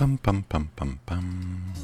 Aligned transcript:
Pam, 0.00 0.16
pam, 0.16 0.42
pam, 0.42 0.66
pam, 0.74 0.98
pam. 1.04 1.74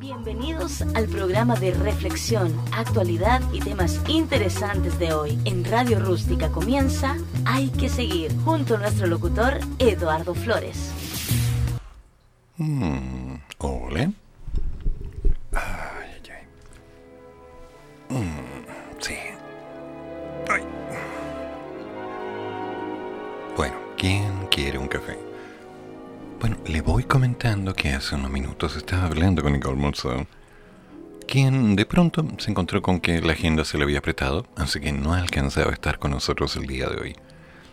Bienvenidos 0.00 0.82
al 0.96 1.06
programa 1.06 1.54
de 1.54 1.70
reflexión, 1.70 2.52
actualidad 2.72 3.40
y 3.52 3.60
temas 3.60 4.00
interesantes 4.08 4.98
de 4.98 5.12
hoy. 5.12 5.38
En 5.44 5.64
Radio 5.64 6.00
Rústica 6.00 6.48
comienza 6.48 7.16
Hay 7.44 7.68
que 7.68 7.88
seguir, 7.88 8.32
junto 8.44 8.74
a 8.74 8.78
nuestro 8.78 9.06
locutor 9.06 9.60
Eduardo 9.78 10.34
Flores. 10.34 10.92
Mm, 12.56 13.34
ole. 13.58 14.12
Ay, 15.52 16.10
ay, 16.10 16.32
ay. 18.10 18.16
Mm, 18.16 18.98
sí. 18.98 19.14
Ay. 20.50 20.62
Bueno, 23.56 23.76
¿quién 23.96 24.48
quiere 24.50 24.78
un 24.78 24.88
café? 24.88 25.27
Bueno, 26.40 26.56
le 26.66 26.82
voy 26.82 27.02
comentando 27.02 27.74
que 27.74 27.90
hace 27.90 28.14
unos 28.14 28.30
minutos 28.30 28.76
estaba 28.76 29.06
hablando 29.06 29.42
con 29.42 29.52
Nicole 29.54 29.74
Monzón, 29.74 30.28
quien 31.26 31.74
de 31.74 31.84
pronto 31.84 32.24
se 32.38 32.52
encontró 32.52 32.80
con 32.80 33.00
que 33.00 33.20
la 33.20 33.32
agenda 33.32 33.64
se 33.64 33.76
le 33.76 33.82
había 33.82 33.98
apretado, 33.98 34.46
así 34.54 34.78
que 34.78 34.92
no 34.92 35.14
alcanzaba 35.14 35.70
a 35.70 35.74
estar 35.74 35.98
con 35.98 36.12
nosotros 36.12 36.54
el 36.54 36.68
día 36.68 36.88
de 36.88 37.00
hoy. 37.00 37.16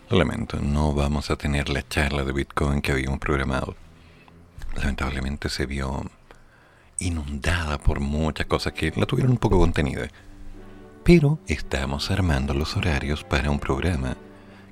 Lo 0.10 0.18
lamento, 0.18 0.58
no 0.60 0.96
vamos 0.96 1.30
a 1.30 1.36
tener 1.36 1.70
la 1.70 1.88
charla 1.88 2.24
de 2.24 2.34
Bitcoin 2.34 2.82
que 2.82 2.92
habíamos 2.92 3.20
programado. 3.20 3.76
Lamentablemente 4.76 5.50
se 5.50 5.68
vio 5.68 6.10
inundada 6.98 7.78
por 7.78 8.00
muchas 8.00 8.48
cosas 8.48 8.74
que 8.74 8.92
la 8.96 9.06
tuvieron 9.06 9.34
un 9.34 9.38
poco 9.38 9.60
contenida. 9.60 10.08
Pero 11.04 11.38
estamos 11.46 12.10
armando 12.10 12.56
los 12.56 12.76
horarios 12.76 13.24
para 13.24 13.52
un 13.52 13.60
programa 13.60 14.18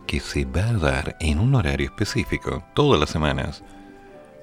que 0.07 0.19
se 0.19 0.45
va 0.45 0.69
a 0.69 0.73
dar 0.73 1.15
en 1.19 1.37
un 1.37 1.53
horario 1.53 1.85
específico 1.85 2.63
todas 2.73 2.99
las 2.99 3.11
semanas 3.11 3.63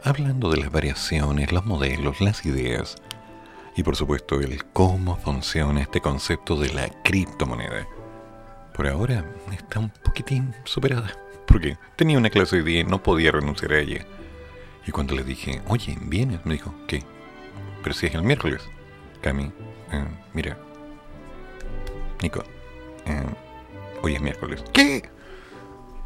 hablando 0.05 0.51
de 0.51 0.59
las 0.59 0.71
variaciones, 0.71 1.53
los 1.53 1.65
modelos, 1.67 2.21
las 2.21 2.45
ideas 2.47 2.97
y 3.77 3.83
por 3.83 3.97
supuesto 3.97 4.41
el 4.41 4.65
cómo 4.67 5.17
funciona 5.17 5.81
este 5.81 6.01
concepto 6.01 6.57
de 6.57 6.73
la 6.73 6.89
criptomoneda. 7.03 7.87
Por 8.75 8.89
ahora 8.89 9.25
está 9.53 9.79
un 9.79 9.91
poquitín 9.91 10.55
superada, 10.65 11.13
porque 11.47 11.79
tenía 11.97 12.19
una 12.19 12.31
clase 12.31 12.57
de 12.57 12.63
día 12.63 12.81
y 12.81 12.85
no 12.85 13.03
podía 13.03 13.33
renunciar 13.33 13.73
a 13.73 13.81
ella. 13.81 14.05
Y 14.87 14.91
cuando 14.91 15.15
le 15.15 15.25
dije, 15.25 15.63
oye, 15.69 15.97
¿vienes? 16.01 16.45
Me 16.45 16.55
dijo, 16.55 16.75
¿qué? 16.87 17.03
Pero 17.83 17.95
si 17.95 18.07
es 18.07 18.15
el 18.15 18.23
miércoles. 18.23 18.63
Cami, 19.21 19.45
eh, 19.93 20.05
mira. 20.33 20.59
Nico, 22.23 22.43
eh, 23.07 23.25
hoy 24.03 24.15
es 24.15 24.21
miércoles. 24.21 24.65
¿Qué? 24.73 25.09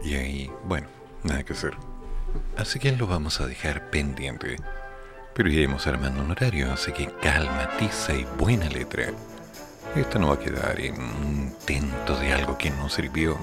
Y 0.02 0.14
ahí, 0.14 0.50
bueno, 0.64 0.88
nada 1.22 1.44
que 1.44 1.52
hacer. 1.52 1.74
Así 2.56 2.78
que 2.78 2.92
lo 2.92 3.06
vamos 3.06 3.40
a 3.40 3.46
dejar 3.46 3.90
pendiente. 3.90 4.56
Pero 5.34 5.50
iremos 5.50 5.86
armando 5.86 6.22
un 6.22 6.30
horario, 6.30 6.72
así 6.72 6.92
que 6.92 7.10
calma, 7.22 7.70
tiza 7.78 8.14
y 8.14 8.24
buena 8.38 8.68
letra. 8.68 9.12
Esto 9.96 10.18
no 10.18 10.28
va 10.28 10.34
a 10.34 10.38
quedar 10.38 10.80
en 10.80 11.00
un 11.00 11.50
intento 11.50 12.16
de 12.16 12.32
algo 12.32 12.56
que 12.58 12.70
no 12.70 12.88
sirvió, 12.88 13.38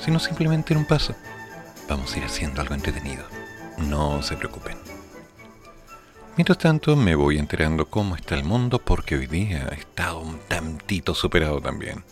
sino 0.00 0.18
simplemente 0.18 0.72
en 0.72 0.80
un 0.80 0.86
paso. 0.86 1.14
Vamos 1.88 2.14
a 2.14 2.18
ir 2.18 2.24
haciendo 2.24 2.60
algo 2.60 2.74
entretenido. 2.74 3.24
No 3.78 4.22
se 4.22 4.36
preocupen. 4.36 4.76
Mientras 6.36 6.58
tanto, 6.58 6.96
me 6.96 7.14
voy 7.14 7.38
enterando 7.38 7.86
cómo 7.86 8.14
está 8.14 8.34
el 8.34 8.44
mundo 8.44 8.78
porque 8.78 9.16
hoy 9.16 9.26
día 9.26 9.68
ha 9.70 9.74
estado 9.74 10.20
un 10.20 10.38
tantito 10.40 11.14
superado 11.14 11.60
también. 11.62 12.04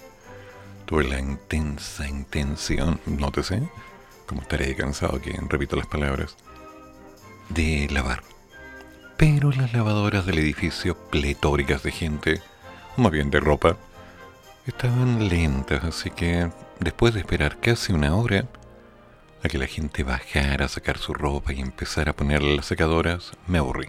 Tuve 0.87 1.05
la 1.05 1.19
intensa 1.19 2.09
intención, 2.09 3.01
nótese, 3.07 3.69
como 4.27 4.43
estaré 4.43 4.75
cansado 4.75 5.21
que 5.21 5.39
repito 5.49 5.77
las 5.77 5.87
palabras, 5.87 6.37
de 7.49 7.89
lavar. 7.91 8.23
Pero 9.17 9.51
las 9.53 9.73
lavadoras 9.73 10.27
del 10.27 10.39
edificio, 10.39 10.97
pletóricas 11.09 11.83
de 11.83 11.93
gente, 11.93 12.43
o 12.97 13.03
más 13.03 13.13
bien 13.13 13.31
de 13.31 13.41
ropa, 13.41 13.77
estaban 14.67 15.29
lentas, 15.29 15.85
así 15.85 16.11
que 16.11 16.51
después 16.81 17.15
de 17.15 17.21
esperar 17.21 17.61
casi 17.61 17.93
una 17.93 18.17
hora 18.17 18.47
a 19.43 19.49
que 19.49 19.59
la 19.59 19.67
gente 19.67 20.03
bajara 20.03 20.65
a 20.65 20.69
sacar 20.69 20.99
su 20.99 21.13
ropa 21.15 21.53
y 21.53 21.61
empezar 21.61 22.09
a 22.09 22.15
ponerle 22.15 22.57
las 22.57 22.67
secadoras, 22.67 23.33
me 23.47 23.59
aburrí. 23.59 23.89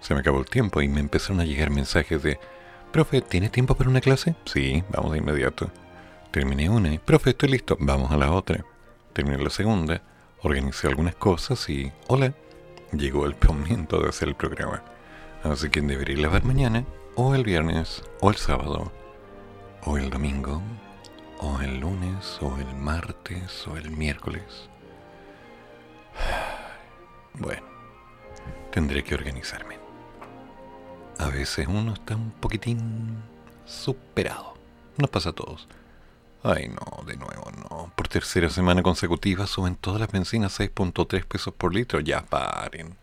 Se 0.00 0.14
me 0.14 0.20
acabó 0.20 0.38
el 0.38 0.46
tiempo 0.46 0.80
y 0.82 0.88
me 0.88 1.00
empezaron 1.00 1.40
a 1.40 1.44
llegar 1.44 1.70
mensajes 1.70 2.22
de, 2.22 2.38
profe, 2.92 3.22
¿tiene 3.22 3.48
tiempo 3.48 3.74
para 3.74 3.90
una 3.90 4.00
clase? 4.00 4.36
Sí, 4.44 4.84
vamos 4.90 5.12
de 5.12 5.18
inmediato. 5.18 5.70
Terminé 6.30 6.68
una 6.70 6.92
y, 6.92 6.98
profe, 6.98 7.30
estoy 7.30 7.48
listo, 7.48 7.76
vamos 7.80 8.12
a 8.12 8.16
la 8.16 8.30
otra 8.30 8.64
terminé 9.18 9.42
la 9.42 9.50
segunda, 9.50 10.00
organicé 10.44 10.86
algunas 10.86 11.16
cosas 11.16 11.68
y, 11.68 11.92
hola, 12.06 12.34
llegó 12.92 13.26
el 13.26 13.34
momento 13.48 14.00
de 14.00 14.10
hacer 14.10 14.28
el 14.28 14.36
programa. 14.36 14.84
Así 15.42 15.70
que 15.70 15.80
debería 15.80 16.18
lavar 16.18 16.44
mañana, 16.44 16.84
o 17.16 17.34
el 17.34 17.42
viernes, 17.42 18.04
o 18.20 18.30
el 18.30 18.36
sábado, 18.36 18.92
o 19.84 19.98
el 19.98 20.08
domingo, 20.08 20.62
o 21.40 21.60
el 21.60 21.80
lunes, 21.80 22.38
o 22.40 22.58
el 22.58 22.76
martes, 22.76 23.66
o 23.66 23.76
el 23.76 23.90
miércoles. 23.90 24.70
Bueno, 27.40 27.62
tendré 28.70 29.02
que 29.02 29.14
organizarme. 29.14 29.78
A 31.18 31.28
veces 31.28 31.66
uno 31.68 31.92
está 31.92 32.14
un 32.16 32.30
poquitín 32.30 33.16
superado. 33.64 34.54
Nos 34.96 35.10
pasa 35.10 35.30
a 35.30 35.32
todos. 35.32 35.68
Ay, 36.42 36.68
no, 36.68 37.04
de 37.04 37.16
nuevo, 37.16 37.50
no. 37.68 37.92
Por 37.96 38.08
tercera 38.08 38.48
semana 38.48 38.82
consecutiva 38.82 39.46
suben 39.46 39.76
todas 39.76 40.00
las 40.00 40.12
bencinas 40.12 40.58
6.3 40.58 41.24
pesos 41.24 41.52
por 41.54 41.74
litro. 41.74 42.00
Ya 42.00 42.22
paren. 42.22 42.96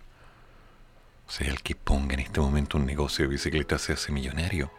O 1.27 1.31
sea, 1.31 1.47
el 1.47 1.61
que 1.61 1.75
ponga 1.75 2.13
en 2.13 2.21
este 2.21 2.39
momento 2.39 2.77
un 2.77 2.85
negocio 2.85 3.25
de 3.25 3.29
bicicleta 3.29 3.77
se 3.77 3.93
hace 3.93 4.11
millonario. 4.11 4.71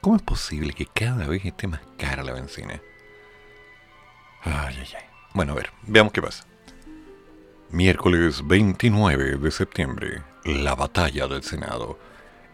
¿Cómo 0.00 0.16
es 0.16 0.22
posible 0.22 0.72
que 0.72 0.86
cada 0.86 1.26
vez 1.26 1.44
esté 1.44 1.66
más 1.66 1.80
cara 1.98 2.22
la 2.22 2.32
benzina? 2.32 2.80
Ay, 4.42 4.76
ay, 4.78 4.88
ay. 4.96 5.04
Bueno, 5.34 5.52
a 5.52 5.56
ver, 5.56 5.70
veamos 5.82 6.12
qué 6.12 6.22
pasa. 6.22 6.44
Miércoles 7.70 8.46
29 8.46 9.36
de 9.36 9.50
septiembre, 9.50 10.22
la 10.44 10.74
batalla 10.74 11.26
del 11.26 11.42
Senado. 11.42 11.98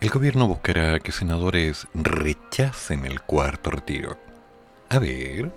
El 0.01 0.11
gobierno 0.11 0.49
buscará 0.49 0.99
que 0.99 1.13
senadores 1.13 1.87
rechacen 1.95 3.07
el 3.07 3.21
cuarto 3.21 3.71
retiro. 3.71 4.19
A 4.95 5.01
ver. 5.01 5.51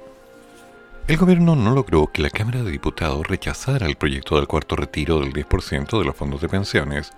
El 1.08 1.18
gobierno 1.18 1.56
no 1.56 1.72
logró 1.76 2.08
que 2.08 2.24
la 2.24 2.32
Cámara 2.32 2.64
de 2.64 2.72
Diputados 2.72 3.28
rechazara 3.28 3.86
el 3.86 3.96
proyecto 3.96 4.36
del 4.36 4.48
cuarto 4.48 4.76
retiro 4.76 5.20
del 5.20 5.32
10% 5.32 6.00
de 6.00 6.06
los 6.06 6.16
fondos 6.16 6.42
de 6.42 6.50
pensiones, 6.50 7.12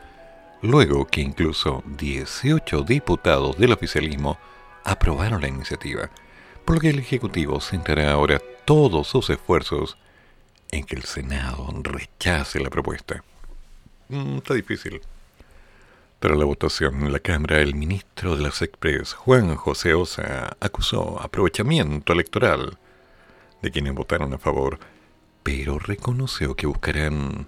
luego 0.61 1.07
que 1.07 1.21
incluso 1.21 1.81
18 1.97 2.81
diputados 2.81 3.57
del 3.57 3.71
oficialismo 3.71 4.37
aprobaron 4.83 5.39
la 5.39 5.47
iniciativa, 5.47 6.09
por 6.65 6.75
lo 6.75 6.81
que 6.81 6.89
el 6.89 6.99
Ejecutivo 6.99 7.61
centrará 7.61 8.11
ahora 8.11 8.41
todos 8.65 9.07
sus 9.07 9.29
esfuerzos 9.29 9.97
en 10.71 10.83
que 10.83 10.97
el 10.97 11.03
Senado 11.03 11.69
rechace 11.83 12.59
la 12.59 12.69
propuesta. 12.69 13.23
Mm, 14.09 14.39
está 14.39 14.55
difícil. 14.55 14.99
Tras 16.19 16.37
la 16.37 16.43
votación 16.43 17.05
en 17.05 17.13
la 17.13 17.19
Cámara, 17.19 17.61
el 17.61 17.75
ministro 17.75 18.35
de 18.35 18.43
las 18.43 18.61
Express, 18.61 19.13
Juan 19.13 19.55
José 19.55 19.93
Osa, 19.93 20.57
acusó 20.59 21.17
aprovechamiento 21.21 22.11
electoral 22.11 22.77
de 23.61 23.71
quienes 23.71 23.93
votaron 23.93 24.33
a 24.33 24.37
favor, 24.37 24.79
pero 25.43 25.79
reconoció 25.79 26.57
que 26.57 26.67
buscarán 26.67 27.47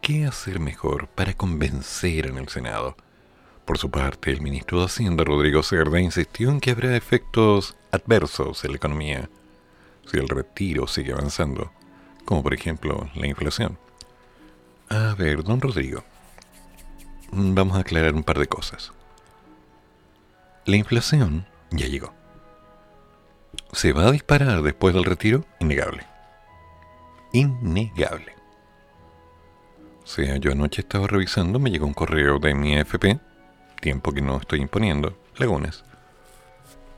qué 0.00 0.26
hacer 0.26 0.58
mejor 0.58 1.06
para 1.06 1.34
convencer 1.34 2.26
en 2.26 2.38
el 2.38 2.48
Senado. 2.48 2.96
Por 3.64 3.78
su 3.78 3.92
parte, 3.92 4.32
el 4.32 4.40
ministro 4.40 4.80
de 4.80 4.86
Hacienda, 4.86 5.22
Rodrigo 5.22 5.62
Cerda, 5.62 6.00
insistió 6.00 6.50
en 6.50 6.58
que 6.58 6.72
habrá 6.72 6.96
efectos 6.96 7.76
adversos 7.92 8.64
en 8.64 8.72
la 8.72 8.76
economía 8.76 9.30
si 10.10 10.16
el 10.16 10.28
retiro 10.28 10.88
sigue 10.88 11.12
avanzando, 11.12 11.70
como 12.24 12.42
por 12.42 12.54
ejemplo 12.54 13.08
la 13.14 13.28
inflación. 13.28 13.78
A 14.88 15.14
ver, 15.14 15.44
don 15.44 15.60
Rodrigo, 15.60 16.02
vamos 17.34 17.76
a 17.76 17.80
aclarar 17.80 18.14
un 18.14 18.22
par 18.22 18.38
de 18.38 18.46
cosas. 18.46 18.92
La 20.64 20.76
inflación 20.76 21.46
ya 21.70 21.86
llegó. 21.86 22.14
¿Se 23.72 23.92
va 23.92 24.06
a 24.06 24.12
disparar 24.12 24.62
después 24.62 24.94
del 24.94 25.04
retiro? 25.04 25.44
Innegable. 25.60 26.06
Innegable. 27.32 28.32
O 30.02 30.06
sea, 30.06 30.36
yo 30.36 30.52
anoche 30.52 30.82
estaba 30.82 31.06
revisando, 31.06 31.58
me 31.58 31.70
llegó 31.70 31.86
un 31.86 31.94
correo 31.94 32.38
de 32.38 32.54
mi 32.54 32.76
AFP, 32.76 33.18
tiempo 33.80 34.12
que 34.12 34.20
no 34.22 34.36
estoy 34.36 34.60
imponiendo, 34.60 35.18
lagunas. 35.36 35.84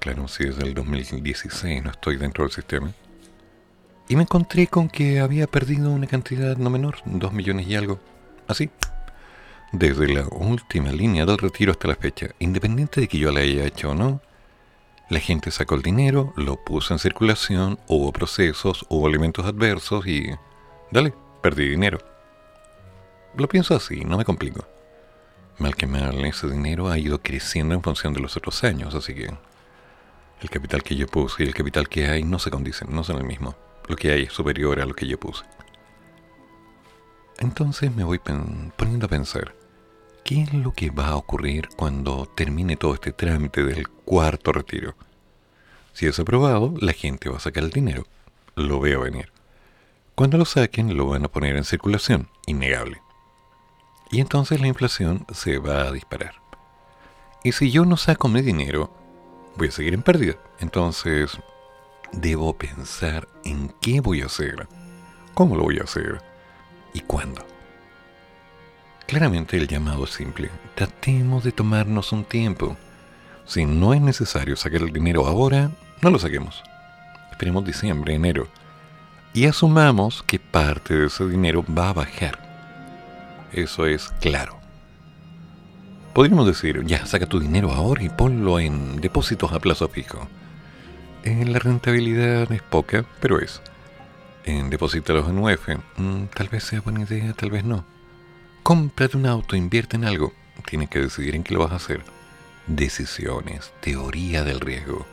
Claro, 0.00 0.28
si 0.28 0.44
desde 0.44 0.62
el 0.62 0.74
2016 0.74 1.82
no 1.82 1.90
estoy 1.90 2.16
dentro 2.16 2.44
del 2.44 2.52
sistema. 2.52 2.92
Y 4.08 4.16
me 4.16 4.22
encontré 4.22 4.66
con 4.68 4.88
que 4.88 5.20
había 5.20 5.46
perdido 5.46 5.90
una 5.90 6.06
cantidad 6.06 6.56
no 6.56 6.70
menor, 6.70 6.96
dos 7.04 7.32
millones 7.32 7.66
y 7.66 7.74
algo. 7.74 7.98
Así, 8.46 8.70
desde 9.72 10.08
la 10.08 10.26
última 10.30 10.90
línea 10.92 11.26
del 11.26 11.38
retiro 11.38 11.72
hasta 11.72 11.88
la 11.88 11.96
fecha, 11.96 12.28
independiente 12.38 13.00
de 13.00 13.08
que 13.08 13.18
yo 13.18 13.32
la 13.32 13.40
haya 13.40 13.64
hecho 13.64 13.90
o 13.90 13.94
no, 13.94 14.20
la 15.08 15.20
gente 15.20 15.50
sacó 15.50 15.76
el 15.76 15.82
dinero, 15.82 16.32
lo 16.36 16.56
puso 16.64 16.92
en 16.92 16.98
circulación, 16.98 17.78
hubo 17.86 18.12
procesos, 18.12 18.84
hubo 18.88 19.06
elementos 19.06 19.44
adversos 19.44 20.06
y... 20.06 20.30
Dale, 20.90 21.14
perdí 21.42 21.68
dinero. 21.68 21.98
lo 23.36 23.48
pienso 23.48 23.74
así, 23.76 24.04
no 24.04 24.16
me 24.16 24.24
complico. 24.24 24.66
Mal 25.58 25.76
que 25.76 25.86
mal, 25.86 26.24
ese 26.24 26.48
dinero 26.48 26.88
ha 26.88 26.98
ido 26.98 27.22
creciendo 27.22 27.74
en 27.74 27.82
función 27.82 28.12
de 28.12 28.20
los 28.20 28.36
otros 28.36 28.62
años, 28.64 28.94
así 28.94 29.14
que 29.14 29.30
el 30.42 30.50
capital 30.50 30.82
que 30.82 30.96
yo 30.96 31.06
puse 31.06 31.44
y 31.44 31.46
el 31.46 31.54
capital 31.54 31.88
que 31.88 32.08
hay 32.08 32.22
no 32.22 32.38
se 32.38 32.50
condicen, 32.50 32.88
no 32.90 33.04
son 33.04 33.18
el 33.18 33.24
mismo. 33.24 33.54
Lo 33.88 33.96
que 33.96 34.12
hay 34.12 34.24
es 34.24 34.32
superior 34.32 34.80
a 34.80 34.86
lo 34.86 34.94
que 34.94 35.06
yo 35.06 35.18
puse. 35.18 35.44
Entonces 37.38 37.94
me 37.94 38.04
voy 38.04 38.18
poniendo 38.18 39.06
a 39.06 39.10
pensar, 39.10 39.54
¿qué 40.24 40.42
es 40.42 40.54
lo 40.54 40.72
que 40.72 40.90
va 40.90 41.08
a 41.08 41.16
ocurrir 41.16 41.68
cuando 41.76 42.26
termine 42.34 42.76
todo 42.76 42.94
este 42.94 43.12
trámite 43.12 43.62
del 43.62 43.88
cuarto 43.88 44.52
retiro? 44.52 44.94
Si 45.92 46.06
es 46.06 46.18
aprobado, 46.18 46.74
la 46.80 46.92
gente 46.92 47.28
va 47.28 47.36
a 47.36 47.40
sacar 47.40 47.64
el 47.64 47.70
dinero. 47.70 48.04
Lo 48.54 48.80
veo 48.80 49.02
venir. 49.02 49.32
Cuando 50.14 50.38
lo 50.38 50.46
saquen, 50.46 50.96
lo 50.96 51.08
van 51.08 51.26
a 51.26 51.28
poner 51.28 51.56
en 51.56 51.64
circulación, 51.64 52.28
innegable. 52.46 53.02
Y 54.10 54.20
entonces 54.20 54.60
la 54.60 54.68
inflación 54.68 55.26
se 55.32 55.58
va 55.58 55.82
a 55.82 55.92
disparar. 55.92 56.36
Y 57.44 57.52
si 57.52 57.70
yo 57.70 57.84
no 57.84 57.98
saco 57.98 58.28
mi 58.28 58.40
dinero, 58.40 58.90
voy 59.56 59.68
a 59.68 59.72
seguir 59.72 59.92
en 59.92 60.02
pérdida. 60.02 60.36
Entonces, 60.58 61.38
debo 62.12 62.56
pensar 62.56 63.28
en 63.44 63.74
qué 63.82 64.00
voy 64.00 64.22
a 64.22 64.26
hacer, 64.26 64.66
cómo 65.34 65.54
lo 65.56 65.64
voy 65.64 65.78
a 65.78 65.84
hacer 65.84 66.22
y 66.96 67.00
cuándo. 67.00 67.46
Claramente 69.06 69.56
el 69.56 69.68
llamado 69.68 70.04
es 70.04 70.10
simple. 70.10 70.50
Tratemos 70.74 71.44
de 71.44 71.52
tomarnos 71.52 72.10
un 72.12 72.24
tiempo. 72.24 72.76
Si 73.44 73.64
no 73.66 73.94
es 73.94 74.00
necesario 74.00 74.56
sacar 74.56 74.82
el 74.82 74.92
dinero 74.92 75.26
ahora, 75.26 75.70
no 76.00 76.10
lo 76.10 76.18
saquemos. 76.18 76.62
Esperemos 77.30 77.64
diciembre, 77.64 78.14
enero. 78.14 78.48
Y 79.34 79.44
asumamos 79.44 80.22
que 80.22 80.38
parte 80.38 80.94
de 80.94 81.06
ese 81.06 81.26
dinero 81.28 81.64
va 81.66 81.90
a 81.90 81.92
bajar. 81.92 82.38
Eso 83.52 83.86
es 83.86 84.08
claro. 84.20 84.56
Podríamos 86.14 86.46
decir, 86.46 86.82
ya, 86.86 87.04
saca 87.04 87.26
tu 87.26 87.38
dinero 87.38 87.70
ahora 87.72 88.02
y 88.02 88.08
ponlo 88.08 88.58
en 88.58 89.02
depósitos 89.02 89.52
a 89.52 89.60
plazo 89.60 89.86
fijo. 89.88 90.26
En 91.22 91.52
la 91.52 91.58
rentabilidad 91.58 92.50
es 92.50 92.62
poca, 92.62 93.04
pero 93.20 93.38
es. 93.38 93.60
En 94.46 94.70
depósitos 94.70 95.28
en 95.28 95.38
UF, 95.40 95.68
mm, 95.96 96.26
tal 96.32 96.48
vez 96.48 96.62
sea 96.62 96.80
buena 96.80 97.02
idea, 97.02 97.32
tal 97.32 97.50
vez 97.50 97.64
no. 97.64 97.84
Cómprate 98.62 99.16
un 99.16 99.26
auto, 99.26 99.56
invierte 99.56 99.96
en 99.96 100.04
algo. 100.04 100.32
Tienes 100.64 100.88
que 100.88 101.00
decidir 101.00 101.34
en 101.34 101.42
qué 101.42 101.52
lo 101.52 101.60
vas 101.60 101.72
a 101.72 101.76
hacer. 101.76 102.04
Decisiones, 102.68 103.72
teoría 103.80 104.44
del 104.44 104.60
riesgo. 104.60 105.04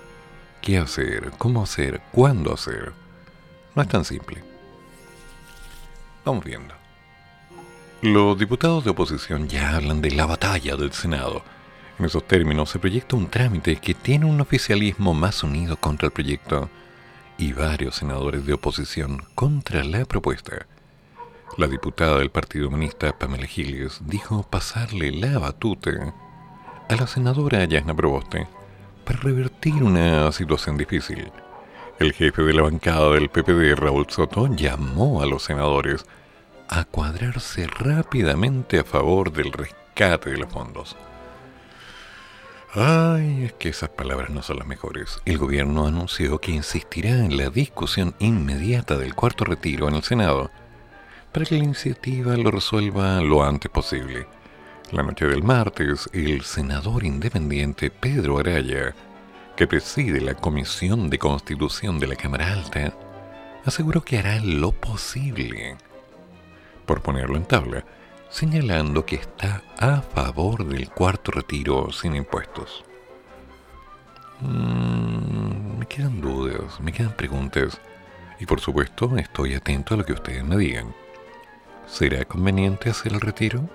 ¿Qué 0.62 0.78
hacer? 0.78 1.32
¿Cómo 1.40 1.64
hacer? 1.64 2.00
¿Cuándo 2.12 2.54
hacer? 2.54 2.94
No 3.76 3.82
es 3.82 3.88
tan 3.88 4.06
simple. 4.06 4.44
Vamos 6.24 6.46
viendo. 6.46 6.76
Los 8.04 8.38
diputados 8.38 8.84
de 8.84 8.92
oposición 8.92 9.48
ya 9.48 9.76
hablan 9.76 10.00
de 10.00 10.12
la 10.12 10.28
batalla 10.28 10.76
del 10.76 10.94
Senado. 10.94 11.44
En 11.98 12.06
esos 12.06 12.28
términos 12.28 12.70
se 12.70 12.78
proyecta 12.78 13.16
un 13.16 13.32
trámite 13.32 13.78
que 13.78 13.96
tiene 13.96 14.26
un 14.26 14.40
oficialismo 14.42 15.16
más 15.16 15.42
unido 15.42 15.76
contra 15.78 16.06
el 16.06 16.12
proyecto 16.12 16.70
y 17.38 17.54
varios 17.54 17.96
senadores 17.96 18.46
de 18.46 18.54
oposición 18.54 19.24
contra 19.36 19.84
la 19.84 20.06
propuesta. 20.06 20.68
La 21.58 21.68
diputada 21.68 22.18
del 22.18 22.32
Partido 22.32 22.68
Humanista, 22.68 23.18
Pamela 23.18 23.46
Giles, 23.46 24.02
dijo 24.06 24.44
pasarle 24.44 25.12
la 25.12 25.38
batuta 25.38 26.14
a 26.90 26.96
la 26.96 27.08
senadora 27.08 27.64
Yasna 27.66 27.96
Proboste 27.96 28.48
para 29.06 29.20
revertir 29.20 29.84
una 29.84 30.32
situación 30.32 30.78
difícil. 30.78 31.32
El 32.00 32.14
jefe 32.14 32.42
de 32.42 32.54
la 32.54 32.64
bancada 32.64 33.12
del 33.12 33.30
PPD, 33.30 33.76
Raúl 33.76 34.08
Soto, 34.10 34.48
llamó 34.48 35.22
a 35.22 35.26
los 35.26 35.44
senadores 35.44 36.06
a 36.68 36.86
cuadrarse 36.86 37.68
rápidamente 37.68 38.80
a 38.80 38.84
favor 38.84 39.32
del 39.32 39.52
rescate 39.52 40.32
de 40.32 40.38
los 40.38 40.52
fondos. 40.52 40.96
Ay, 42.75 43.44
es 43.46 43.54
que 43.54 43.70
esas 43.70 43.90
palabras 43.90 44.31
no 44.31 44.42
son 44.42 44.58
las 44.58 44.68
mejores. 44.68 45.22
El 45.25 45.38
gobierno 45.38 45.86
anunció 45.86 46.40
que 46.40 46.52
insistirá 46.52 47.10
en 47.24 47.38
la 47.38 47.52
discusión 47.52 48.16
inmediata 48.18 48.98
del 48.98 49.14
cuarto 49.14 49.46
retiro 49.46 49.88
en 49.88 49.94
el 49.94 50.02
Senado 50.02 50.50
para 51.31 51.46
que 51.46 51.56
la 51.56 51.64
iniciativa 51.64 52.36
lo 52.36 52.50
resuelva 52.50 53.22
lo 53.22 53.44
antes 53.44 53.70
posible. 53.70 54.25
La 54.92 55.04
noche 55.04 55.28
del 55.28 55.44
martes, 55.44 56.10
el 56.14 56.42
senador 56.42 57.04
independiente 57.04 57.92
Pedro 57.92 58.40
Araya, 58.40 58.96
que 59.56 59.68
preside 59.68 60.20
la 60.20 60.34
Comisión 60.34 61.12
de 61.12 61.20
Constitución 61.20 62.00
de 62.00 62.08
la 62.08 62.16
Cámara 62.16 62.54
Alta, 62.54 62.92
aseguró 63.66 64.02
que 64.02 64.18
hará 64.18 64.40
lo 64.40 64.72
posible 64.72 65.78
por 66.88 67.04
ponerlo 67.04 67.38
en 67.38 67.46
tabla, 67.46 67.86
señalando 68.34 69.06
que 69.06 69.18
está 69.18 69.62
a 69.78 70.02
favor 70.02 70.66
del 70.66 70.90
cuarto 70.90 71.32
retiro 71.32 71.92
sin 71.92 72.16
impuestos. 72.16 72.84
Mm, 74.42 75.78
me 75.78 75.86
quedan 75.86 76.20
dudas, 76.20 76.80
me 76.80 76.92
quedan 76.92 77.16
preguntas, 77.16 77.80
y 78.40 78.48
por 78.48 78.60
supuesto 78.60 79.16
estoy 79.18 79.54
atento 79.54 79.94
a 79.94 79.98
lo 79.98 80.06
que 80.06 80.14
ustedes 80.14 80.44
me 80.44 80.58
digan. 80.58 80.96
¿Será 81.86 82.26
conveniente 82.26 82.90
hacer 82.90 83.14
el 83.14 83.22
retiro? 83.22 83.70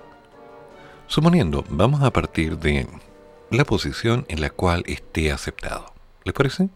Suponiendo, 1.07 1.63
vamos 1.69 2.03
a 2.03 2.11
partir 2.11 2.57
de 2.57 2.85
la 3.51 3.63
posición 3.63 4.25
en 4.27 4.41
la 4.41 4.49
cual 4.49 4.83
esté 4.87 5.31
aceptado. 5.31 5.93
¿Les 6.25 6.33
parece? 6.33 6.67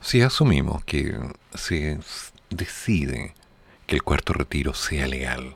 Si 0.00 0.22
asumimos 0.22 0.82
que 0.86 1.20
se 1.52 2.00
decide 2.48 3.34
el 3.88 4.02
cuarto 4.02 4.32
retiro 4.32 4.72
sea 4.72 5.06
legal 5.06 5.54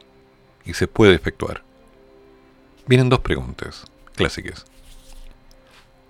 y 0.66 0.74
se 0.74 0.88
puede 0.88 1.14
efectuar. 1.14 1.62
Vienen 2.86 3.08
dos 3.08 3.20
preguntas 3.20 3.84
clásicas. 4.14 4.66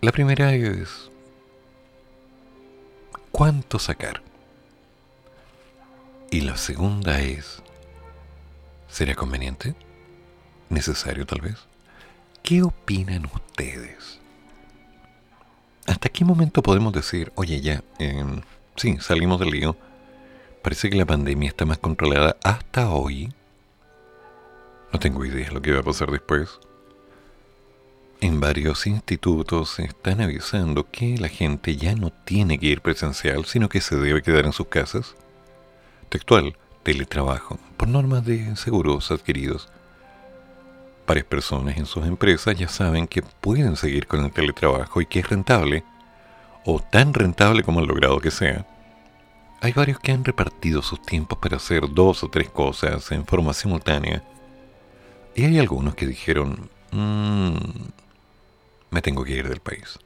La 0.01 0.13
primera 0.13 0.53
es, 0.55 1.11
¿cuánto 3.31 3.79
sacar? 3.79 4.23
Y 6.31 6.41
la 6.41 6.57
segunda 6.57 7.21
es, 7.21 7.63
¿será 8.89 9.15
conveniente? 9.15 9.75
¿Necesario 10.69 11.27
tal 11.27 11.41
vez? 11.41 11.57
¿Qué 12.43 12.63
opinan 12.63 13.27
ustedes? 13.27 14.21
¿Hasta 15.87 16.09
qué 16.09 16.25
momento 16.25 16.63
podemos 16.63 16.93
decir, 16.93 17.33
oye 17.37 17.61
ya, 17.61 17.83
em, 17.99 18.43
sí, 18.77 18.99
salimos 19.01 19.39
del 19.39 19.51
lío, 19.51 19.77
Parece 20.67 20.91
que 20.91 20.97
la 20.97 21.07
pandemia 21.07 21.49
está 21.49 21.65
más 21.65 21.79
controlada 21.79 22.39
hasta 22.43 22.91
hoy. 22.91 23.33
No 24.97 25.01
tengo 25.01 25.27
idea 25.27 25.49
de 25.49 25.53
lo 25.53 25.61
que 25.61 25.75
va 25.75 25.81
a 25.81 25.83
pasar 25.83 26.11
después. 26.11 26.59
En 28.23 28.41
varios 28.41 28.87
institutos 28.87 29.79
están 29.79 30.23
avisando 30.23 30.91
que 30.91 31.19
la 31.19 31.29
gente 31.29 31.77
ya 31.77 31.95
no 31.95 32.11
tiene 32.11 32.59
que 32.59 32.69
ir 32.69 32.81
presencial, 32.81 33.45
sino 33.45 33.69
que 33.69 33.83
se 33.83 33.97
debe 33.97 34.23
quedar 34.23 34.47
en 34.47 34.55
sus 34.55 34.69
casas. 34.69 35.15
Textual, 36.09 36.57
teletrabajo, 36.83 37.59
por 37.77 37.89
normas 37.89 38.25
de 38.25 38.57
seguros 38.57 39.11
adquiridos. 39.11 39.69
Varias 41.07 41.27
personas 41.27 41.77
en 41.77 41.85
sus 41.85 42.07
empresas 42.07 42.59
ya 42.59 42.69
saben 42.69 43.07
que 43.07 43.21
pueden 43.21 43.77
seguir 43.77 44.07
con 44.07 44.25
el 44.25 44.33
teletrabajo 44.33 45.03
y 45.03 45.05
que 45.05 45.19
es 45.19 45.29
rentable, 45.29 45.85
o 46.65 46.81
tan 46.81 47.13
rentable 47.13 47.63
como 47.63 47.81
han 47.81 47.87
logrado 47.87 48.19
que 48.19 48.31
sea 48.31 48.65
hay 49.61 49.73
varios 49.73 49.99
que 49.99 50.13
han 50.13 50.25
repartido 50.25 50.83
sus 50.83 51.01
tiempos 51.03 51.39
para 51.39 51.57
hacer 51.57 51.83
dos 51.93 52.23
o 52.23 52.29
tres 52.29 52.51
cosas 52.51 53.11
en 53.11 53.25
forma 53.25 53.53
simultánea. 53.53 54.23
Y 55.37 55.45
hay 55.45 55.59
algunos 55.59 55.95
que 55.95 56.07
dijeron, 56.07 56.71
mmm, 56.93 57.59
me 58.91 59.03
tengo 59.03 59.23
que 59.23 59.35
ir 59.35 59.47
del 59.47 59.61
país. 59.61 59.99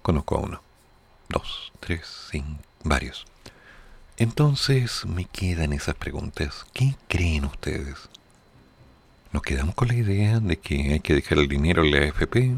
Conozco 0.00 0.36
a 0.36 0.40
uno, 0.40 0.62
dos, 1.28 1.70
tres, 1.78 2.28
cinco, 2.30 2.62
varios. 2.84 3.26
Entonces 4.16 5.04
me 5.04 5.26
quedan 5.26 5.74
esas 5.74 5.94
preguntas. 5.94 6.64
¿Qué 6.72 6.96
creen 7.06 7.44
ustedes? 7.44 8.08
¿Nos 9.30 9.42
quedamos 9.42 9.74
con 9.74 9.88
la 9.88 9.94
idea 9.94 10.40
de 10.40 10.58
que 10.58 10.94
hay 10.94 11.00
que 11.00 11.14
dejar 11.14 11.36
el 11.36 11.46
dinero 11.46 11.84
en 11.84 11.90
la 11.90 11.98
AFP? 11.98 12.56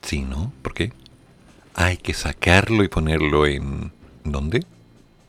Sí, 0.00 0.22
¿no? 0.22 0.54
¿Por 0.62 0.72
qué? 0.72 0.94
Hay 1.74 1.98
que 1.98 2.14
sacarlo 2.14 2.82
y 2.82 2.88
ponerlo 2.88 3.46
en 3.46 3.92
¿Dónde? 4.24 4.64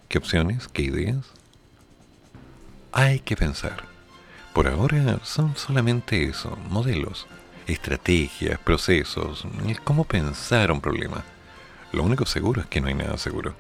¿Qué 0.07 0.19
opciones? 0.19 0.69
¿Qué 0.69 0.83
ideas? 0.83 1.25
Hay 2.93 3.19
que 3.19 3.35
pensar. 3.35 3.94
Por 4.55 4.69
ahora 4.69 5.19
son 5.23 5.57
solamente 5.57 6.23
eso, 6.23 6.57
modelos, 6.69 7.27
estrategias, 7.67 8.57
procesos, 8.57 9.45
el 9.67 9.81
cómo 9.81 10.05
pensar 10.05 10.71
un 10.71 10.79
problema. 10.79 11.25
Lo 11.91 12.03
único 12.03 12.25
seguro 12.25 12.61
es 12.61 12.67
que 12.67 12.79
no 12.79 12.87
hay 12.87 12.93
nada 12.93 13.17
seguro. 13.17 13.53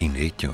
Y 0.00 0.08
de 0.08 0.26
hecho, 0.26 0.52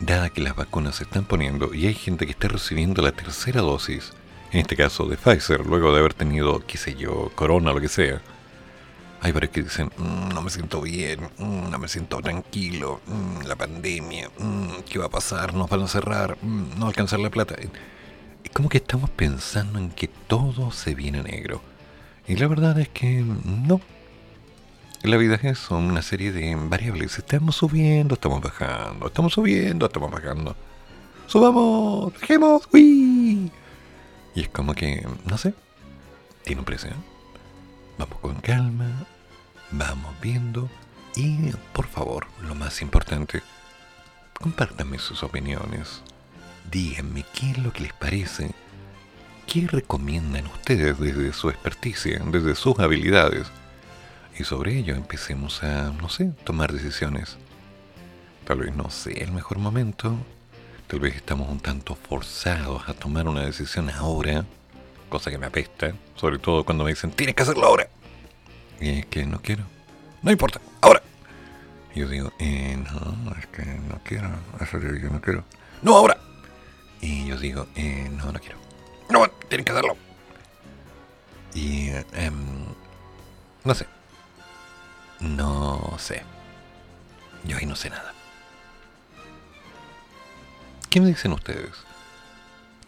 dada 0.00 0.30
que 0.30 0.40
las 0.40 0.56
vacunas 0.56 0.96
se 0.96 1.04
están 1.04 1.26
poniendo 1.26 1.72
y 1.72 1.86
hay 1.86 1.94
gente 1.94 2.26
que 2.26 2.32
está 2.32 2.48
recibiendo 2.48 3.02
la 3.02 3.12
tercera 3.12 3.60
dosis, 3.60 4.14
en 4.50 4.58
este 4.58 4.74
caso 4.74 5.06
de 5.06 5.16
Pfizer, 5.16 5.64
luego 5.64 5.92
de 5.92 6.00
haber 6.00 6.14
tenido, 6.14 6.66
qué 6.66 6.76
sé 6.76 6.96
yo, 6.96 7.30
corona 7.36 7.72
lo 7.72 7.80
que 7.80 7.86
sea, 7.86 8.20
hay 9.20 9.30
varios 9.30 9.52
que 9.52 9.62
dicen, 9.62 9.92
mm, 9.96 10.30
no 10.34 10.42
me 10.42 10.50
siento 10.50 10.80
bien, 10.80 11.20
mm, 11.38 11.70
no 11.70 11.78
me 11.78 11.86
siento 11.86 12.20
tranquilo, 12.20 13.00
mm, 13.06 13.46
la 13.46 13.54
pandemia, 13.54 14.28
¿qué 14.90 14.98
va 14.98 15.06
a 15.06 15.10
pasar? 15.10 15.54
¿Nos 15.54 15.70
van 15.70 15.82
a 15.82 15.86
cerrar? 15.86 16.36
¿No 16.42 16.88
alcanzar 16.88 17.20
la 17.20 17.30
plata? 17.30 17.54
Es 18.44 18.50
como 18.50 18.68
que 18.68 18.78
estamos 18.78 19.10
pensando 19.10 19.78
en 19.78 19.90
que 19.90 20.08
todo 20.08 20.70
se 20.72 20.94
viene 20.94 21.22
negro. 21.22 21.62
Y 22.26 22.36
la 22.36 22.46
verdad 22.46 22.78
es 22.78 22.88
que 22.88 23.22
no. 23.22 23.80
La 25.02 25.16
vida 25.16 25.36
es 25.36 25.44
eso, 25.44 25.76
una 25.76 26.02
serie 26.02 26.30
de 26.32 26.54
variables. 26.54 27.18
Estamos 27.18 27.56
subiendo, 27.56 28.14
estamos 28.14 28.42
bajando, 28.42 29.06
estamos 29.06 29.32
subiendo, 29.32 29.86
estamos 29.86 30.10
bajando. 30.10 30.54
Subamos, 31.26 32.12
bajemos, 32.12 32.68
uy. 32.72 33.50
Y 34.34 34.40
es 34.42 34.48
como 34.48 34.74
que, 34.74 35.06
no 35.24 35.38
sé, 35.38 35.54
tiene 36.44 36.60
un 36.60 36.66
precio. 36.66 36.90
Vamos 37.98 38.18
con 38.20 38.34
calma, 38.36 39.06
vamos 39.70 40.14
viendo 40.20 40.68
y, 41.16 41.52
por 41.72 41.86
favor, 41.86 42.26
lo 42.42 42.54
más 42.54 42.82
importante, 42.82 43.42
compártanme 44.34 44.98
sus 44.98 45.22
opiniones. 45.22 46.02
Díganme 46.70 47.24
qué 47.34 47.50
es 47.50 47.58
lo 47.58 47.72
que 47.72 47.80
les 47.80 47.92
parece. 47.92 48.52
¿Qué 49.46 49.66
recomiendan 49.66 50.46
ustedes 50.46 50.98
desde 51.00 51.32
su 51.32 51.50
experticia, 51.50 52.20
desde 52.26 52.54
sus 52.54 52.78
habilidades? 52.78 53.48
Y 54.38 54.44
sobre 54.44 54.78
ello 54.78 54.94
empecemos 54.94 55.64
a, 55.64 55.90
no 55.90 56.08
sé, 56.08 56.30
tomar 56.44 56.72
decisiones. 56.72 57.36
Tal 58.44 58.58
vez 58.58 58.74
no 58.74 58.88
sea 58.90 59.24
el 59.24 59.32
mejor 59.32 59.58
momento. 59.58 60.16
Tal 60.86 61.00
vez 61.00 61.16
estamos 61.16 61.48
un 61.48 61.58
tanto 61.58 61.96
forzados 61.96 62.88
a 62.88 62.94
tomar 62.94 63.26
una 63.26 63.42
decisión 63.42 63.90
ahora. 63.90 64.44
Cosa 65.08 65.32
que 65.32 65.38
me 65.38 65.46
apesta. 65.46 65.92
Sobre 66.14 66.38
todo 66.38 66.64
cuando 66.64 66.84
me 66.84 66.90
dicen, 66.90 67.10
tienes 67.10 67.34
que 67.34 67.42
hacerlo 67.42 67.66
ahora. 67.66 67.88
Y 68.80 69.00
es 69.00 69.06
que 69.06 69.26
no 69.26 69.42
quiero. 69.42 69.64
No 70.22 70.30
importa, 70.30 70.60
ahora. 70.80 71.02
Y 71.96 72.00
yo 72.00 72.08
digo, 72.08 72.32
eh, 72.38 72.76
no, 72.76 73.32
es 73.36 73.46
que 73.48 73.64
no 73.64 74.00
quiero. 74.04 74.30
Eso 74.60 74.78
yo 74.78 75.10
no 75.10 75.20
quiero. 75.20 75.44
No, 75.82 75.96
ahora. 75.96 76.29
Y 77.00 77.26
yo 77.26 77.38
digo, 77.38 77.66
eh, 77.74 78.10
no, 78.12 78.32
no 78.32 78.38
quiero. 78.38 78.58
No, 79.08 79.26
tienen 79.48 79.64
que 79.64 79.72
hacerlo. 79.72 79.96
Y, 81.54 81.88
eh, 81.88 82.30
no 83.64 83.74
sé. 83.74 83.86
No 85.20 85.96
sé. 85.98 86.22
Yo 87.44 87.56
ahí 87.56 87.66
no 87.66 87.76
sé 87.76 87.90
nada. 87.90 88.12
¿Qué 90.88 91.00
me 91.00 91.08
dicen 91.08 91.32
ustedes? 91.32 91.70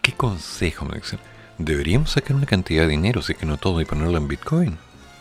¿Qué 0.00 0.12
consejo 0.12 0.85
me 0.85 0.97
dicen? 0.97 1.21
¿Deberíamos 1.59 2.11
sacar 2.11 2.37
una 2.37 2.47
cantidad 2.47 2.83
de 2.83 2.88
dinero, 2.88 3.23
si 3.23 3.35
que 3.35 3.47
no 3.47 3.57
todo, 3.57 3.81
y 3.81 3.85
ponerlo 3.85 4.19
en 4.19 4.28
Bitcoin? 4.28 4.78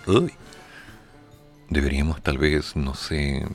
Uy. 0.08 0.34
Deberíamos 1.70 2.22
tal 2.22 2.38
vez, 2.38 2.76
no 2.76 2.96
sé, 2.96 3.46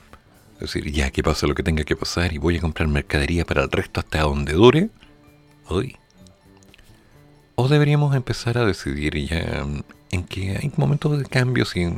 decir, 0.59 0.91
ya 0.91 1.11
que 1.11 1.23
pase 1.23 1.45
lo 1.45 1.53
que 1.53 1.63
tenga 1.63 1.83
que 1.83 1.95
pasar 1.95 2.33
y 2.33 2.37
voy 2.37 2.57
a 2.57 2.61
comprar 2.61 2.87
mercadería 2.87 3.45
para 3.45 3.63
el 3.63 3.71
resto 3.71 3.99
hasta 3.99 4.21
donde 4.21 4.53
dure. 4.53 4.89
Uy. 5.69 5.97
O 7.55 7.67
deberíamos 7.67 8.15
empezar 8.15 8.57
a 8.57 8.65
decidir 8.65 9.15
ya 9.27 9.65
en 10.11 10.23
que 10.23 10.57
hay 10.57 10.71
momentos 10.77 11.17
de 11.17 11.25
cambios 11.25 11.75
y 11.75 11.91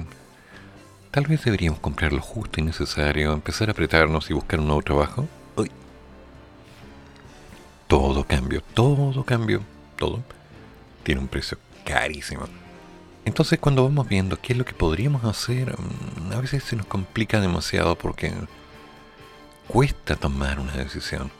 tal 1.11 1.25
vez 1.27 1.43
deberíamos 1.43 1.79
comprar 1.79 2.13
lo 2.13 2.21
justo 2.21 2.59
y 2.59 2.63
necesario, 2.63 3.33
empezar 3.33 3.69
a 3.69 3.73
apretarnos 3.73 4.29
y 4.29 4.33
buscar 4.33 4.59
un 4.59 4.67
nuevo 4.67 4.81
trabajo. 4.81 5.27
Uy. 5.55 5.69
Todo 7.88 8.23
cambio, 8.23 8.63
todo 8.73 9.23
cambio, 9.23 9.61
todo 9.97 10.23
tiene 11.03 11.21
un 11.21 11.27
precio 11.27 11.57
carísimo. 11.85 12.45
Entonces 13.25 13.59
cuando 13.59 13.83
vamos 13.83 14.07
viendo 14.07 14.39
qué 14.39 14.53
es 14.53 14.59
lo 14.59 14.65
que 14.65 14.73
podríamos 14.73 15.23
hacer, 15.23 15.75
mm, 15.77 16.33
a 16.33 16.41
veces 16.41 16.63
se 16.63 16.75
nos 16.75 16.85
complica 16.85 17.39
demasiado 17.39 17.95
porque 17.97 18.33
cuesta 19.67 20.15
tomar 20.15 20.59
una 20.59 20.73
decisión. 20.73 21.31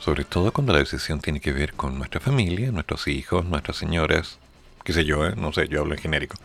Sobre 0.00 0.24
todo 0.24 0.50
cuando 0.50 0.72
la 0.72 0.78
decisión 0.78 1.20
tiene 1.20 1.40
que 1.40 1.52
ver 1.52 1.74
con 1.74 1.98
nuestra 1.98 2.20
familia, 2.20 2.72
nuestros 2.72 3.06
hijos, 3.06 3.44
nuestras 3.44 3.76
señoras, 3.76 4.38
qué 4.82 4.94
sé 4.94 5.04
yo, 5.04 5.26
¿eh? 5.26 5.34
no 5.36 5.52
sé, 5.52 5.68
yo 5.68 5.80
hablo 5.80 5.94
en 5.94 6.00
genérico. 6.00 6.36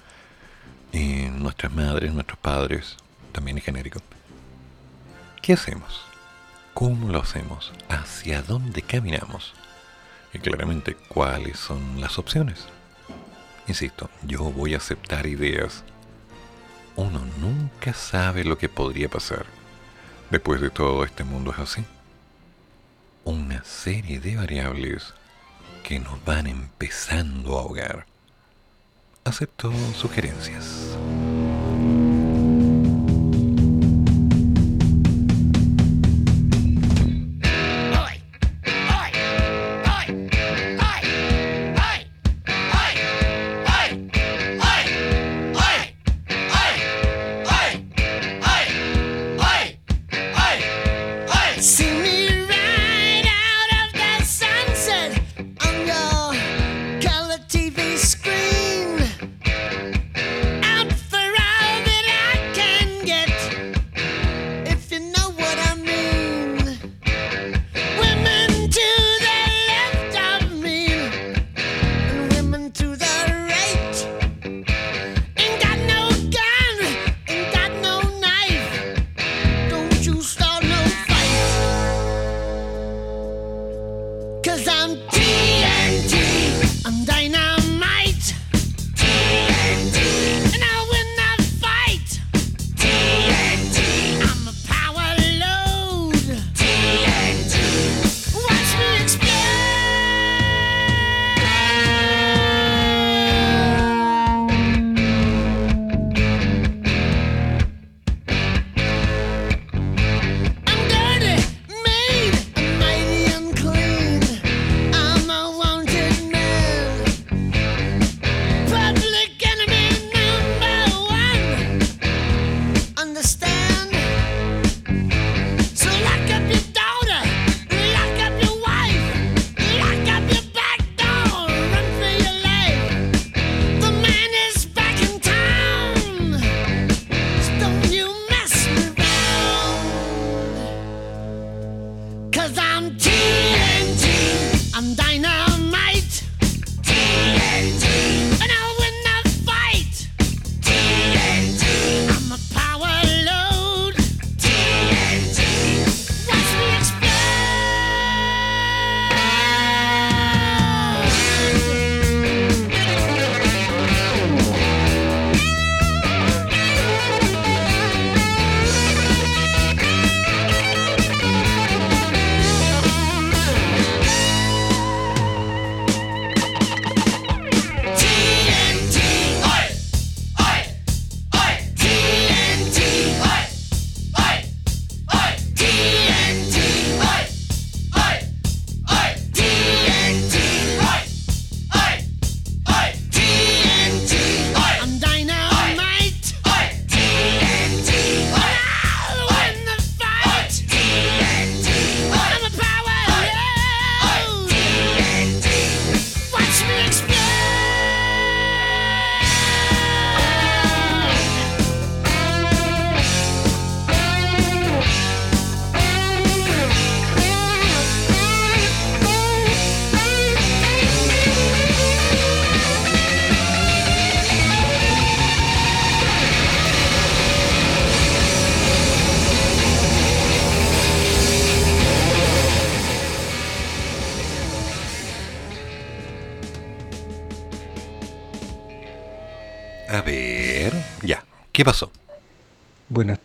Y 0.91 1.29
nuestras 1.31 1.71
madres, 1.71 2.13
nuestros 2.13 2.37
padres, 2.37 2.97
también 3.31 3.57
en 3.57 3.63
genérico. 3.63 4.01
¿Qué 5.41 5.53
hacemos? 5.53 6.01
¿Cómo 6.73 7.09
lo 7.09 7.21
hacemos? 7.21 7.71
¿Hacia 7.87 8.41
dónde 8.41 8.81
caminamos? 8.81 9.53
Y 10.33 10.39
claramente, 10.39 10.95
¿cuáles 11.07 11.57
son 11.57 12.01
las 12.01 12.19
opciones? 12.19 12.67
Insisto, 13.69 14.09
yo 14.23 14.43
voy 14.43 14.73
a 14.73 14.77
aceptar 14.77 15.27
ideas. 15.27 15.85
Uno 16.97 17.21
nunca 17.39 17.93
sabe 17.93 18.43
lo 18.43 18.57
que 18.57 18.67
podría 18.67 19.07
pasar. 19.07 19.45
Después 20.29 20.59
de 20.59 20.69
todo, 20.69 21.05
este 21.05 21.23
mundo 21.23 21.51
es 21.53 21.59
así 21.59 21.85
una 23.25 23.63
serie 23.63 24.19
de 24.19 24.35
variables 24.35 25.13
que 25.83 25.99
nos 25.99 26.23
van 26.23 26.47
empezando 26.47 27.57
a 27.57 27.61
ahogar. 27.61 28.05
Acepto 29.23 29.73
sugerencias. 29.95 30.95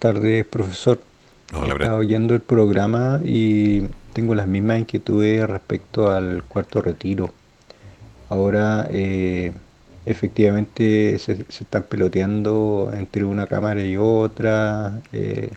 Tardes, 0.00 0.47
profesor. 0.47 0.99
Hola, 1.52 1.75
Estaba 1.75 1.97
oyendo 1.97 2.35
el 2.35 2.40
programa 2.40 3.21
y 3.23 3.83
tengo 4.14 4.35
las 4.35 4.49
mismas 4.49 4.80
inquietudes 4.80 5.49
respecto 5.49 6.11
al 6.11 6.42
cuarto 6.45 6.80
retiro. 6.80 7.33
Ahora, 8.30 8.88
eh, 8.90 9.52
efectivamente, 10.07 11.19
se, 11.19 11.45
se 11.49 11.64
están 11.64 11.83
peloteando 11.83 12.90
entre 12.97 13.25
una 13.25 13.47
cámara 13.47 13.85
y 13.85 13.97
otra, 13.99 15.00
eh, 15.12 15.50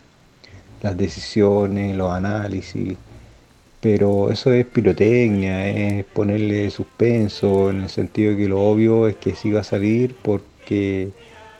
las 0.81 0.97
decisiones, 0.97 1.95
los 1.95 2.11
análisis, 2.11 2.97
pero 3.79 4.29
eso 4.29 4.51
es 4.51 4.65
pirotecnia, 4.65 5.69
es 5.69 6.05
ponerle 6.05 6.69
suspenso, 6.69 7.69
en 7.69 7.83
el 7.83 7.89
sentido 7.89 8.31
de 8.31 8.37
que 8.37 8.49
lo 8.49 8.61
obvio 8.61 9.07
es 9.07 9.15
que 9.15 9.35
sí 9.35 9.51
va 9.51 9.61
a 9.61 9.63
salir 9.63 10.15
porque 10.21 11.11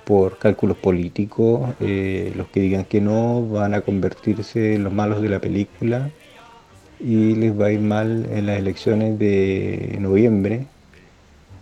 por 0.06 0.38
cálculos 0.38 0.78
políticos, 0.78 1.72
eh, 1.80 2.34
los 2.36 2.48
que 2.48 2.62
digan 2.62 2.86
que 2.86 3.02
no 3.02 3.48
van 3.48 3.74
a 3.74 3.82
convertirse 3.82 4.76
en 4.76 4.84
los 4.84 4.94
malos 4.94 5.22
de 5.22 5.30
la 5.30 5.40
película 5.40 6.12
y 7.00 7.36
les 7.36 7.60
va 7.60 7.68
a 7.68 7.72
ir 7.72 7.82
mal 7.82 8.28
en 8.32 8.46
las 8.48 8.60
elecciones 8.60 9.20
de 9.20 9.98
noviembre. 10.00 10.68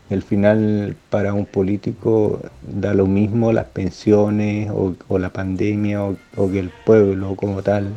Al 0.09 0.23
final, 0.23 0.95
para 1.09 1.33
un 1.33 1.45
político 1.45 2.41
da 2.61 2.93
lo 2.93 3.07
mismo 3.07 3.53
las 3.53 3.65
pensiones 3.67 4.69
o, 4.71 5.17
la 5.17 5.29
pandemia 5.31 6.03
o, 6.03 6.17
o, 6.35 6.51
que 6.51 6.59
el 6.59 6.69
pueblo 6.85 7.35
como 7.35 7.61
tal 7.63 7.93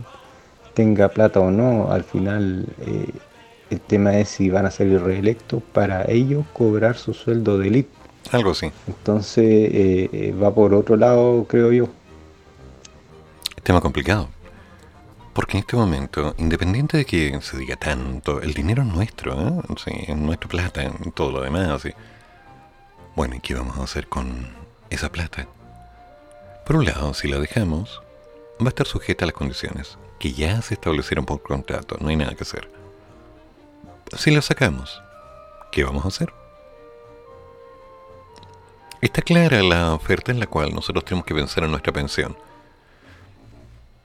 tenga 0.75 1.09
plata 1.09 1.41
o 1.41 1.51
no. 1.51 1.91
Al 1.93 2.05
final, 2.05 2.67
eh, 2.87 3.11
el 3.71 3.81
tema 3.81 4.19
es 4.19 4.29
si 4.29 4.51
van 4.51 4.67
a 4.67 4.71
salir 4.71 5.03
reelectos 5.03 5.63
para 5.73 6.05
ellos 6.11 6.45
cobrar 6.53 6.97
su 6.97 7.15
sueldo 7.15 7.59
de 7.59 7.69
élite. 7.69 8.04
Algo 8.33 8.53
así. 8.53 8.71
Entonces 8.87 9.45
eh, 9.45 10.11
eh, 10.13 10.35
va 10.41 10.55
por 10.55 10.75
otro 10.75 10.97
lado, 10.97 11.45
creo 11.49 11.73
yo. 11.73 11.89
Tema 13.63 13.81
complicado. 13.81 14.29
Porque 15.33 15.57
en 15.57 15.61
este 15.61 15.77
momento, 15.77 16.35
independiente 16.39 16.97
de 16.97 17.05
que 17.05 17.41
se 17.43 17.57
diga 17.59 17.77
tanto, 17.77 18.41
el 18.41 18.55
dinero 18.55 18.83
es 18.83 18.89
nuestro, 18.89 19.33
¿eh? 19.33 19.53
sí, 19.85 19.91
es 20.07 20.17
nuestra 20.17 20.49
plata, 20.49 20.93
todo 21.13 21.33
lo 21.33 21.41
demás. 21.41 21.83
¿sí? 21.83 21.91
Bueno, 23.17 23.35
¿y 23.35 23.41
qué 23.41 23.55
vamos 23.55 23.77
a 23.79 23.83
hacer 23.83 24.07
con 24.07 24.49
esa 24.91 25.11
plata? 25.11 25.49
Por 26.65 26.77
un 26.77 26.85
lado, 26.85 27.15
si 27.15 27.27
la 27.27 27.41
dejamos, 27.41 28.01
va 28.61 28.67
a 28.67 28.69
estar 28.69 28.87
sujeta 28.87 29.25
a 29.25 29.27
las 29.27 29.35
condiciones 29.35 29.99
que 30.19 30.33
ya 30.33 30.63
se 30.63 30.75
establecieron 30.75 31.27
por 31.27 31.43
contrato, 31.43 31.97
no 32.01 32.09
hay 32.09 32.17
nada 32.17 32.35
que 32.35 32.45
hacer. 32.45 32.71
Si 34.17 34.31
la 34.31 34.41
sacamos, 34.41 35.03
¿qué 35.73 35.85
vamos 35.85 36.05
a 36.05 36.09
hacer? 36.09 36.33
Está 39.05 39.21
clara 39.21 39.63
la 39.63 39.93
oferta 39.93 40.33
en 40.33 40.41
la 40.41 40.47
cual 40.47 40.75
nosotros 40.75 41.05
tenemos 41.05 41.27
que 41.27 41.35
pensar 41.35 41.63
en 41.63 41.73
nuestra 41.73 41.93
pensión. 41.93 42.35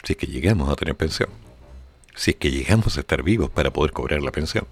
Si 0.03 0.11
es 0.11 0.17
que 0.17 0.27
llegamos 0.27 0.67
a 0.67 0.75
tener 0.75 0.93
pensión. 0.93 1.29
Si 2.15 2.31
es 2.31 2.35
que 2.35 2.51
llegamos 2.51 2.97
a 2.97 2.99
estar 2.99 3.23
vivos 3.23 3.49
para 3.49 3.71
poder 3.71 3.93
cobrar 3.93 4.21
la 4.21 4.33
pensión. 4.33 4.67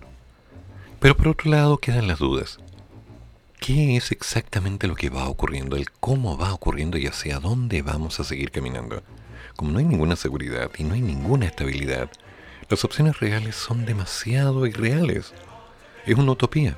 Pero 0.99 1.15
por 1.15 1.29
otro 1.29 1.49
lado 1.49 1.77
quedan 1.77 2.09
las 2.09 2.19
dudas. 2.19 2.59
¿Qué 3.61 3.95
es 3.95 4.11
exactamente 4.11 4.85
lo 4.87 4.95
que 4.95 5.09
va 5.09 5.29
ocurriendo? 5.29 5.77
El 5.77 5.91
cómo 5.91 6.37
va 6.37 6.53
ocurriendo 6.53 6.97
y 6.97 7.07
hacia 7.07 7.39
dónde 7.39 7.81
vamos 7.81 8.19
a 8.19 8.25
seguir 8.25 8.51
caminando. 8.51 9.03
Como 9.55 9.71
no 9.71 9.79
hay 9.79 9.85
ninguna 9.85 10.17
seguridad 10.17 10.69
y 10.77 10.83
no 10.83 10.93
hay 10.93 11.01
ninguna 11.01 11.45
estabilidad, 11.45 12.11
las 12.67 12.83
opciones 12.83 13.21
reales 13.21 13.55
son 13.55 13.85
demasiado 13.85 14.67
irreales. 14.67 15.33
Es 16.05 16.17
una 16.17 16.33
utopía. 16.33 16.77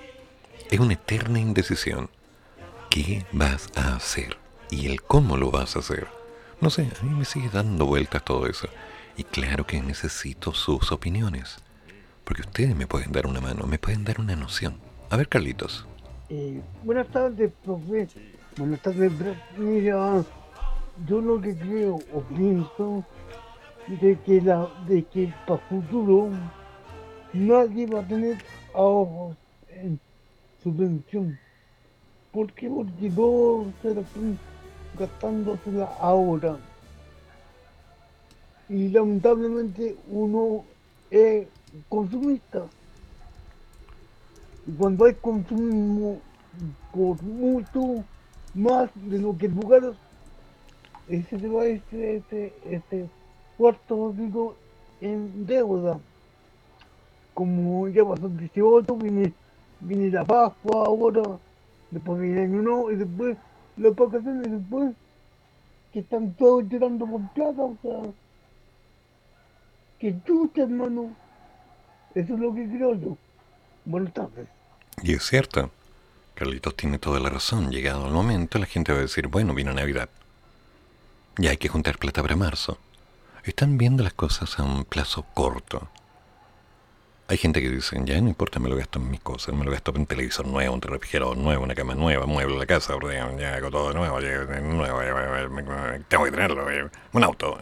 Es 0.70 0.80
una 0.80 0.94
eterna 0.94 1.40
indecisión 1.40 2.12
qué 2.90 3.26
vas 3.32 3.70
a 3.76 3.96
hacer 3.96 4.38
y 4.70 4.88
el 4.88 5.02
cómo 5.02 5.38
lo 5.38 5.52
vas 5.52 5.76
a 5.76 5.80
hacer. 5.80 6.08
No 6.62 6.70
sé, 6.70 6.90
a 7.00 7.04
mí 7.04 7.14
me 7.16 7.26
sigue 7.26 7.50
dando 7.50 7.86
vueltas 7.86 8.24
todo 8.24 8.48
eso. 8.48 8.68
Y 9.16 9.24
claro 9.24 9.66
que 9.66 9.82
necesito 9.82 10.54
sus 10.54 10.92
opiniones. 10.92 11.58
Porque 12.24 12.42
ustedes 12.42 12.76
me 12.76 12.88
pueden 12.88 13.12
dar 13.12 13.28
una 13.28 13.42
mano, 13.42 13.66
me 13.66 13.80
pueden 13.80 14.04
dar 14.04 14.20
una 14.20 14.36
noción. 14.36 14.78
A 15.10 15.18
ver, 15.18 15.28
Carlitos. 15.28 15.86
Eh, 16.30 16.62
buenas 16.84 17.08
tardes, 17.08 17.52
profe. 17.64 18.08
Buenas 18.58 18.82
tardes, 18.82 19.12
mira, 19.58 20.24
yo 21.08 21.22
lo 21.22 21.40
que 21.42 21.56
creo 21.56 22.00
o 22.14 22.22
pienso 22.22 23.06
de 23.88 24.18
que 24.20 24.42
la 24.42 24.68
de 24.88 25.04
que 25.04 25.34
para 25.48 25.60
futuro 25.68 26.30
nadie 27.34 27.88
va 27.88 28.02
a 28.02 28.08
tener 28.08 28.38
ahorros 28.74 29.36
en 29.70 30.00
su 30.62 30.76
pensión 30.76 31.40
¿Por 32.32 32.52
qué? 32.54 32.70
Porque 32.70 33.10
todos 33.10 33.68
se 33.82 33.96
la 33.96 34.02
están 34.02 35.60
ahora. 36.00 36.58
Y 38.68 38.90
lamentablemente 38.90 39.96
uno 40.12 40.64
es 41.10 41.48
consumista. 41.88 42.66
Y 44.68 44.72
cuando 44.74 45.06
hay 45.06 45.16
consumo 45.16 46.20
por 46.94 47.22
mucho 47.24 48.04
más 48.54 48.90
de 48.96 49.20
lo 49.20 49.36
que 49.36 49.48
el 49.48 49.96
ese 51.08 51.40
se 51.40 51.48
va 51.48 51.66
este, 51.66 52.18
este, 52.18 52.54
este 52.70 53.10
cuarto 53.58 54.14
digo 54.16 54.56
en 55.02 55.48
deuda. 55.48 56.00
Como 57.34 57.88
ya 57.88 58.06
pasó 58.06 58.28
el 58.28 58.38
18, 58.38 58.96
viene, 58.98 59.34
viene 59.80 60.12
la 60.12 60.24
Pascua 60.24 60.86
ahora 60.86 61.40
después 61.92 62.22
viene 62.22 62.44
año 62.44 62.62
nuevo 62.62 62.92
y 62.92 62.96
después 62.96 63.38
las 63.78 63.96
vacaciones 63.96 64.48
y 64.48 64.52
después 64.52 64.94
que 65.94 66.00
están 66.00 66.34
todos 66.34 66.66
llorando 66.70 67.06
por 67.06 67.22
plata, 67.34 67.62
o 67.62 67.78
sea, 67.82 68.12
que 70.00 70.16
chucha 70.26 70.64
hermano, 70.64 71.16
eso 72.14 72.34
es 72.34 72.40
lo 72.40 72.54
que 72.54 72.68
creo 72.68 72.96
yo. 72.96 73.18
Buenas 73.86 74.14
tardes. 74.14 74.48
Y 75.02 75.14
es 75.14 75.24
cierto, 75.24 75.72
Carlitos 76.36 76.76
tiene 76.76 77.00
toda 77.00 77.20
la 77.20 77.30
razón, 77.30 77.72
llegado 77.72 78.06
el 78.06 78.14
momento 78.14 78.60
la 78.60 78.66
gente 78.66 78.92
va 78.92 79.00
a 79.00 79.04
decir, 79.04 79.28
bueno, 79.28 79.54
vino 79.54 79.74
Navidad, 79.74 80.10
ya 81.38 81.52
hay 81.52 81.58
que 81.58 81.70
juntar 81.70 81.98
plata 81.98 82.22
para 82.22 82.36
marzo. 82.36 82.78
Están 83.44 83.78
viendo 83.78 84.04
las 84.04 84.14
cosas 84.14 84.60
a 84.60 84.64
un 84.64 84.84
plazo 84.84 85.26
corto. 85.34 85.90
Hay 87.30 87.38
gente 87.38 87.62
que 87.62 87.70
dice, 87.70 87.96
ya 88.06 88.20
no 88.22 88.28
importa, 88.28 88.60
me 88.60 88.70
lo 88.70 88.76
gasto 88.76 88.98
en 88.98 89.12
mis 89.12 89.20
cosas, 89.20 89.54
me 89.54 89.64
lo 89.64 89.70
gasto 89.70 89.92
en 89.92 90.00
un 90.00 90.08
televisor 90.08 90.48
nuevo, 90.48 90.74
un 90.74 90.82
refrigerador 90.82 91.38
nuevo, 91.38 91.64
una 91.64 91.76
cama 91.76 91.94
nueva, 91.94 92.26
mueble 92.26 92.58
la 92.58 92.66
casa, 92.66 92.96
ya 93.38 93.54
hago 93.54 93.70
todo 93.70 93.94
nuevo, 93.94 94.20
ya, 94.20 94.46
nuevo, 94.62 95.04
ya, 95.04 96.00
tengo 96.08 96.24
que 96.24 96.32
tenerlo, 96.32 96.66
un 97.14 97.24
auto. 97.24 97.56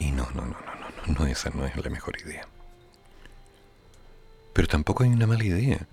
Y 0.00 0.10
no, 0.10 0.28
no, 0.34 0.42
no, 0.42 0.56
no, 0.56 1.14
no, 1.14 1.20
no, 1.20 1.26
esa 1.26 1.50
no 1.50 1.66
es 1.66 1.76
la 1.76 1.88
mejor 1.88 2.18
idea. 2.18 2.48
Pero 4.54 4.66
tampoco 4.66 5.04
hay 5.04 5.10
una 5.10 5.28
mala 5.28 5.44
idea. 5.44 5.86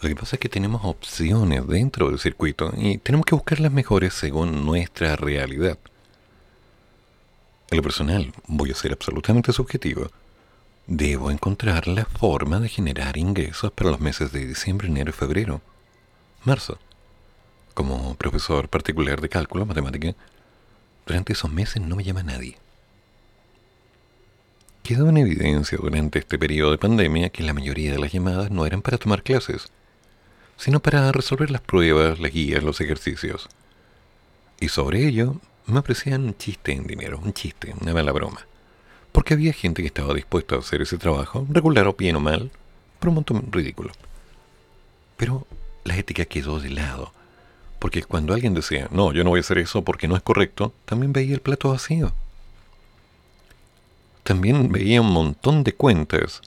Lo 0.00 0.08
que 0.08 0.16
pasa 0.16 0.36
es 0.36 0.40
que 0.40 0.48
tenemos 0.48 0.80
opciones 0.82 1.68
dentro 1.68 2.08
del 2.08 2.18
circuito 2.18 2.72
y 2.74 2.96
tenemos 2.96 3.26
que 3.26 3.34
buscar 3.34 3.60
las 3.60 3.70
mejores 3.70 4.14
según 4.14 4.64
nuestra 4.64 5.14
realidad. 5.16 5.76
En 7.70 7.76
lo 7.76 7.82
personal, 7.82 8.32
voy 8.46 8.70
a 8.70 8.74
ser 8.74 8.92
absolutamente 8.92 9.52
subjetivo 9.52 10.08
Debo 10.86 11.30
encontrar 11.30 11.88
la 11.88 12.04
forma 12.04 12.60
de 12.60 12.68
generar 12.68 13.16
ingresos 13.16 13.72
para 13.72 13.90
los 13.90 14.00
meses 14.00 14.32
de 14.32 14.46
diciembre, 14.46 14.86
enero 14.86 15.10
y 15.10 15.12
febrero. 15.14 15.62
Marzo. 16.44 16.78
Como 17.72 18.14
profesor 18.16 18.68
particular 18.68 19.22
de 19.22 19.30
cálculo, 19.30 19.64
matemática, 19.64 20.14
durante 21.06 21.32
esos 21.32 21.50
meses 21.50 21.80
no 21.80 21.96
me 21.96 22.04
llama 22.04 22.22
nadie. 22.22 22.58
Quedó 24.82 25.08
en 25.08 25.16
evidencia 25.16 25.78
durante 25.80 26.18
este 26.18 26.38
periodo 26.38 26.72
de 26.72 26.78
pandemia 26.78 27.30
que 27.30 27.42
la 27.42 27.54
mayoría 27.54 27.90
de 27.90 27.98
las 27.98 28.12
llamadas 28.12 28.50
no 28.50 28.66
eran 28.66 28.82
para 28.82 28.98
tomar 28.98 29.22
clases, 29.22 29.72
sino 30.58 30.80
para 30.80 31.10
resolver 31.12 31.50
las 31.50 31.62
pruebas, 31.62 32.20
las 32.20 32.30
guías, 32.30 32.62
los 32.62 32.82
ejercicios. 32.82 33.48
Y 34.60 34.68
sobre 34.68 35.06
ello 35.06 35.40
me 35.64 35.78
ofrecían 35.78 36.24
un 36.24 36.36
chiste 36.36 36.72
en 36.72 36.86
dinero, 36.86 37.18
un 37.24 37.32
chiste, 37.32 37.74
una 37.80 37.94
mala 37.94 38.12
broma 38.12 38.46
porque 39.14 39.34
había 39.34 39.52
gente 39.52 39.80
que 39.80 39.86
estaba 39.86 40.12
dispuesta 40.12 40.56
a 40.56 40.58
hacer 40.58 40.82
ese 40.82 40.98
trabajo, 40.98 41.46
regular 41.48 41.86
o 41.86 41.94
bien 41.94 42.16
o 42.16 42.20
mal, 42.20 42.50
por 42.98 43.10
un 43.10 43.14
montón 43.14 43.46
ridículo. 43.52 43.92
Pero 45.16 45.46
la 45.84 45.96
ética 45.96 46.24
quedó 46.24 46.58
de 46.58 46.70
lado, 46.70 47.12
porque 47.78 48.02
cuando 48.02 48.34
alguien 48.34 48.54
decía, 48.54 48.88
no, 48.90 49.12
yo 49.12 49.22
no 49.22 49.30
voy 49.30 49.38
a 49.38 49.42
hacer 49.42 49.58
eso 49.58 49.84
porque 49.84 50.08
no 50.08 50.16
es 50.16 50.22
correcto, 50.22 50.74
también 50.84 51.12
veía 51.12 51.32
el 51.32 51.40
plato 51.40 51.70
vacío. 51.70 52.12
También 54.24 54.72
veía 54.72 55.00
un 55.00 55.12
montón 55.12 55.62
de 55.62 55.74
cuentas, 55.74 56.42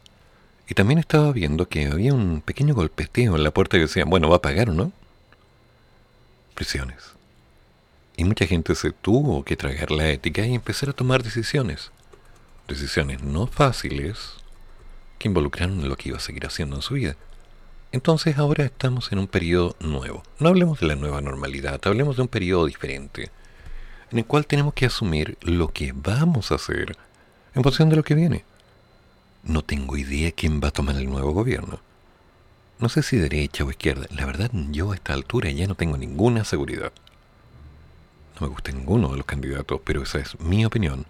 y 0.68 0.74
también 0.74 1.00
estaba 1.00 1.32
viendo 1.32 1.70
que 1.70 1.86
había 1.86 2.14
un 2.14 2.42
pequeño 2.42 2.76
golpeteo 2.76 3.38
en 3.38 3.46
la 3.46 3.52
puerta 3.52 3.78
que 3.78 3.84
decía, 3.84 4.04
bueno, 4.04 4.30
va 4.30 4.36
a 4.36 4.42
pagar 4.42 4.72
o 4.72 4.74
no. 4.74 4.92
Prisiones. 6.54 7.14
Y 8.18 8.26
mucha 8.26 8.46
gente 8.46 8.76
se 8.76 8.92
tuvo 8.92 9.46
que 9.46 9.56
tragar 9.56 9.90
la 9.90 10.10
ética 10.10 10.46
y 10.46 10.54
empezar 10.54 10.90
a 10.90 10.94
tomar 10.94 11.24
decisiones 11.24 11.92
decisiones 12.68 13.24
no 13.24 13.48
fáciles 13.48 14.34
que 15.18 15.28
involucraron 15.28 15.88
lo 15.88 15.96
que 15.96 16.10
iba 16.10 16.18
a 16.18 16.22
seguir 16.22 16.46
haciendo 16.46 16.76
en 16.76 16.82
su 16.82 16.96
vida. 16.96 17.16
Entonces 17.92 18.38
ahora 18.38 18.66
estamos 18.66 19.12
en 19.12 19.20
un 19.20 19.28
periodo 19.28 19.76
nuevo. 19.80 20.24
No 20.40 20.50
hablemos 20.50 20.80
de 20.80 20.88
la 20.88 20.96
nueva 20.96 21.22
normalidad, 21.22 21.80
hablemos 21.86 22.18
de 22.18 22.24
un 22.24 22.28
periodo 22.28 22.66
diferente, 22.66 23.32
en 24.12 24.20
el 24.20 24.26
cual 24.26 24.46
tenemos 24.46 24.74
que 24.74 24.86
asumir 24.86 25.38
lo 25.42 25.70
que 25.70 25.94
vamos 25.94 26.52
a 26.52 26.56
hacer 26.56 26.98
en 27.56 27.64
función 27.64 27.90
de 27.90 27.96
lo 27.96 28.04
que 28.04 28.16
viene. 28.16 28.44
No 29.44 29.64
tengo 29.64 29.96
idea 29.96 30.32
quién 30.32 30.60
va 30.62 30.68
a 30.68 30.72
tomar 30.72 30.98
el 30.98 31.10
nuevo 31.10 31.32
gobierno. 31.32 31.80
No 32.80 32.90
sé 32.90 33.02
si 33.02 33.18
derecha 33.18 33.64
o 33.64 33.72
izquierda. 33.72 34.06
La 34.12 34.26
verdad, 34.26 34.52
yo 34.54 34.92
a 34.92 34.96
esta 34.96 35.14
altura 35.14 35.50
ya 35.50 35.66
no 35.66 35.76
tengo 35.76 35.98
ninguna 35.98 36.44
seguridad. 36.44 36.92
No 38.36 38.48
me 38.48 38.54
gusta 38.54 38.72
ninguno 38.72 39.10
de 39.10 39.18
los 39.18 39.26
candidatos, 39.26 39.82
pero 39.84 40.04
esa 40.04 40.20
es 40.20 40.40
mi 40.40 40.64
opinión. 40.66 41.06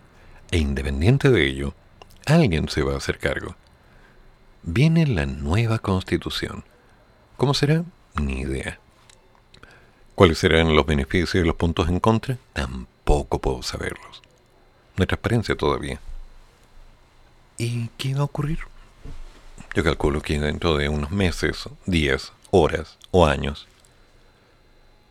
E 0.51 0.57
independiente 0.57 1.29
de 1.29 1.45
ello, 1.45 1.73
alguien 2.25 2.69
se 2.69 2.81
va 2.81 2.93
a 2.93 2.97
hacer 2.97 3.19
cargo. 3.19 3.55
Viene 4.63 5.05
la 5.05 5.25
nueva 5.25 5.79
constitución. 5.79 6.63
¿Cómo 7.35 7.53
será? 7.53 7.83
Ni 8.15 8.41
idea. 8.41 8.79
¿Cuáles 10.15 10.39
serán 10.39 10.75
los 10.75 10.85
beneficios 10.85 11.35
y 11.35 11.47
los 11.47 11.55
puntos 11.55 11.89
en 11.89 11.99
contra? 11.99 12.37
Tampoco 12.53 13.39
puedo 13.39 13.61
saberlos. 13.61 14.21
No 14.95 15.03
hay 15.03 15.07
transparencia 15.07 15.55
todavía. 15.55 15.99
¿Y 17.57 17.89
qué 17.97 18.15
va 18.15 18.21
a 18.21 18.25
ocurrir? 18.25 18.59
Yo 19.75 19.83
calculo 19.83 20.21
que 20.21 20.39
dentro 20.39 20.75
de 20.77 20.89
unos 20.89 21.11
meses, 21.11 21.69
días, 21.85 22.33
horas 22.51 22.97
o 23.11 23.27
años, 23.27 23.67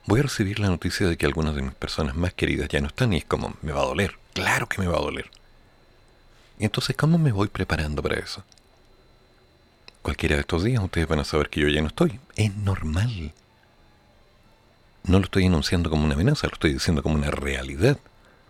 voy 0.07 0.21
a 0.21 0.25
recibir 0.25 0.59
la 0.59 0.69
noticia 0.69 1.07
de 1.07 1.17
que 1.17 1.27
algunas 1.27 1.55
de 1.55 1.63
mis 1.63 1.75
personas 1.75 2.17
más 2.17 2.35
queridas 2.35 2.69
ya 2.69 2.81
no 2.81 2.89
están 2.89 3.13
y 3.13 3.19
es 3.19 3.25
como, 3.25 3.55
me 3.63 3.73
va 3.73 3.83
a 3.83 3.87
doler. 3.87 4.19
Claro 4.37 4.69
que 4.69 4.83
me 4.83 4.87
va 4.87 4.99
a 4.99 5.01
doler. 5.01 5.31
Entonces, 6.59 6.95
¿cómo 6.95 7.17
me 7.17 7.33
voy 7.33 7.49
preparando 7.49 8.03
para 8.03 8.21
eso? 8.21 8.45
Cualquiera 10.03 10.35
de 10.35 10.43
estos 10.43 10.63
días 10.63 10.85
ustedes 10.85 11.09
van 11.09 11.21
a 11.21 11.25
saber 11.25 11.49
que 11.49 11.63
yo 11.63 11.69
ya 11.69 11.81
no 11.81 11.87
estoy. 11.87 12.21
Es 12.35 12.55
normal. 12.55 13.33
No 15.05 15.21
lo 15.21 15.25
estoy 15.25 15.47
anunciando 15.47 15.89
como 15.89 16.05
una 16.05 16.13
amenaza, 16.13 16.49
lo 16.49 16.53
estoy 16.53 16.75
diciendo 16.75 17.03
como 17.03 17.15
una 17.15 17.31
realidad, 17.31 17.99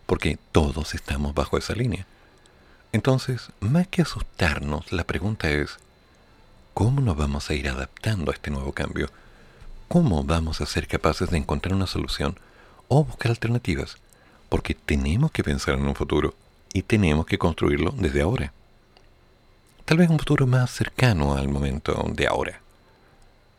porque 0.07 0.41
todos 0.51 0.93
estamos 0.93 1.35
bajo 1.35 1.57
esa 1.57 1.75
línea. 1.75 2.05
Entonces, 2.91 3.51
más 3.61 3.87
que 3.87 4.03
asustarnos, 4.03 4.91
la 4.91 5.05
pregunta 5.05 5.51
es, 5.51 5.77
¿cómo 6.75 7.01
nos 7.01 7.17
vamos 7.17 7.49
a 7.49 7.55
ir 7.55 7.69
adaptando 7.69 8.33
a 8.33 8.35
este 8.35 8.51
nuevo 8.51 8.73
cambio? 8.73 9.09
¿Cómo 9.87 10.25
vamos 10.25 10.61
a 10.61 10.67
ser 10.67 10.89
capaces 10.89 11.31
de 11.31 11.39
encontrar 11.39 11.77
una 11.77 11.87
solución 11.87 12.41
o 12.89 13.05
buscar 13.05 13.31
alternativas? 13.31 13.99
Porque 14.49 14.75
tenemos 14.75 15.31
que 15.33 15.45
pensar 15.45 15.75
en 15.75 15.87
un 15.87 15.95
futuro 15.95 16.35
y 16.73 16.83
tenemos 16.83 17.27
que 17.27 17.39
construirlo 17.39 17.93
desde 17.93 18.23
ahora. 18.23 18.53
Tal 19.85 19.99
vez 19.99 20.11
un 20.11 20.19
futuro 20.19 20.47
más 20.47 20.71
cercano 20.71 21.37
al 21.37 21.49
momento 21.49 22.05
de 22.13 22.27
ahora, 22.27 22.61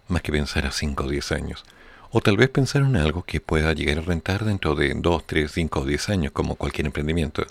más 0.07 0.21
que 0.21 0.31
pensar 0.31 0.65
a 0.65 0.71
5 0.71 1.03
o 1.03 1.09
10 1.09 1.31
años. 1.31 1.63
O 2.11 2.21
tal 2.21 2.37
vez 2.37 2.49
pensar 2.49 2.81
en 2.83 2.95
algo 2.95 3.23
que 3.23 3.41
pueda 3.41 3.73
llegar 3.73 3.99
a 3.99 4.01
rentar 4.01 4.45
dentro 4.45 4.75
de 4.75 4.93
2, 4.93 5.25
3, 5.25 5.51
5 5.51 5.79
o 5.79 5.85
10 5.85 6.09
años, 6.09 6.31
como 6.31 6.55
cualquier 6.55 6.85
emprendimiento. 6.85 7.45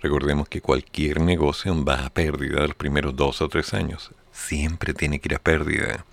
Recordemos 0.00 0.48
que 0.48 0.60
cualquier 0.60 1.20
negocio 1.20 1.84
va 1.84 2.06
a 2.06 2.10
pérdida 2.10 2.66
los 2.66 2.74
primeros 2.74 3.14
2 3.14 3.42
o 3.42 3.48
3 3.48 3.74
años. 3.74 4.10
Siempre 4.32 4.94
tiene 4.94 5.20
que 5.20 5.28
ir 5.28 5.34
a 5.36 5.38
pérdida. 5.38 6.04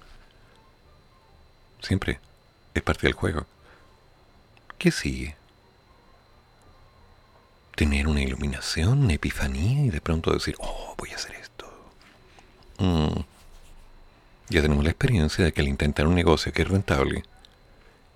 Siempre. 1.81 2.19
Es 2.73 2.83
parte 2.83 3.07
del 3.07 3.13
juego. 3.13 3.45
¿Qué 4.77 4.91
sigue? 4.91 5.38
Tener 7.79 8.09
una 8.09 8.21
iluminación, 8.21 9.05
una 9.05 9.13
epifanía 9.13 9.85
y 9.85 9.89
de 9.89 10.01
pronto 10.01 10.33
decir, 10.33 10.53
oh, 10.59 10.95
voy 10.97 11.11
a 11.11 11.15
hacer 11.15 11.33
esto. 11.35 11.65
Mm. 12.77 13.21
Ya 14.49 14.61
tenemos 14.61 14.83
la 14.83 14.89
experiencia 14.89 15.45
de 15.45 15.53
que 15.53 15.61
al 15.61 15.69
intentar 15.69 16.05
un 16.05 16.15
negocio 16.15 16.51
que 16.51 16.63
es 16.63 16.67
rentable, 16.67 17.23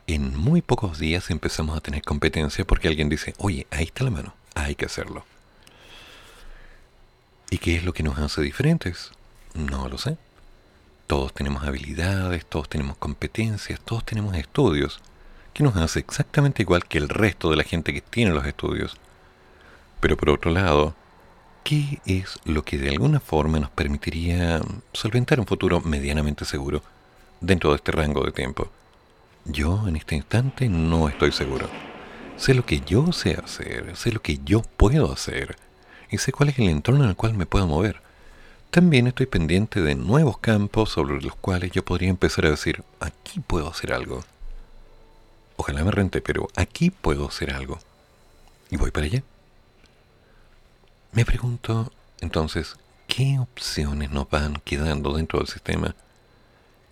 en 0.05 0.35
muy 0.35 0.61
pocos 0.61 0.99
días 0.99 1.29
empezamos 1.29 1.77
a 1.77 1.79
tener 1.79 2.01
competencia 2.01 2.65
porque 2.65 2.89
alguien 2.89 3.07
dice, 3.07 3.35
oye, 3.37 3.65
ahí 3.71 3.85
está 3.85 4.03
la 4.03 4.09
mano, 4.09 4.35
hay 4.53 4.75
que 4.75 4.83
hacerlo. 4.83 5.23
¿Y 7.49 7.57
qué 7.57 7.77
es 7.77 7.85
lo 7.85 7.93
que 7.93 8.03
nos 8.03 8.19
hace 8.19 8.41
diferentes? 8.41 9.11
No 9.53 9.87
lo 9.87 9.97
sé. 9.97 10.17
Todos 11.07 11.33
tenemos 11.33 11.63
habilidades, 11.63 12.45
todos 12.45 12.67
tenemos 12.67 12.97
competencias, 12.97 13.79
todos 13.79 14.03
tenemos 14.03 14.35
estudios, 14.35 14.99
que 15.53 15.63
nos 15.63 15.77
hace 15.77 15.99
exactamente 15.99 16.63
igual 16.63 16.83
que 16.83 16.97
el 16.97 17.07
resto 17.07 17.49
de 17.49 17.55
la 17.55 17.63
gente 17.63 17.93
que 17.93 18.01
tiene 18.01 18.31
los 18.33 18.45
estudios. 18.45 18.97
Pero 20.03 20.17
por 20.17 20.31
otro 20.31 20.51
lado, 20.51 20.93
¿qué 21.63 22.01
es 22.05 22.37
lo 22.43 22.65
que 22.65 22.77
de 22.77 22.89
alguna 22.89 23.21
forma 23.21 23.61
nos 23.61 23.69
permitiría 23.69 24.59
solventar 24.91 25.39
un 25.39 25.45
futuro 25.45 25.79
medianamente 25.79 26.43
seguro 26.43 26.83
dentro 27.39 27.69
de 27.69 27.77
este 27.77 27.93
rango 27.93 28.21
de 28.25 28.33
tiempo? 28.33 28.69
Yo 29.45 29.87
en 29.87 29.95
este 29.95 30.15
instante 30.15 30.67
no 30.67 31.07
estoy 31.07 31.31
seguro. 31.31 31.69
Sé 32.35 32.53
lo 32.53 32.65
que 32.65 32.81
yo 32.81 33.13
sé 33.13 33.39
hacer, 33.41 33.95
sé 33.95 34.11
lo 34.11 34.21
que 34.21 34.39
yo 34.43 34.61
puedo 34.75 35.09
hacer 35.09 35.55
y 36.11 36.17
sé 36.17 36.33
cuál 36.33 36.49
es 36.49 36.59
el 36.59 36.67
entorno 36.67 37.05
en 37.05 37.11
el 37.11 37.15
cual 37.15 37.35
me 37.35 37.45
puedo 37.45 37.65
mover. 37.65 38.01
También 38.71 39.07
estoy 39.07 39.27
pendiente 39.27 39.79
de 39.79 39.95
nuevos 39.95 40.37
campos 40.37 40.89
sobre 40.89 41.21
los 41.21 41.37
cuales 41.37 41.71
yo 41.71 41.85
podría 41.85 42.09
empezar 42.09 42.45
a 42.45 42.49
decir, 42.49 42.83
aquí 42.99 43.39
puedo 43.39 43.69
hacer 43.69 43.93
algo. 43.93 44.25
Ojalá 45.55 45.81
me 45.85 45.91
rente, 45.91 46.19
pero 46.19 46.49
aquí 46.57 46.89
puedo 46.89 47.25
hacer 47.25 47.51
algo. 47.51 47.79
Y 48.69 48.75
voy 48.75 48.91
para 48.91 49.05
allá. 49.05 49.23
Me 51.13 51.25
pregunto, 51.25 51.91
entonces, 52.21 52.75
¿qué 53.05 53.37
opciones 53.37 54.09
nos 54.09 54.27
van 54.31 54.55
quedando 54.65 55.13
dentro 55.13 55.37
del 55.37 55.47
sistema? 55.47 55.95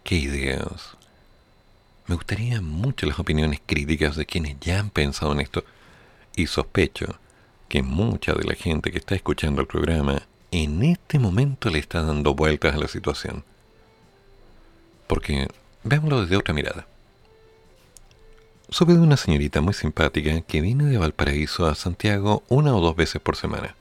¿Qué 0.03 0.13
ideas? 0.13 0.95
Me 2.05 2.13
gustaría 2.13 2.62
mucho 2.62 3.07
las 3.07 3.17
opiniones 3.17 3.62
críticas 3.65 4.15
de 4.15 4.27
quienes 4.27 4.60
ya 4.60 4.77
han 4.77 4.91
pensado 4.91 5.31
en 5.31 5.39
esto 5.39 5.63
y 6.36 6.45
sospecho 6.45 7.15
que 7.67 7.81
mucha 7.81 8.34
de 8.34 8.43
la 8.43 8.53
gente 8.53 8.91
que 8.91 8.99
está 8.99 9.15
escuchando 9.15 9.60
el 9.60 9.67
programa 9.67 10.21
en 10.51 10.84
este 10.84 11.17
momento 11.17 11.71
le 11.71 11.79
está 11.79 12.03
dando 12.03 12.36
vueltas 12.36 12.75
a 12.75 12.77
la 12.77 12.88
situación. 12.88 13.43
Porque, 15.07 15.47
veámoslo 15.84 16.21
desde 16.21 16.38
otra 16.38 16.53
mirada. 16.53 16.86
Supe 18.69 18.93
de 18.93 18.99
una 18.99 19.17
señorita 19.17 19.62
muy 19.62 19.73
simpática 19.73 20.41
que 20.41 20.62
viene 20.62 20.86
de 20.86 20.99
Valparaíso 20.99 21.65
a 21.65 21.73
Santiago 21.73 22.43
una 22.49 22.75
o 22.75 22.81
dos 22.81 22.95
veces 22.95 23.19
por 23.19 23.36
semana. 23.36 23.75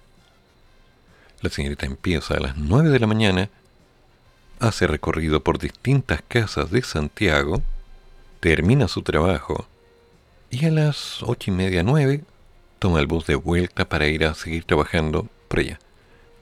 La 1.42 1.50
señorita 1.50 1.86
empieza 1.86 2.34
a 2.34 2.40
las 2.40 2.56
9 2.56 2.90
de 2.90 2.98
la 2.98 3.06
mañana, 3.06 3.48
hace 4.58 4.86
recorrido 4.86 5.42
por 5.42 5.58
distintas 5.58 6.22
casas 6.26 6.70
de 6.70 6.82
Santiago, 6.82 7.62
termina 8.40 8.88
su 8.88 9.02
trabajo 9.02 9.66
y 10.50 10.66
a 10.66 10.70
las 10.70 11.22
ocho 11.22 11.50
y 11.50 11.54
media, 11.54 11.82
nueve, 11.84 12.24
toma 12.80 12.98
el 12.98 13.06
bus 13.06 13.26
de 13.26 13.36
vuelta 13.36 13.88
para 13.88 14.08
ir 14.08 14.24
a 14.24 14.34
seguir 14.34 14.64
trabajando 14.64 15.28
por 15.48 15.60
ella. 15.60 15.78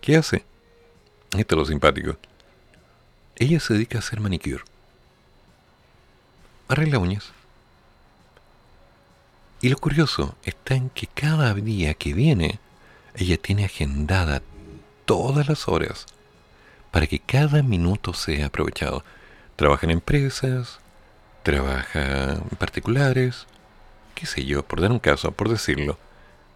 ¿Qué 0.00 0.16
hace? 0.16 0.44
Esto 1.37 1.54
es 1.54 1.58
lo 1.58 1.64
simpático. 1.66 2.16
Ella 3.37 3.61
se 3.61 3.74
dedica 3.74 3.98
a 3.98 4.00
hacer 4.00 4.20
manicure. 4.20 4.64
Arregla 6.68 6.98
uñas. 6.98 7.32
Y 9.61 9.68
lo 9.68 9.76
curioso 9.76 10.37
está 10.42 10.74
en 10.74 10.88
que 10.88 11.06
cada 11.06 11.52
día 11.52 11.94
que 11.94 12.14
viene, 12.14 12.58
ella 13.14 13.37
tiene 13.37 13.66
agendada 13.66 14.42
todas 15.09 15.49
las 15.49 15.68
horas 15.68 16.05
para 16.90 17.07
que 17.07 17.18
cada 17.18 17.62
minuto 17.62 18.12
sea 18.12 18.47
aprovechado. 18.47 19.03
Trabaja 19.57 19.87
en 19.87 19.92
empresas, 19.92 20.81
trabaja 21.42 22.35
en 22.35 22.57
particulares, 22.59 23.47
qué 24.14 24.27
sé 24.27 24.44
yo, 24.44 24.62
por 24.62 24.83
dar 24.83 24.92
un 24.92 24.99
caso, 24.99 25.33
por 25.33 25.49
decirlo, 25.49 25.99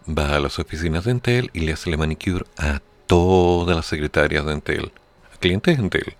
va 0.07 0.35
a 0.35 0.39
las 0.39 0.59
oficinas 0.59 1.05
de 1.05 1.11
Entel 1.11 1.49
y 1.53 1.61
le 1.61 1.73
hace 1.73 1.89
la 1.89 1.97
manicure 1.97 2.45
a 2.55 2.79
todas 3.07 3.75
las 3.75 3.87
secretarias 3.87 4.45
de 4.45 4.53
Entel, 4.53 4.91
a 5.33 5.37
clientes 5.37 5.75
de 5.75 5.83
Entel. 5.83 6.15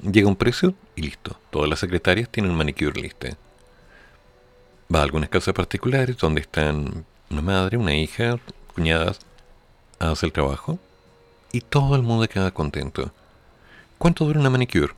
Llega 0.00 0.28
un 0.28 0.36
precio 0.36 0.74
y 0.94 1.02
listo. 1.02 1.36
Todas 1.50 1.68
las 1.68 1.80
secretarias 1.80 2.28
tienen 2.28 2.54
manicure 2.54 3.00
lista. 3.00 3.36
Va 4.94 5.00
a 5.00 5.02
algunas 5.02 5.28
casas 5.28 5.54
particulares 5.54 6.18
donde 6.18 6.40
están 6.40 7.04
una 7.30 7.42
madre, 7.42 7.78
una 7.78 7.96
hija, 7.96 8.38
cuñadas, 8.74 9.18
hace 9.98 10.26
el 10.26 10.32
trabajo 10.32 10.78
y 11.54 11.60
todo 11.60 11.94
el 11.94 12.02
mundo 12.02 12.28
queda 12.28 12.50
contento. 12.50 13.12
¿Cuánto 13.96 14.24
dura 14.24 14.40
una 14.40 14.50
manicure? 14.50 14.92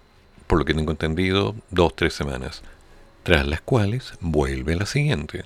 Por 0.46 0.58
lo 0.58 0.64
que 0.64 0.72
tengo 0.72 0.90
entendido, 0.90 1.54
dos, 1.70 1.94
tres 1.94 2.14
semanas, 2.14 2.62
tras 3.24 3.46
las 3.46 3.60
cuales 3.60 4.14
vuelve 4.20 4.74
la 4.74 4.86
siguiente. 4.86 5.44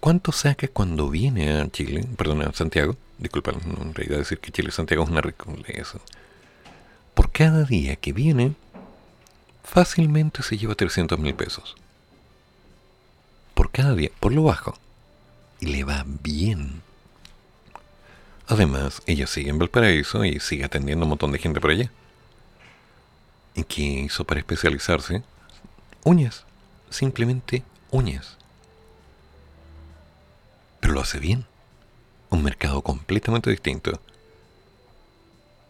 ¿Cuánto 0.00 0.32
saca 0.32 0.68
cuando 0.68 1.08
viene 1.08 1.50
a 1.50 1.70
Chile, 1.70 2.06
perdón, 2.18 2.42
a 2.42 2.52
Santiago? 2.52 2.94
Disculpa, 3.16 3.52
en 3.52 3.94
realidad 3.94 4.18
decir 4.18 4.38
que 4.38 4.52
Chile 4.52 4.70
Santiago 4.70 5.04
es 5.04 5.08
una 5.08 5.22
rica 5.22 5.46
Por 7.14 7.30
cada 7.30 7.64
día 7.64 7.96
que 7.96 8.12
viene, 8.12 8.52
fácilmente 9.62 10.42
se 10.42 10.58
lleva 10.58 10.74
300 10.74 11.18
mil 11.18 11.34
pesos. 11.34 11.74
Por 13.54 13.70
cada 13.70 13.94
día, 13.94 14.10
por 14.20 14.34
lo 14.34 14.42
bajo. 14.42 14.74
Y 15.58 15.66
le 15.68 15.84
va 15.84 16.04
bien. 16.06 16.82
Además, 18.46 19.02
ella 19.06 19.26
sigue 19.26 19.50
en 19.50 19.58
Valparaíso 19.58 20.24
y 20.24 20.38
sigue 20.40 20.64
atendiendo 20.64 21.04
a 21.04 21.06
un 21.06 21.10
montón 21.10 21.32
de 21.32 21.38
gente 21.38 21.60
por 21.60 21.70
allá. 21.70 21.90
¿Y 23.54 23.64
qué 23.64 23.82
hizo 23.82 24.24
para 24.24 24.40
especializarse? 24.40 25.22
Uñas, 26.04 26.44
simplemente 26.90 27.62
uñas. 27.90 28.36
Pero 30.80 30.92
lo 30.92 31.00
hace 31.00 31.18
bien. 31.18 31.46
Un 32.30 32.42
mercado 32.42 32.82
completamente 32.82 33.48
distinto. 33.48 33.98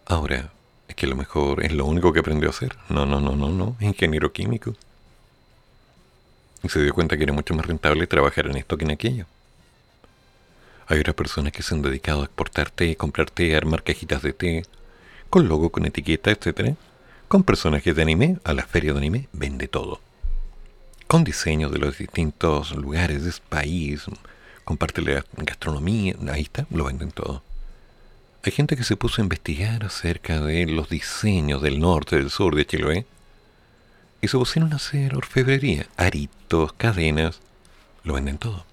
Ahora, 0.06 0.50
es 0.88 0.94
que 0.96 1.06
a 1.06 1.08
lo 1.08 1.16
mejor 1.16 1.64
es 1.64 1.72
lo 1.72 1.84
único 1.84 2.12
que 2.12 2.20
aprendió 2.20 2.48
a 2.48 2.50
hacer. 2.50 2.76
No, 2.88 3.06
no, 3.06 3.20
no, 3.20 3.36
no, 3.36 3.50
no. 3.50 3.76
Ingeniero 3.80 4.32
químico. 4.32 4.74
Y 6.62 6.68
se 6.68 6.82
dio 6.82 6.94
cuenta 6.94 7.16
que 7.16 7.22
era 7.24 7.32
mucho 7.32 7.54
más 7.54 7.66
rentable 7.66 8.06
trabajar 8.06 8.46
en 8.46 8.56
esto 8.56 8.76
que 8.76 8.84
en 8.84 8.90
aquello. 8.90 9.26
Hay 10.86 10.98
otras 10.98 11.14
personas 11.14 11.52
que 11.52 11.62
se 11.62 11.74
han 11.74 11.80
dedicado 11.80 12.20
a 12.20 12.24
exportar 12.24 12.70
té, 12.70 12.96
comprar 12.96 13.30
té, 13.30 13.56
armar 13.56 13.82
cajitas 13.82 14.22
de 14.22 14.34
té, 14.34 14.64
con 15.30 15.48
logo, 15.48 15.70
con 15.70 15.86
etiqueta, 15.86 16.30
etc. 16.30 16.76
Con 17.26 17.42
personajes 17.42 17.96
de 17.96 18.02
anime, 18.02 18.38
a 18.44 18.52
la 18.52 18.66
feria 18.66 18.92
de 18.92 18.98
anime, 18.98 19.28
vende 19.32 19.66
todo. 19.66 20.00
Con 21.06 21.24
diseños 21.24 21.72
de 21.72 21.78
los 21.78 21.96
distintos 21.96 22.72
lugares 22.72 23.24
del 23.24 23.34
país, 23.48 24.04
comparte 24.64 25.00
la 25.00 25.24
gastronomía, 25.38 26.16
ahí 26.30 26.42
está, 26.42 26.66
lo 26.70 26.84
venden 26.84 27.12
todo. 27.12 27.42
Hay 28.42 28.52
gente 28.52 28.76
que 28.76 28.84
se 28.84 28.96
puso 28.96 29.22
a 29.22 29.24
investigar 29.24 29.84
acerca 29.84 30.40
de 30.42 30.66
los 30.66 30.90
diseños 30.90 31.62
del 31.62 31.80
norte, 31.80 32.16
del 32.16 32.28
sur 32.28 32.54
de 32.54 32.66
Chiloé, 32.66 33.06
y 34.20 34.28
se 34.28 34.36
pusieron 34.36 34.74
a 34.74 34.76
hacer 34.76 35.16
orfebrería, 35.16 35.86
aritos, 35.96 36.74
cadenas, 36.74 37.40
lo 38.02 38.14
venden 38.14 38.36
todo 38.36 38.66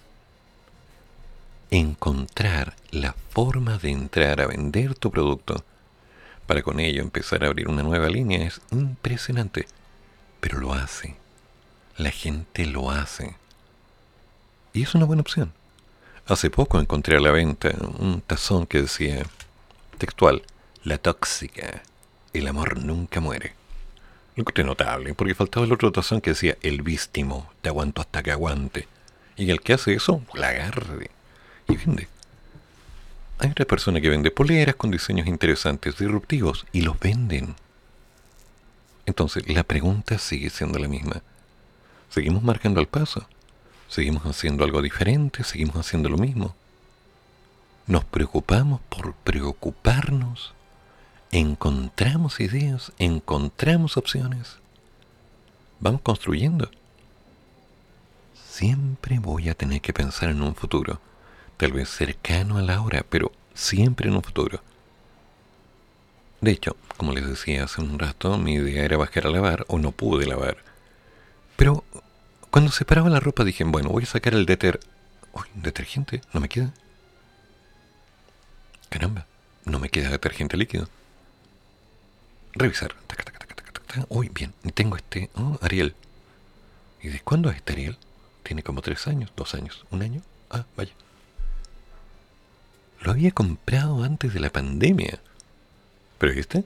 encontrar 1.72 2.76
la 2.92 3.14
forma 3.32 3.78
de 3.78 3.90
entrar 3.92 4.42
a 4.42 4.48
vender 4.48 4.94
tu 4.96 5.10
producto 5.10 5.64
para 6.52 6.64
con 6.64 6.82
ello 6.82 7.02
empezar 7.02 7.46
a 7.46 7.48
abrir 7.48 7.70
una 7.70 7.82
nueva 7.82 8.10
línea 8.10 8.46
es 8.46 8.60
impresionante. 8.72 9.68
Pero 10.42 10.60
lo 10.60 10.74
hace. 10.74 11.16
La 11.96 12.12
gente 12.12 12.66
lo 12.66 12.92
hace. 12.92 13.38
Y 14.74 14.84
es 14.84 14.94
una 14.94 15.06
buena 15.06 15.22
opción. 15.22 15.54
Hace 16.28 16.50
poco 16.50 16.78
encontré 16.78 17.16
a 17.16 17.22
la 17.22 17.32
venta 17.32 17.70
un 18.00 18.20
tazón 18.20 18.66
que 18.66 18.82
decía, 18.82 19.24
textual, 19.98 20.44
la 20.84 20.98
tóxica, 20.98 21.84
el 22.34 22.48
amor 22.48 22.84
nunca 22.84 23.22
muere. 23.22 23.54
Lo 24.36 24.42
encontré 24.42 24.66
notable, 24.66 25.14
porque 25.14 25.36
faltaba 25.36 25.66
el 25.66 25.72
otro 25.72 25.94
tazón 25.94 26.20
que 26.20 26.32
decía, 26.32 26.58
el 26.64 26.82
vístimo, 26.82 27.50
te 27.62 27.70
aguanto 27.70 28.02
hasta 28.02 28.24
que 28.24 28.32
aguante. 28.32 28.90
Y 29.38 29.52
el 29.52 29.62
que 29.62 29.72
hace 29.72 29.94
eso, 29.94 30.22
la 30.34 30.50
agarre 30.50 31.12
vende. 31.78 32.08
Hay 33.40 33.50
otra 33.50 33.66
persona 33.66 34.00
que 34.00 34.10
vende 34.10 34.30
poleras 34.30 34.76
con 34.76 34.92
diseños 34.92 35.26
interesantes, 35.26 35.98
disruptivos, 35.98 36.68
y 36.72 36.82
los 36.82 37.00
venden. 37.00 37.56
Entonces, 39.08 39.48
la 39.50 39.64
pregunta 39.64 40.20
sigue 40.20 40.52
siendo 40.52 40.78
la 40.78 40.88
misma. 40.88 41.24
¿Seguimos 42.10 42.44
marcando 42.44 42.80
el 42.80 42.88
paso? 42.88 43.28
¿Seguimos 43.88 44.24
haciendo 44.26 44.64
algo 44.64 44.82
diferente? 44.82 45.44
¿Seguimos 45.44 45.76
haciendo 45.76 46.08
lo 46.08 46.18
mismo? 46.18 46.56
¿Nos 47.88 48.06
preocupamos 48.06 48.80
por 48.90 49.14
preocuparnos? 49.16 50.54
¿Encontramos 51.32 52.40
ideas? 52.40 52.92
¿Encontramos 53.00 53.98
opciones? 53.98 54.58
Vamos 55.80 56.02
construyendo. 56.02 56.70
Siempre 58.48 59.18
voy 59.18 59.50
a 59.50 59.56
tener 59.56 59.82
que 59.82 59.94
pensar 59.94 60.30
en 60.30 60.44
un 60.44 60.54
futuro 60.54 61.02
tal 61.62 61.74
vez 61.74 61.90
cercano 61.90 62.58
a 62.58 62.64
la 62.64 62.82
hora, 62.82 63.06
pero 63.08 63.32
siempre 63.54 64.10
en 64.10 64.16
un 64.16 64.24
futuro. 64.24 64.64
De 66.42 66.50
hecho, 66.50 66.76
como 66.98 67.14
les 67.14 67.28
decía 67.28 67.66
hace 67.66 67.82
un 67.82 68.00
rato, 68.00 68.36
mi 68.40 68.56
idea 68.56 68.84
era 68.84 68.98
bajar 68.98 69.28
a 69.28 69.30
lavar 69.30 69.64
o 69.68 69.78
no 69.78 69.92
pude 69.92 70.26
lavar. 70.26 70.58
Pero 71.58 71.84
cuando 72.50 72.72
separaba 72.72 73.12
la 73.12 73.20
ropa 73.20 73.44
dije, 73.44 73.64
bueno, 73.64 73.90
voy 73.90 74.02
a 74.02 74.08
sacar 74.08 74.34
el 74.34 74.48
deter... 74.48 74.80
Uy, 75.34 75.44
detergente, 75.54 76.22
no 76.34 76.40
me 76.40 76.50
queda. 76.50 76.74
Caramba, 78.90 79.28
no 79.66 79.78
me 79.78 79.90
queda 79.90 80.10
detergente 80.10 80.58
líquido. 80.58 80.90
Revisar. 82.54 82.96
Uy, 84.10 84.30
bien, 84.34 84.52
tengo 84.74 84.96
este... 84.96 85.30
Oh, 85.36 85.60
Ariel. 85.62 85.94
¿Y 87.04 87.10
de 87.10 87.20
cuándo 87.20 87.52
es 87.52 87.58
este 87.58 87.74
Ariel? 87.74 88.00
Tiene 88.42 88.64
como 88.64 88.82
tres 88.82 89.06
años, 89.06 89.32
dos 89.36 89.54
años, 89.54 89.86
un 89.92 90.02
año. 90.02 90.24
Ah, 90.50 90.66
vaya. 90.76 90.94
Lo 93.02 93.12
había 93.12 93.32
comprado 93.32 94.04
antes 94.04 94.34
de 94.34 94.40
la 94.40 94.52
pandemia. 94.52 95.20
¿Pero 96.20 96.34
este? 96.34 96.64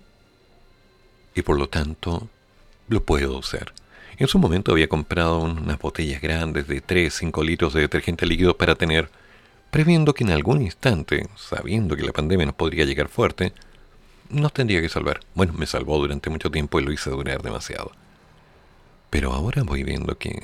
Y 1.33 1.41
por 1.41 1.57
lo 1.57 1.69
tanto, 1.69 2.27
lo 2.89 3.03
puedo 3.03 3.37
usar. 3.37 3.73
En 4.17 4.27
su 4.27 4.37
momento 4.39 4.71
había 4.71 4.87
comprado 4.87 5.39
unas 5.39 5.79
botellas 5.79 6.21
grandes 6.21 6.67
de 6.67 6.81
3, 6.81 7.13
5 7.13 7.43
litros 7.43 7.73
de 7.73 7.81
detergente 7.81 8.25
líquido 8.25 8.57
para 8.57 8.75
tener, 8.75 9.09
previendo 9.71 10.13
que 10.13 10.23
en 10.23 10.31
algún 10.31 10.61
instante, 10.61 11.27
sabiendo 11.35 11.95
que 11.95 12.03
la 12.03 12.13
pandemia 12.13 12.45
nos 12.45 12.55
podría 12.55 12.85
llegar 12.85 13.09
fuerte, 13.09 13.53
nos 14.29 14.53
tendría 14.53 14.81
que 14.81 14.89
salvar. 14.89 15.21
Bueno, 15.35 15.53
me 15.53 15.65
salvó 15.65 15.97
durante 15.97 16.29
mucho 16.29 16.51
tiempo 16.51 16.79
y 16.79 16.85
lo 16.85 16.91
hice 16.91 17.09
durar 17.09 17.41
demasiado. 17.41 17.91
Pero 19.09 19.33
ahora 19.33 19.63
voy 19.63 19.83
viendo 19.83 20.17
que 20.17 20.41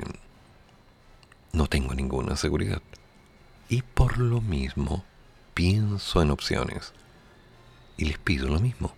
no 1.54 1.68
tengo 1.68 1.94
ninguna 1.94 2.36
seguridad. 2.36 2.82
Y 3.70 3.82
por 3.82 4.18
lo 4.18 4.42
mismo, 4.42 5.06
pienso 5.54 6.22
en 6.22 6.32
opciones. 6.32 6.94
Y 7.98 8.06
les 8.06 8.18
pido 8.18 8.48
lo 8.48 8.60
mismo. 8.60 8.94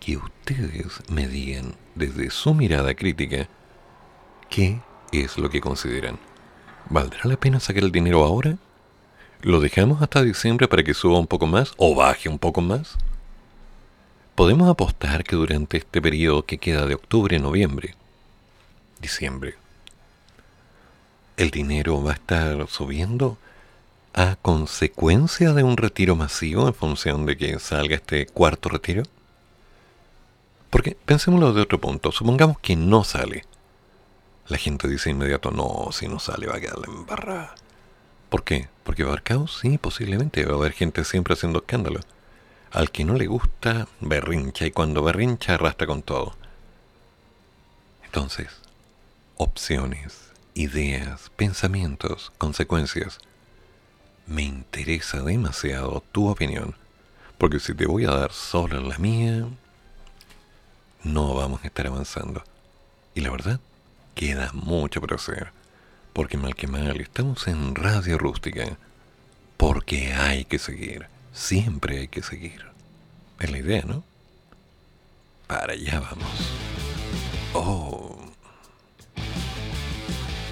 Que 0.00 0.16
ustedes 0.16 1.02
me 1.08 1.28
digan 1.28 1.74
desde 1.94 2.30
su 2.30 2.54
mirada 2.54 2.94
crítica 2.94 3.48
qué 4.50 4.80
es 5.12 5.38
lo 5.38 5.48
que 5.50 5.60
consideran. 5.60 6.18
¿Valdrá 6.90 7.20
la 7.24 7.36
pena 7.36 7.60
sacar 7.60 7.84
el 7.84 7.92
dinero 7.92 8.24
ahora? 8.24 8.58
¿Lo 9.40 9.60
dejamos 9.60 10.02
hasta 10.02 10.22
diciembre 10.22 10.68
para 10.68 10.82
que 10.82 10.94
suba 10.94 11.18
un 11.18 11.26
poco 11.26 11.46
más 11.46 11.72
o 11.76 11.94
baje 11.94 12.28
un 12.28 12.38
poco 12.38 12.60
más? 12.60 12.96
Podemos 14.34 14.68
apostar 14.68 15.22
que 15.22 15.36
durante 15.36 15.76
este 15.76 16.02
periodo 16.02 16.44
que 16.44 16.58
queda 16.58 16.86
de 16.86 16.94
octubre 16.94 17.38
noviembre, 17.38 17.94
diciembre, 19.00 19.54
el 21.36 21.50
dinero 21.50 22.02
va 22.02 22.12
a 22.12 22.14
estar 22.14 22.66
subiendo 22.68 23.38
a 24.14 24.36
consecuencia 24.36 25.52
de 25.52 25.64
un 25.64 25.76
retiro 25.76 26.14
masivo 26.14 26.68
en 26.68 26.74
función 26.74 27.26
de 27.26 27.36
que 27.36 27.58
salga 27.58 27.96
este 27.96 28.26
cuarto 28.26 28.68
retiro? 28.68 29.02
Porque 30.70 30.96
pensémoslo 31.04 31.52
de 31.52 31.62
otro 31.62 31.80
punto, 31.80 32.12
supongamos 32.12 32.58
que 32.60 32.76
no 32.76 33.02
sale. 33.04 33.44
La 34.46 34.56
gente 34.56 34.88
dice 34.88 35.10
inmediato, 35.10 35.50
no, 35.50 35.88
si 35.92 36.06
no 36.06 36.20
sale 36.20 36.46
va 36.46 36.56
a 36.56 36.60
quedar 36.60 36.78
la 36.78 36.86
embarrada. 36.86 37.54
¿Por 38.28 38.44
qué? 38.44 38.68
¿Porque 38.84 39.02
va 39.02 39.10
a 39.10 39.12
haber 39.12 39.22
caos? 39.22 39.58
Sí, 39.60 39.78
posiblemente, 39.78 40.44
va 40.44 40.54
a 40.54 40.56
haber 40.56 40.72
gente 40.72 41.04
siempre 41.04 41.34
haciendo 41.34 41.60
escándalo. 41.60 42.00
Al 42.70 42.90
que 42.90 43.04
no 43.04 43.14
le 43.14 43.26
gusta, 43.26 43.88
berrincha, 44.00 44.66
y 44.66 44.70
cuando 44.70 45.02
berrincha 45.02 45.54
arrastra 45.54 45.86
con 45.86 46.02
todo. 46.02 46.36
Entonces, 48.04 48.48
opciones, 49.36 50.30
ideas, 50.54 51.30
pensamientos, 51.36 52.32
consecuencias 52.38 53.18
me 54.26 54.42
interesa 54.42 55.22
demasiado 55.22 56.02
tu 56.12 56.28
opinión, 56.28 56.74
porque 57.38 57.60
si 57.60 57.74
te 57.74 57.86
voy 57.86 58.04
a 58.04 58.10
dar 58.10 58.32
solo 58.32 58.80
la 58.80 58.98
mía, 58.98 59.46
no 61.02 61.34
vamos 61.34 61.62
a 61.62 61.66
estar 61.66 61.86
avanzando. 61.86 62.42
Y 63.14 63.20
la 63.20 63.30
verdad, 63.30 63.60
queda 64.14 64.50
mucho 64.52 65.00
por 65.00 65.14
hacer, 65.14 65.52
porque 66.12 66.36
mal 66.36 66.54
que 66.54 66.66
mal 66.66 67.00
estamos 67.00 67.46
en 67.48 67.74
Radio 67.74 68.18
Rústica, 68.18 68.76
porque 69.56 70.14
hay 70.14 70.44
que 70.44 70.58
seguir, 70.58 71.06
siempre 71.32 72.00
hay 72.00 72.08
que 72.08 72.22
seguir. 72.22 72.66
Es 73.40 73.50
la 73.50 73.58
idea, 73.58 73.82
¿no? 73.86 74.04
Para 75.46 75.74
allá 75.74 76.00
vamos. 76.00 76.30
Oh. 77.52 78.18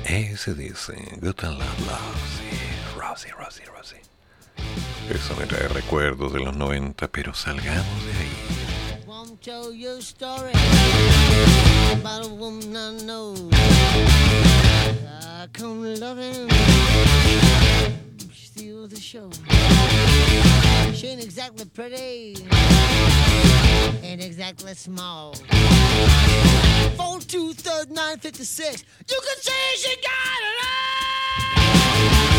Ese 0.04 0.54
dice, 0.54 0.94
Good 1.20 1.42
love, 1.42 2.71
Rosy, 3.02 3.30
Rosy, 3.36 3.64
Rosy. 3.64 3.96
Eso 5.10 5.34
me 5.36 5.44
trae 5.46 5.66
recuerdos 5.66 6.32
de 6.32 6.38
los 6.38 6.56
90, 6.56 7.08
pero 7.08 7.34
salgamos 7.34 8.04
de 8.06 8.12
ahí. 8.12 9.04
Won't 9.06 9.42
tell 9.42 9.72
you 9.72 9.98
a 9.98 10.00
story 10.00 10.52
about 11.92 12.24
a 12.24 12.28
woman 12.28 12.76
I 12.76 12.92
know. 13.04 13.34
I 15.34 15.48
come 15.52 15.82
loving, 15.96 16.48
steal 18.32 18.86
the 18.86 19.00
show. 19.00 19.28
She 20.94 21.08
ain't 21.08 21.22
exactly 21.22 21.64
pretty, 21.64 22.36
ain't 24.04 24.22
exactly 24.22 24.74
small. 24.74 25.34
Four, 26.96 27.18
two, 27.20 27.52
third, 27.54 27.90
nine, 27.90 28.18
fifty-six. 28.18 28.84
You 29.10 29.20
can 29.20 29.38
say 29.40 29.76
she 29.76 29.96
got 29.96 30.40
it 30.40 30.66
all. 30.66 32.31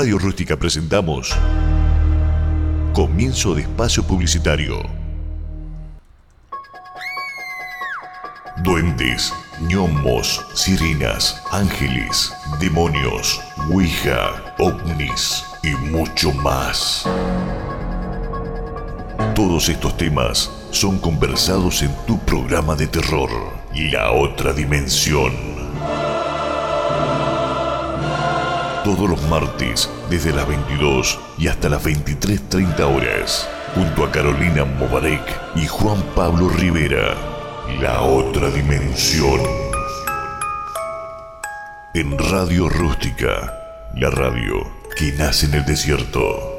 Radio 0.00 0.18
Rústica 0.18 0.56
presentamos 0.56 1.36
Comienzo 2.94 3.54
de 3.54 3.60
Espacio 3.60 4.02
Publicitario. 4.02 4.80
Duendes, 8.64 9.30
gnomos, 9.68 10.42
sirenas, 10.54 11.42
ángeles, 11.50 12.32
demonios, 12.58 13.42
ouija, 13.70 14.54
ovnis 14.58 15.44
y 15.62 15.72
mucho 15.90 16.32
más. 16.32 17.04
Todos 19.34 19.68
estos 19.68 19.98
temas 19.98 20.50
son 20.70 20.98
conversados 20.98 21.82
en 21.82 21.94
tu 22.06 22.18
programa 22.20 22.74
de 22.74 22.86
terror, 22.86 23.28
La 23.74 24.12
Otra 24.12 24.54
Dimensión. 24.54 25.49
Todos 28.96 29.08
los 29.08 29.22
martes, 29.28 29.88
desde 30.10 30.32
las 30.32 30.48
22 30.48 31.20
y 31.38 31.46
hasta 31.46 31.68
las 31.68 31.84
23.30 31.84 32.80
horas, 32.80 33.48
junto 33.72 34.04
a 34.04 34.10
Carolina 34.10 34.64
Mobarek 34.64 35.22
y 35.54 35.64
Juan 35.68 36.02
Pablo 36.16 36.48
Rivera, 36.48 37.14
La 37.80 38.00
Otra 38.00 38.50
Dimensión. 38.50 39.40
En 41.94 42.18
Radio 42.18 42.68
Rústica, 42.68 43.54
la 43.94 44.10
radio 44.10 44.56
que 44.96 45.12
nace 45.12 45.46
en 45.46 45.54
el 45.54 45.64
desierto. 45.64 46.58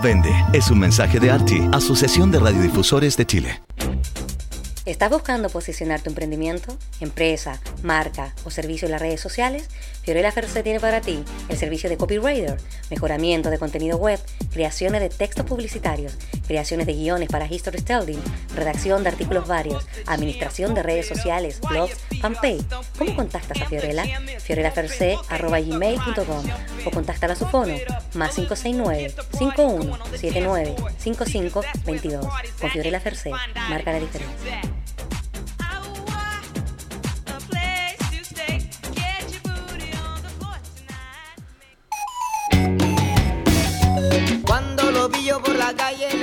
vende. 0.01 0.33
Es 0.53 0.71
un 0.71 0.79
mensaje 0.79 1.19
de 1.19 1.31
ARTI, 1.31 1.69
Asociación 1.71 2.31
de 2.31 2.39
Radiodifusores 2.39 3.15
de 3.17 3.25
Chile. 3.25 3.61
¿Estás 4.83 5.11
buscando 5.11 5.47
posicionar 5.49 6.01
tu 6.01 6.09
emprendimiento, 6.09 6.75
empresa, 7.01 7.61
marca 7.83 8.33
o 8.45 8.49
servicio 8.49 8.87
en 8.87 8.93
las 8.93 9.01
redes 9.01 9.21
sociales? 9.21 9.69
Fiorella 10.01 10.31
Ferce 10.31 10.63
tiene 10.63 10.79
para 10.79 11.01
ti 11.01 11.23
el 11.49 11.57
servicio 11.57 11.87
de 11.87 11.97
copywriter, 11.97 12.57
mejoramiento 12.89 13.51
de 13.51 13.59
contenido 13.59 13.99
web, 13.99 14.19
creaciones 14.51 15.01
de 15.01 15.09
textos 15.09 15.45
publicitarios, 15.45 16.17
creaciones 16.47 16.87
de 16.87 16.93
guiones 16.93 17.29
para 17.29 17.45
history 17.45 17.77
storytelling, 17.77 18.19
redacción 18.55 19.03
de 19.03 19.09
artículos 19.09 19.47
varios, 19.47 19.85
administración 20.07 20.73
de 20.73 20.81
redes 20.81 21.07
sociales, 21.07 21.61
blogs, 21.61 21.99
fanpage. 22.19 22.65
¿Cómo 22.97 23.15
contactas 23.15 23.61
a 23.61 23.67
Fiorella? 23.67 24.19
fiorellaferce.gmail.com 24.39 26.45
o 26.85 26.91
contáctala 26.91 27.33
a 27.33 27.35
su 27.35 27.45
fono 27.45 27.75
más 28.15 28.33
569 28.33 29.13
5179 29.37 30.75
5522 30.97 32.25
con 32.59 32.71
Fiorella 32.71 32.99
Ferce, 32.99 33.29
marca 33.69 33.91
la 33.91 33.99
diferencia. 33.99 34.71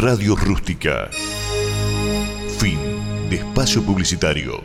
Radio 0.00 0.34
Rústica. 0.34 1.08
Fin 2.58 2.78
de 3.30 3.36
espacio 3.36 3.80
publicitario. 3.82 4.60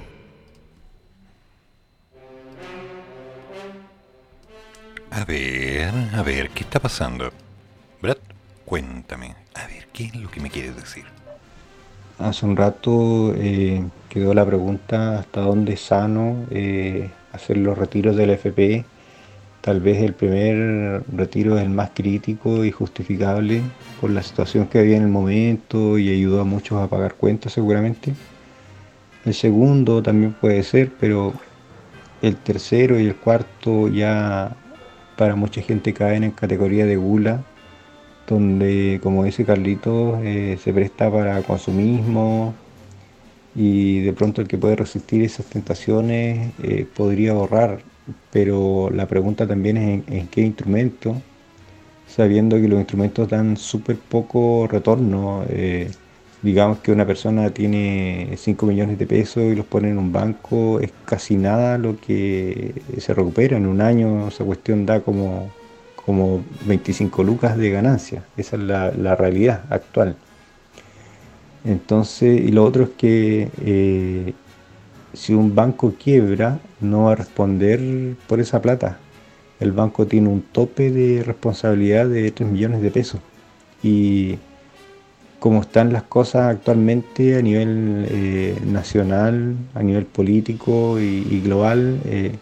A 5.11 5.23
ver, 5.25 5.93
a 6.15 6.23
ver, 6.23 6.49
¿qué 6.49 6.63
está 6.63 6.80
pasando? 6.80 7.30
Brad, 8.01 8.17
cuéntame. 8.65 9.36
A 9.53 9.67
ver, 9.67 9.88
¿qué 9.93 10.05
es 10.05 10.15
lo 10.15 10.32
que 10.32 10.39
me 10.39 10.49
quieres 10.49 10.75
decir? 10.75 11.05
Hace 12.17 12.45
un 12.47 12.57
rato 12.57 13.34
eh, 13.36 13.84
quedó 14.09 14.34
la 14.34 14.45
pregunta 14.45 15.19
hasta 15.19 15.41
dónde 15.41 15.73
es 15.73 15.82
sano 15.82 16.47
eh, 16.49 17.11
hacer 17.34 17.57
los 17.57 17.77
retiros 17.77 18.15
del 18.15 18.32
FP. 18.32 18.84
Tal 19.62 19.82
vez 19.82 20.01
el 20.01 20.14
primer 20.14 21.03
retiro 21.14 21.57
es 21.57 21.64
el 21.64 21.70
más 21.70 21.91
crítico 21.93 22.64
y 22.64 22.72
justificable 22.72 23.62
por 23.99 24.10
la 24.10 24.24
situación 24.24 24.68
que 24.68 24.80
había 24.80 24.97
en 24.97 25.03
el 25.03 25.10
momento 25.10 25.97
y 25.97 26.10
ayudó 26.10 26.41
a 26.41 26.45
muchos 26.45 26.82
a 26.82 26.88
pagar 26.88 27.16
cuentas 27.16 27.53
seguramente. 27.53 28.14
El 29.26 29.34
segundo 29.34 30.01
también 30.01 30.34
puede 30.34 30.64
ser, 30.64 30.91
pero 30.99 31.34
el 32.22 32.38
tercero 32.38 32.99
y 32.99 33.07
el 33.07 33.16
cuarto 33.16 33.88
ya 33.89 34.55
para 35.18 35.36
mucha 35.36 35.62
gente 35.62 35.93
caen 35.93 36.24
en 36.24 36.32
categoría 36.32 36.86
de 36.86 36.95
gula, 36.95 37.43
donde 38.28 38.99
como 39.03 39.26
dice 39.26 39.45
Carlitos 39.45 40.20
eh, 40.24 40.57
se 40.64 40.74
presta 40.74 41.12
para 41.12 41.41
consumismo 41.43 42.55
y 43.55 44.01
de 44.01 44.14
pronto 44.14 44.41
el 44.41 44.47
que 44.47 44.57
puede 44.57 44.76
resistir 44.78 45.24
esas 45.24 45.45
tentaciones 45.47 46.53
eh, 46.60 46.88
podría 46.95 47.32
ahorrar, 47.32 47.84
pero 48.32 48.89
la 48.91 49.07
pregunta 49.07 49.47
también 49.47 49.78
es 49.78 50.03
en, 50.07 50.28
qué 50.28 50.41
instrumento, 50.41 51.16
sabiendo 52.07 52.57
que 52.57 52.68
los 52.68 52.80
instrumentos 52.80 53.30
dan 53.30 53.57
súper 53.57 53.97
poco 53.97 54.68
retorno. 54.68 55.43
eh, 55.49 55.91
digamos 56.41 56.80
que 56.80 56.91
una 56.91 57.05
persona 57.05 57.49
tiene 57.51 58.36
5 58.38 58.66
millones 58.66 58.97
de 58.97 59.05
pesos 59.05 59.43
y 59.43 59.55
los 59.55 59.66
pone 59.66 59.89
en 59.89 59.97
un 59.97 60.12
banco, 60.12 60.80
es 60.80 60.91
casi 61.05 61.36
nada 61.36 61.78
lo 61.78 61.99
que 61.99 62.82
se 62.97 63.14
recupera. 63.14 63.57
En 63.57 63.66
un 63.68 63.82
año 63.82 64.30
esa 64.30 64.45
cuestión 64.45 64.86
da 64.86 65.01
como, 65.01 65.49
como 65.95 66.43
25 66.66 67.24
lucas 67.24 67.57
de 67.57 67.70
ganancia. 67.72 68.24
Esa 68.38 68.55
es 68.55 68.64
la, 68.64 68.91
la 68.91 69.16
realidad 69.16 69.64
actual. 69.70 70.16
Entonces, 71.66 72.41
y 72.41 72.51
lo 72.51 72.64
otro 72.64 72.84
es 72.86 72.89
que 72.91 73.49
eh, 73.62 74.34
si 75.14 75.34
un 75.34 75.53
banco 75.55 75.93
quiebra, 76.01 76.60
no 76.82 77.05
va 77.05 77.13
a 77.13 77.15
responder 77.15 78.15
por 78.27 78.39
esa 78.39 78.61
plata. 78.61 78.99
El 79.59 79.71
banco 79.73 80.07
tiene 80.07 80.30
un 80.30 80.41
tope 80.41 80.91
de 80.91 81.23
responsabilidad 81.23 82.07
de 82.07 82.32
3 82.32 82.49
millones 82.49 82.82
de 82.82 82.91
pesos. 82.91 83.19
Y 83.84 84.38
como 85.39 85.61
están 85.61 85.93
las 85.93 86.03
cosas 86.03 86.55
actualmente 86.55 87.38
a 87.38 87.41
nivel 87.41 88.05
eh, 88.09 88.57
nacional, 88.65 89.55
a 89.73 89.84
nivel 89.84 90.05
político 90.05 90.99
y, 90.99 91.41
global, 91.41 91.99
eh, 92.05 92.34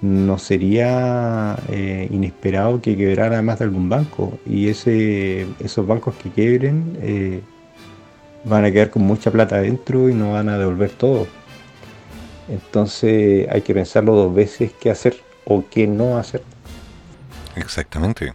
no 0.00 0.38
sería 0.38 1.56
eh, 1.68 2.08
inesperado 2.10 2.80
que 2.80 2.96
quebrara 2.96 3.40
más 3.42 3.60
de 3.60 3.66
algún 3.66 3.88
banco 3.88 4.38
y 4.44 4.68
ese, 4.68 5.46
esos 5.60 5.86
bancos 5.86 6.14
que 6.16 6.30
quiebren 6.30 7.42
van 8.44 8.64
a 8.64 8.72
quedar 8.72 8.90
con 8.90 9.02
mucha 9.02 9.30
plata 9.30 9.56
adentro 9.56 10.08
y 10.08 10.14
no 10.14 10.32
van 10.32 10.48
a 10.48 10.58
devolver 10.58 10.90
todo. 10.90 11.26
Entonces 12.48 13.48
hay 13.50 13.62
que 13.62 13.74
pensarlo 13.74 14.14
dos 14.14 14.34
veces 14.34 14.72
qué 14.80 14.90
hacer 14.90 15.20
o 15.44 15.64
qué 15.70 15.86
no 15.86 16.16
hacer. 16.16 16.42
Exactamente. 17.56 18.34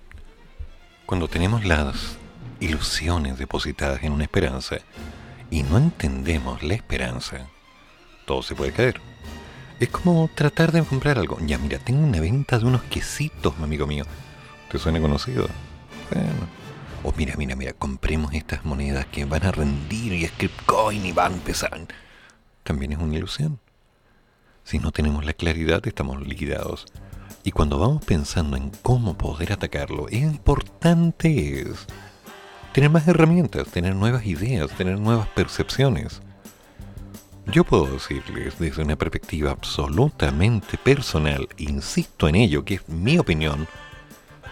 Cuando 1.05 1.28
tenemos 1.28 1.66
las 1.66 2.18
ilusiones 2.60 3.38
depositadas 3.38 4.03
en 4.03 4.12
una 4.12 4.24
esperanza 4.24 4.78
y 5.49 5.64
no 5.64 5.78
entendemos 5.78 6.64
la 6.64 6.74
esperanza, 6.74 7.47
todo 8.26 8.43
se 8.43 8.55
puede 8.55 8.72
caer. 8.72 8.99
Es 9.80 9.89
como 9.89 10.30
tratar 10.34 10.72
de 10.72 10.84
comprar 10.84 11.20
algo. 11.20 11.38
Ya, 11.45 11.58
mira, 11.58 11.78
tengo 11.78 12.05
una 12.05 12.20
venta 12.20 12.58
de 12.58 12.66
unos 12.66 12.84
quesitos, 12.84 13.53
amigo 13.62 13.86
mío. 13.86 14.05
¿Te 14.72 14.80
suena 14.80 14.99
conocido? 14.99 15.47
Bueno. 16.12 16.58
O 17.03 17.14
mira, 17.16 17.36
mira, 17.38 17.55
mira, 17.55 17.74
compremos 17.74 18.34
estas 18.34 18.66
monedas 18.66 19.05
que 19.05 19.24
van 19.26 19.45
a 19.45 19.51
rendir 19.51 20.14
y 20.14 20.26
es 20.26 20.32
coin 20.66 21.05
y 21.05 21.12
van 21.12 21.32
a 21.32 21.36
empezar. 21.36 21.80
También 22.64 22.91
es 22.91 22.97
una 22.97 23.16
ilusión. 23.16 23.60
Si 24.68 24.80
no 24.80 24.91
tenemos 24.91 25.24
la 25.24 25.32
claridad, 25.32 25.88
estamos 25.88 26.28
liquidados. 26.28 26.88
Y 27.45 27.51
cuando 27.51 27.80
vamos 27.80 28.03
pensando 28.03 28.57
en 28.57 28.70
cómo 28.82 29.18
poder 29.18 29.53
atacarlo, 29.53 30.09
es 30.09 30.24
importante 30.24 31.61
es 31.61 31.88
tener 32.74 32.89
más 32.89 33.07
herramientas, 33.07 33.70
tener 33.70 33.95
nuevas 33.95 34.26
ideas, 34.26 34.70
tener 34.72 34.99
nuevas 34.99 35.30
percepciones. 35.30 36.22
Yo 37.45 37.63
puedo 37.63 37.86
decirles 37.86 38.59
desde 38.59 38.84
una 38.84 38.97
perspectiva 38.97 39.51
absolutamente 39.51 40.78
personal, 40.78 41.47
insisto 41.55 42.28
en 42.28 42.36
ello, 42.36 42.65
que 42.65 42.74
es 42.74 42.89
mi 42.89 43.18
opinión, 43.18 43.70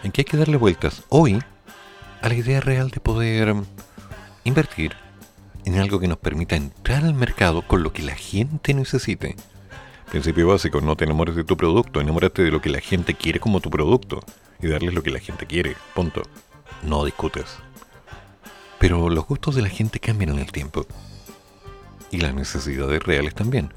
en 0.01 0.13
que 0.13 0.21
hay 0.21 0.25
que 0.25 0.37
darle 0.37 0.55
vueltas 0.55 1.03
hoy 1.09 1.43
a 2.21 2.29
la 2.29 2.35
idea 2.35 2.61
real 2.61 2.89
de 2.89 3.01
poder 3.01 3.53
invertir 4.45 4.93
en 5.65 5.77
algo 5.77 5.99
que 5.99 6.07
nos 6.07 6.19
permita 6.19 6.55
entrar 6.55 7.03
al 7.03 7.15
mercado 7.15 7.67
con 7.67 7.83
lo 7.83 7.91
que 7.91 8.03
la 8.03 8.15
gente 8.15 8.73
necesite. 8.73 9.35
Principio 10.15 10.47
básico, 10.47 10.79
no 10.79 10.95
te 10.95 11.03
enamores 11.03 11.35
de 11.35 11.43
tu 11.43 11.57
producto, 11.57 11.99
enamórate 11.99 12.41
de 12.41 12.49
lo 12.49 12.61
que 12.61 12.69
la 12.69 12.79
gente 12.79 13.15
quiere 13.15 13.41
como 13.41 13.59
tu 13.59 13.69
producto 13.69 14.21
y 14.61 14.67
darles 14.67 14.93
lo 14.93 15.03
que 15.03 15.11
la 15.11 15.19
gente 15.19 15.45
quiere, 15.45 15.75
punto. 15.93 16.21
No 16.83 17.03
discutes. 17.03 17.57
Pero 18.79 19.09
los 19.09 19.27
gustos 19.27 19.55
de 19.55 19.61
la 19.61 19.67
gente 19.67 19.99
cambian 19.99 20.29
en 20.29 20.39
el 20.39 20.53
tiempo 20.53 20.85
y 22.11 22.21
las 22.21 22.33
necesidades 22.33 23.03
reales 23.03 23.35
también. 23.35 23.73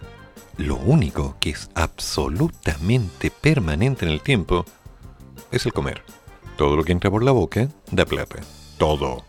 Lo 0.57 0.77
único 0.77 1.37
que 1.41 1.51
es 1.51 1.71
absolutamente 1.75 3.33
permanente 3.33 4.07
en 4.07 4.13
el 4.13 4.21
tiempo 4.21 4.65
es 5.51 5.67
el 5.67 5.73
comer. 5.73 6.05
Todo 6.57 6.77
lo 6.77 6.85
que 6.85 6.93
entra 6.93 7.11
por 7.11 7.25
la 7.25 7.33
boca 7.33 7.69
da 7.91 8.07
plata. 8.07 8.39
Todo. 8.79 9.25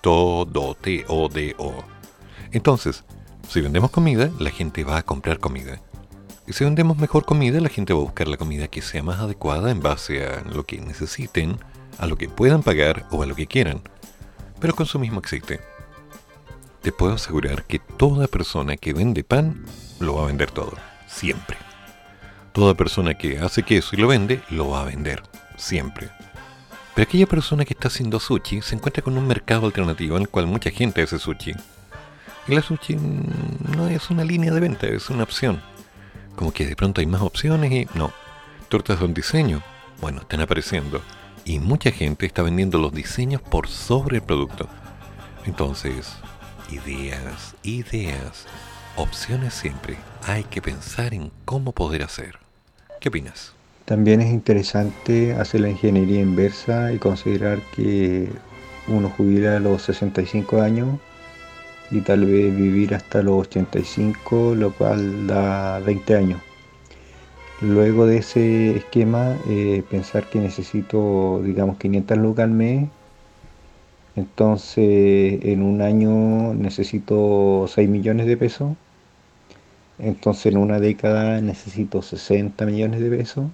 Todo, 0.00 0.74
T-O-D-O. 0.74 1.84
Entonces, 2.50 3.04
si 3.48 3.60
vendemos 3.60 3.90
comida, 3.90 4.30
la 4.38 4.50
gente 4.50 4.84
va 4.84 4.98
a 4.98 5.02
comprar 5.02 5.38
comida. 5.38 5.80
Y 6.46 6.52
si 6.52 6.64
vendemos 6.64 6.98
mejor 6.98 7.24
comida, 7.24 7.60
la 7.60 7.68
gente 7.68 7.92
va 7.92 8.00
a 8.00 8.04
buscar 8.04 8.28
la 8.28 8.36
comida 8.36 8.68
que 8.68 8.82
sea 8.82 9.02
más 9.02 9.20
adecuada 9.20 9.70
en 9.70 9.80
base 9.80 10.24
a 10.24 10.42
lo 10.42 10.64
que 10.64 10.80
necesiten, 10.80 11.58
a 11.98 12.06
lo 12.06 12.16
que 12.16 12.28
puedan 12.28 12.62
pagar 12.62 13.06
o 13.10 13.22
a 13.22 13.26
lo 13.26 13.34
que 13.34 13.46
quieran. 13.46 13.80
Pero 14.58 14.74
consumismo 14.74 15.20
existe 15.20 15.60
te 16.82 16.90
puedo 16.90 17.14
asegurar 17.14 17.64
que 17.64 17.78
toda 17.78 18.26
persona 18.26 18.76
que 18.76 18.92
vende 18.92 19.22
pan 19.22 19.64
lo 20.00 20.16
va 20.16 20.24
a 20.24 20.26
vender 20.26 20.50
todo, 20.50 20.72
siempre. 21.06 21.56
Toda 22.52 22.74
persona 22.74 23.14
que 23.14 23.38
hace 23.38 23.62
queso 23.62 23.90
y 23.92 24.00
lo 24.00 24.08
vende, 24.08 24.42
lo 24.50 24.68
va 24.68 24.82
a 24.82 24.86
vender, 24.86 25.22
siempre. 25.56 26.10
Pero 26.94 27.08
aquella 27.08 27.26
persona 27.26 27.64
que 27.64 27.72
está 27.72 27.88
haciendo 27.88 28.18
sushi 28.18 28.60
se 28.60 28.74
encuentra 28.74 29.02
con 29.02 29.16
un 29.16 29.26
mercado 29.26 29.64
alternativo 29.64 30.16
en 30.16 30.22
el 30.22 30.28
cual 30.28 30.46
mucha 30.46 30.70
gente 30.70 31.02
hace 31.02 31.18
sushi. 31.18 31.54
Y 32.48 32.54
la 32.54 32.62
sushi 32.62 32.96
no 33.76 33.88
es 33.88 34.10
una 34.10 34.24
línea 34.24 34.52
de 34.52 34.60
venta, 34.60 34.86
es 34.86 35.10
una 35.10 35.22
opción. 35.22 35.62
Como 36.34 36.52
que 36.52 36.66
de 36.66 36.76
pronto 36.76 37.00
hay 37.00 37.06
más 37.06 37.22
opciones 37.22 37.70
y 37.72 37.86
no. 37.94 38.12
Tortas 38.68 39.00
un 39.00 39.14
diseño, 39.14 39.62
bueno, 40.00 40.22
están 40.22 40.40
apareciendo. 40.40 41.00
Y 41.44 41.58
mucha 41.58 41.90
gente 41.90 42.26
está 42.26 42.42
vendiendo 42.42 42.78
los 42.78 42.92
diseños 42.92 43.40
por 43.42 43.68
sobre 43.68 44.16
el 44.16 44.22
producto. 44.22 44.68
Entonces, 45.44 46.12
ideas, 46.70 47.54
ideas, 47.62 48.46
opciones 48.96 49.54
siempre. 49.54 49.96
Hay 50.26 50.44
que 50.44 50.62
pensar 50.62 51.14
en 51.14 51.30
cómo 51.44 51.72
poder 51.72 52.02
hacer. 52.02 52.38
¿Qué 53.00 53.08
opinas? 53.08 53.52
También 53.84 54.20
es 54.20 54.32
interesante 54.32 55.34
hacer 55.34 55.60
la 55.60 55.68
ingeniería 55.68 56.20
inversa 56.20 56.92
y 56.92 56.98
considerar 56.98 57.60
que 57.74 58.30
uno 58.88 59.10
jubila 59.10 59.56
a 59.56 59.60
los 59.60 59.82
65 59.82 60.62
años 60.62 60.98
y 61.92 62.00
tal 62.00 62.24
vez 62.24 62.56
vivir 62.56 62.94
hasta 62.94 63.22
los 63.22 63.46
85, 63.48 64.54
lo 64.56 64.72
cual 64.72 65.26
da 65.26 65.78
20 65.80 66.16
años. 66.16 66.40
Luego 67.60 68.06
de 68.06 68.18
ese 68.18 68.76
esquema, 68.76 69.36
eh, 69.48 69.84
pensar 69.88 70.28
que 70.28 70.40
necesito, 70.40 71.40
digamos, 71.44 71.78
500 71.78 72.18
lucas 72.18 72.44
al 72.44 72.50
mes 72.50 72.88
entonces, 74.14 75.40
en 75.44 75.62
un 75.62 75.80
año 75.80 76.52
necesito 76.54 77.66
6 77.68 77.88
millones 77.88 78.26
de 78.26 78.36
pesos. 78.36 78.76
Entonces, 79.98 80.52
en 80.52 80.58
una 80.58 80.80
década 80.80 81.40
necesito 81.40 82.02
60 82.02 82.66
millones 82.66 83.00
de 83.00 83.10
pesos. 83.10 83.46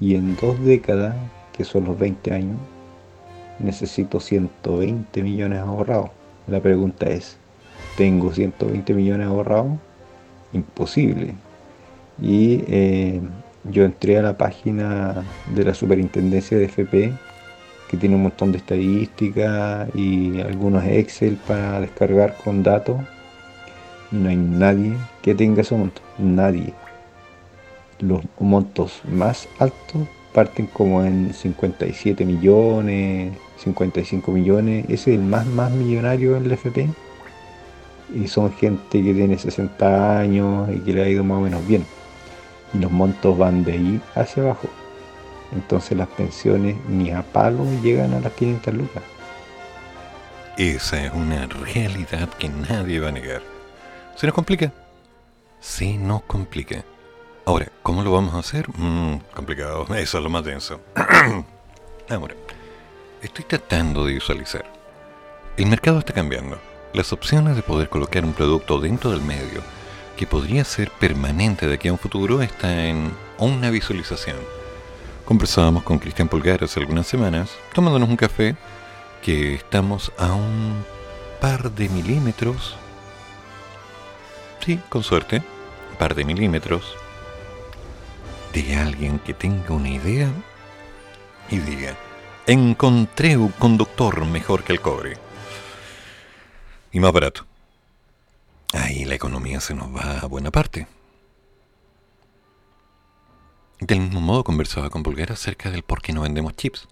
Y 0.00 0.14
en 0.16 0.36
dos 0.36 0.62
décadas, 0.64 1.16
que 1.56 1.64
son 1.64 1.84
los 1.84 1.98
20 1.98 2.32
años, 2.34 2.58
necesito 3.58 4.20
120 4.20 5.22
millones 5.22 5.60
ahorrados. 5.60 6.10
La 6.48 6.60
pregunta 6.60 7.06
es, 7.06 7.38
¿tengo 7.96 8.32
120 8.32 8.94
millones 8.94 9.26
ahorrados? 9.26 9.78
Imposible. 10.52 11.34
Y 12.20 12.64
eh, 12.66 13.20
yo 13.64 13.84
entré 13.84 14.18
a 14.18 14.22
la 14.22 14.36
página 14.36 15.24
de 15.54 15.64
la 15.64 15.74
Superintendencia 15.74 16.58
de 16.58 16.64
FP 16.64 17.12
que 17.92 17.98
tiene 17.98 18.16
un 18.16 18.22
montón 18.22 18.52
de 18.52 18.58
estadísticas 18.58 19.86
y 19.94 20.40
algunos 20.40 20.82
Excel 20.84 21.36
para 21.46 21.78
descargar 21.78 22.36
con 22.42 22.62
datos. 22.62 22.96
Y 24.10 24.16
no 24.16 24.30
hay 24.30 24.36
nadie 24.36 24.94
que 25.20 25.34
tenga 25.34 25.60
ese 25.60 25.76
monto, 25.76 26.00
nadie. 26.18 26.72
Los 28.00 28.22
montos 28.40 29.02
más 29.04 29.46
altos 29.58 30.08
parten 30.32 30.68
como 30.68 31.04
en 31.04 31.34
57 31.34 32.24
millones, 32.24 33.34
55 33.58 34.32
millones, 34.32 34.86
ese 34.86 35.12
es 35.12 35.18
el 35.18 35.24
más 35.24 35.46
más 35.46 35.70
millonario 35.70 36.38
en 36.38 36.46
el 36.46 36.52
FP. 36.52 36.88
Y 38.14 38.28
son 38.28 38.52
gente 38.52 39.02
que 39.02 39.14
tiene 39.14 39.38
60 39.38 40.18
años 40.18 40.68
y 40.70 40.80
que 40.80 40.92
le 40.92 41.02
ha 41.02 41.08
ido 41.08 41.24
más 41.24 41.38
o 41.38 41.40
menos 41.40 41.66
bien. 41.66 41.84
Y 42.74 42.78
los 42.78 42.90
montos 42.90 43.36
van 43.36 43.64
de 43.64 43.72
ahí 43.72 44.00
hacia 44.14 44.42
abajo. 44.42 44.68
Entonces 45.52 45.96
las 45.96 46.08
pensiones 46.08 46.76
ni 46.88 47.10
a 47.10 47.22
palo 47.22 47.64
llegan 47.82 48.14
a 48.14 48.20
las 48.20 48.32
500 48.32 48.74
lucas. 48.74 49.02
Esa 50.56 51.04
es 51.04 51.12
una 51.12 51.46
realidad 51.46 52.28
que 52.38 52.48
nadie 52.48 53.00
va 53.00 53.08
a 53.08 53.12
negar. 53.12 53.42
¿Se 54.16 54.26
nos 54.26 54.34
complica? 54.34 54.72
Sí, 55.60 55.96
nos 55.96 56.22
complica. 56.22 56.84
Ahora, 57.44 57.68
¿cómo 57.82 58.02
lo 58.02 58.12
vamos 58.12 58.34
a 58.34 58.38
hacer? 58.38 58.68
Mm, 58.76 59.16
complicado, 59.34 59.86
eso 59.96 60.18
es 60.18 60.24
lo 60.24 60.30
más 60.30 60.44
denso. 60.44 60.80
Ahora, 62.08 62.34
estoy 63.22 63.44
tratando 63.44 64.04
de 64.04 64.14
visualizar. 64.14 64.64
El 65.56 65.66
mercado 65.66 65.98
está 65.98 66.12
cambiando. 66.12 66.58
Las 66.92 67.14
opciones 67.14 67.56
de 67.56 67.62
poder 67.62 67.88
colocar 67.88 68.22
un 68.22 68.34
producto 68.34 68.78
dentro 68.78 69.12
del 69.12 69.22
medio 69.22 69.62
que 70.14 70.26
podría 70.26 70.62
ser 70.62 70.90
permanente 70.90 71.66
de 71.66 71.74
aquí 71.74 71.88
a 71.88 71.92
un 71.92 71.98
futuro 71.98 72.42
está 72.42 72.84
en 72.84 73.10
una 73.38 73.70
visualización. 73.70 74.36
Conversábamos 75.24 75.84
con 75.84 75.98
Cristian 75.98 76.28
Pulgar 76.28 76.62
hace 76.62 76.80
algunas 76.80 77.06
semanas, 77.06 77.50
tomándonos 77.72 78.10
un 78.10 78.16
café, 78.16 78.56
que 79.22 79.54
estamos 79.54 80.12
a 80.18 80.34
un 80.34 80.84
par 81.40 81.70
de 81.70 81.88
milímetros, 81.88 82.76
sí, 84.60 84.78
con 84.90 85.02
suerte, 85.02 85.42
un 85.92 85.96
par 85.96 86.14
de 86.14 86.26
milímetros, 86.26 86.94
de 88.52 88.76
alguien 88.76 89.18
que 89.18 89.32
tenga 89.32 89.72
una 89.72 89.88
idea 89.88 90.28
y 91.48 91.56
diga, 91.56 91.96
encontré 92.46 93.38
un 93.38 93.52
conductor 93.52 94.26
mejor 94.26 94.62
que 94.62 94.74
el 94.74 94.80
cobre 94.82 95.21
y 96.92 97.00
más 97.00 97.12
barato. 97.12 97.46
Ahí 98.74 99.04
la 99.04 99.14
economía 99.14 99.60
se 99.60 99.74
nos 99.74 99.94
va 99.94 100.20
a 100.20 100.26
buena 100.26 100.50
parte. 100.50 100.86
Del 103.80 104.00
mismo 104.00 104.20
modo 104.20 104.44
conversaba 104.44 104.90
con 104.90 105.02
Pulgar 105.02 105.32
acerca 105.32 105.70
del 105.70 105.82
por 105.82 106.02
qué 106.02 106.12
no 106.12 106.22
vendemos 106.22 106.54
chips. 106.54 106.88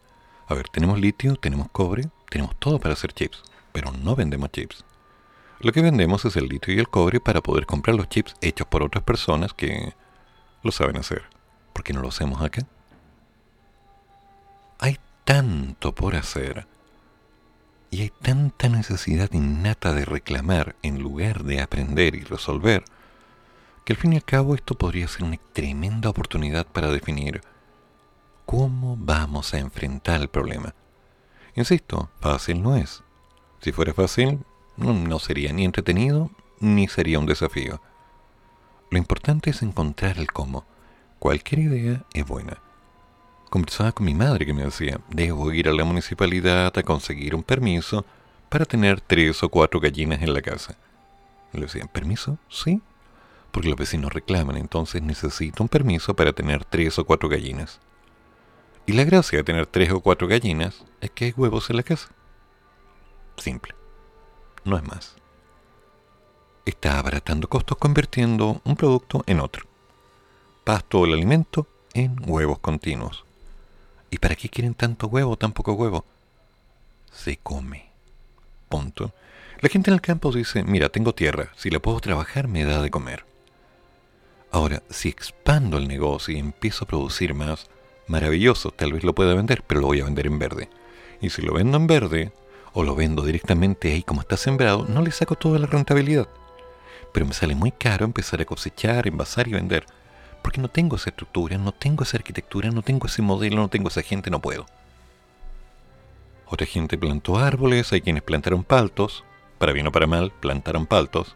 A 0.49 0.55
ver, 0.55 0.69
tenemos 0.69 0.99
litio, 0.99 1.37
tenemos 1.37 1.69
cobre, 1.71 2.09
tenemos 2.29 2.59
todo 2.59 2.81
para 2.81 2.95
hacer 2.95 3.13
chips, 3.13 3.43
pero 3.73 3.93
no 3.93 4.17
vendemos 4.17 4.51
chips. 4.51 4.85
Lo 5.61 5.73
que 5.73 5.83
vendemos 5.83 6.25
es 6.25 6.37
el 6.37 6.49
litio 6.49 6.75
y 6.75 6.79
el 6.79 6.89
cobre 6.89 7.21
para 7.21 7.43
poder 7.43 7.67
comprar 7.67 7.95
los 7.95 8.09
chips 8.09 8.35
hechos 8.41 8.67
por 8.67 8.83
otras 8.83 9.05
personas 9.05 9.53
que 9.53 9.95
lo 10.63 10.73
saben 10.73 10.97
hacer. 10.97 11.23
qué 11.85 11.93
no 11.95 12.03
lo 12.03 12.09
hacemos 12.09 12.43
acá? 12.43 12.67
Hay 14.79 14.99
tanto 15.25 15.95
por 15.95 16.15
hacer 16.15 16.67
y 17.91 18.03
hay 18.03 18.11
tanta 18.11 18.68
necesidad 18.68 19.32
innata 19.32 19.93
de 19.93 20.05
reclamar 20.05 20.76
en 20.82 21.01
lugar 21.01 21.43
de 21.45 21.61
aprender 21.61 22.14
y 22.14 22.20
resolver, 22.20 22.84
que 23.84 23.95
al 23.95 23.99
fin 23.99 24.12
y 24.12 24.16
al 24.16 24.24
cabo 24.24 24.55
esto 24.55 24.76
podría 24.76 25.09
ser 25.09 25.24
una 25.24 25.38
tremenda 25.53 26.09
oportunidad 26.09 26.66
para 26.66 26.91
definir 26.91 27.41
cómo 28.47 28.97
vamos 28.97 29.55
a 29.55 29.59
enfrentar 29.59 30.20
el 30.20 30.28
problema. 30.28 30.74
Insisto, 31.57 32.11
fácil 32.20 32.62
no 32.62 32.76
es. 32.76 33.03
Si 33.61 33.72
fuera 33.72 33.93
fácil, 33.93 34.45
no, 34.76 35.18
sería 35.18 35.53
ni 35.53 35.64
entretenido 35.64 36.30
ni 36.61 36.86
sería 36.88 37.18
un 37.18 37.26
desafío. 37.26 37.80
Lo 38.91 38.99
importante 38.99 39.51
es 39.51 39.62
encontrar 39.62 40.18
el 40.18 40.32
cómo. 40.32 40.64
Cualquier 41.18 41.61
idea 41.61 42.05
es 42.12 42.26
buena 42.26 42.59
conversaba 43.51 43.93
con 43.93 44.07
mi 44.07 44.15
madre 44.15 44.47
que 44.47 44.55
me 44.55 44.65
decía, 44.65 45.01
debo 45.11 45.53
ir 45.53 45.69
a 45.69 45.73
la 45.73 45.85
municipalidad 45.85 46.73
a 46.79 46.83
conseguir 46.83 47.35
un 47.35 47.43
permiso 47.43 48.07
para 48.49 48.65
tener 48.65 49.01
tres 49.01 49.43
o 49.43 49.49
cuatro 49.49 49.81
gallinas 49.81 50.23
en 50.23 50.33
la 50.33 50.41
casa. 50.41 50.77
Le 51.53 51.63
decía, 51.63 51.87
¿permiso? 51.87 52.39
Sí. 52.49 52.81
Porque 53.51 53.69
los 53.69 53.77
vecinos 53.77 54.13
reclaman, 54.13 54.57
entonces 54.57 55.03
necesito 55.03 55.63
un 55.63 55.69
permiso 55.69 56.15
para 56.15 56.33
tener 56.33 56.65
tres 56.65 56.99
o 57.01 57.05
cuatro 57.05 57.29
gallinas. 57.29 57.81
Y 58.87 58.93
la 58.93 59.05
gracia 59.05 59.39
de 59.39 59.45
tener 59.45 59.67
tres 59.67 59.91
o 59.91 60.01
cuatro 60.01 60.29
gallinas 60.29 60.85
es 61.01 61.11
que 61.11 61.27
hay 61.27 61.35
huevos 61.37 61.69
en 61.71 61.77
la 61.77 61.83
casa. 61.83 62.09
Simple. 63.37 63.75
No 64.65 64.77
es 64.77 64.85
más. 64.85 65.17
Está 66.65 66.99
abaratando 66.99 67.49
costos 67.49 67.79
convirtiendo 67.79 68.61
un 68.65 68.77
producto 68.77 69.25
en 69.27 69.41
otro. 69.41 69.67
Pasto 70.63 71.01
o 71.01 71.07
el 71.07 71.15
alimento 71.15 71.67
en 71.95 72.17
huevos 72.25 72.61
continuos. 72.61 73.25
¿Y 74.11 74.19
para 74.19 74.37
qué 74.37 74.49
quieren 74.49 74.75
tanto 74.75 75.07
huevo, 75.07 75.37
tan 75.37 75.53
poco 75.53 75.73
huevo? 75.75 76.05
Se 77.13 77.37
come. 77.37 77.91
Punto. 78.69 79.13
La 79.61 79.69
gente 79.69 79.91
en 79.91 79.95
el 79.95 80.01
campo 80.01 80.33
dice, 80.33 80.65
mira, 80.65 80.89
tengo 80.89 81.15
tierra, 81.15 81.53
si 81.57 81.71
la 81.71 81.81
puedo 81.81 82.01
trabajar 82.01 82.49
me 82.49 82.65
da 82.65 82.81
de 82.81 82.91
comer. 82.91 83.25
Ahora, 84.53 84.83
si 84.91 85.09
expando 85.09 85.79
el 85.79 85.87
negocio 85.87 86.35
y 86.35 86.39
empiezo 86.39 86.85
a 86.85 86.89
producir 86.89 87.35
más, 87.35 87.69
maravilloso, 88.07 88.73
tal 88.73 88.93
vez 88.93 89.05
lo 89.05 89.15
pueda 89.15 89.35
vender, 89.35 89.63
pero 89.67 89.81
lo 89.81 89.87
voy 89.89 90.01
a 90.01 90.05
vender 90.05 90.27
en 90.27 90.39
verde. 90.39 90.69
Y 91.21 91.31
si 91.31 91.43
lo 91.43 91.53
vendo 91.53 91.77
en 91.77 91.87
verde, 91.87 92.33
o 92.73 92.83
lo 92.83 92.95
vendo 92.95 93.23
directamente 93.23 93.93
ahí 93.93 94.03
como 94.03 94.23
está 94.23 94.37
sembrado, 94.37 94.87
no 94.89 95.03
le 95.03 95.13
saco 95.13 95.37
toda 95.37 95.59
la 95.59 95.67
rentabilidad. 95.67 96.29
Pero 97.13 97.27
me 97.27 97.35
sale 97.35 97.55
muy 97.55 97.73
caro 97.73 98.05
empezar 98.05 98.41
a 98.41 98.45
cosechar, 98.45 99.07
envasar 99.07 99.47
y 99.49 99.53
vender. 99.53 99.87
Porque 100.43 100.61
no 100.61 100.68
tengo 100.68 100.97
esa 100.97 101.11
estructura, 101.11 101.59
no 101.59 101.72
tengo 101.72 102.05
esa 102.05 102.16
arquitectura, 102.16 102.70
no 102.70 102.82
tengo 102.82 103.07
ese 103.07 103.22
modelo, 103.22 103.57
no 103.57 103.68
tengo 103.68 103.88
esa 103.88 104.03
gente, 104.03 104.30
no 104.30 104.41
puedo. 104.41 104.66
Otra 106.47 106.66
gente 106.66 106.99
plantó 106.99 107.38
árboles, 107.38 107.93
hay 107.93 108.01
quienes 108.01 108.22
plantaron 108.22 108.64
paltos, 108.64 109.24
para 109.59 109.72
bien 109.72 109.86
o 109.86 109.93
para 109.93 110.07
mal, 110.07 110.32
plantaron 110.32 110.86
paltos, 110.86 111.34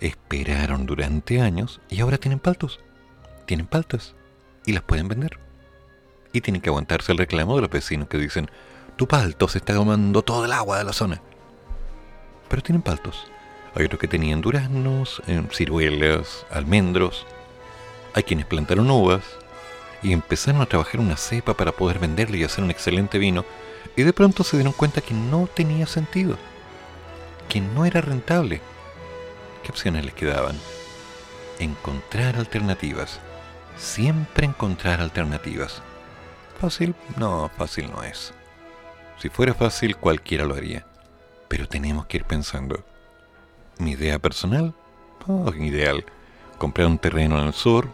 esperaron 0.00 0.86
durante 0.86 1.40
años 1.40 1.80
y 1.88 2.00
ahora 2.00 2.18
tienen 2.18 2.38
paltos. 2.38 2.80
Tienen 3.46 3.66
paltas 3.66 4.14
y 4.66 4.72
las 4.72 4.82
pueden 4.82 5.08
vender. 5.08 5.38
Y 6.32 6.40
tienen 6.40 6.62
que 6.62 6.70
aguantarse 6.70 7.12
el 7.12 7.18
reclamo 7.18 7.54
de 7.54 7.62
los 7.62 7.70
vecinos 7.70 8.08
que 8.08 8.18
dicen, 8.18 8.50
tu 8.96 9.06
palto 9.06 9.46
se 9.48 9.58
está 9.58 9.74
tomando 9.74 10.22
todo 10.22 10.44
el 10.44 10.52
agua 10.52 10.78
de 10.78 10.84
la 10.84 10.92
zona. 10.92 11.20
Pero 12.48 12.62
tienen 12.62 12.82
paltos. 12.82 13.26
Hay 13.74 13.84
otros 13.84 14.00
que 14.00 14.08
tenían 14.08 14.40
duraznos, 14.40 15.22
eh, 15.26 15.42
ciruelas, 15.52 16.46
almendros, 16.50 17.26
hay 18.14 18.22
quienes 18.22 18.46
plantaron 18.46 18.90
uvas 18.90 19.22
y 20.02 20.12
empezaron 20.12 20.60
a 20.60 20.66
trabajar 20.66 21.00
una 21.00 21.16
cepa 21.16 21.54
para 21.54 21.72
poder 21.72 21.98
venderle 21.98 22.38
y 22.38 22.44
hacer 22.44 22.62
un 22.62 22.70
excelente 22.70 23.18
vino, 23.18 23.44
y 23.96 24.02
de 24.02 24.12
pronto 24.12 24.44
se 24.44 24.56
dieron 24.56 24.72
cuenta 24.72 25.00
que 25.00 25.14
no 25.14 25.46
tenía 25.46 25.86
sentido, 25.86 26.36
que 27.48 27.60
no 27.60 27.84
era 27.84 28.00
rentable. 28.00 28.60
¿Qué 29.62 29.70
opciones 29.70 30.04
les 30.04 30.14
quedaban? 30.14 30.58
Encontrar 31.58 32.36
alternativas. 32.36 33.20
Siempre 33.76 34.46
encontrar 34.46 35.00
alternativas. 35.00 35.82
¿Fácil? 36.60 36.94
No, 37.16 37.50
fácil 37.56 37.90
no 37.90 38.02
es. 38.02 38.34
Si 39.18 39.30
fuera 39.30 39.54
fácil, 39.54 39.96
cualquiera 39.96 40.44
lo 40.44 40.54
haría. 40.54 40.84
Pero 41.48 41.66
tenemos 41.66 42.06
que 42.06 42.18
ir 42.18 42.24
pensando. 42.24 42.84
Mi 43.78 43.92
idea 43.92 44.18
personal, 44.18 44.74
oh, 45.26 45.52
ideal. 45.54 46.04
Comprar 46.58 46.86
un 46.86 46.98
terreno 46.98 47.40
en 47.40 47.46
el 47.46 47.54
sur, 47.54 47.88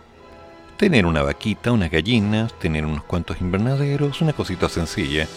tener 0.80 1.04
una 1.04 1.22
vaquita, 1.22 1.72
unas 1.72 1.90
gallinas, 1.90 2.58
tener 2.58 2.86
unos 2.86 3.04
cuantos 3.04 3.38
invernaderos, 3.42 4.22
una 4.22 4.32
cosita 4.32 4.66
sencilla. 4.70 5.28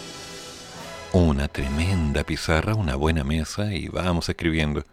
Una 1.12 1.48
tremenda 1.48 2.24
pizarra, 2.24 2.74
una 2.74 2.96
buena 2.96 3.24
mesa 3.24 3.74
y 3.74 3.88
vamos 3.88 4.26
escribiendo. 4.30 4.84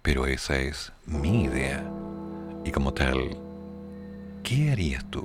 Pero 0.00 0.26
esa 0.26 0.56
es 0.56 0.92
mi 1.04 1.46
idea. 1.46 1.82
Y 2.64 2.70
como 2.70 2.94
tal, 2.94 3.36
¿qué 4.44 4.70
harías 4.70 5.04
tú? 5.10 5.24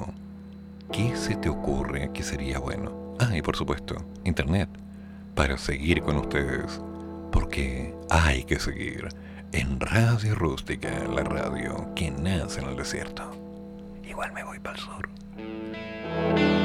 ¿Qué 0.91 1.15
se 1.15 1.35
te 1.35 1.49
ocurre 1.49 2.09
que 2.11 2.23
sería 2.23 2.57
bueno? 2.57 3.15
Ah, 3.19 3.37
y 3.37 3.43
por 3.43 3.55
supuesto, 3.55 4.03
Internet, 4.23 4.69
para 5.35 5.59
seguir 5.59 6.01
con 6.01 6.17
ustedes. 6.17 6.81
Porque 7.31 7.93
hay 8.09 8.43
que 8.43 8.57
seguir 8.57 9.09
en 9.51 9.79
Radio 9.79 10.33
Rústica, 10.33 10.89
la 11.13 11.21
radio 11.21 11.93
que 11.93 12.09
nace 12.09 12.61
en 12.61 12.69
el 12.69 12.75
desierto 12.75 13.46
igual 14.17 14.33
me 14.33 14.43
voy 14.43 14.59
para 14.59 14.75
el 14.75 14.81
sur. 14.81 16.56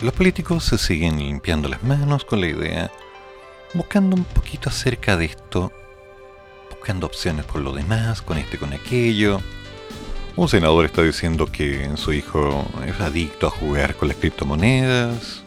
Los 0.00 0.14
políticos 0.14 0.64
se 0.64 0.78
siguen 0.78 1.18
limpiando 1.18 1.68
las 1.68 1.82
manos 1.82 2.24
con 2.24 2.40
la 2.40 2.46
idea, 2.46 2.90
buscando 3.74 4.16
un 4.16 4.24
poquito 4.24 4.70
acerca 4.70 5.18
de 5.18 5.26
esto, 5.26 5.70
buscando 6.70 7.06
opciones 7.06 7.44
por 7.44 7.60
lo 7.60 7.74
demás, 7.74 8.22
con 8.22 8.38
este, 8.38 8.56
con 8.56 8.72
aquello. 8.72 9.40
Un 10.36 10.48
senador 10.48 10.86
está 10.86 11.02
diciendo 11.02 11.44
que 11.46 11.90
su 11.96 12.14
hijo 12.14 12.64
es 12.86 12.98
adicto 13.00 13.48
a 13.48 13.50
jugar 13.50 13.96
con 13.96 14.08
las 14.08 14.16
criptomonedas. 14.16 15.42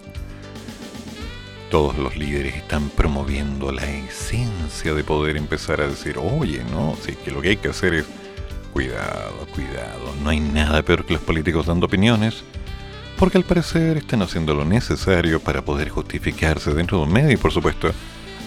Todos 1.71 1.97
los 1.97 2.15
líderes 2.17 2.55
están 2.55 2.89
promoviendo 2.89 3.71
la 3.71 3.83
esencia 3.83 4.93
de 4.93 5.03
poder 5.03 5.37
empezar 5.37 5.81
a 5.81 5.87
decir, 5.87 6.19
oye, 6.19 6.63
no, 6.71 6.95
sí, 7.03 7.15
que 7.15 7.31
lo 7.31 7.41
que 7.41 7.49
hay 7.49 7.57
que 7.57 7.69
hacer 7.69 7.95
es 7.95 8.05
cuidado, 8.73 9.47
cuidado. 9.55 10.13
No 10.21 10.29
hay 10.29 10.39
nada 10.39 10.83
peor 10.83 11.03
que 11.03 11.13
los 11.13 11.23
políticos 11.23 11.65
dando 11.65 11.87
opiniones 11.87 12.43
porque 13.17 13.37
al 13.37 13.43
parecer 13.43 13.97
están 13.97 14.21
haciendo 14.21 14.53
lo 14.53 14.63
necesario 14.63 15.39
para 15.39 15.63
poder 15.63 15.89
justificarse 15.89 16.73
dentro 16.73 16.99
de 16.99 17.03
un 17.05 17.13
medio 17.13 17.31
y 17.31 17.37
por 17.37 17.51
supuesto 17.51 17.91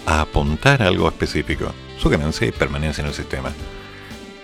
a 0.05 0.21
apuntar 0.21 0.81
a 0.81 0.87
algo 0.87 1.07
específico, 1.07 1.73
su 1.99 2.09
ganancia 2.09 2.47
y 2.47 2.51
permanencia 2.51 3.01
en 3.01 3.09
el 3.09 3.13
sistema. 3.13 3.51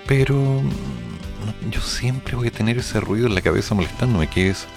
Pero 0.05 0.35
mm, 0.35 1.69
yo 1.71 1.81
siempre 1.81 2.35
voy 2.35 2.47
a 2.47 2.51
tener 2.51 2.77
ese 2.77 2.99
ruido 2.99 3.27
en 3.27 3.35
la 3.35 3.41
cabeza 3.41 3.73
molestándome 3.73 4.27
que 4.27 4.49
es 4.49 4.67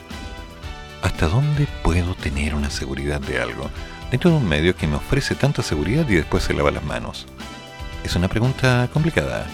¿hasta 1.02 1.26
dónde 1.26 1.66
puedo 1.82 2.14
tener 2.14 2.54
una 2.54 2.70
seguridad 2.70 3.20
de 3.20 3.40
algo 3.40 3.70
dentro 4.10 4.30
de 4.30 4.36
un 4.36 4.48
medio 4.48 4.76
que 4.76 4.86
me 4.86 4.96
ofrece 4.96 5.34
tanta 5.34 5.62
seguridad 5.62 6.08
y 6.08 6.14
después 6.14 6.44
se 6.44 6.54
lava 6.54 6.70
las 6.70 6.84
manos? 6.84 7.26
Es 8.04 8.14
una 8.14 8.28
pregunta 8.28 8.88
complicada. 8.92 9.46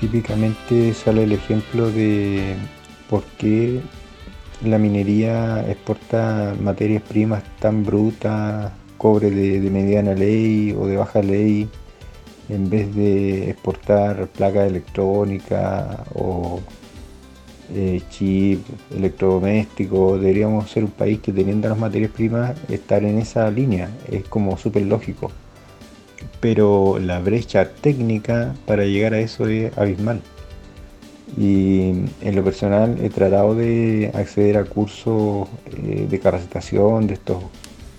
Típicamente 0.00 0.92
sale 0.92 1.24
el 1.24 1.32
ejemplo 1.32 1.90
de 1.90 2.56
por 3.08 3.24
qué 3.38 3.80
la 4.62 4.78
minería 4.78 5.64
exporta 5.68 6.54
materias 6.60 7.02
primas 7.02 7.42
tan 7.58 7.84
brutas, 7.84 8.72
cobre 8.96 9.30
de, 9.30 9.70
mediana 9.70 10.14
ley 10.14 10.72
o 10.72 10.86
de 10.86 10.96
baja 10.96 11.22
ley, 11.22 11.68
en 12.48 12.70
vez 12.70 12.94
de 12.94 13.50
exportar 13.50 14.28
placa 14.28 14.66
electrónica 14.66 16.04
o 16.14 16.60
eh, 17.74 18.00
chip 18.10 18.60
electrodoméstico, 18.94 20.18
deberíamos 20.18 20.70
ser 20.70 20.84
un 20.84 20.90
país 20.90 21.20
que 21.20 21.32
teniendo 21.32 21.68
las 21.68 21.78
materias 21.78 22.10
primas 22.10 22.54
estar 22.68 23.04
en 23.04 23.18
esa 23.18 23.50
línea, 23.50 23.90
es 24.10 24.24
como 24.24 24.56
súper 24.56 24.82
lógico. 24.82 25.30
Pero 26.40 26.98
la 26.98 27.18
brecha 27.20 27.70
técnica 27.70 28.54
para 28.66 28.84
llegar 28.84 29.14
a 29.14 29.20
eso 29.20 29.46
es 29.46 29.76
abismal 29.76 30.22
y 31.36 32.04
en 32.20 32.36
lo 32.36 32.44
personal 32.44 32.96
he 33.02 33.10
tratado 33.10 33.54
de 33.54 34.10
acceder 34.14 34.56
a 34.56 34.64
cursos 34.64 35.48
eh, 35.84 36.06
de 36.08 36.20
capacitación 36.20 37.06
de 37.06 37.14
estos 37.14 37.38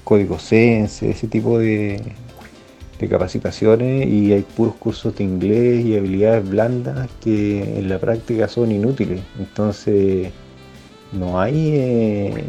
códigos 0.04 0.42
sense, 0.42 1.10
ese 1.10 1.28
tipo 1.28 1.60
de, 1.60 2.02
capacitaciones 3.10 4.08
y 4.08 4.34
hay 4.34 4.42
puros 4.42 4.74
cursos 4.76 5.16
de 5.16 5.24
inglés 5.24 5.86
y 5.86 5.96
habilidades 5.96 6.50
blandas 6.50 7.08
que 7.24 7.78
en 7.78 7.88
la 7.88 8.00
práctica 8.00 8.48
son 8.48 8.72
inútiles. 8.72 9.22
Entonces 9.38 10.32
no 11.12 11.40
hay 11.40 11.70
eh, 11.76 12.44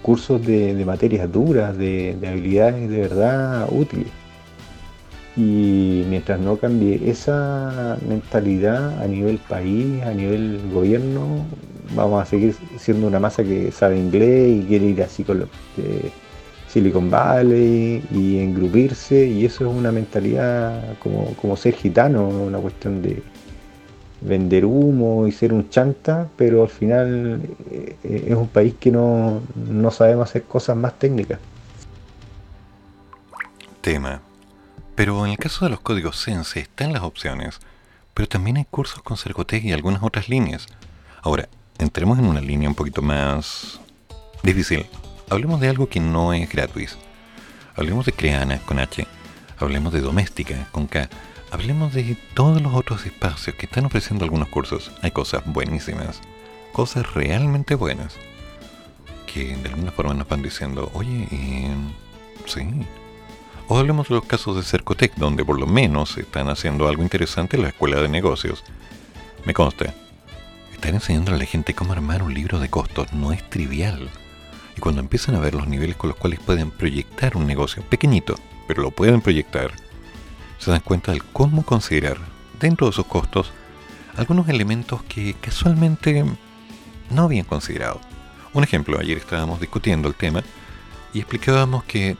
cursos 0.00 0.40
de, 0.46 0.82
materias 0.86 1.30
duras, 1.30 1.76
de 1.76 2.16
habilidades 2.26 2.88
de 2.88 3.00
verdad 3.02 3.68
útiles. 3.70 4.19
Y 5.36 6.04
mientras 6.08 6.40
no 6.40 6.56
cambie 6.56 7.08
esa 7.08 7.96
mentalidad 8.06 9.00
a 9.00 9.06
nivel 9.06 9.38
país, 9.38 10.02
a 10.02 10.12
nivel 10.12 10.60
gobierno, 10.72 11.46
vamos 11.94 12.22
a 12.22 12.26
seguir 12.26 12.54
siendo 12.78 13.06
una 13.06 13.20
masa 13.20 13.44
que 13.44 13.70
sabe 13.70 13.96
inglés 13.98 14.64
y 14.64 14.66
quiere 14.66 14.86
ir 14.86 15.02
así 15.02 15.22
con 15.22 15.40
los 15.40 15.48
Silicon 16.68 17.10
Valley 17.10 18.04
y 18.10 18.38
engrupirse. 18.38 19.26
Y 19.26 19.44
eso 19.44 19.70
es 19.70 19.76
una 19.76 19.92
mentalidad 19.92 20.98
como, 20.98 21.34
como 21.36 21.56
ser 21.56 21.74
gitano, 21.74 22.28
una 22.28 22.58
cuestión 22.58 23.00
de 23.00 23.22
vender 24.20 24.64
humo 24.64 25.26
y 25.26 25.32
ser 25.32 25.52
un 25.52 25.70
chanta, 25.70 26.28
pero 26.36 26.62
al 26.62 26.68
final 26.68 27.40
eh, 27.70 28.24
es 28.26 28.34
un 28.34 28.48
país 28.48 28.74
que 28.78 28.90
no, 28.90 29.40
no 29.54 29.90
sabemos 29.90 30.28
hacer 30.28 30.42
cosas 30.42 30.76
más 30.76 30.98
técnicas. 30.98 31.38
Tema 33.80 34.20
pero 35.00 35.24
en 35.24 35.32
el 35.32 35.38
caso 35.38 35.64
de 35.64 35.70
los 35.70 35.80
códigos 35.80 36.18
Sense 36.18 36.60
están 36.60 36.92
las 36.92 37.00
opciones, 37.00 37.58
pero 38.12 38.28
también 38.28 38.58
hay 38.58 38.66
cursos 38.66 39.00
con 39.00 39.16
Cercotec 39.16 39.64
y 39.64 39.72
algunas 39.72 40.02
otras 40.02 40.28
líneas. 40.28 40.66
Ahora, 41.22 41.48
entremos 41.78 42.18
en 42.18 42.26
una 42.26 42.42
línea 42.42 42.68
un 42.68 42.74
poquito 42.74 43.00
más 43.00 43.80
difícil. 44.42 44.84
Hablemos 45.30 45.58
de 45.58 45.70
algo 45.70 45.88
que 45.88 46.00
no 46.00 46.34
es 46.34 46.50
gratuito. 46.50 46.96
Hablemos 47.76 48.04
de 48.04 48.12
Creana 48.12 48.58
con 48.58 48.78
H. 48.78 49.06
Hablemos 49.58 49.94
de 49.94 50.02
Doméstica 50.02 50.68
con 50.70 50.86
K. 50.86 51.08
Hablemos 51.50 51.94
de 51.94 52.18
todos 52.34 52.60
los 52.60 52.74
otros 52.74 53.06
espacios 53.06 53.56
que 53.56 53.64
están 53.64 53.86
ofreciendo 53.86 54.26
algunos 54.26 54.48
cursos. 54.48 54.92
Hay 55.00 55.12
cosas 55.12 55.44
buenísimas, 55.46 56.20
cosas 56.74 57.10
realmente 57.14 57.74
buenas, 57.74 58.16
que 59.26 59.56
de 59.56 59.68
alguna 59.70 59.92
forma 59.92 60.12
nos 60.12 60.28
van 60.28 60.42
diciendo, 60.42 60.90
oye, 60.92 61.26
eh, 61.30 61.74
sí, 62.44 62.68
o 63.70 63.78
hablemos 63.78 64.08
de 64.08 64.16
los 64.16 64.24
casos 64.24 64.56
de 64.56 64.64
Cercotec, 64.64 65.14
donde 65.14 65.44
por 65.44 65.56
lo 65.56 65.64
menos 65.64 66.18
están 66.18 66.48
haciendo 66.48 66.88
algo 66.88 67.04
interesante 67.04 67.54
en 67.54 67.62
la 67.62 67.68
escuela 67.68 68.02
de 68.02 68.08
negocios. 68.08 68.64
Me 69.44 69.54
consta, 69.54 69.94
estar 70.72 70.92
enseñando 70.92 71.32
a 71.32 71.38
la 71.38 71.44
gente 71.44 71.72
cómo 71.72 71.92
armar 71.92 72.24
un 72.24 72.34
libro 72.34 72.58
de 72.58 72.68
costos 72.68 73.12
no 73.12 73.32
es 73.32 73.48
trivial. 73.48 74.10
Y 74.76 74.80
cuando 74.80 75.00
empiezan 75.00 75.36
a 75.36 75.38
ver 75.38 75.54
los 75.54 75.68
niveles 75.68 75.94
con 75.94 76.08
los 76.08 76.18
cuales 76.18 76.40
pueden 76.40 76.72
proyectar 76.72 77.36
un 77.36 77.46
negocio, 77.46 77.84
pequeñito, 77.84 78.34
pero 78.66 78.82
lo 78.82 78.90
pueden 78.90 79.20
proyectar, 79.20 79.70
se 80.58 80.72
dan 80.72 80.80
cuenta 80.80 81.12
de 81.12 81.22
cómo 81.32 81.64
considerar 81.64 82.18
dentro 82.58 82.88
de 82.88 82.92
sus 82.92 83.06
costos 83.06 83.52
algunos 84.16 84.48
elementos 84.48 85.04
que 85.04 85.34
casualmente 85.34 86.24
no 87.08 87.22
habían 87.22 87.46
considerado. 87.46 88.00
Un 88.52 88.64
ejemplo, 88.64 88.98
ayer 88.98 89.18
estábamos 89.18 89.60
discutiendo 89.60 90.08
el 90.08 90.16
tema 90.16 90.42
y 91.14 91.20
explicábamos 91.20 91.84
que 91.84 92.16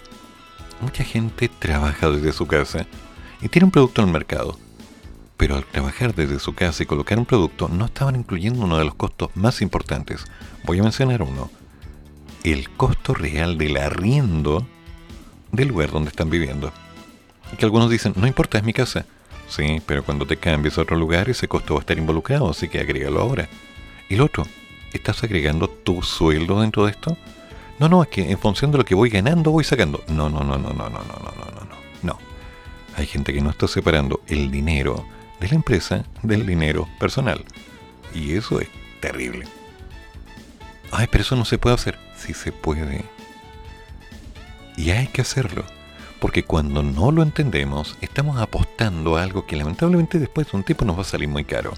mucha 0.80 1.04
gente 1.04 1.48
trabaja 1.48 2.10
desde 2.10 2.32
su 2.32 2.46
casa 2.46 2.86
y 3.40 3.48
tiene 3.48 3.66
un 3.66 3.70
producto 3.70 4.02
en 4.02 4.08
el 4.08 4.12
mercado. 4.12 4.58
Pero 5.36 5.56
al 5.56 5.64
trabajar 5.64 6.14
desde 6.14 6.38
su 6.38 6.54
casa 6.54 6.82
y 6.82 6.86
colocar 6.86 7.18
un 7.18 7.26
producto 7.26 7.68
no 7.68 7.86
estaban 7.86 8.16
incluyendo 8.16 8.64
uno 8.64 8.78
de 8.78 8.84
los 8.84 8.94
costos 8.94 9.30
más 9.34 9.62
importantes. 9.62 10.24
Voy 10.64 10.78
a 10.78 10.82
mencionar 10.82 11.22
uno. 11.22 11.50
El 12.44 12.70
costo 12.70 13.14
real 13.14 13.56
del 13.56 13.76
arriendo 13.76 14.66
del 15.52 15.68
lugar 15.68 15.90
donde 15.90 16.10
están 16.10 16.30
viviendo. 16.30 16.72
Que 17.58 17.64
algunos 17.64 17.90
dicen, 17.90 18.12
no 18.16 18.26
importa, 18.26 18.58
es 18.58 18.64
mi 18.64 18.72
casa. 18.72 19.06
Sí, 19.48 19.82
pero 19.84 20.04
cuando 20.04 20.26
te 20.26 20.36
cambies 20.36 20.78
a 20.78 20.82
otro 20.82 20.96
lugar 20.96 21.28
ese 21.28 21.48
costo 21.48 21.74
va 21.74 21.80
a 21.80 21.82
estar 21.82 21.98
involucrado, 21.98 22.48
así 22.48 22.68
que 22.68 22.78
agrégalo 22.78 23.20
ahora. 23.20 23.48
Y 24.08 24.20
otro, 24.20 24.46
¿estás 24.92 25.24
agregando 25.24 25.68
tu 25.68 26.02
sueldo 26.02 26.60
dentro 26.60 26.84
de 26.84 26.92
esto? 26.92 27.16
No, 27.80 27.88
no, 27.88 28.02
es 28.02 28.10
que 28.10 28.30
en 28.30 28.38
función 28.38 28.70
de 28.70 28.76
lo 28.76 28.84
que 28.84 28.94
voy 28.94 29.08
ganando 29.08 29.50
voy 29.50 29.64
sacando. 29.64 30.04
No, 30.06 30.28
no, 30.28 30.40
no, 30.40 30.58
no, 30.58 30.68
no, 30.68 30.90
no, 30.90 30.90
no, 30.90 30.98
no, 31.00 31.32
no, 31.32 31.64
no, 31.64 31.76
no. 32.02 32.18
Hay 32.94 33.06
gente 33.06 33.32
que 33.32 33.40
no 33.40 33.48
está 33.48 33.66
separando 33.68 34.20
el 34.26 34.50
dinero 34.50 35.06
de 35.40 35.48
la 35.48 35.54
empresa 35.54 36.04
del 36.22 36.44
dinero 36.44 36.86
personal. 36.98 37.42
Y 38.14 38.34
eso 38.34 38.60
es 38.60 38.68
terrible. 39.00 39.46
Ay, 40.92 41.08
pero 41.10 41.22
eso 41.22 41.36
no 41.36 41.46
se 41.46 41.56
puede 41.56 41.74
hacer. 41.74 41.98
Sí 42.16 42.34
se 42.34 42.52
puede. 42.52 43.02
Y 44.76 44.90
hay 44.90 45.06
que 45.06 45.22
hacerlo. 45.22 45.64
Porque 46.20 46.44
cuando 46.44 46.82
no 46.82 47.10
lo 47.10 47.22
entendemos, 47.22 47.96
estamos 48.02 48.38
apostando 48.42 49.16
a 49.16 49.22
algo 49.22 49.46
que 49.46 49.56
lamentablemente 49.56 50.18
después 50.18 50.50
de 50.50 50.58
un 50.58 50.64
tiempo 50.64 50.84
nos 50.84 50.98
va 50.98 51.00
a 51.00 51.04
salir 51.04 51.28
muy 51.28 51.44
caro 51.46 51.72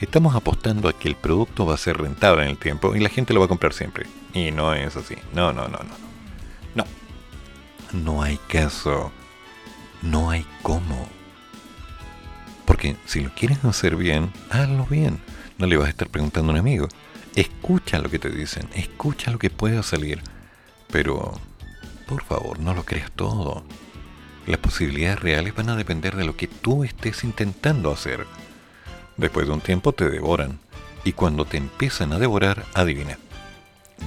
estamos 0.00 0.34
apostando 0.34 0.88
a 0.88 0.92
que 0.92 1.08
el 1.08 1.16
producto 1.16 1.66
va 1.66 1.74
a 1.74 1.78
ser 1.78 1.98
rentable 1.98 2.44
en 2.44 2.50
el 2.50 2.58
tiempo 2.58 2.94
y 2.94 3.00
la 3.00 3.08
gente 3.08 3.32
lo 3.32 3.40
va 3.40 3.46
a 3.46 3.48
comprar 3.48 3.72
siempre. 3.72 4.06
Y 4.34 4.50
no 4.50 4.74
es 4.74 4.96
así. 4.96 5.16
No, 5.32 5.52
no, 5.52 5.68
no, 5.68 5.78
no. 5.78 5.94
No. 6.74 6.84
No 7.92 8.22
hay 8.22 8.38
caso. 8.48 9.10
No 10.02 10.30
hay 10.30 10.46
cómo. 10.62 11.08
Porque 12.64 12.96
si 13.06 13.20
lo 13.20 13.30
quieres 13.34 13.64
hacer 13.64 13.96
bien, 13.96 14.32
hazlo 14.50 14.86
bien. 14.86 15.20
No 15.58 15.66
le 15.66 15.76
vas 15.76 15.86
a 15.86 15.90
estar 15.90 16.08
preguntando 16.08 16.50
a 16.50 16.54
un 16.54 16.60
amigo. 16.60 16.88
Escucha 17.34 17.98
lo 17.98 18.10
que 18.10 18.18
te 18.18 18.30
dicen. 18.30 18.68
Escucha 18.74 19.30
lo 19.30 19.38
que 19.38 19.50
pueda 19.50 19.82
salir. 19.82 20.20
Pero, 20.90 21.38
por 22.06 22.22
favor, 22.24 22.58
no 22.58 22.74
lo 22.74 22.84
creas 22.84 23.10
todo. 23.12 23.64
Las 24.46 24.58
posibilidades 24.58 25.20
reales 25.20 25.54
van 25.54 25.70
a 25.70 25.76
depender 25.76 26.16
de 26.16 26.24
lo 26.24 26.36
que 26.36 26.46
tú 26.46 26.84
estés 26.84 27.24
intentando 27.24 27.90
hacer. 27.90 28.26
Después 29.16 29.46
de 29.46 29.52
un 29.52 29.60
tiempo 29.60 29.92
te 29.92 30.08
devoran. 30.08 30.58
Y 31.04 31.12
cuando 31.12 31.44
te 31.44 31.56
empiezan 31.56 32.12
a 32.12 32.18
devorar, 32.18 32.64
adivina. 32.74 33.18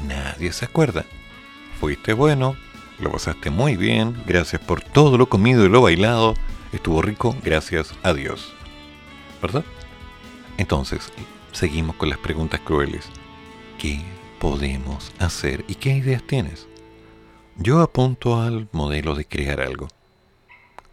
Nadie 0.08 0.52
se 0.52 0.66
acuerda. 0.66 1.06
Fuiste 1.80 2.14
bueno, 2.14 2.56
lo 3.00 3.12
pasaste 3.12 3.50
muy 3.50 3.78
bien, 3.78 4.22
gracias 4.26 4.62
por 4.62 4.82
todo 4.82 5.18
lo 5.18 5.30
comido 5.30 5.66
y 5.66 5.70
lo 5.70 5.82
bailado. 5.82 6.36
Estuvo 6.74 7.02
rico, 7.02 7.36
gracias 7.44 7.94
a 8.04 8.14
Dios. 8.14 8.54
¿Verdad? 9.42 9.64
Entonces, 10.58 11.12
seguimos 11.54 11.96
con 11.96 12.10
las 12.10 12.20
preguntas 12.20 12.60
crueles. 12.60 13.06
qué 13.78 14.02
podemos 14.40 15.12
hacer 15.20 15.64
y 15.68 15.76
qué 15.76 15.96
ideas 15.96 16.24
tienes. 16.24 16.68
Yo 17.58 17.82
apunto 17.82 18.42
al 18.42 18.68
modelo 18.72 19.16
de 19.16 19.26
crear 19.26 19.62
algo. 19.62 19.88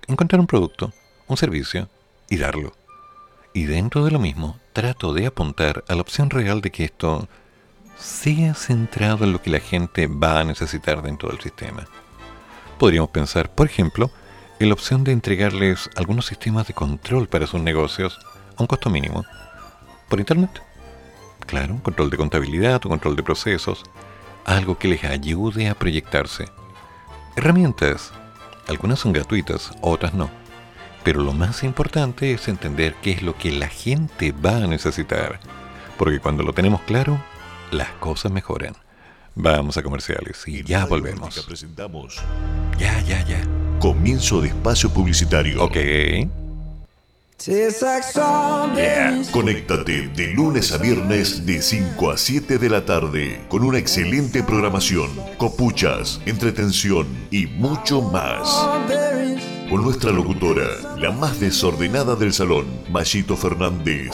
Encontrar 0.07 0.41
un 0.41 0.47
producto, 0.47 0.93
un 1.27 1.37
servicio 1.37 1.89
y 2.29 2.37
darlo. 2.37 2.73
Y 3.57 3.65
dentro 3.65 4.05
de 4.05 4.11
lo 4.11 4.19
mismo, 4.19 4.59
trato 4.75 5.15
de 5.15 5.25
apuntar 5.25 5.83
a 5.89 5.95
la 5.95 6.03
opción 6.03 6.29
real 6.29 6.61
de 6.61 6.71
que 6.71 6.85
esto 6.85 7.27
sea 7.97 8.53
centrado 8.53 9.25
en 9.25 9.33
lo 9.33 9.41
que 9.41 9.49
la 9.49 9.61
gente 9.61 10.09
va 10.09 10.41
a 10.41 10.45
necesitar 10.45 11.01
dentro 11.01 11.31
del 11.31 11.41
sistema. 11.41 11.87
Podríamos 12.79 13.09
pensar, 13.09 13.51
por 13.51 13.67
ejemplo, 13.67 14.11
en 14.59 14.69
la 14.69 14.75
opción 14.75 15.05
de 15.05 15.13
entregarles 15.13 15.89
algunos 15.97 16.27
sistemas 16.27 16.67
de 16.67 16.75
control 16.75 17.29
para 17.29 17.47
sus 17.47 17.63
negocios 17.63 18.19
a 18.59 18.61
un 18.61 18.67
costo 18.67 18.91
mínimo, 18.91 19.25
por 20.11 20.21
Internet. 20.21 20.63
Claro, 21.47 21.81
control 21.83 22.11
de 22.11 22.19
contabilidad 22.19 22.85
o 22.85 22.91
control 22.91 23.17
de 23.17 23.23
procesos, 23.23 23.85
algo 24.45 24.77
que 24.77 24.89
les 24.89 25.03
ayude 25.05 25.71
a 25.71 25.75
proyectarse. 25.75 26.45
Herramientas, 27.37 28.13
algunas 28.69 28.99
son 28.99 29.15
gratuitas, 29.15 29.73
otras 29.81 30.13
no. 30.13 30.29
Pero 31.07 31.23
lo 31.23 31.33
más 31.33 31.63
importante 31.63 32.33
es 32.33 32.49
entender 32.49 32.97
qué 33.01 33.13
es 33.13 33.23
lo 33.23 33.39
que 33.39 33.53
la 33.53 33.69
gente 33.69 34.33
va 34.33 34.57
a 34.57 34.67
necesitar, 34.67 35.39
porque 35.97 36.19
cuando 36.19 36.43
lo 36.43 36.53
tenemos 36.53 36.81
claro, 36.81 37.23
las 37.71 37.91
cosas 38.01 38.33
mejoran. 38.33 38.75
Vamos 39.37 39.77
a 39.77 39.85
comerciales 39.85 40.43
y 40.49 40.65
ya 40.65 40.85
volvemos. 40.85 41.39
Presentamos 41.47 42.21
Ya, 42.77 43.01
ya, 43.03 43.25
ya. 43.25 43.41
Comienzo 43.79 44.41
de 44.41 44.49
espacio 44.49 44.93
publicitario. 44.93 45.63
Ok. 45.63 45.77
Conéctate 49.31 50.09
de 50.09 50.35
lunes 50.35 50.73
a 50.73 50.79
viernes 50.79 51.47
de 51.47 51.63
5 51.63 52.11
a 52.11 52.17
7 52.17 52.59
de 52.59 52.69
la 52.69 52.85
tarde 52.85 53.45
con 53.49 53.63
una 53.63 53.79
excelente 53.79 54.43
programación, 54.43 55.11
copuchas, 55.39 56.21
entretención 56.27 57.07
y 57.31 57.47
mucho 57.47 58.03
más. 58.03 58.67
Con 59.69 59.83
nuestra 59.83 60.13
locutora, 60.13 60.65
la 60.99 61.11
más 61.11 61.41
desordenada 61.41 62.15
del 62.15 62.33
salón, 62.33 62.67
Mayito 62.91 63.37
Fernández. 63.37 64.11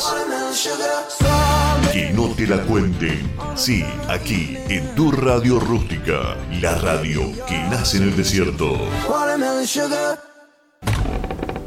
Que 1.93 2.11
no 2.15 2.29
te 2.29 2.47
la 2.47 2.63
cuenten. 2.63 3.31
Sí, 3.55 3.85
aquí, 4.09 4.57
en 4.69 4.95
tu 4.95 5.13
radio 5.13 5.61
rústica, 5.61 6.37
la 6.61 6.77
radio 6.79 7.21
que 7.47 7.59
nace 7.65 7.99
en 7.99 8.05
el 8.05 8.17
desierto. 8.17 8.79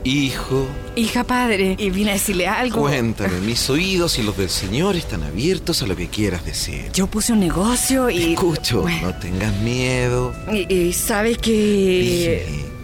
Hijo, 0.04 0.68
Hija 0.96 1.24
padre, 1.24 1.76
y 1.80 1.90
vine 1.90 2.12
a 2.12 2.14
decirle 2.14 2.48
algo. 2.48 2.80
cuéntame, 2.82 3.40
mis 3.42 3.70
oídos 3.70 4.18
y 4.20 4.24
los 4.24 4.38
del 4.38 4.50
Señor 4.50 4.96
están 4.96 5.24
abiertos 5.24 5.82
a 5.82 5.88
lo 5.88 5.96
que 5.96 6.08
quieras 6.10 6.46
decir. 6.46 6.92
Yo 6.94 7.08
puse 7.08 7.34
un 7.34 7.40
negocio 7.40 8.10
y. 8.10 8.34
Escucho, 8.34 8.82
Bueno, 8.84 9.08
no 9.12 9.16
tengas 9.20 9.54
miedo. 9.62 10.34
y, 10.52 10.72
y 10.74 10.94
sabes 10.94 11.38
que. 11.38 12.66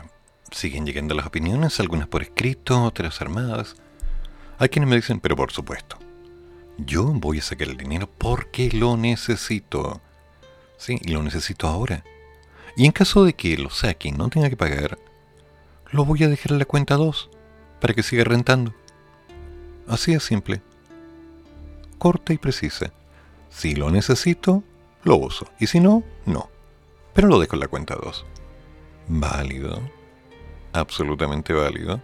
siguen 0.52 0.86
llegando 0.86 1.16
las 1.16 1.26
opiniones, 1.26 1.80
algunas 1.80 2.08
por 2.08 2.22
escrito, 2.22 2.84
otras 2.84 3.20
armadas. 3.20 3.76
Hay 4.60 4.70
quienes 4.70 4.88
me 4.88 4.96
dicen, 4.96 5.20
pero 5.20 5.36
por 5.36 5.52
supuesto, 5.52 5.98
yo 6.78 7.06
voy 7.06 7.40
a 7.40 7.42
sacar 7.42 7.68
el 7.68 7.78
dinero 7.78 8.08
porque 8.08 8.70
lo 8.72 8.96
necesito. 8.96 10.02
Sí, 10.78 11.00
y 11.02 11.12
lo 11.12 11.24
necesito 11.24 11.68
ahora. 11.68 12.04
Y 12.76 12.86
en 12.86 12.92
caso 12.92 13.26
de 13.26 13.34
que 13.34 13.58
lo 13.58 13.72
saque 13.72 14.10
y 14.10 14.12
no 14.12 14.30
tenga 14.30 14.52
que 14.52 14.58
pagar, 14.58 15.00
lo 15.90 16.06
voy 16.06 16.24
a 16.24 16.30
dejar 16.30 16.52
en 16.52 16.60
la 16.60 16.66
cuenta 16.66 16.96
2 16.96 17.32
para 17.82 17.96
que 17.96 18.04
siga 18.04 18.24
rentando. 18.26 18.72
Así 19.88 20.14
es 20.14 20.22
simple. 20.22 20.62
Corta 21.98 22.34
y 22.34 22.38
precisa. 22.38 22.94
Si 23.50 23.74
lo 23.74 23.90
necesito, 23.90 24.64
lo 25.04 25.16
uso. 25.16 25.50
Y 25.60 25.66
si 25.66 25.80
no, 25.80 26.04
no. 26.28 26.52
Pero 27.16 27.28
lo 27.28 27.40
dejo 27.40 27.56
en 27.56 27.62
la 27.62 27.68
cuenta 27.68 27.96
2. 27.96 28.26
Válido. 29.08 29.82
Absolutamente 30.72 31.54
válido. 31.54 32.01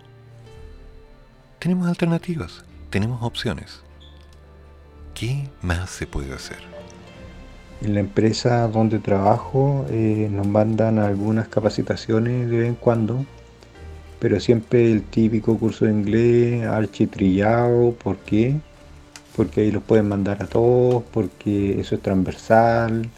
Tenemos 1.59 1.87
alternativas. 1.87 2.63
tenemos 2.89 3.21
opciones. 3.21 3.81
¿Qué 5.13 5.49
más 5.61 5.89
se 5.89 6.07
puede 6.07 6.33
hacer? 6.33 6.57
En 7.81 7.93
la 7.93 7.99
empresa 7.99 8.67
donde 8.67 8.99
trabajo 8.99 9.85
eh, 9.89 10.27
nos 10.31 10.47
mandan 10.47 10.99
algunas 10.99 11.47
capacitaciones 11.47 12.49
de 12.49 12.57
vez 12.57 12.67
en 12.69 12.75
cuando, 12.75 13.25
pero 14.19 14.39
siempre 14.39 14.91
el 14.91 15.03
típico 15.03 15.57
curso 15.57 15.85
de 15.85 15.91
inglés 15.91 16.65
architrillado. 16.65 17.91
¿Por 17.93 18.17
qué? 18.17 18.55
Porque 19.35 19.61
ahí 19.61 19.71
los 19.71 19.83
pueden 19.83 20.09
mandar 20.09 20.41
a 20.43 20.47
todos, 20.47 21.03
porque 21.11 21.79
eso 21.79 21.95
es 21.95 22.01
transversal 22.01 23.09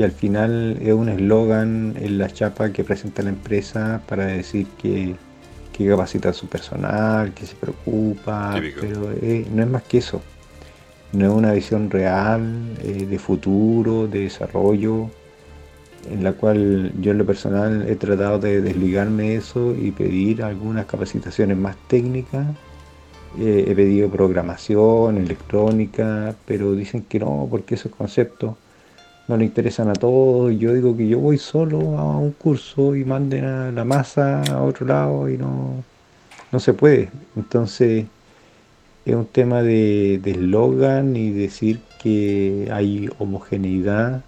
y 0.00 0.02
al 0.02 0.12
final 0.12 0.78
es 0.80 0.94
un 0.94 1.10
eslogan 1.10 1.94
en 2.00 2.16
la 2.16 2.30
chapa 2.30 2.72
que 2.72 2.84
presenta 2.84 3.22
la 3.22 3.28
empresa 3.28 4.00
para 4.08 4.24
decir 4.24 4.66
que, 4.80 5.14
que 5.76 5.86
capacita 5.86 6.30
a 6.30 6.32
su 6.32 6.46
personal, 6.46 7.34
que 7.34 7.44
se 7.44 7.54
preocupa, 7.54 8.58
pero 8.80 9.12
eh, 9.20 9.46
no 9.52 9.62
es 9.62 9.68
más 9.68 9.82
que 9.82 9.98
eso. 9.98 10.22
No 11.12 11.26
es 11.26 11.32
una 11.34 11.52
visión 11.52 11.90
real 11.90 12.78
eh, 12.82 13.04
de 13.10 13.18
futuro, 13.18 14.06
de 14.06 14.20
desarrollo, 14.20 15.10
en 16.10 16.24
la 16.24 16.32
cual 16.32 16.94
yo 16.98 17.10
en 17.10 17.18
lo 17.18 17.26
personal 17.26 17.86
he 17.86 17.96
tratado 17.96 18.38
de 18.38 18.62
desligarme 18.62 19.24
de 19.24 19.36
eso 19.36 19.74
y 19.78 19.90
pedir 19.90 20.42
algunas 20.42 20.86
capacitaciones 20.86 21.58
más 21.58 21.76
técnicas. 21.88 22.46
Eh, 23.38 23.66
he 23.68 23.74
pedido 23.74 24.08
programación, 24.08 25.18
electrónica, 25.18 26.34
pero 26.46 26.72
dicen 26.72 27.02
que 27.02 27.18
no, 27.18 27.46
porque 27.50 27.74
esos 27.74 27.92
conceptos 27.94 28.54
no 29.30 29.36
le 29.36 29.44
interesan 29.44 29.88
a 29.88 29.94
todos. 29.94 30.52
Yo 30.58 30.74
digo 30.74 30.96
que 30.96 31.08
yo 31.08 31.18
voy 31.18 31.38
solo 31.38 31.98
a 31.98 32.18
un 32.18 32.32
curso 32.32 32.96
y 32.96 33.04
manden 33.04 33.44
a 33.44 33.70
la 33.70 33.84
masa 33.84 34.42
a 34.42 34.62
otro 34.62 34.86
lado 34.86 35.28
y 35.28 35.38
no, 35.38 35.84
no 36.50 36.60
se 36.60 36.74
puede. 36.74 37.10
Entonces, 37.36 38.06
es 39.04 39.14
un 39.14 39.26
tema 39.26 39.62
de 39.62 40.20
eslogan 40.24 41.16
y 41.16 41.30
decir 41.30 41.80
que 42.02 42.68
hay 42.72 43.08
homogeneidad 43.18 44.24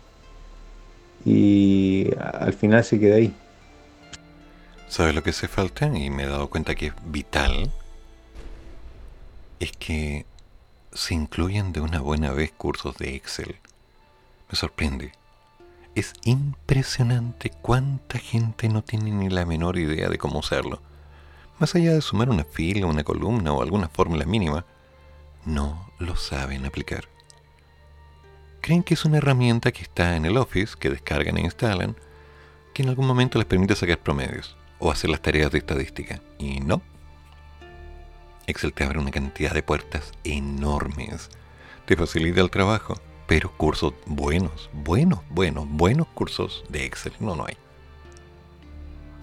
y 1.25 2.09
al 2.19 2.53
final 2.53 2.85
se 2.85 3.01
queda 3.01 3.17
ahí. 3.17 3.35
¿Sabes 4.89 5.15
lo 5.15 5.23
que 5.23 5.31
hace 5.31 5.49
falta? 5.49 5.87
Y 5.87 6.11
me 6.11 6.25
he 6.25 6.27
dado 6.27 6.49
cuenta 6.49 6.75
que 6.75 6.89
es 6.89 6.93
vital. 7.07 7.71
Es 9.59 9.73
que 9.73 10.27
se 10.93 11.15
incluyan 11.15 11.73
de 11.73 11.81
una 11.81 12.01
buena 12.01 12.33
vez 12.33 12.53
cursos 12.53 12.97
de 12.99 13.17
Excel. 13.17 13.57
Me 14.53 14.57
sorprende. 14.57 15.13
Es 15.97 16.13
impresionante 16.23 17.51
cuánta 17.51 18.19
gente 18.19 18.69
no 18.69 18.83
tiene 18.83 19.11
ni 19.11 19.29
la 19.29 19.45
menor 19.45 19.77
idea 19.79 20.09
de 20.09 20.19
cómo 20.19 20.39
usarlo 20.39 20.81
más 21.63 21.77
allá 21.77 21.93
de 21.93 22.01
sumar 22.01 22.29
una 22.29 22.43
fila, 22.43 22.87
una 22.87 23.05
columna 23.05 23.53
o 23.53 23.63
alguna 23.63 23.89
fórmula 23.89 24.25
mínima, 24.25 24.67
no 25.45 25.93
lo 26.01 26.17
saben 26.17 26.67
aplicar. 26.67 27.09
Creen 28.61 28.83
que 28.83 28.95
es 28.95 29.05
una 29.05 29.19
herramienta 29.19 29.71
que 29.71 29.83
está 29.83 30.17
en 30.17 30.25
el 30.25 30.39
Office, 30.39 30.75
que 30.77 30.91
descargan 30.91 31.39
e 31.39 31.43
instalan, 31.43 31.95
que 32.75 32.83
en 32.83 32.89
algún 32.89 33.07
momento 33.07 33.39
les 33.39 33.47
permite 33.47 33.77
sacar 33.77 34.01
promedios 34.01 34.57
o 34.81 34.91
hacer 34.91 35.09
las 35.09 35.23
tareas 35.23 35.53
de 35.53 35.59
estadística. 35.59 36.21
Y 36.37 36.59
no. 36.59 36.83
Excel 38.49 38.73
te 38.73 38.83
abre 38.83 38.99
una 38.99 39.13
cantidad 39.13 39.55
de 39.55 39.63
puertas 39.63 40.11
enormes. 40.25 41.31
Te 41.87 41.97
facilita 41.97 42.41
el 42.41 42.51
trabajo, 42.51 43.01
pero 43.27 43.51
cursos 43.53 43.95
buenos, 44.07 44.71
buenos, 44.73 45.21
buenos, 45.31 45.67
buenos 45.69 46.07
cursos 46.09 46.65
de 46.69 46.85
Excel 46.85 47.15
no, 47.21 47.37
no 47.37 47.47
hay. 47.47 47.57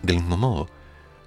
Del 0.01 0.17
mismo 0.17 0.37
modo, 0.37 0.67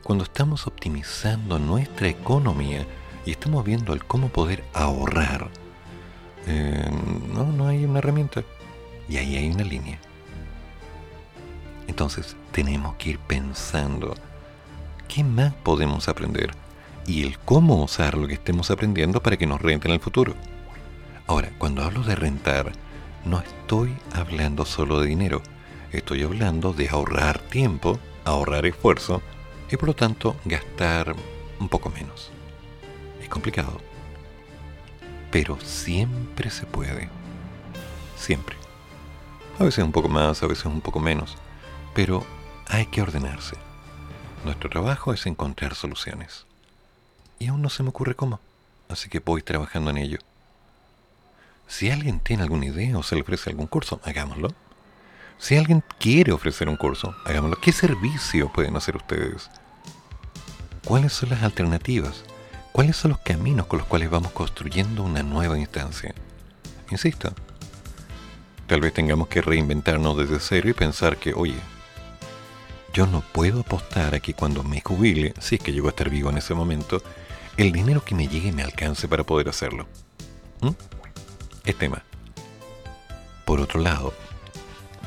cuando 0.02 0.24
estamos 0.24 0.66
optimizando 0.66 1.58
nuestra 1.58 2.08
economía 2.08 2.86
y 3.24 3.30
estamos 3.30 3.64
viendo 3.64 3.92
el 3.92 4.04
cómo 4.04 4.28
poder 4.28 4.64
ahorrar, 4.72 5.50
eh, 6.46 6.90
no, 7.32 7.44
no 7.44 7.68
hay 7.68 7.84
una 7.84 7.98
herramienta. 7.98 8.42
Y 9.08 9.16
ahí 9.16 9.36
hay 9.36 9.50
una 9.50 9.64
línea. 9.64 9.98
Entonces 11.86 12.36
tenemos 12.52 12.94
que 12.96 13.10
ir 13.10 13.18
pensando 13.18 14.14
qué 15.08 15.22
más 15.22 15.52
podemos 15.52 16.08
aprender 16.08 16.52
y 17.06 17.24
el 17.24 17.38
cómo 17.38 17.82
usar 17.82 18.16
lo 18.16 18.26
que 18.26 18.34
estemos 18.34 18.70
aprendiendo 18.70 19.22
para 19.22 19.36
que 19.36 19.46
nos 19.46 19.60
rente 19.60 19.88
en 19.88 19.94
el 19.94 20.00
futuro. 20.00 20.34
Ahora, 21.32 21.50
cuando 21.56 21.82
hablo 21.82 22.02
de 22.02 22.14
rentar, 22.14 22.72
no 23.24 23.40
estoy 23.40 23.96
hablando 24.12 24.66
solo 24.66 25.00
de 25.00 25.06
dinero, 25.06 25.40
estoy 25.90 26.24
hablando 26.24 26.74
de 26.74 26.90
ahorrar 26.90 27.38
tiempo, 27.38 27.98
ahorrar 28.26 28.66
esfuerzo 28.66 29.22
y 29.70 29.78
por 29.78 29.88
lo 29.88 29.96
tanto 29.96 30.36
gastar 30.44 31.16
un 31.58 31.70
poco 31.70 31.88
menos. 31.88 32.30
Es 33.22 33.30
complicado, 33.30 33.80
pero 35.30 35.58
siempre 35.60 36.50
se 36.50 36.66
puede. 36.66 37.08
Siempre. 38.18 38.56
A 39.58 39.64
veces 39.64 39.82
un 39.82 39.92
poco 39.92 40.10
más, 40.10 40.42
a 40.42 40.46
veces 40.46 40.66
un 40.66 40.82
poco 40.82 41.00
menos, 41.00 41.38
pero 41.94 42.26
hay 42.68 42.84
que 42.84 43.00
ordenarse. 43.00 43.56
Nuestro 44.44 44.68
trabajo 44.68 45.14
es 45.14 45.24
encontrar 45.24 45.76
soluciones. 45.76 46.44
Y 47.38 47.46
aún 47.46 47.62
no 47.62 47.70
se 47.70 47.82
me 47.82 47.88
ocurre 47.88 48.14
cómo, 48.14 48.38
así 48.90 49.08
que 49.08 49.20
voy 49.20 49.40
trabajando 49.40 49.88
en 49.88 49.96
ello. 49.96 50.18
Si 51.72 51.90
alguien 51.90 52.20
tiene 52.20 52.42
alguna 52.42 52.66
idea 52.66 52.98
o 52.98 53.02
se 53.02 53.14
le 53.14 53.22
ofrece 53.22 53.48
algún 53.48 53.66
curso, 53.66 53.98
hagámoslo. 54.04 54.48
Si 55.38 55.56
alguien 55.56 55.82
quiere 55.98 56.30
ofrecer 56.30 56.68
un 56.68 56.76
curso, 56.76 57.16
hagámoslo. 57.24 57.58
¿Qué 57.62 57.72
servicio 57.72 58.52
pueden 58.52 58.76
hacer 58.76 58.94
ustedes? 58.94 59.48
¿Cuáles 60.84 61.14
son 61.14 61.30
las 61.30 61.42
alternativas? 61.42 62.24
¿Cuáles 62.72 62.96
son 62.96 63.12
los 63.12 63.20
caminos 63.20 63.68
con 63.68 63.78
los 63.78 63.88
cuales 63.88 64.10
vamos 64.10 64.32
construyendo 64.32 65.02
una 65.02 65.22
nueva 65.22 65.58
instancia? 65.58 66.14
Insisto, 66.90 67.32
tal 68.66 68.82
vez 68.82 68.92
tengamos 68.92 69.28
que 69.28 69.40
reinventarnos 69.40 70.18
desde 70.18 70.40
cero 70.40 70.68
y 70.68 70.74
pensar 70.74 71.16
que, 71.16 71.32
oye, 71.32 71.56
yo 72.92 73.06
no 73.06 73.22
puedo 73.32 73.60
apostar 73.60 74.14
a 74.14 74.20
que 74.20 74.34
cuando 74.34 74.62
me 74.62 74.82
jubile, 74.82 75.32
si 75.40 75.54
es 75.54 75.62
que 75.62 75.72
llego 75.72 75.86
a 75.86 75.92
estar 75.92 76.10
vivo 76.10 76.28
en 76.28 76.36
ese 76.36 76.52
momento, 76.52 77.02
el 77.56 77.72
dinero 77.72 78.04
que 78.04 78.14
me 78.14 78.28
llegue 78.28 78.52
me 78.52 78.62
alcance 78.62 79.08
para 79.08 79.24
poder 79.24 79.48
hacerlo. 79.48 79.86
¿Mm? 80.60 80.72
Es 81.64 81.76
tema. 81.76 82.02
Por 83.44 83.60
otro 83.60 83.80
lado, 83.80 84.12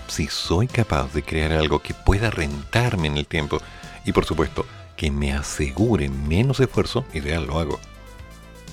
si 0.08 0.28
soy 0.28 0.68
capaz 0.68 1.14
de 1.14 1.24
crear 1.24 1.52
algo 1.52 1.80
que 1.80 1.94
pueda 1.94 2.30
rentarme 2.30 3.08
en 3.08 3.18
el 3.18 3.28
tiempo, 3.28 3.60
y 4.06 4.12
por 4.12 4.26
supuesto, 4.26 4.66
que 4.96 5.12
me 5.12 5.34
asegure 5.34 6.10
menos 6.10 6.60
esfuerzo, 6.60 7.06
ideal 7.14 7.46
lo 7.46 7.60
hago. 7.60 7.80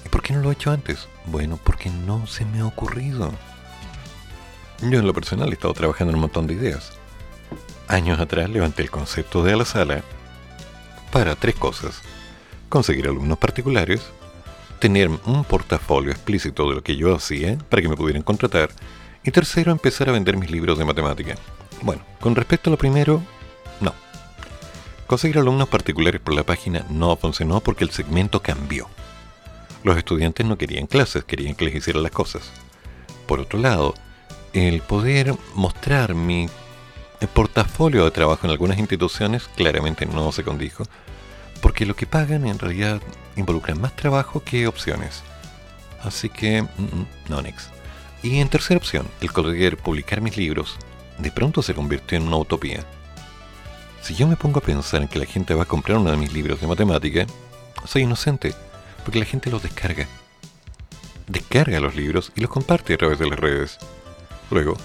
¿Y 0.04 0.08
por 0.08 0.22
qué 0.22 0.34
no 0.34 0.40
lo 0.40 0.50
he 0.50 0.54
hecho 0.54 0.70
antes? 0.70 1.08
Bueno, 1.26 1.58
porque 1.62 1.90
no 1.90 2.26
se 2.26 2.44
me 2.44 2.60
ha 2.60 2.66
ocurrido. 2.66 3.32
Yo 4.82 4.98
en 4.98 5.06
lo 5.06 5.14
personal 5.14 5.50
he 5.50 5.54
estado 5.54 5.74
trabajando 5.74 6.10
en 6.10 6.16
un 6.16 6.22
montón 6.22 6.46
de 6.46 6.54
ideas. 6.54 6.92
Años 7.88 8.20
atrás 8.20 8.48
levanté 8.50 8.82
el 8.82 8.90
concepto 8.90 9.42
de 9.42 9.56
la 9.56 9.64
sala 9.64 10.02
para 11.10 11.34
tres 11.36 11.54
cosas. 11.54 12.00
Conseguir 12.68 13.06
alumnos 13.06 13.38
particulares, 13.38 14.02
tener 14.82 15.08
un 15.08 15.44
portafolio 15.44 16.10
explícito 16.10 16.68
de 16.68 16.74
lo 16.74 16.82
que 16.82 16.96
yo 16.96 17.14
hacía 17.14 17.56
para 17.68 17.80
que 17.80 17.88
me 17.88 17.94
pudieran 17.94 18.24
contratar, 18.24 18.70
y 19.22 19.30
tercero, 19.30 19.70
empezar 19.70 20.08
a 20.08 20.12
vender 20.12 20.36
mis 20.36 20.50
libros 20.50 20.76
de 20.76 20.84
matemática. 20.84 21.36
Bueno, 21.82 22.02
con 22.18 22.34
respecto 22.34 22.68
a 22.68 22.72
lo 22.72 22.76
primero, 22.76 23.22
no. 23.80 23.94
Conseguir 25.06 25.38
alumnos 25.38 25.68
particulares 25.68 26.20
por 26.20 26.34
la 26.34 26.42
página 26.42 26.84
no 26.90 27.14
funcionó 27.14 27.60
porque 27.60 27.84
el 27.84 27.90
segmento 27.90 28.42
cambió. 28.42 28.88
Los 29.84 29.96
estudiantes 29.96 30.44
no 30.44 30.58
querían 30.58 30.88
clases, 30.88 31.22
querían 31.22 31.54
que 31.54 31.66
les 31.66 31.76
hicieran 31.76 32.02
las 32.02 32.10
cosas. 32.10 32.50
Por 33.28 33.38
otro 33.38 33.60
lado, 33.60 33.94
el 34.52 34.80
poder 34.80 35.36
mostrar 35.54 36.16
mi 36.16 36.48
portafolio 37.34 38.04
de 38.04 38.10
trabajo 38.10 38.48
en 38.48 38.50
algunas 38.50 38.80
instituciones 38.80 39.48
claramente 39.54 40.06
no 40.06 40.32
se 40.32 40.42
condijo, 40.42 40.82
porque 41.60 41.86
lo 41.86 41.94
que 41.94 42.08
pagan 42.08 42.48
en 42.48 42.58
realidad 42.58 43.00
involucra 43.36 43.74
más 43.74 43.94
trabajo 43.96 44.42
que 44.42 44.66
opciones. 44.66 45.22
Así 46.02 46.28
que, 46.28 46.62
mm, 46.62 46.66
mm, 46.66 47.06
no 47.28 47.42
next. 47.42 47.70
Y 48.22 48.38
en 48.38 48.48
tercera 48.48 48.78
opción, 48.78 49.06
el 49.20 49.30
poder 49.30 49.76
publicar 49.76 50.20
mis 50.20 50.36
libros 50.36 50.76
de 51.18 51.30
pronto 51.30 51.62
se 51.62 51.74
convirtió 51.74 52.18
en 52.18 52.26
una 52.26 52.36
utopía. 52.36 52.84
Si 54.02 54.14
yo 54.14 54.26
me 54.26 54.36
pongo 54.36 54.58
a 54.58 54.62
pensar 54.62 55.02
en 55.02 55.08
que 55.08 55.18
la 55.18 55.26
gente 55.26 55.54
va 55.54 55.62
a 55.62 55.66
comprar 55.66 55.98
uno 55.98 56.10
de 56.10 56.16
mis 56.16 56.32
libros 56.32 56.60
de 56.60 56.66
matemática, 56.66 57.26
soy 57.84 58.02
inocente, 58.02 58.54
porque 59.04 59.18
la 59.18 59.24
gente 59.24 59.50
los 59.50 59.62
descarga. 59.62 60.08
Descarga 61.28 61.80
los 61.80 61.94
libros 61.94 62.32
y 62.34 62.40
los 62.40 62.50
comparte 62.50 62.94
a 62.94 62.98
través 62.98 63.18
de 63.18 63.28
las 63.28 63.38
redes. 63.38 63.78
Luego, 64.50 64.76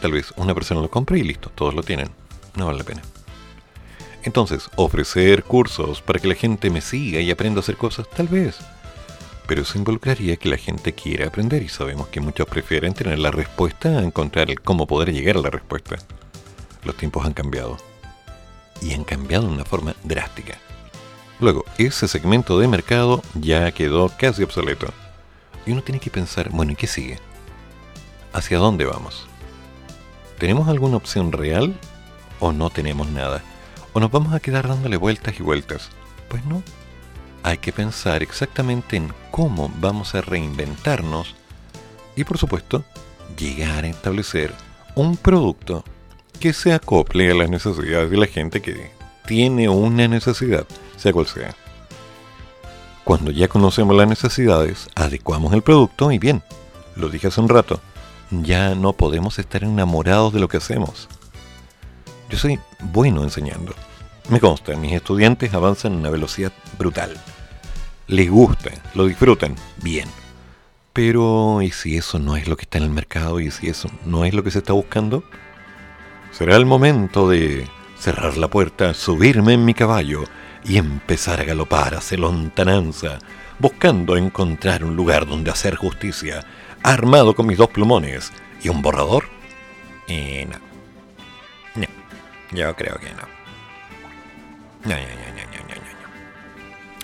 tal 0.00 0.12
vez 0.12 0.32
una 0.36 0.54
persona 0.54 0.80
lo 0.80 0.90
compre 0.90 1.18
y 1.18 1.22
listo, 1.22 1.50
todos 1.54 1.74
lo 1.74 1.82
tienen. 1.82 2.08
No 2.56 2.66
vale 2.66 2.78
la 2.78 2.84
pena. 2.84 3.02
Entonces, 4.24 4.70
ofrecer 4.76 5.44
cursos 5.44 6.00
para 6.00 6.18
que 6.18 6.28
la 6.28 6.34
gente 6.34 6.70
me 6.70 6.80
siga 6.80 7.20
y 7.20 7.30
aprenda 7.30 7.58
a 7.58 7.62
hacer 7.62 7.76
cosas, 7.76 8.08
tal 8.08 8.26
vez. 8.26 8.58
Pero 9.46 9.62
eso 9.62 9.76
involucraría 9.76 10.36
que 10.36 10.48
la 10.48 10.56
gente 10.56 10.94
quiera 10.94 11.28
aprender 11.28 11.62
y 11.62 11.68
sabemos 11.68 12.08
que 12.08 12.20
muchos 12.20 12.46
prefieren 12.46 12.94
tener 12.94 13.18
la 13.18 13.30
respuesta 13.30 13.90
a 13.90 14.02
encontrar 14.02 14.48
cómo 14.62 14.86
poder 14.86 15.12
llegar 15.12 15.36
a 15.36 15.40
la 15.42 15.50
respuesta. 15.50 15.96
Los 16.84 16.96
tiempos 16.96 17.26
han 17.26 17.34
cambiado 17.34 17.76
y 18.80 18.94
han 18.94 19.04
cambiado 19.04 19.46
de 19.46 19.52
una 19.52 19.66
forma 19.66 19.94
drástica. 20.02 20.58
Luego, 21.40 21.66
ese 21.76 22.08
segmento 22.08 22.58
de 22.58 22.68
mercado 22.68 23.22
ya 23.34 23.70
quedó 23.72 24.10
casi 24.18 24.42
obsoleto. 24.42 24.86
Y 25.66 25.72
uno 25.72 25.82
tiene 25.82 26.00
que 26.00 26.10
pensar, 26.10 26.48
bueno, 26.50 26.72
¿y 26.72 26.76
qué 26.76 26.86
sigue? 26.86 27.18
¿Hacia 28.32 28.56
dónde 28.58 28.86
vamos? 28.86 29.26
¿Tenemos 30.38 30.68
alguna 30.68 30.96
opción 30.96 31.32
real 31.32 31.78
o 32.40 32.52
no 32.52 32.70
tenemos 32.70 33.08
nada? 33.08 33.42
¿O 33.94 34.00
nos 34.00 34.10
vamos 34.10 34.34
a 34.34 34.40
quedar 34.40 34.68
dándole 34.68 34.96
vueltas 34.96 35.38
y 35.38 35.42
vueltas? 35.42 35.88
Pues 36.28 36.44
no. 36.44 36.62
Hay 37.44 37.58
que 37.58 37.72
pensar 37.72 38.24
exactamente 38.24 38.96
en 38.96 39.12
cómo 39.30 39.72
vamos 39.80 40.16
a 40.16 40.20
reinventarnos 40.20 41.34
y 42.16 42.24
por 42.24 42.38
supuesto 42.38 42.84
llegar 43.38 43.84
a 43.84 43.88
establecer 43.88 44.52
un 44.96 45.16
producto 45.16 45.84
que 46.40 46.52
se 46.52 46.72
acople 46.72 47.30
a 47.30 47.34
las 47.34 47.48
necesidades 47.48 48.10
de 48.10 48.16
la 48.16 48.26
gente 48.26 48.60
que 48.60 48.90
tiene 49.26 49.68
una 49.68 50.08
necesidad, 50.08 50.66
sea 50.96 51.12
cual 51.12 51.26
sea. 51.26 51.54
Cuando 53.04 53.30
ya 53.30 53.46
conocemos 53.46 53.94
las 53.96 54.08
necesidades, 54.08 54.88
adecuamos 54.96 55.52
el 55.52 55.62
producto 55.62 56.10
y 56.10 56.18
bien, 56.18 56.42
lo 56.96 57.10
dije 57.10 57.28
hace 57.28 57.40
un 57.40 57.48
rato, 57.48 57.80
ya 58.30 58.74
no 58.74 58.92
podemos 58.92 59.38
estar 59.38 59.62
enamorados 59.62 60.32
de 60.32 60.40
lo 60.40 60.48
que 60.48 60.56
hacemos. 60.56 61.08
Yo 62.30 62.38
soy 62.38 62.58
bueno 62.80 63.22
enseñando. 63.22 63.74
Me 64.28 64.40
consta, 64.40 64.74
mis 64.76 64.92
estudiantes 64.92 65.52
avanzan 65.52 65.92
a 65.92 65.96
una 65.96 66.10
velocidad 66.10 66.52
brutal. 66.78 67.14
Les 68.06 68.30
gusta, 68.30 68.70
lo 68.94 69.06
disfrutan, 69.06 69.54
bien. 69.82 70.08
Pero, 70.92 71.60
¿y 71.60 71.70
si 71.70 71.96
eso 71.96 72.18
no 72.18 72.36
es 72.36 72.48
lo 72.48 72.56
que 72.56 72.62
está 72.62 72.78
en 72.78 72.84
el 72.84 72.90
mercado? 72.90 73.40
¿Y 73.40 73.50
si 73.50 73.68
eso 73.68 73.90
no 74.04 74.24
es 74.24 74.32
lo 74.32 74.42
que 74.42 74.50
se 74.50 74.58
está 74.58 74.72
buscando? 74.72 75.24
Será 76.30 76.56
el 76.56 76.66
momento 76.66 77.28
de 77.28 77.66
cerrar 77.98 78.36
la 78.36 78.48
puerta, 78.48 78.94
subirme 78.94 79.54
en 79.54 79.64
mi 79.64 79.74
caballo 79.74 80.24
y 80.64 80.78
empezar 80.78 81.40
a 81.40 81.44
galopar 81.44 81.94
hacia 81.94 82.18
lontananza, 82.18 83.18
buscando 83.58 84.16
encontrar 84.16 84.84
un 84.84 84.96
lugar 84.96 85.26
donde 85.26 85.50
hacer 85.50 85.76
justicia, 85.76 86.44
armado 86.82 87.34
con 87.34 87.46
mis 87.46 87.58
dos 87.58 87.68
plumones 87.68 88.32
y 88.62 88.68
un 88.68 88.82
borrador? 88.82 89.24
Y 90.08 90.44
no. 90.46 90.73
Yo 92.54 92.74
creo 92.76 92.98
que 92.98 93.10
no. 93.10 93.34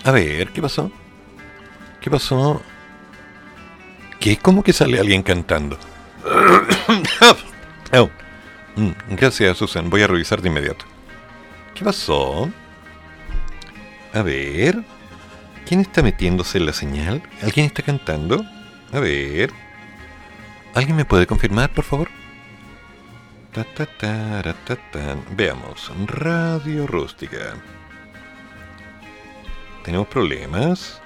A 0.03 0.11
ver, 0.11 0.49
¿qué 0.49 0.61
pasó? 0.61 0.91
¿Qué 1.99 2.09
pasó? 2.09 2.61
¿Qué? 4.19 4.37
¿Cómo 4.37 4.63
que 4.63 4.73
sale 4.73 4.99
alguien 4.99 5.23
cantando? 5.23 5.77
oh. 7.93 8.09
mm, 8.75 8.91
gracias, 9.11 9.57
Susan. 9.57 9.89
Voy 9.89 10.01
a 10.01 10.07
revisar 10.07 10.41
de 10.41 10.49
inmediato. 10.49 10.85
¿Qué 11.73 11.83
pasó? 11.83 12.49
A 14.13 14.21
ver. 14.21 14.83
¿Quién 15.65 15.81
está 15.81 16.01
metiéndose 16.01 16.57
en 16.57 16.65
la 16.65 16.73
señal? 16.73 17.23
¿Alguien 17.41 17.65
está 17.65 17.81
cantando? 17.81 18.43
A 18.91 18.99
ver. 18.99 19.51
¿Alguien 20.73 20.95
me 20.95 21.05
puede 21.05 21.27
confirmar, 21.27 21.69
por 21.71 21.83
favor? 21.83 22.09
Veamos. 25.35 25.91
Radio 26.07 26.87
rústica. 26.87 27.53
¿Tenemos 29.83 30.07
problemas? 30.07 31.01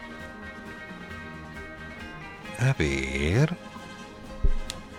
A 2.60 2.74
ver. 2.74 3.56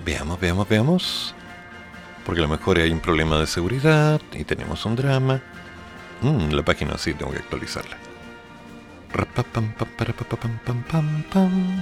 Veamos, 0.04 0.40
veamos, 0.40 0.68
veamos. 0.68 1.34
Porque 2.24 2.40
a 2.40 2.42
lo 2.42 2.48
mejor 2.48 2.78
hay 2.78 2.90
un 2.90 3.00
problema 3.00 3.38
de 3.38 3.46
seguridad 3.46 4.20
y 4.32 4.42
tenemos 4.42 4.84
un 4.84 4.96
drama. 4.96 5.40
Mm, 6.22 6.50
la 6.50 6.64
página 6.64 6.98
sí 6.98 7.14
tengo 7.14 7.30
que 7.30 7.38
actualizarla. 7.38 7.96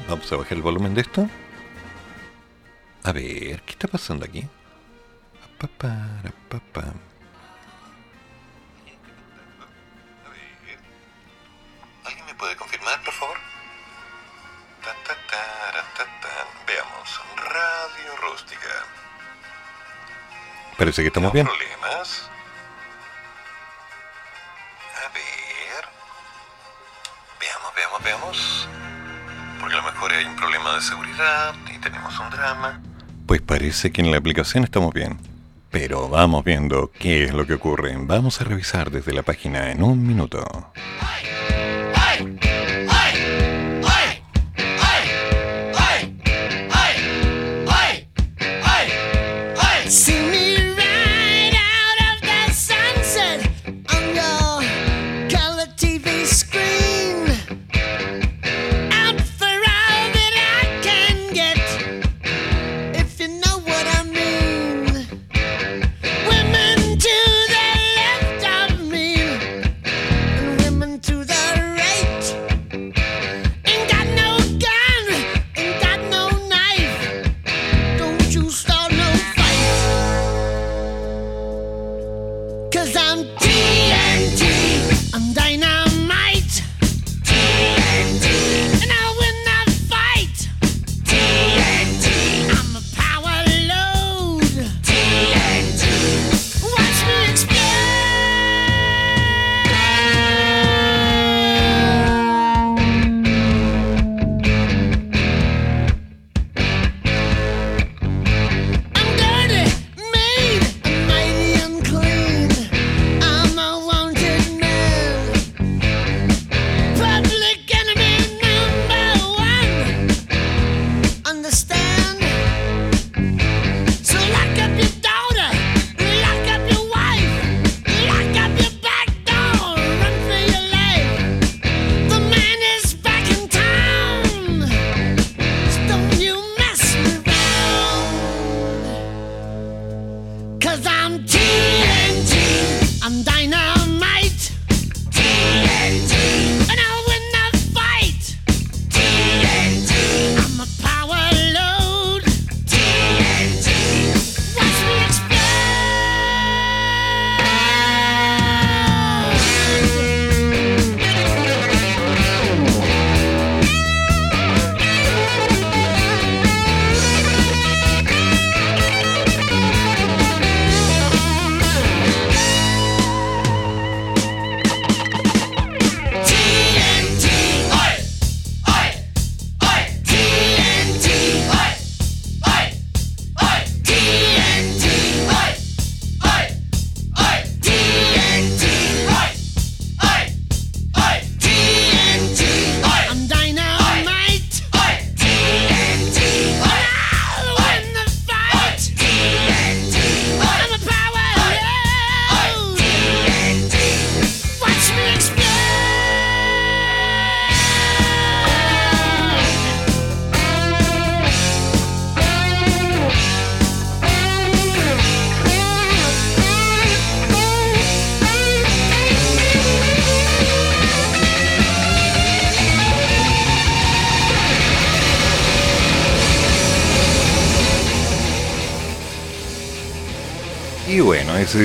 Vamos 0.09 0.31
a 0.31 0.37
bajar 0.37 0.53
el 0.53 0.63
volumen 0.63 0.95
de 0.95 1.01
esto. 1.01 1.27
A 3.03 3.13
ver, 3.13 3.63
¿qué 3.63 3.73
está 3.73 3.89
pasando 3.89 4.27
aquí? 4.27 4.47
¿Alguien 12.05 12.27
me 12.27 12.35
puede 12.35 12.57
confirmar, 12.57 13.03
por 13.03 13.15
favor? 13.15 13.37
Veamos. 16.67 17.21
Radio 17.37 18.17
rústica. 18.17 18.69
Parece 20.77 21.03
que 21.03 21.09
estamos 21.09 21.33
bien. 21.33 21.47
problemas? 21.47 22.31
A 24.97 25.13
ver. 25.13 25.85
Veamos, 27.41 27.75
veamos, 27.75 28.03
veamos. 28.03 28.69
Porque 29.61 29.75
a 29.75 29.79
lo 29.79 29.85
mejor 29.85 30.13
hay 30.13 30.25
un 30.25 30.37
problema 30.37 30.75
de 30.75 30.81
seguridad 30.83 31.55
y 31.75 31.79
tenemos 31.79 32.19
un 32.19 32.31
drama. 32.31 32.81
Pues 33.27 33.41
parece 33.41 33.93
que 33.93 34.01
en 34.03 34.11
la 34.11 34.19
aplicación 34.19 34.65
estamos 34.65 34.93
bien. 34.93 35.34
Pero 35.75 36.09
vamos 36.09 36.45
viendo 36.45 36.93
qué 36.97 37.25
es 37.25 37.35
lo 37.35 37.49
que 37.49 37.55
ocurre. 37.55 37.97
Vamos 37.99 38.41
a 38.41 38.45
revisar 38.45 38.93
desde 38.93 39.13
la 39.13 39.25
página 39.25 39.73
en 39.73 39.83
un 39.83 40.07
minuto. 40.07 40.54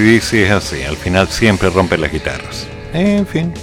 Dice 0.09 0.43
es 0.43 0.51
así, 0.51 0.81
al 0.81 0.97
final 0.97 1.27
siempre 1.27 1.69
rompen 1.69 2.01
las 2.01 2.11
guitarras. 2.11 2.67
En 2.93 3.27
fin. 3.27 3.53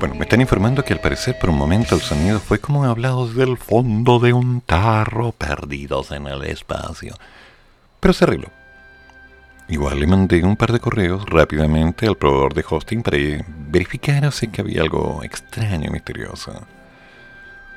Bueno, 0.00 0.16
me 0.16 0.22
están 0.22 0.40
informando 0.40 0.84
que 0.84 0.92
al 0.92 1.00
parecer 1.00 1.38
por 1.38 1.50
un 1.50 1.58
momento 1.58 1.94
el 1.94 2.00
sonido 2.00 2.40
fue 2.40 2.58
como 2.58 2.84
hablado 2.84 3.28
desde 3.28 3.44
el 3.44 3.56
fondo 3.56 4.18
de 4.18 4.32
un 4.32 4.62
tarro 4.62 5.30
perdidos 5.30 6.10
en 6.10 6.26
el 6.26 6.42
espacio. 6.42 7.14
Pero 8.00 8.12
se 8.12 8.24
arregló. 8.24 8.48
Igual 9.68 10.00
le 10.00 10.08
mandé 10.08 10.42
un 10.42 10.56
par 10.56 10.72
de 10.72 10.80
correos 10.80 11.24
rápidamente 11.26 12.08
al 12.08 12.16
proveedor 12.16 12.54
de 12.54 12.64
hosting 12.68 13.04
para 13.04 13.18
verificar 13.68 14.32
si 14.32 14.48
que 14.48 14.62
había 14.62 14.82
algo 14.82 15.22
extraño 15.22 15.86
y 15.86 15.90
misterioso. 15.90 16.52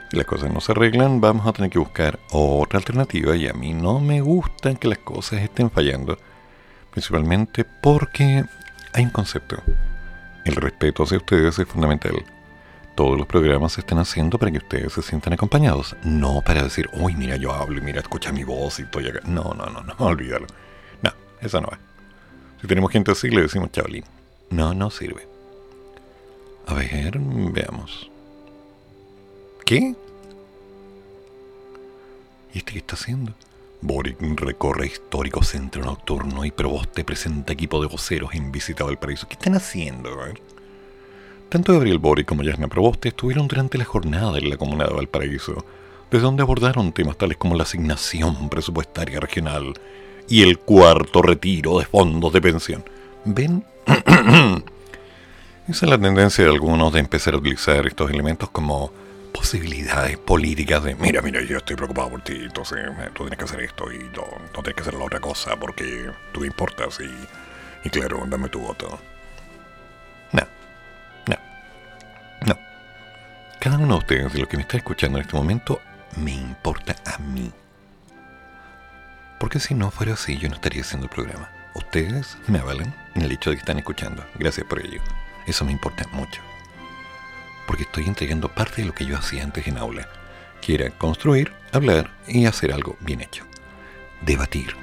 Si 0.10 0.18
las 0.18 0.26
cosas 0.26 0.52
no 0.52 0.62
se 0.62 0.72
arreglan, 0.72 1.22
vamos 1.22 1.46
a 1.46 1.54
tener 1.54 1.70
que 1.70 1.78
buscar 1.78 2.18
otra 2.32 2.80
alternativa 2.80 3.36
y 3.36 3.48
a 3.48 3.54
mí 3.54 3.74
no 3.74 4.00
me 4.00 4.22
gusta 4.22 4.74
que 4.74 4.88
las 4.88 4.98
cosas 4.98 5.42
estén 5.42 5.70
fallando. 5.70 6.18
Principalmente 6.94 7.66
porque 7.66 8.46
hay 8.94 9.04
un 9.04 9.10
concepto. 9.10 9.58
El 10.46 10.56
respeto 10.56 11.04
hacia 11.04 11.18
ustedes 11.18 11.58
es 11.58 11.68
fundamental. 11.68 12.24
Todos 12.96 13.18
los 13.18 13.26
programas 13.26 13.74
se 13.74 13.82
están 13.82 13.98
haciendo 13.98 14.38
para 14.38 14.52
que 14.52 14.60
ustedes 14.60 14.94
se 14.94 15.02
sientan 15.02 15.34
acompañados, 15.34 15.96
no 16.04 16.42
para 16.42 16.62
decir, 16.62 16.88
uy, 16.94 17.16
mira, 17.16 17.36
yo 17.38 17.52
hablo 17.52 17.80
y 17.80 17.82
mira, 17.82 18.00
escucha 18.00 18.32
mi 18.32 18.44
voz 18.44 18.78
y 18.78 18.84
estoy 18.84 19.08
acá. 19.08 19.22
No, 19.26 19.56
no, 19.56 19.66
no, 19.66 19.82
no, 19.82 19.96
olvídalo. 19.98 20.46
No, 21.02 21.12
eso 21.42 21.60
no 21.60 21.70
va. 21.70 21.80
Si 22.62 22.68
tenemos 22.68 22.92
gente 22.92 23.12
así, 23.12 23.32
le 23.32 23.42
decimos 23.42 23.72
chavalín. 23.72 24.04
No, 24.52 24.76
no 24.76 24.92
sirve. 24.92 25.28
A 26.68 26.76
ver, 26.76 27.18
veamos. 27.18 28.12
¿Qué? 29.66 29.96
¿Y 32.54 32.58
este 32.60 32.74
qué 32.74 32.78
está 32.78 32.94
haciendo? 32.94 33.34
Boric 33.84 34.18
recorre 34.40 34.86
histórico 34.86 35.44
centro 35.44 35.84
nocturno 35.84 36.46
y 36.46 36.52
Proboste 36.52 37.04
presenta 37.04 37.52
equipo 37.52 37.82
de 37.82 37.90
voceros 37.90 38.34
en 38.34 38.50
visita 38.50 38.86
al 38.86 38.98
paraíso. 38.98 39.28
¿Qué 39.28 39.34
están 39.34 39.56
haciendo? 39.56 40.10
Tanto 41.50 41.74
Gabriel 41.74 42.00
Boric 42.00 42.26
como 42.26 42.44
Yasna 42.44 42.70
Proboste 42.70 43.10
estuvieron 43.10 43.50
durante 43.50 43.78
la 43.78 43.84
jornada 43.84 44.38
en 44.38 44.50
la 44.50 44.56
comuna 44.56 44.86
de 44.86 44.94
Valparaíso, 44.94 45.66
desde 46.10 46.24
donde 46.24 46.44
abordaron 46.44 46.94
temas 46.94 47.18
tales 47.18 47.36
como 47.36 47.56
la 47.56 47.64
asignación 47.64 48.48
presupuestaria 48.48 49.20
regional 49.20 49.74
y 50.30 50.44
el 50.44 50.60
cuarto 50.60 51.22
retiro 51.22 51.80
de 51.80 51.86
fondos 51.86 52.32
de 52.32 52.42
pensión. 52.42 52.86
¿Ven? 53.26 53.66
Esa 55.68 55.86
es 55.86 55.90
la 55.90 56.00
tendencia 56.00 56.46
de 56.46 56.52
algunos 56.52 56.94
de 56.94 57.02
empezar 57.02 57.34
a 57.34 57.38
utilizar 57.38 57.86
estos 57.86 58.10
elementos 58.10 58.50
como 58.50 58.94
posibilidades 59.34 60.18
políticas 60.18 60.84
de, 60.84 60.96
mira, 60.96 61.22
mira, 61.22 61.42
yo 61.42 61.58
estoy 61.58 61.76
preocupado 61.76 62.12
por 62.12 62.22
ti, 62.22 62.34
entonces 62.36 62.78
eh, 62.80 63.10
tú 63.14 63.24
tienes 63.24 63.38
que 63.38 63.44
hacer 63.44 63.60
esto 63.62 63.92
y 63.92 63.98
no, 63.98 64.26
no 64.54 64.64
tienes 64.64 64.76
que 64.76 64.82
hacer 64.82 64.94
la 64.94 65.04
otra 65.04 65.20
cosa 65.20 65.58
porque 65.58 66.10
tú 66.32 66.42
me 66.42 66.48
importas 66.48 67.00
y, 67.02 67.88
y 67.88 67.90
claro, 67.90 68.24
dame 68.28 68.48
tu 68.48 68.62
voto. 68.62 69.00
No, 70.32 70.48
no, 71.28 71.38
no. 72.46 72.58
Cada 73.60 73.78
uno 73.78 73.96
de 73.96 74.00
ustedes, 74.00 74.34
de 74.34 74.40
los 74.40 74.48
que 74.48 74.58
me 74.58 74.64
está 74.64 74.78
escuchando 74.78 75.18
en 75.18 75.24
este 75.24 75.36
momento, 75.36 75.82
me 76.16 76.32
importa 76.32 76.96
a 77.06 77.18
mí. 77.18 77.52
Porque 79.40 79.60
si 79.60 79.74
no 79.74 79.92
fuera 79.92 80.14
así, 80.14 80.38
yo 80.38 80.48
no 80.48 80.56
estaría 80.56 80.84
haciendo 80.84 81.08
el 81.08 81.12
programa. 81.12 81.50
Ustedes 81.74 82.38
me 82.48 82.60
avalan 82.60 82.96
en 83.16 83.24
el 83.24 83.32
hecho 83.32 83.50
de 83.50 83.58
que 83.58 83.62
están 83.62 83.80
escuchando. 83.80 84.24
Gracias 84.36 84.66
por 84.68 84.80
ello. 84.80 85.02
Eso 85.48 85.66
me 85.66 85.72
importa 85.72 86.08
mucho 86.14 86.42
porque 87.68 87.84
estoy 87.84 88.06
entregando 88.06 88.50
parte 88.50 88.82
de 88.82 88.88
lo 88.88 88.94
que 88.94 89.06
yo 89.06 89.18
hacía 89.18 89.44
antes 89.44 89.68
en 89.68 89.78
aula, 89.78 90.08
que 90.62 90.76
era 90.76 90.90
construir, 90.92 91.52
hablar 91.72 92.12
y 92.28 92.46
hacer 92.46 92.72
algo 92.74 92.96
bien 93.00 93.22
hecho. 93.22 93.46
Debatir. 94.22 94.76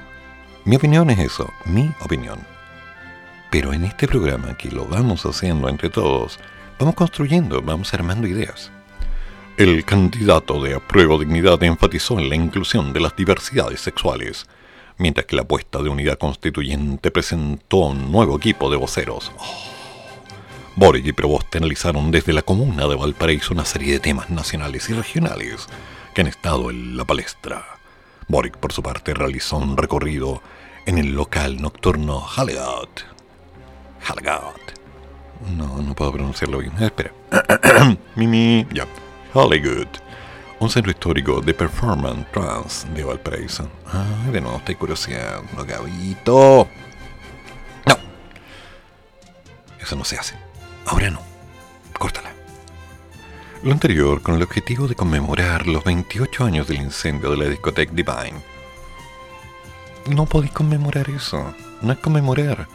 Mi 0.64 0.76
opinión 0.76 1.10
es 1.10 1.18
eso, 1.18 1.52
mi 1.64 1.92
opinión. 2.00 2.38
Pero 3.50 3.72
en 3.72 3.84
este 3.84 4.06
programa 4.06 4.56
que 4.56 4.70
lo 4.70 4.84
vamos 4.86 5.24
haciendo 5.24 5.68
entre 5.68 5.90
todos, 5.90 6.38
vamos 6.78 6.94
construyendo, 6.94 7.62
vamos 7.62 7.92
armando 7.94 8.26
ideas. 8.26 8.70
El 9.56 9.84
candidato 9.84 10.62
de 10.62 10.74
apruebo 10.74 11.18
dignidad 11.18 11.62
enfatizó 11.62 12.18
en 12.18 12.28
la 12.28 12.36
inclusión 12.36 12.92
de 12.92 13.00
las 13.00 13.16
diversidades 13.16 13.80
sexuales, 13.80 14.46
mientras 14.96 15.26
que 15.26 15.36
la 15.36 15.42
apuesta 15.42 15.82
de 15.82 15.88
unidad 15.88 16.18
constituyente 16.18 17.10
presentó 17.10 17.78
un 17.78 18.12
nuevo 18.12 18.36
equipo 18.36 18.70
de 18.70 18.76
voceros. 18.76 19.32
Oh. 19.38 19.79
Boric 20.76 21.06
y 21.06 21.12
Proboste 21.12 21.58
analizaron 21.58 22.10
desde 22.10 22.32
la 22.32 22.42
comuna 22.42 22.86
de 22.86 22.94
Valparaíso 22.94 23.52
una 23.52 23.64
serie 23.64 23.94
de 23.94 24.00
temas 24.00 24.30
nacionales 24.30 24.88
y 24.88 24.94
regionales 24.94 25.66
que 26.14 26.20
han 26.20 26.26
estado 26.26 26.70
en 26.70 26.96
la 26.96 27.04
palestra. 27.04 27.64
Boric, 28.28 28.56
por 28.56 28.72
su 28.72 28.82
parte, 28.82 29.12
realizó 29.12 29.56
un 29.56 29.76
recorrido 29.76 30.42
en 30.86 30.98
el 30.98 31.12
local 31.12 31.60
nocturno 31.60 32.20
Hallegat. 32.20 32.88
Hallegat. 34.06 34.80
No, 35.56 35.82
no 35.82 35.94
puedo 35.94 36.12
pronunciarlo 36.12 36.58
bien. 36.58 36.72
Eh, 36.80 36.86
espera. 36.86 37.12
Mimi, 38.14 38.66
ya. 38.72 38.86
Hollywood. 39.34 39.88
Un 40.60 40.70
centro 40.70 40.90
histórico 40.90 41.40
de 41.40 41.54
performance 41.54 42.30
trance 42.30 42.88
de 42.90 43.02
Valparaíso. 43.02 43.68
Ay, 43.86 44.32
de 44.32 44.40
nuevo 44.40 44.58
estoy 44.58 44.74
curioseando, 44.74 45.64
Gabito. 45.64 46.68
No. 47.86 47.96
Eso 49.80 49.96
no 49.96 50.04
se 50.04 50.18
hace. 50.18 50.49
Ahora 50.90 51.08
no. 51.08 51.20
Córtala. 51.96 52.32
Lo 53.62 53.70
anterior 53.70 54.22
con 54.22 54.34
el 54.34 54.42
objetivo 54.42 54.88
de 54.88 54.96
conmemorar 54.96 55.68
los 55.68 55.84
28 55.84 56.44
años 56.44 56.66
del 56.66 56.78
incendio 56.78 57.30
de 57.30 57.36
la 57.36 57.44
discoteca 57.44 57.92
Divine. 57.92 58.42
No 60.08 60.26
podéis 60.26 60.50
conmemorar 60.50 61.08
eso. 61.08 61.54
No 61.80 61.92
es 61.92 61.98
conmemorar. 62.00 62.66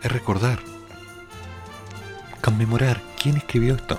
Es 0.00 0.12
recordar. 0.12 0.60
Conmemorar. 2.40 3.02
¿Quién 3.20 3.36
escribió 3.36 3.74
esto? 3.74 3.98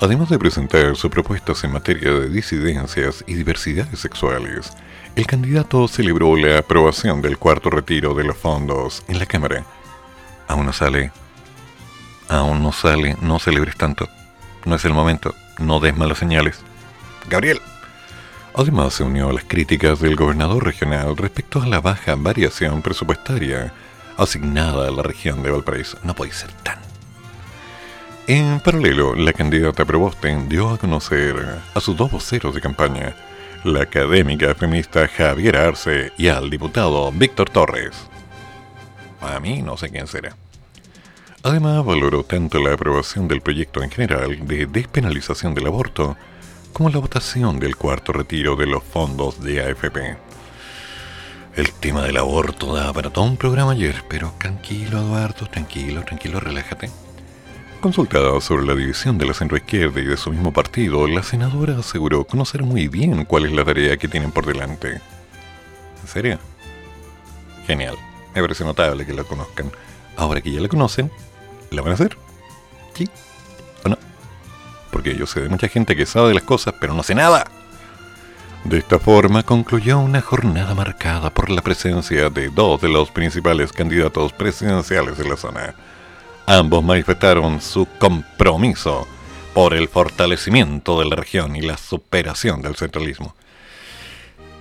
Además 0.00 0.28
de 0.28 0.40
presentar 0.40 0.96
sus 0.96 1.12
propuestas 1.12 1.62
en 1.62 1.72
materia 1.72 2.10
de 2.10 2.28
disidencias 2.28 3.22
y 3.28 3.34
diversidades 3.34 4.00
sexuales, 4.00 4.72
el 5.14 5.24
candidato 5.24 5.86
celebró 5.86 6.34
la 6.34 6.58
aprobación 6.58 7.22
del 7.22 7.38
cuarto 7.38 7.70
retiro 7.70 8.12
de 8.14 8.24
los 8.24 8.36
fondos 8.36 9.04
en 9.06 9.20
la 9.20 9.26
Cámara. 9.26 9.64
Aún 10.48 10.66
no 10.66 10.72
sale 10.72 11.12
aún 12.28 12.62
no 12.62 12.72
sale, 12.72 13.16
no 13.20 13.38
celebres 13.38 13.76
tanto. 13.76 14.08
No 14.64 14.76
es 14.76 14.84
el 14.84 14.92
momento, 14.92 15.34
no 15.58 15.80
des 15.80 15.96
malas 15.96 16.18
señales. 16.18 16.60
Gabriel. 17.28 17.60
Además 18.54 18.94
se 18.94 19.04
unió 19.04 19.28
a 19.28 19.32
las 19.32 19.44
críticas 19.44 20.00
del 20.00 20.16
gobernador 20.16 20.64
regional 20.64 21.16
respecto 21.16 21.62
a 21.62 21.66
la 21.66 21.80
baja 21.80 22.16
variación 22.16 22.82
presupuestaria 22.82 23.72
asignada 24.16 24.88
a 24.88 24.90
la 24.90 25.02
región 25.02 25.42
de 25.42 25.50
Valparaíso. 25.50 25.98
No 26.02 26.14
puede 26.14 26.32
ser 26.32 26.50
tan. 26.64 26.78
En 28.26 28.60
paralelo, 28.60 29.14
la 29.14 29.32
candidata 29.32 29.84
Probosten 29.84 30.48
dio 30.48 30.70
a 30.70 30.76
conocer 30.76 31.60
a 31.72 31.80
sus 31.80 31.96
dos 31.96 32.10
voceros 32.10 32.54
de 32.54 32.60
campaña, 32.60 33.14
la 33.64 33.82
académica 33.82 34.54
feminista 34.54 35.08
Javier 35.08 35.56
Arce 35.56 36.12
y 36.18 36.28
al 36.28 36.50
diputado 36.50 37.10
Víctor 37.10 37.48
Torres. 37.48 37.96
A 39.20 39.40
mí 39.40 39.62
no 39.62 39.76
sé 39.76 39.88
quién 39.88 40.06
será. 40.06 40.36
Además, 41.48 41.82
valoró 41.82 42.24
tanto 42.24 42.58
la 42.58 42.74
aprobación 42.74 43.26
del 43.26 43.40
proyecto 43.40 43.82
en 43.82 43.90
general 43.90 44.46
de 44.46 44.66
despenalización 44.66 45.54
del 45.54 45.68
aborto 45.68 46.14
como 46.74 46.90
la 46.90 46.98
votación 46.98 47.58
del 47.58 47.74
cuarto 47.74 48.12
retiro 48.12 48.54
de 48.54 48.66
los 48.66 48.84
fondos 48.84 49.42
de 49.42 49.62
AFP. 49.62 50.18
El 51.56 51.72
tema 51.72 52.02
del 52.02 52.18
aborto 52.18 52.74
da 52.74 52.92
para 52.92 53.08
todo 53.08 53.24
un 53.24 53.38
programa 53.38 53.72
ayer, 53.72 54.04
pero 54.10 54.34
tranquilo 54.36 54.98
Eduardo, 54.98 55.46
tranquilo, 55.46 56.04
tranquilo, 56.04 56.38
relájate. 56.38 56.90
Consultada 57.80 58.38
sobre 58.42 58.66
la 58.66 58.74
división 58.74 59.16
de 59.16 59.24
la 59.24 59.32
centroizquierda 59.32 60.02
y 60.02 60.04
de 60.04 60.18
su 60.18 60.30
mismo 60.30 60.52
partido, 60.52 61.08
la 61.08 61.22
senadora 61.22 61.78
aseguró 61.78 62.24
conocer 62.24 62.62
muy 62.62 62.88
bien 62.88 63.24
cuál 63.24 63.46
es 63.46 63.52
la 63.52 63.64
tarea 63.64 63.96
que 63.96 64.08
tienen 64.08 64.32
por 64.32 64.44
delante. 64.44 65.00
¿En 66.02 66.08
serio? 66.08 66.38
Genial. 67.66 67.96
Me 68.34 68.42
parece 68.42 68.64
notable 68.64 69.06
que 69.06 69.14
la 69.14 69.24
conozcan. 69.24 69.72
Ahora 70.14 70.42
que 70.42 70.52
ya 70.52 70.60
la 70.60 70.68
conocen, 70.68 71.10
¿La 71.70 71.82
van 71.82 71.92
a 71.92 71.94
hacer? 71.94 72.16
¿Sí? 72.94 73.08
¿O 73.84 73.88
no? 73.88 73.98
Porque 74.90 75.16
yo 75.16 75.26
sé 75.26 75.40
de 75.40 75.48
mucha 75.48 75.68
gente 75.68 75.96
que 75.96 76.06
sabe 76.06 76.28
de 76.28 76.34
las 76.34 76.44
cosas, 76.44 76.74
pero 76.80 76.94
no 76.94 77.02
sé 77.02 77.14
nada. 77.14 77.44
De 78.64 78.78
esta 78.78 78.98
forma 78.98 79.44
concluyó 79.44 79.98
una 79.98 80.20
jornada 80.20 80.74
marcada 80.74 81.30
por 81.30 81.48
la 81.48 81.62
presencia 81.62 82.28
de 82.28 82.48
dos 82.48 82.80
de 82.80 82.88
los 82.88 83.10
principales 83.10 83.72
candidatos 83.72 84.32
presidenciales 84.32 85.16
de 85.16 85.28
la 85.28 85.36
zona. 85.36 85.74
Ambos 86.46 86.82
manifestaron 86.82 87.60
su 87.60 87.86
compromiso 87.98 89.06
por 89.54 89.74
el 89.74 89.88
fortalecimiento 89.88 90.98
de 90.98 91.06
la 91.06 91.16
región 91.16 91.56
y 91.56 91.60
la 91.60 91.76
superación 91.76 92.60
del 92.62 92.76
centralismo. 92.76 93.34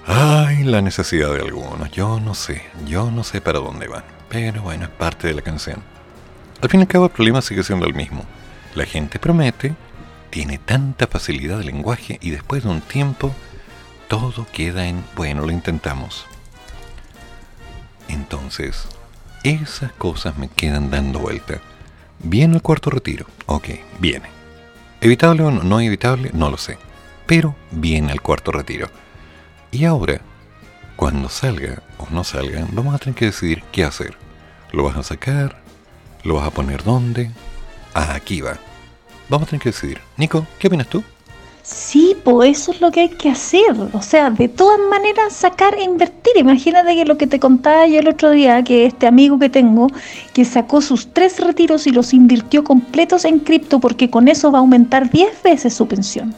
Ay, 0.05 0.63
la 0.63 0.81
necesidad 0.81 1.33
de 1.33 1.41
algunos, 1.41 1.91
yo 1.91 2.19
no 2.19 2.33
sé, 2.33 2.63
yo 2.85 3.11
no 3.11 3.23
sé 3.23 3.41
para 3.41 3.59
dónde 3.59 3.87
van, 3.87 4.05
pero 4.29 4.61
bueno, 4.61 4.85
es 4.85 4.89
parte 4.89 5.27
de 5.27 5.33
la 5.33 5.41
canción. 5.41 5.83
Al 6.61 6.69
fin 6.69 6.79
y 6.79 6.83
al 6.83 6.87
cabo 6.87 7.05
el 7.05 7.11
problema 7.11 7.41
sigue 7.41 7.63
siendo 7.63 7.85
el 7.85 7.93
mismo. 7.93 8.23
La 8.75 8.85
gente 8.85 9.19
promete, 9.19 9.75
tiene 10.29 10.57
tanta 10.57 11.07
facilidad 11.07 11.59
de 11.59 11.65
lenguaje 11.65 12.17
y 12.21 12.31
después 12.31 12.63
de 12.63 12.69
un 12.69 12.81
tiempo 12.81 13.33
todo 14.07 14.47
queda 14.51 14.87
en, 14.87 15.03
bueno, 15.15 15.45
lo 15.45 15.51
intentamos. 15.51 16.25
Entonces, 18.07 18.87
esas 19.43 19.91
cosas 19.93 20.37
me 20.37 20.47
quedan 20.47 20.89
dando 20.89 21.19
vuelta. 21.19 21.59
Viene 22.19 22.55
el 22.55 22.61
cuarto 22.61 22.89
retiro. 22.89 23.27
Ok, 23.45 23.69
viene. 23.99 24.29
¿Evitable 25.01 25.43
o 25.43 25.51
no, 25.51 25.79
evitable? 25.79 26.31
No 26.33 26.49
lo 26.49 26.57
sé. 26.57 26.77
Pero 27.27 27.55
viene 27.71 28.11
el 28.11 28.21
cuarto 28.21 28.51
retiro. 28.51 28.89
Y 29.71 29.85
ahora, 29.85 30.21
cuando 30.95 31.29
salga 31.29 31.83
o 31.97 32.07
no 32.09 32.23
salga, 32.23 32.65
vamos 32.71 32.95
a 32.95 32.97
tener 32.97 33.15
que 33.15 33.25
decidir 33.25 33.63
qué 33.71 33.83
hacer. 33.83 34.17
¿Lo 34.71 34.83
vas 34.83 34.97
a 34.97 35.03
sacar? 35.03 35.66
¿Lo 36.27 36.35
vas 36.35 36.47
a 36.47 36.51
poner 36.51 36.83
dónde? 36.83 37.31
Ah, 37.93 38.11
aquí 38.13 38.41
va. 38.41 38.57
Vamos 39.29 39.47
a 39.47 39.49
tener 39.51 39.61
que 39.61 39.69
decidir. 39.69 40.01
Nico, 40.17 40.45
¿qué 40.59 40.67
opinas 40.67 40.87
tú? 40.87 41.01
Sí, 41.63 42.17
pues 42.21 42.59
eso 42.59 42.73
es 42.73 42.81
lo 42.81 42.91
que 42.91 42.99
hay 42.99 43.09
que 43.09 43.29
hacer. 43.29 43.71
O 43.93 44.01
sea, 44.01 44.29
de 44.29 44.49
todas 44.49 44.77
maneras 44.89 45.31
sacar 45.31 45.75
e 45.75 45.83
invertir. 45.83 46.33
Imagínate 46.35 46.95
que 46.95 47.05
lo 47.05 47.17
que 47.17 47.27
te 47.27 47.39
contaba 47.39 47.87
yo 47.87 48.01
el 48.01 48.09
otro 48.09 48.31
día, 48.31 48.61
que 48.61 48.85
este 48.85 49.07
amigo 49.07 49.39
que 49.39 49.47
tengo, 49.47 49.87
que 50.33 50.43
sacó 50.43 50.81
sus 50.81 51.13
tres 51.13 51.39
retiros 51.39 51.87
y 51.87 51.91
los 51.91 52.13
invirtió 52.13 52.61
completos 52.61 53.23
en 53.23 53.39
cripto 53.39 53.79
porque 53.79 54.09
con 54.09 54.27
eso 54.27 54.51
va 54.51 54.57
a 54.57 54.61
aumentar 54.61 55.09
10 55.09 55.43
veces 55.43 55.75
su 55.75 55.87
pensión. 55.87 56.35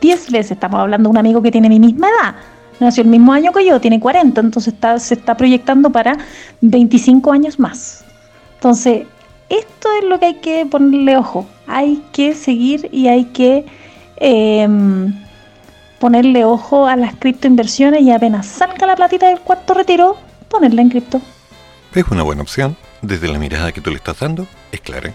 10 0.00 0.30
veces. 0.30 0.52
Estamos 0.52 0.80
hablando 0.80 1.10
de 1.10 1.10
un 1.10 1.18
amigo 1.18 1.42
que 1.42 1.50
tiene 1.50 1.68
mi 1.68 1.78
misma 1.78 2.08
edad. 2.08 2.36
Nació 2.80 3.02
el 3.02 3.10
mismo 3.10 3.34
año 3.34 3.52
que 3.52 3.66
yo, 3.66 3.78
tiene 3.82 4.00
40, 4.00 4.40
entonces 4.40 4.72
está, 4.72 4.98
se 4.98 5.12
está 5.12 5.36
proyectando 5.36 5.90
para 5.90 6.16
25 6.62 7.32
años 7.32 7.58
más. 7.58 8.02
Entonces, 8.54 9.06
esto 9.48 9.88
es 10.00 10.04
lo 10.04 10.18
que 10.18 10.26
hay 10.26 10.34
que 10.34 10.66
ponerle 10.66 11.16
ojo. 11.16 11.46
Hay 11.66 12.02
que 12.12 12.34
seguir 12.34 12.88
y 12.92 13.08
hay 13.08 13.26
que 13.26 13.66
eh, 14.18 14.68
ponerle 15.98 16.44
ojo 16.44 16.86
a 16.86 16.96
las 16.96 17.14
criptoinversiones 17.16 18.02
y 18.02 18.10
apenas 18.10 18.46
salga 18.46 18.86
la 18.86 18.96
platita 18.96 19.28
del 19.28 19.40
cuarto 19.40 19.74
retiro, 19.74 20.16
ponerla 20.48 20.82
en 20.82 20.90
cripto. 20.90 21.20
Es 21.94 22.04
una 22.08 22.22
buena 22.22 22.42
opción. 22.42 22.76
Desde 23.02 23.28
la 23.28 23.38
mirada 23.38 23.72
que 23.72 23.80
tú 23.80 23.90
le 23.90 23.96
estás 23.96 24.18
dando, 24.20 24.46
es 24.72 24.80
clara. 24.80 25.14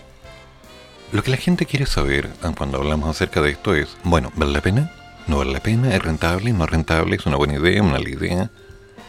Lo 1.11 1.23
que 1.23 1.31
la 1.31 1.37
gente 1.37 1.65
quiere 1.65 1.85
saber 1.85 2.29
ah, 2.41 2.53
cuando 2.57 2.77
hablamos 2.77 3.09
acerca 3.09 3.41
de 3.41 3.51
esto 3.51 3.75
es, 3.75 3.97
bueno, 4.03 4.31
¿vale 4.35 4.53
la 4.53 4.61
pena? 4.61 4.91
¿No 5.27 5.37
vale 5.37 5.51
la 5.51 5.59
pena? 5.59 5.93
¿Es 5.93 6.01
rentable? 6.01 6.53
¿No 6.53 6.63
es 6.63 6.69
rentable? 6.69 7.15
¿Es 7.15 7.25
una 7.25 7.35
buena 7.35 7.55
idea? 7.55 7.81
¿Una 7.81 7.93
mala 7.93 8.09
idea? 8.09 8.49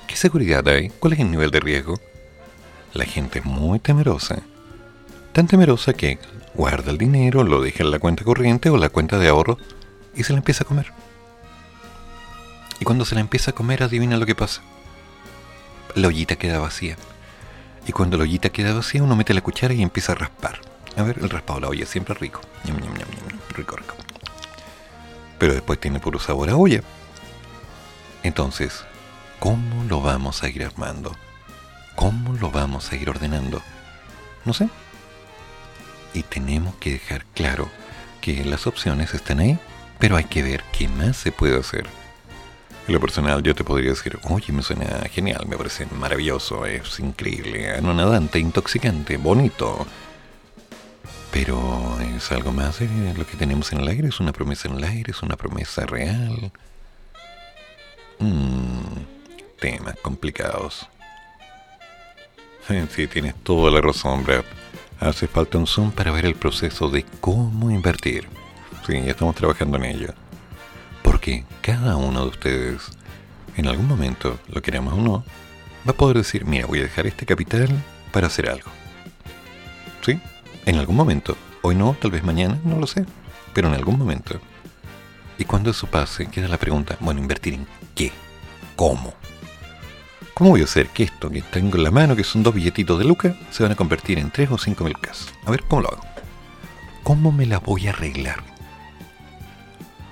¿Qué 0.06 0.16
seguridad 0.16 0.66
hay? 0.68 0.88
¿Cuál 0.88 1.12
es 1.12 1.20
el 1.20 1.30
nivel 1.30 1.50
de 1.50 1.60
riesgo? 1.60 2.00
La 2.92 3.04
gente 3.04 3.38
es 3.38 3.44
muy 3.44 3.78
temerosa. 3.78 4.42
Tan 5.32 5.46
temerosa 5.46 5.94
que 5.94 6.18
guarda 6.54 6.90
el 6.90 6.98
dinero, 6.98 7.42
lo 7.42 7.62
deja 7.62 7.82
en 7.82 7.90
la 7.90 7.98
cuenta 7.98 8.22
corriente 8.22 8.68
o 8.68 8.76
la 8.76 8.90
cuenta 8.90 9.18
de 9.18 9.28
ahorro 9.28 9.56
y 10.14 10.24
se 10.24 10.32
la 10.32 10.38
empieza 10.38 10.64
a 10.64 10.66
comer. 10.66 10.92
Y 12.80 12.84
cuando 12.84 13.04
se 13.04 13.14
la 13.14 13.22
empieza 13.22 13.52
a 13.52 13.54
comer, 13.54 13.82
adivina 13.82 14.18
lo 14.18 14.26
que 14.26 14.34
pasa. 14.34 14.60
La 15.94 16.08
ollita 16.08 16.36
queda 16.36 16.58
vacía. 16.58 16.96
Y 17.86 17.92
cuando 17.92 18.16
la 18.16 18.24
ollita 18.24 18.50
queda 18.50 18.74
vacía, 18.74 19.02
uno 19.02 19.16
mete 19.16 19.32
la 19.32 19.40
cuchara 19.40 19.72
y 19.72 19.82
empieza 19.82 20.12
a 20.12 20.16
raspar. 20.16 20.60
A 20.96 21.02
ver, 21.02 21.18
el 21.18 21.30
raspado 21.30 21.60
de 21.60 21.62
la 21.62 21.68
olla 21.68 21.86
siempre 21.86 22.14
rico. 22.14 22.40
Ñam, 22.64 22.78
ñam, 22.80 22.92
ñam, 22.92 23.08
rico, 23.54 23.76
rico. 23.76 23.94
Pero 25.38 25.54
después 25.54 25.80
tiene 25.80 25.98
puro 25.98 26.18
sabor 26.18 26.50
a 26.50 26.56
olla. 26.56 26.82
Entonces, 28.22 28.84
¿cómo 29.38 29.84
lo 29.84 30.00
vamos 30.00 30.42
a 30.42 30.48
ir 30.48 30.62
armando? 30.62 31.16
¿Cómo 31.96 32.34
lo 32.34 32.50
vamos 32.50 32.92
a 32.92 32.96
ir 32.96 33.08
ordenando? 33.08 33.62
No 34.44 34.52
sé. 34.52 34.68
Y 36.14 36.22
tenemos 36.22 36.74
que 36.76 36.92
dejar 36.92 37.24
claro 37.34 37.68
que 38.20 38.44
las 38.44 38.66
opciones 38.66 39.14
están 39.14 39.40
ahí, 39.40 39.58
pero 39.98 40.16
hay 40.16 40.24
que 40.24 40.42
ver 40.42 40.62
qué 40.72 40.88
más 40.88 41.16
se 41.16 41.32
puede 41.32 41.58
hacer. 41.58 41.86
En 42.86 42.94
lo 42.94 43.00
personal 43.00 43.42
yo 43.42 43.54
te 43.54 43.64
podría 43.64 43.90
decir, 43.90 44.18
oye, 44.24 44.52
me 44.52 44.62
suena 44.62 44.86
genial, 45.08 45.46
me 45.46 45.56
parece 45.56 45.86
maravilloso, 45.86 46.66
es 46.66 46.98
increíble, 46.98 47.70
anonadante, 47.76 48.38
intoxicante, 48.38 49.16
bonito. 49.16 49.86
Pero 51.30 51.98
es 52.16 52.30
algo 52.32 52.52
más 52.52 52.80
de 52.80 53.14
lo 53.16 53.26
que 53.26 53.36
tenemos 53.36 53.72
en 53.72 53.80
el 53.80 53.88
aire, 53.88 54.08
es 54.08 54.20
una 54.20 54.32
promesa 54.32 54.68
en 54.68 54.76
el 54.76 54.84
aire, 54.84 55.12
es 55.12 55.22
una 55.22 55.36
promesa 55.36 55.86
real. 55.86 56.52
Mm, 58.18 59.60
temas 59.60 59.96
complicados. 60.02 60.86
Sí, 62.94 63.08
tienes 63.08 63.34
toda 63.42 63.72
la 63.72 63.80
razón, 63.80 64.22
Brad. 64.22 64.44
Hace 65.02 65.26
falta 65.26 65.58
un 65.58 65.66
Zoom 65.66 65.90
para 65.90 66.12
ver 66.12 66.26
el 66.26 66.36
proceso 66.36 66.88
de 66.88 67.04
cómo 67.20 67.72
invertir. 67.72 68.28
Sí, 68.86 68.92
ya 68.92 69.10
estamos 69.10 69.34
trabajando 69.34 69.76
en 69.78 69.84
ello. 69.84 70.14
Porque 71.02 71.44
cada 71.60 71.96
uno 71.96 72.20
de 72.20 72.28
ustedes, 72.28 72.82
en 73.56 73.66
algún 73.66 73.88
momento, 73.88 74.38
lo 74.46 74.62
queramos 74.62 74.94
o 74.94 74.98
no, 74.98 75.24
va 75.84 75.90
a 75.90 75.96
poder 75.96 76.18
decir, 76.18 76.44
mira, 76.44 76.66
voy 76.66 76.78
a 76.78 76.82
dejar 76.84 77.08
este 77.08 77.26
capital 77.26 77.68
para 78.12 78.28
hacer 78.28 78.48
algo. 78.48 78.70
¿Sí? 80.06 80.20
En 80.66 80.76
algún 80.76 80.94
momento. 80.94 81.36
Hoy 81.62 81.74
no, 81.74 81.96
tal 82.00 82.12
vez 82.12 82.22
mañana, 82.22 82.60
no 82.62 82.78
lo 82.78 82.86
sé. 82.86 83.04
Pero 83.52 83.66
en 83.66 83.74
algún 83.74 83.98
momento. 83.98 84.40
Y 85.36 85.46
cuando 85.46 85.72
eso 85.72 85.88
pase, 85.88 86.28
queda 86.28 86.46
la 86.46 86.58
pregunta, 86.58 86.96
bueno, 87.00 87.20
¿invertir 87.20 87.54
en 87.54 87.66
qué? 87.96 88.12
¿Cómo? 88.76 89.14
¿Cómo 90.34 90.50
voy 90.50 90.62
a 90.62 90.64
hacer 90.64 90.88
que 90.88 91.02
esto 91.02 91.30
que 91.30 91.42
tengo 91.42 91.76
en 91.76 91.84
la 91.84 91.90
mano, 91.90 92.16
que 92.16 92.24
son 92.24 92.42
dos 92.42 92.54
billetitos 92.54 92.98
de 92.98 93.04
Luca, 93.04 93.36
se 93.50 93.62
van 93.62 93.72
a 93.72 93.76
convertir 93.76 94.18
en 94.18 94.30
tres 94.30 94.50
o 94.50 94.56
cinco 94.56 94.84
mil 94.84 94.98
casos? 94.98 95.30
A 95.44 95.50
ver, 95.50 95.62
¿cómo 95.68 95.82
lo 95.82 95.88
hago? 95.88 96.02
¿Cómo 97.02 97.32
me 97.32 97.44
la 97.44 97.58
voy 97.58 97.86
a 97.86 97.90
arreglar? 97.90 98.42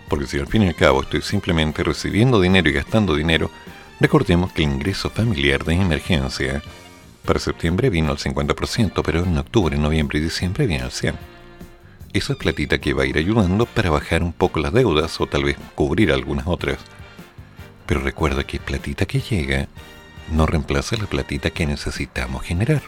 Porque 0.08 0.26
si 0.26 0.38
al 0.38 0.46
fin 0.46 0.64
y 0.64 0.68
al 0.68 0.74
cabo 0.74 1.02
estoy 1.02 1.22
simplemente 1.22 1.82
recibiendo 1.82 2.40
dinero 2.40 2.68
y 2.68 2.72
gastando 2.72 3.14
dinero, 3.14 3.50
recordemos 3.98 4.52
que 4.52 4.62
el 4.62 4.72
ingreso 4.72 5.08
familiar 5.08 5.64
de 5.64 5.74
emergencia 5.74 6.62
para 7.24 7.40
septiembre 7.40 7.88
vino 7.88 8.10
al 8.10 8.18
50%, 8.18 9.02
pero 9.02 9.24
en 9.24 9.38
octubre, 9.38 9.78
noviembre 9.78 10.18
y 10.18 10.22
diciembre 10.22 10.66
viene 10.66 10.84
al 10.84 10.90
100%. 10.90 11.14
Eso 12.12 12.32
es 12.32 12.38
platita 12.38 12.78
que 12.78 12.92
va 12.92 13.04
a 13.04 13.06
ir 13.06 13.16
ayudando 13.16 13.66
para 13.66 13.88
bajar 13.88 14.22
un 14.22 14.32
poco 14.32 14.60
las 14.60 14.72
deudas 14.72 15.18
o 15.20 15.26
tal 15.26 15.44
vez 15.44 15.56
cubrir 15.76 16.12
algunas 16.12 16.46
otras. 16.46 16.78
Pero 17.86 18.00
recuerda 18.00 18.44
que 18.44 18.58
platita 18.58 19.06
que 19.06 19.20
llega 19.20 19.68
no 20.30 20.46
reemplaza 20.46 20.96
la 20.96 21.06
platita 21.06 21.50
que 21.50 21.66
necesitamos 21.66 22.44
generar. 22.44 22.82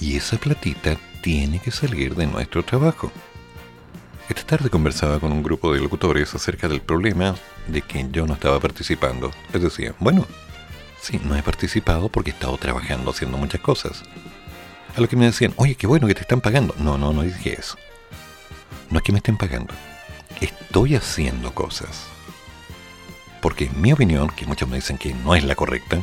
Y 0.00 0.16
esa 0.16 0.36
platita 0.38 0.96
tiene 1.22 1.58
que 1.58 1.70
salir 1.70 2.14
de 2.14 2.26
nuestro 2.26 2.64
trabajo. 2.64 3.10
Esta 4.28 4.44
tarde 4.44 4.70
conversaba 4.70 5.18
con 5.18 5.32
un 5.32 5.42
grupo 5.42 5.72
de 5.72 5.80
locutores 5.80 6.34
acerca 6.34 6.68
del 6.68 6.80
problema 6.80 7.34
de 7.66 7.82
que 7.82 8.06
yo 8.12 8.26
no 8.26 8.34
estaba 8.34 8.60
participando. 8.60 9.32
Les 9.52 9.62
decía, 9.62 9.94
bueno, 9.98 10.26
sí, 11.00 11.20
no 11.24 11.36
he 11.36 11.42
participado 11.42 12.08
porque 12.08 12.30
he 12.30 12.34
estado 12.34 12.56
trabajando 12.56 13.10
haciendo 13.10 13.36
muchas 13.38 13.60
cosas. 13.60 14.04
A 14.96 15.00
lo 15.00 15.08
que 15.08 15.16
me 15.16 15.26
decían, 15.26 15.52
oye, 15.56 15.74
qué 15.74 15.86
bueno 15.86 16.06
que 16.06 16.14
te 16.14 16.20
están 16.20 16.40
pagando. 16.40 16.74
No, 16.78 16.96
no, 16.96 17.12
no 17.12 17.22
dije 17.22 17.58
eso. 17.58 17.76
No 18.88 18.98
es 18.98 19.04
que 19.04 19.12
me 19.12 19.18
estén 19.18 19.36
pagando. 19.36 19.74
Estoy 20.40 20.94
haciendo 20.94 21.52
cosas. 21.52 22.06
Porque 23.40 23.64
en 23.64 23.80
mi 23.80 23.92
opinión, 23.92 24.28
que 24.28 24.46
muchos 24.46 24.68
me 24.68 24.76
dicen 24.76 24.98
que 24.98 25.14
no 25.14 25.34
es 25.34 25.44
la 25.44 25.54
correcta, 25.54 26.02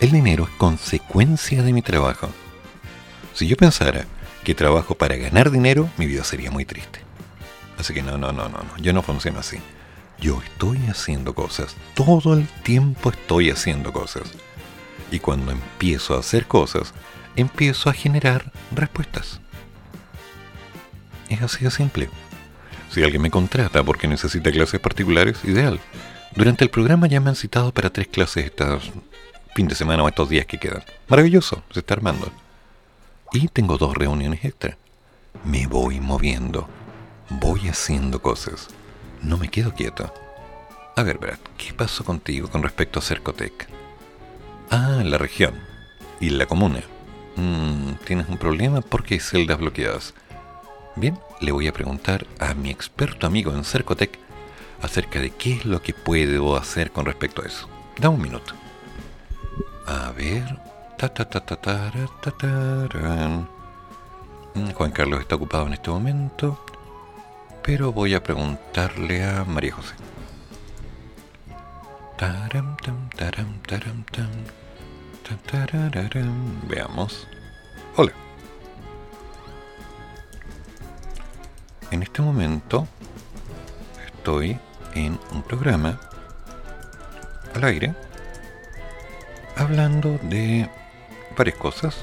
el 0.00 0.12
dinero 0.12 0.44
es 0.44 0.50
consecuencia 0.56 1.62
de 1.62 1.72
mi 1.72 1.82
trabajo. 1.82 2.28
Si 3.34 3.46
yo 3.46 3.56
pensara 3.56 4.06
que 4.44 4.54
trabajo 4.54 4.94
para 4.94 5.16
ganar 5.16 5.50
dinero, 5.50 5.90
mi 5.98 6.06
vida 6.06 6.24
sería 6.24 6.50
muy 6.50 6.64
triste. 6.64 7.00
Así 7.78 7.92
que 7.92 8.02
no, 8.02 8.16
no, 8.16 8.32
no, 8.32 8.48
no, 8.48 8.58
no, 8.58 8.76
yo 8.78 8.92
no 8.92 9.02
funciono 9.02 9.40
así. 9.40 9.58
Yo 10.18 10.40
estoy 10.42 10.78
haciendo 10.86 11.34
cosas, 11.34 11.76
todo 11.94 12.34
el 12.34 12.46
tiempo 12.62 13.10
estoy 13.10 13.50
haciendo 13.50 13.92
cosas. 13.92 14.24
Y 15.10 15.18
cuando 15.18 15.52
empiezo 15.52 16.14
a 16.14 16.20
hacer 16.20 16.46
cosas, 16.46 16.92
empiezo 17.36 17.90
a 17.90 17.94
generar 17.94 18.52
respuestas. 18.74 19.40
Es 21.28 21.42
así 21.42 21.64
de 21.64 21.70
simple. 21.70 22.08
Si 22.90 23.02
alguien 23.02 23.22
me 23.22 23.30
contrata 23.30 23.82
porque 23.84 24.08
necesita 24.08 24.50
clases 24.50 24.80
particulares, 24.80 25.38
ideal. 25.44 25.78
Durante 26.34 26.64
el 26.64 26.70
programa 26.70 27.06
ya 27.06 27.20
me 27.20 27.30
han 27.30 27.36
citado 27.36 27.72
para 27.72 27.90
tres 27.90 28.08
clases 28.08 28.46
estas 28.46 28.90
fin 29.54 29.68
de 29.68 29.74
semana 29.74 30.02
o 30.02 30.08
estos 30.08 30.28
días 30.28 30.46
que 30.46 30.58
quedan. 30.58 30.84
Maravilloso, 31.08 31.62
se 31.70 31.80
está 31.80 31.94
armando. 31.94 32.30
Y 33.32 33.48
tengo 33.48 33.78
dos 33.78 33.94
reuniones 33.94 34.44
extra. 34.44 34.76
Me 35.44 35.66
voy 35.66 36.00
moviendo. 36.00 36.68
Voy 37.28 37.68
haciendo 37.68 38.20
cosas. 38.20 38.68
No 39.22 39.38
me 39.38 39.48
quedo 39.48 39.74
quieto. 39.74 40.12
A 40.96 41.02
ver, 41.02 41.18
Brad, 41.18 41.38
¿qué 41.56 41.72
pasó 41.72 42.04
contigo 42.04 42.48
con 42.50 42.62
respecto 42.62 42.98
a 42.98 43.02
Cercotec? 43.02 43.68
Ah, 44.70 45.02
la 45.04 45.18
región. 45.18 45.54
Y 46.20 46.30
la 46.30 46.46
comuna. 46.46 46.82
Mm, 47.36 47.92
¿Tienes 48.04 48.28
un 48.28 48.36
problema? 48.36 48.80
¿Por 48.80 49.04
qué 49.04 49.14
hay 49.14 49.20
celdas 49.20 49.58
bloqueadas? 49.58 50.14
Bien, 50.96 51.18
le 51.40 51.52
voy 51.52 51.68
a 51.68 51.72
preguntar 51.72 52.26
a 52.38 52.54
mi 52.54 52.70
experto 52.70 53.26
amigo 53.26 53.54
en 53.54 53.64
Cercotec 53.64 54.18
acerca 54.82 55.20
de 55.20 55.30
qué 55.30 55.54
es 55.54 55.64
lo 55.64 55.80
que 55.80 55.94
puedo 55.94 56.56
hacer 56.56 56.90
con 56.90 57.06
respecto 57.06 57.42
a 57.42 57.46
eso. 57.46 57.68
Da 57.98 58.08
un 58.08 58.20
minuto. 58.20 58.59
A 59.90 60.12
ver. 60.12 60.44
Mm, 64.54 64.70
Juan 64.70 64.92
Carlos 64.92 65.18
está 65.18 65.34
ocupado 65.34 65.66
en 65.66 65.72
este 65.72 65.90
momento. 65.90 66.64
Pero 67.64 67.92
voy 67.92 68.14
a 68.14 68.22
preguntarle 68.22 69.24
a 69.24 69.44
María 69.44 69.72
José. 69.72 69.96
Veamos. 76.68 77.26
Hola. 77.96 78.12
En 81.90 82.04
este 82.04 82.22
momento 82.22 82.86
estoy 84.06 84.56
en 84.94 85.18
un 85.32 85.42
programa 85.42 85.98
al 87.56 87.64
aire 87.64 87.92
hablando 89.60 90.18
de 90.22 90.68
varias 91.36 91.56
cosas. 91.58 91.96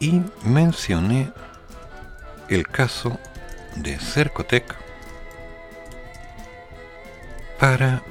Y 0.00 0.22
mencioné 0.42 1.30
el 2.48 2.66
caso 2.66 3.18
de 3.76 3.98
Cercotec 3.98 4.74
para 7.58 8.02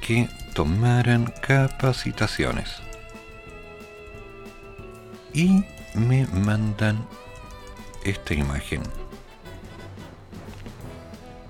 que 0.00 0.28
tomaran 0.54 1.32
capacitaciones. 1.40 2.82
Y 5.32 5.64
me 5.94 6.26
mandan 6.26 7.06
esta 8.04 8.34
imagen 8.34 8.82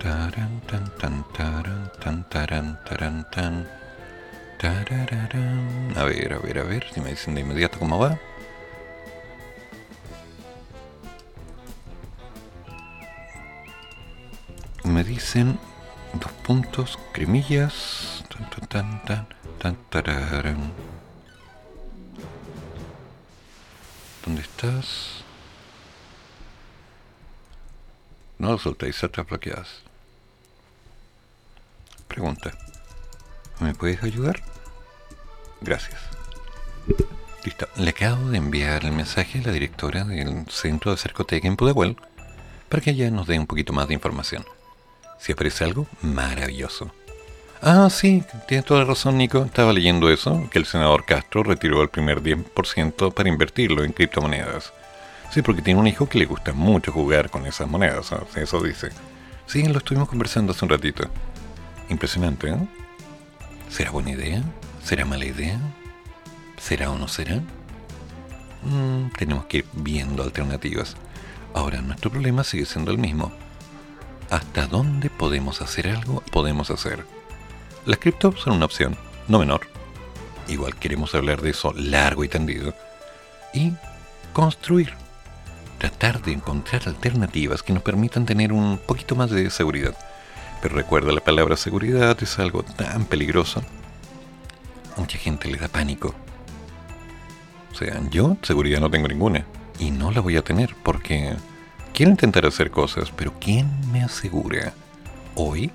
Taran, 0.05 0.60
tan, 0.68 0.85
tan, 1.01 1.24
taran, 1.32 1.90
tan, 1.98 2.28
taran, 2.28 2.76
taran, 2.85 3.24
tan. 3.32 3.66
Tarararán. 4.60 5.94
A 5.97 6.05
ver, 6.05 6.35
a 6.35 6.39
ver, 6.40 6.59
a 6.59 6.62
ver, 6.62 6.85
si 6.93 7.01
me 7.01 7.09
dicen 7.09 7.35
de 7.35 7.40
inmediato 7.40 7.78
cómo 7.78 7.98
va. 7.98 8.18
Me 14.82 15.02
dicen 15.05 15.59
dos 16.20 16.32
puntos, 16.44 16.98
cremillas. 17.12 18.26
Tan, 18.28 18.51
tan, 18.68 19.05
tan, 19.06 19.26
tan, 19.59 19.76
tan. 19.89 20.72
¿Dónde 24.22 24.43
estás? 24.43 25.24
No 28.39 28.52
lo 28.52 28.59
soltéis, 28.59 29.02
atrás 29.02 29.26
bloqueadas. 29.26 29.94
Pregunta. 32.15 32.53
¿Me 33.59 33.74
puedes 33.74 34.01
ayudar? 34.05 34.41
Gracias. 35.61 36.01
Listo. 37.45 37.66
Le 37.74 37.91
acabo 37.91 38.31
de 38.31 38.39
enviar 38.39 38.85
el 38.85 38.93
mensaje 38.93 39.41
a 39.41 39.43
la 39.43 39.51
directora 39.51 40.05
del 40.05 40.47
centro 40.49 40.93
de 40.93 40.97
Cercoteca 40.97 41.49
en 41.49 41.57
Pudahuel 41.57 41.97
para 42.69 42.81
que 42.81 42.91
ella 42.91 43.11
nos 43.11 43.27
dé 43.27 43.36
un 43.36 43.49
poquito 43.49 43.73
más 43.73 43.89
de 43.89 43.95
información. 43.95 44.45
Si 45.19 45.32
aparece 45.32 45.65
algo, 45.65 45.89
maravilloso. 46.03 46.93
Ah, 47.61 47.89
sí, 47.91 48.23
tienes 48.47 48.65
toda 48.65 48.81
la 48.82 48.86
razón, 48.86 49.19
Nico. 49.19 49.45
Estaba 49.45 49.73
leyendo 49.73 50.09
eso, 50.09 50.49
que 50.53 50.61
el 50.61 50.66
senador 50.66 51.05
Castro 51.05 51.43
retiró 51.43 51.82
el 51.82 51.89
primer 51.89 52.23
10% 52.23 53.12
para 53.12 53.28
invertirlo 53.28 53.82
en 53.82 53.93
criptomonedas. 53.93 54.73
Sí, 55.32 55.43
porque 55.43 55.62
tiene 55.62 55.81
un 55.81 55.89
hijo 55.89 56.09
que 56.09 56.19
le 56.19 56.27
gusta 56.27 56.53
mucho 56.53 56.93
jugar 56.93 57.28
con 57.28 57.45
esas 57.45 57.66
monedas, 57.66 58.12
eso 58.36 58.62
dice. 58.62 58.91
Sí, 59.47 59.65
lo 59.65 59.78
estuvimos 59.78 60.09
conversando 60.09 60.53
hace 60.53 60.65
un 60.65 60.70
ratito. 60.70 61.11
Impresionante, 61.89 62.51
¿eh? 62.51 62.69
¿Será 63.69 63.90
buena 63.90 64.12
idea? 64.12 64.43
¿Será 64.82 65.05
mala 65.05 65.24
idea? 65.24 65.59
¿Será 66.59 66.90
o 66.90 66.98
no 66.98 67.09
será? 67.09 67.43
Mm, 68.62 69.11
tenemos 69.19 69.47
que 69.47 69.59
ir 69.59 69.66
viendo 69.73 70.23
alternativas. 70.23 70.97
Ahora, 71.55 71.82
nuestro 71.82 72.11
problema 72.11 72.44
sigue 72.44 72.66
siendo 72.66 72.90
el 72.90 72.98
mismo. 72.98 73.32
¿Hasta 74.31 74.66
dónde 74.66 75.11
podemos 75.11 75.61
hacer 75.61 75.89
algo? 75.89 76.23
Podemos 76.32 76.70
hacer. 76.70 77.05
Las 77.86 77.98
criptos 77.98 78.40
son 78.40 78.55
una 78.55 78.65
opción, 78.65 78.97
no 79.28 79.39
menor. 79.39 79.69
Igual 80.48 80.77
queremos 80.77 81.15
hablar 81.15 81.43
de 81.43 81.51
eso 81.51 81.73
largo 81.74 82.24
y 82.24 82.28
tendido. 82.28 82.74
Y 83.52 83.73
construir. 84.32 84.94
Tratar 85.78 86.23
de 86.23 86.32
encontrar 86.32 86.82
alternativas 86.86 87.62
que 87.62 87.73
nos 87.73 87.82
permitan 87.82 88.24
tener 88.24 88.52
un 88.52 88.78
poquito 88.78 89.15
más 89.16 89.31
de 89.31 89.51
seguridad. 89.51 89.94
Recuerda, 90.65 91.12
la 91.12 91.20
palabra 91.20 91.59
seguridad 91.59 92.16
es 92.23 92.39
algo 92.39 92.62
tan 92.62 93.05
peligroso. 93.05 93.62
Mucha 94.97 95.19
gente 95.19 95.49
le 95.49 95.59
da 95.59 95.69
pánico. 95.69 96.15
O 97.70 97.74
sea, 97.74 98.01
yo 98.11 98.39
seguridad 98.43 98.81
no 98.81 98.91
tengo 98.91 99.07
ninguna. 99.07 99.45
Y 99.78 99.91
no 99.91 100.11
la 100.11 100.20
voy 100.20 100.36
a 100.39 100.43
tener 100.43 100.74
porque 100.82 101.35
quiero 101.93 102.11
intentar 102.11 102.47
hacer 102.47 102.70
cosas, 102.70 103.12
pero 103.15 103.35
¿quién 103.39 103.69
me 103.93 104.03
asegura 104.03 104.73
hoy 105.35 105.70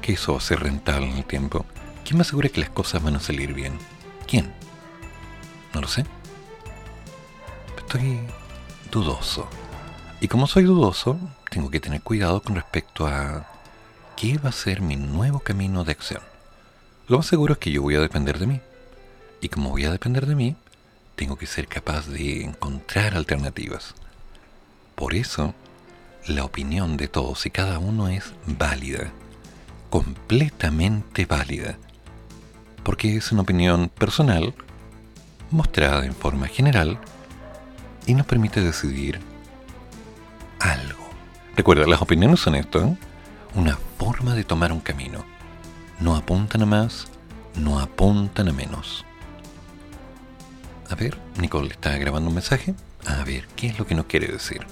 que 0.00 0.14
eso 0.14 0.32
va 0.32 0.38
a 0.38 0.42
ser 0.42 0.60
rentable 0.60 1.10
en 1.10 1.18
el 1.18 1.24
tiempo? 1.24 1.66
¿Quién 2.04 2.16
me 2.16 2.22
asegura 2.22 2.48
que 2.48 2.60
las 2.60 2.70
cosas 2.70 3.02
van 3.02 3.16
a 3.16 3.20
salir 3.20 3.52
bien? 3.52 3.74
¿Quién? 4.26 4.50
No 5.74 5.82
lo 5.82 5.88
sé. 5.88 6.06
Estoy 7.76 8.20
dudoso. 8.90 9.46
Y 10.20 10.28
como 10.28 10.46
soy 10.46 10.64
dudoso, 10.64 11.18
tengo 11.50 11.70
que 11.70 11.80
tener 11.80 12.00
cuidado 12.00 12.40
con 12.40 12.54
respecto 12.54 13.06
a 13.06 13.46
qué 14.18 14.36
va 14.36 14.48
a 14.48 14.52
ser 14.52 14.80
mi 14.80 14.96
nuevo 14.96 15.38
camino 15.38 15.84
de 15.84 15.92
acción. 15.92 16.22
Lo 17.06 17.18
más 17.18 17.26
seguro 17.26 17.52
es 17.52 17.60
que 17.60 17.70
yo 17.70 17.82
voy 17.82 17.94
a 17.94 18.00
depender 18.00 18.40
de 18.40 18.48
mí. 18.48 18.60
Y 19.40 19.48
como 19.48 19.70
voy 19.70 19.84
a 19.84 19.92
depender 19.92 20.26
de 20.26 20.34
mí, 20.34 20.56
tengo 21.14 21.36
que 21.36 21.46
ser 21.46 21.68
capaz 21.68 22.08
de 22.08 22.42
encontrar 22.42 23.14
alternativas. 23.14 23.94
Por 24.96 25.14
eso, 25.14 25.54
la 26.26 26.44
opinión 26.44 26.96
de 26.96 27.06
todos 27.06 27.46
y 27.46 27.50
cada 27.50 27.78
uno 27.78 28.08
es 28.08 28.32
válida, 28.44 29.12
completamente 29.88 31.24
válida, 31.24 31.78
porque 32.82 33.16
es 33.16 33.30
una 33.30 33.42
opinión 33.42 33.88
personal, 33.88 34.52
mostrada 35.52 36.04
en 36.04 36.12
forma 36.12 36.48
general, 36.48 36.98
y 38.04 38.14
nos 38.14 38.26
permite 38.26 38.62
decidir 38.62 39.20
algo. 40.58 41.08
Recuerda, 41.56 41.86
las 41.86 42.02
opiniones 42.02 42.40
son 42.40 42.56
esto, 42.56 42.84
¿eh? 42.84 42.96
Una 43.58 43.76
forma 43.98 44.34
de 44.34 44.44
tomar 44.44 44.72
un 44.72 44.78
camino. 44.80 45.24
No 45.98 46.14
apuntan 46.14 46.62
a 46.62 46.66
más, 46.66 47.08
no 47.56 47.80
apuntan 47.80 48.48
a 48.48 48.52
menos. 48.52 49.04
A 50.88 50.94
ver, 50.94 51.18
Nicole 51.40 51.70
está 51.72 51.98
grabando 51.98 52.28
un 52.28 52.36
mensaje. 52.36 52.74
A 53.04 53.24
ver, 53.24 53.48
¿qué 53.56 53.66
es 53.66 53.78
lo 53.78 53.84
que 53.86 53.96
nos 53.96 54.06
quiere 54.06 54.28
decir? 54.28 54.64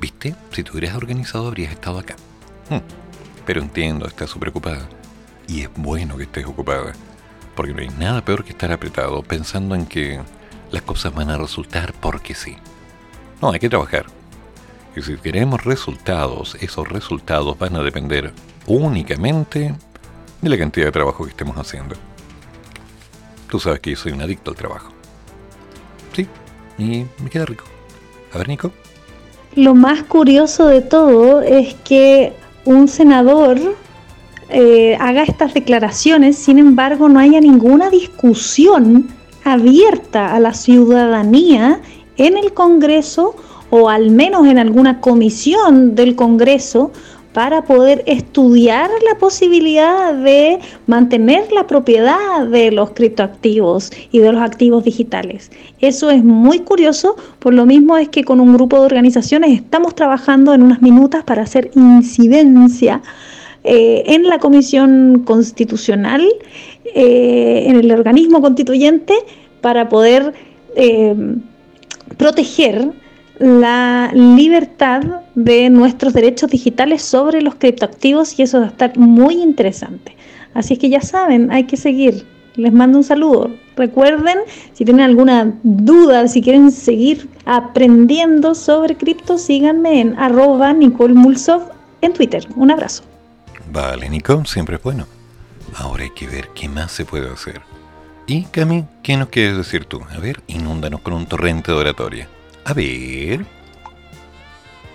¿Viste? 0.00 0.36
Si 0.52 0.62
tú 0.62 0.72
hubieras 0.72 0.96
organizado 0.96 1.48
habrías 1.48 1.72
estado 1.72 1.98
acá. 1.98 2.14
Hmm, 2.70 2.78
Pero 3.44 3.60
entiendo, 3.60 4.06
estás 4.06 4.30
súper 4.30 4.50
ocupada. 4.50 4.88
Y 5.48 5.62
es 5.62 5.68
bueno 5.74 6.16
que 6.16 6.22
estés 6.22 6.46
ocupada. 6.46 6.92
Porque 7.56 7.74
no 7.74 7.80
hay 7.80 7.88
nada 7.88 8.24
peor 8.24 8.44
que 8.44 8.50
estar 8.52 8.70
apretado 8.70 9.22
pensando 9.22 9.74
en 9.74 9.86
que 9.86 10.20
las 10.70 10.82
cosas 10.82 11.12
van 11.12 11.30
a 11.30 11.38
resultar 11.38 11.92
porque 11.94 12.34
sí. 12.34 12.56
No, 13.42 13.50
hay 13.50 13.58
que 13.58 13.68
trabajar. 13.68 14.06
Y 14.96 15.02
si 15.02 15.16
queremos 15.16 15.64
resultados, 15.64 16.56
esos 16.60 16.88
resultados 16.88 17.58
van 17.58 17.76
a 17.76 17.82
depender 17.82 18.32
únicamente 18.66 19.74
de 20.40 20.48
la 20.48 20.56
cantidad 20.56 20.86
de 20.86 20.92
trabajo 20.92 21.24
que 21.24 21.30
estemos 21.30 21.56
haciendo. 21.56 21.96
Tú 23.48 23.58
sabes 23.58 23.80
que 23.80 23.90
yo 23.90 23.96
soy 23.96 24.12
un 24.12 24.22
adicto 24.22 24.50
al 24.50 24.56
trabajo. 24.56 24.92
Sí, 26.14 26.28
y 26.78 27.04
me 27.22 27.30
queda 27.30 27.46
rico. 27.46 27.64
A 28.32 28.38
ver, 28.38 28.48
Nico. 28.48 28.72
Lo 29.56 29.74
más 29.74 30.02
curioso 30.04 30.66
de 30.66 30.80
todo 30.80 31.40
es 31.40 31.74
que 31.84 32.32
un 32.64 32.88
senador 32.88 33.58
eh, 34.50 34.96
haga 35.00 35.22
estas 35.22 35.54
declaraciones, 35.54 36.36
sin 36.36 36.58
embargo 36.58 37.08
no 37.08 37.20
haya 37.20 37.40
ninguna 37.40 37.90
discusión 37.90 39.08
abierta 39.44 40.34
a 40.34 40.40
la 40.40 40.54
ciudadanía 40.54 41.80
en 42.16 42.36
el 42.36 42.52
Congreso 42.52 43.36
o 43.76 43.88
al 43.88 44.12
menos 44.12 44.46
en 44.46 44.56
alguna 44.56 45.00
comisión 45.00 45.96
del 45.96 46.14
Congreso 46.14 46.92
para 47.32 47.64
poder 47.64 48.04
estudiar 48.06 48.88
la 49.04 49.18
posibilidad 49.18 50.14
de 50.14 50.60
mantener 50.86 51.50
la 51.50 51.66
propiedad 51.66 52.46
de 52.46 52.70
los 52.70 52.90
criptoactivos 52.90 53.90
y 54.12 54.20
de 54.20 54.30
los 54.30 54.40
activos 54.40 54.84
digitales. 54.84 55.50
Eso 55.80 56.08
es 56.10 56.22
muy 56.22 56.60
curioso, 56.60 57.16
por 57.40 57.52
lo 57.52 57.66
mismo 57.66 57.96
es 57.96 58.08
que 58.10 58.22
con 58.22 58.38
un 58.38 58.52
grupo 58.52 58.78
de 58.78 58.86
organizaciones 58.86 59.50
estamos 59.50 59.96
trabajando 59.96 60.54
en 60.54 60.62
unas 60.62 60.80
minutas 60.80 61.24
para 61.24 61.42
hacer 61.42 61.72
incidencia 61.74 63.02
eh, 63.64 64.04
en 64.06 64.28
la 64.28 64.38
Comisión 64.38 65.24
Constitucional, 65.24 66.24
eh, 66.94 67.64
en 67.66 67.74
el 67.74 67.90
organismo 67.90 68.40
constituyente, 68.40 69.14
para 69.60 69.88
poder 69.88 70.32
eh, 70.76 71.16
proteger 72.16 72.92
la 73.38 74.10
libertad 74.14 75.02
de 75.34 75.68
nuestros 75.70 76.12
derechos 76.12 76.50
digitales 76.50 77.02
sobre 77.02 77.42
los 77.42 77.56
criptoactivos 77.56 78.38
y 78.38 78.42
eso 78.42 78.60
va 78.60 78.66
a 78.66 78.68
estar 78.68 78.96
muy 78.96 79.34
interesante. 79.34 80.16
Así 80.54 80.74
es 80.74 80.78
que 80.78 80.88
ya 80.88 81.00
saben, 81.00 81.50
hay 81.50 81.64
que 81.64 81.76
seguir. 81.76 82.26
Les 82.54 82.72
mando 82.72 82.98
un 82.98 83.04
saludo. 83.04 83.50
Recuerden, 83.76 84.38
si 84.72 84.84
tienen 84.84 85.04
alguna 85.04 85.52
duda, 85.64 86.28
si 86.28 86.40
quieren 86.40 86.70
seguir 86.70 87.28
aprendiendo 87.44 88.54
sobre 88.54 88.96
cripto, 88.96 89.38
síganme 89.38 90.00
en 90.00 90.16
arroba 90.16 90.72
Nicole 90.72 91.14
Mulsov 91.14 91.62
en 92.00 92.12
Twitter. 92.12 92.46
Un 92.54 92.70
abrazo. 92.70 93.02
Vale, 93.72 94.08
Nico, 94.08 94.44
siempre 94.44 94.76
es 94.76 94.82
bueno. 94.82 95.06
ahora 95.76 96.04
hay 96.04 96.10
que 96.10 96.28
ver 96.28 96.50
qué 96.54 96.68
más 96.68 96.92
se 96.92 97.04
puede 97.04 97.28
hacer. 97.28 97.60
Y 98.28 98.44
Cami, 98.44 98.84
¿qué 99.02 99.16
nos 99.16 99.28
quieres 99.28 99.56
decir 99.56 99.84
tú? 99.86 100.00
A 100.16 100.20
ver, 100.20 100.40
inúndanos 100.46 101.00
con 101.00 101.14
un 101.14 101.26
torrente 101.26 101.72
de 101.72 101.78
oratoria. 101.78 102.28
A 102.66 102.72
ver. 102.72 103.44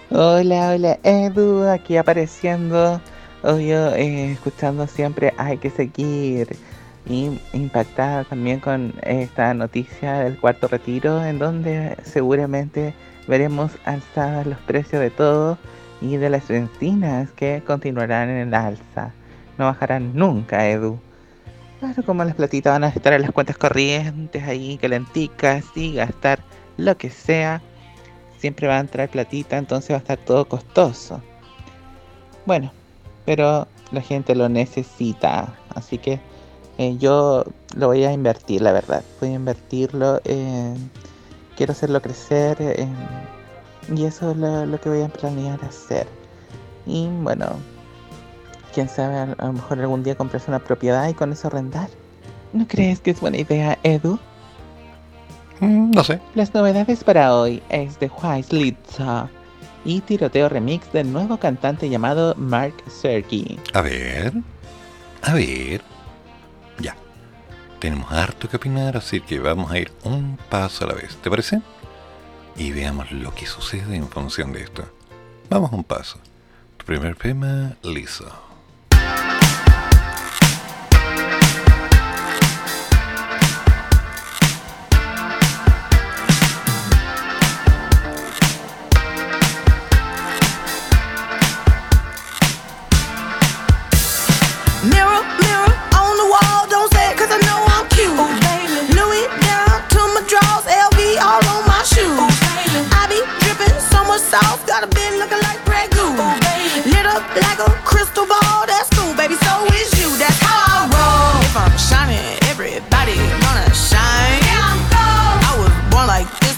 Hola, 0.09 0.71
hola, 0.71 0.99
Edu, 1.03 1.67
aquí 1.67 1.97
apareciendo. 1.97 2.99
Obvio, 3.43 3.93
eh, 3.93 4.31
escuchando 4.31 4.87
siempre 4.87 5.35
hay 5.37 5.57
que 5.57 5.69
seguir. 5.69 6.47
Y 7.05 7.39
impactada 7.53 8.23
también 8.23 8.59
con 8.59 8.93
esta 9.03 9.53
noticia 9.53 10.13
del 10.21 10.39
cuarto 10.39 10.67
retiro, 10.67 11.23
en 11.23 11.37
donde 11.37 11.95
seguramente 12.03 12.95
veremos 13.27 13.71
alzadas 13.85 14.47
los 14.47 14.57
precios 14.59 14.99
de 14.99 15.11
todo 15.11 15.59
y 16.01 16.17
de 16.17 16.31
las 16.31 16.47
bencinas 16.47 17.29
que 17.31 17.61
continuarán 17.65 18.29
en 18.29 18.47
el 18.47 18.53
alza. 18.55 19.11
No 19.59 19.65
bajarán 19.65 20.15
nunca, 20.15 20.67
Edu. 20.67 20.99
Claro, 21.79 22.03
como 22.03 22.23
las 22.23 22.35
platitas 22.35 22.73
van 22.73 22.83
a 22.83 22.89
estar 22.89 23.13
en 23.13 23.21
las 23.21 23.31
cuentas 23.31 23.57
corrientes 23.57 24.43
ahí, 24.43 24.77
calenticas, 24.81 25.65
y 25.75 25.93
gastar 25.93 26.39
lo 26.79 26.97
que 26.97 27.09
sea, 27.09 27.61
siempre 28.37 28.67
va 28.67 28.77
a 28.77 28.79
entrar 28.79 29.09
platita, 29.09 29.57
entonces 29.57 29.91
va 29.91 29.95
a 29.95 29.99
estar 29.99 30.17
todo 30.17 30.45
costoso. 30.47 31.21
Bueno, 32.45 32.71
pero 33.25 33.67
la 33.91 34.01
gente 34.01 34.35
lo 34.35 34.49
necesita, 34.49 35.53
así 35.75 35.97
que 35.97 36.19
eh, 36.77 36.97
yo 36.97 37.43
lo 37.75 37.87
voy 37.87 38.05
a 38.05 38.13
invertir, 38.13 38.61
la 38.61 38.71
verdad. 38.71 39.03
Voy 39.19 39.29
a 39.29 39.33
invertirlo, 39.33 40.21
quiero 41.55 41.73
hacerlo 41.73 42.01
crecer 42.01 42.87
y 43.93 44.05
eso 44.05 44.31
es 44.31 44.37
lo, 44.37 44.65
lo 44.65 44.79
que 44.79 44.89
voy 44.89 45.01
a 45.01 45.09
planear 45.09 45.59
hacer. 45.65 46.07
Y 46.85 47.07
bueno, 47.07 47.47
quién 48.73 48.89
sabe, 48.89 49.17
a, 49.17 49.45
lo 49.45 49.53
mejor 49.53 49.79
algún 49.79 50.03
día 50.03 50.15
comprarse 50.15 50.49
una 50.49 50.59
propiedad 50.59 51.07
y 51.09 51.13
con 51.13 51.31
eso 51.31 51.47
arrendar. 51.47 51.89
¿No 52.53 52.67
crees 52.67 52.99
que 52.99 53.11
es 53.11 53.19
buena 53.19 53.37
idea, 53.37 53.77
Edu? 53.83 54.17
Mm, 55.59 55.91
no 55.91 56.03
sé. 56.03 56.19
Las 56.35 56.53
novedades 56.53 57.03
para 57.03 57.35
hoy 57.35 57.61
es 57.69 57.99
de 57.99 58.09
Litza 58.51 59.29
y 59.85 60.01
tiroteo 60.01 60.49
remix 60.49 60.91
del 60.91 61.11
nuevo 61.11 61.37
cantante 61.37 61.89
llamado 61.89 62.35
Mark 62.35 62.75
Sergi. 62.87 63.59
A 63.73 63.81
ver. 63.81 64.33
A 65.21 65.33
ver. 65.33 65.81
Ya. 66.79 66.95
Tenemos 67.79 68.11
harto 68.11 68.49
que 68.49 68.57
opinar, 68.57 68.97
así 68.97 69.21
que 69.21 69.39
vamos 69.39 69.71
a 69.71 69.79
ir 69.79 69.91
un 70.03 70.37
paso 70.49 70.85
a 70.85 70.89
la 70.89 70.93
vez. 70.95 71.15
¿Te 71.17 71.29
parece? 71.29 71.61
Y 72.55 72.71
veamos 72.71 73.11
lo 73.11 73.33
que 73.33 73.45
sucede 73.45 73.95
en 73.95 74.07
función 74.09 74.51
de 74.51 74.63
esto. 74.63 74.83
Vamos 75.49 75.71
un 75.71 75.83
paso. 75.83 76.19
Tu 76.77 76.85
primer 76.85 77.15
tema, 77.15 77.75
liso. 77.83 78.48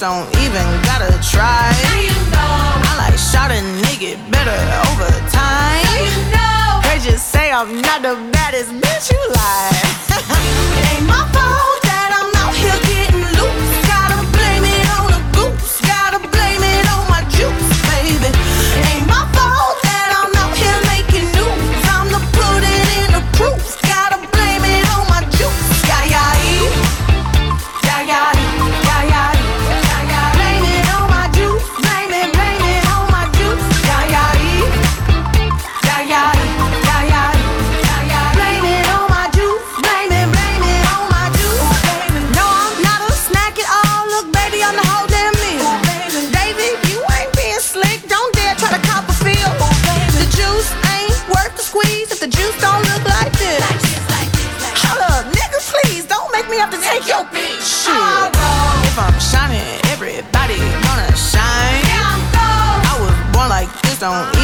Don't 0.01 0.27
even 0.37 0.65
gotta 0.81 1.13
try. 1.21 1.69
I 2.33 2.95
like 2.97 3.19
shot 3.19 3.51
a 3.51 3.61
nigga 3.85 4.17
better 4.31 4.57
over 4.89 5.11
time. 5.29 6.81
They 6.81 6.97
just 7.07 7.27
say 7.27 7.51
I'm 7.51 7.79
not 7.83 8.01
the 8.01 8.15
baddest 8.33 8.71
bitch 8.71 9.11
you 9.11 9.21
like. 9.29 9.85
it 10.79 10.97
ain't 10.97 11.05
my 11.05 11.21
fault 11.31 11.80
don't 64.01 64.40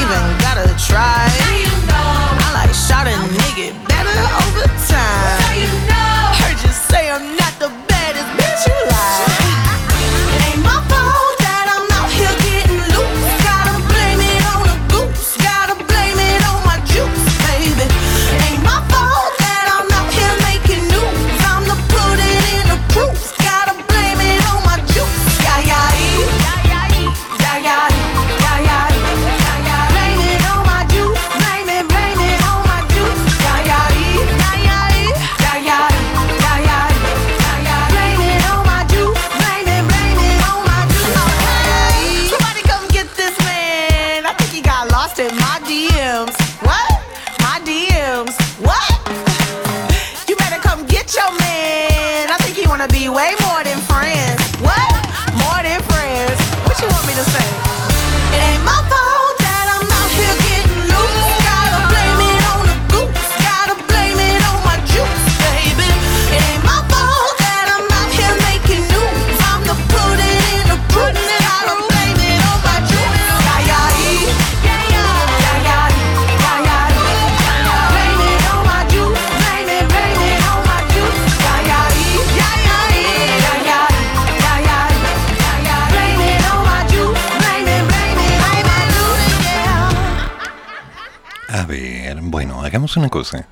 hagamos 92.67 92.97
una 92.97 93.09
cosa. 93.09 93.47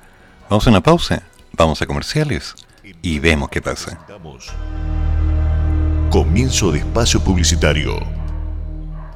Vamos 0.48 0.66
a 0.66 0.70
una 0.70 0.82
pausa, 0.82 1.22
vamos 1.52 1.80
a 1.82 1.86
comerciales 1.86 2.54
y 3.02 3.18
vemos 3.18 3.48
qué 3.48 3.60
pasa. 3.60 3.98
Comienzo 6.10 6.70
de 6.70 6.80
espacio 6.80 7.20
publicitario. 7.24 8.15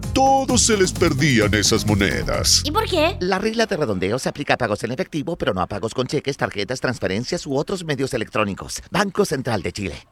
a 0.00 0.12
todos 0.12 0.62
se 0.62 0.76
les 0.76 0.92
perdían 0.92 1.54
esas 1.54 1.86
monedas. 1.86 2.62
¿Y 2.64 2.70
por 2.70 2.86
qué? 2.86 3.16
La 3.20 3.38
regla 3.38 3.66
de 3.66 3.76
redondeo 3.76 4.18
se 4.18 4.28
aplica 4.28 4.54
a 4.54 4.58
pagos 4.58 4.82
en 4.84 4.92
efectivo, 4.92 5.36
pero 5.36 5.52
no 5.54 5.60
a 5.60 5.66
pagos 5.66 5.94
con 5.94 6.06
cheques, 6.06 6.36
tarjetas, 6.36 6.80
transferencias 6.80 7.46
u 7.46 7.56
otros 7.56 7.84
medios 7.84 8.14
electrónicos. 8.14 8.82
Banco 8.90 9.24
Central 9.24 9.62
de 9.62 9.72
Chile. 9.72 10.06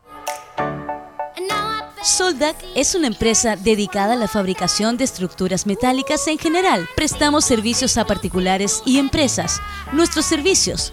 Soldac 2.02 2.56
es 2.76 2.94
una 2.94 3.08
empresa 3.08 3.56
dedicada 3.56 4.14
a 4.14 4.16
la 4.16 4.28
fabricación 4.28 4.96
de 4.96 5.04
estructuras 5.04 5.66
metálicas 5.66 6.28
en 6.28 6.38
general. 6.38 6.88
Prestamos 6.94 7.44
servicios 7.44 7.98
a 7.98 8.06
particulares 8.06 8.82
y 8.86 8.98
empresas. 8.98 9.60
Nuestros 9.92 10.24
servicios, 10.24 10.92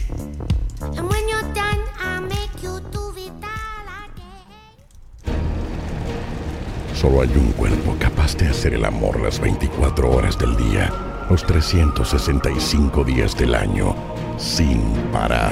Solo 7.01 7.21
hay 7.21 7.31
un 7.35 7.51
cuerpo 7.53 7.95
capaz 7.99 8.37
de 8.37 8.47
hacer 8.47 8.75
el 8.75 8.85
amor 8.85 9.19
las 9.19 9.39
24 9.39 10.11
horas 10.11 10.37
del 10.37 10.55
día, 10.55 10.93
los 11.31 11.43
365 11.43 13.03
días 13.03 13.35
del 13.35 13.55
año, 13.55 13.95
sin 14.37 14.79
parar. 15.11 15.51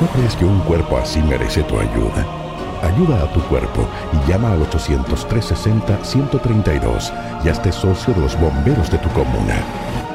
¿No 0.00 0.06
crees 0.12 0.36
que 0.36 0.44
un 0.44 0.60
cuerpo 0.60 0.98
así 0.98 1.20
merece 1.22 1.64
tu 1.64 1.80
ayuda? 1.80 2.24
Ayuda 2.80 3.24
a 3.24 3.32
tu 3.32 3.40
cuerpo 3.48 3.88
y 4.12 4.18
llama 4.30 4.52
al 4.52 4.60
800-360-132 4.70 7.12
y 7.44 7.48
hazte 7.48 7.72
socio 7.72 8.14
de 8.14 8.20
los 8.20 8.38
bomberos 8.38 8.88
de 8.88 8.98
tu 8.98 9.08
comuna. 9.08 9.56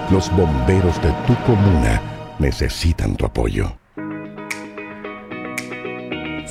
Los 0.10 0.32
bomberos 0.32 0.96
de 1.02 1.12
tu 1.28 1.36
comuna 1.46 2.02
necesitan 2.40 3.18
tu 3.18 3.26
apoyo. 3.26 3.74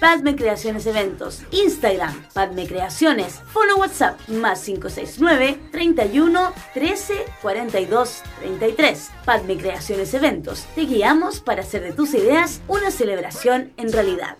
Padme 0.00 0.36
Creaciones 0.36 0.86
Eventos, 0.86 1.42
Instagram, 1.50 2.14
Padme 2.32 2.68
Creaciones, 2.68 3.40
Fono 3.52 3.76
WhatsApp, 3.78 4.16
más 4.28 4.62
569 4.62 5.58
31 5.72 6.52
13 6.72 7.24
42 7.42 8.22
33. 8.40 9.10
Padme 9.24 9.56
Creaciones 9.56 10.14
Eventos, 10.14 10.66
te 10.76 10.82
guiamos 10.82 11.40
para 11.40 11.62
hacer 11.62 11.82
de 11.82 11.92
tus 11.92 12.14
ideas 12.14 12.60
una 12.68 12.92
celebración 12.92 13.72
en 13.76 13.92
realidad. 13.92 14.36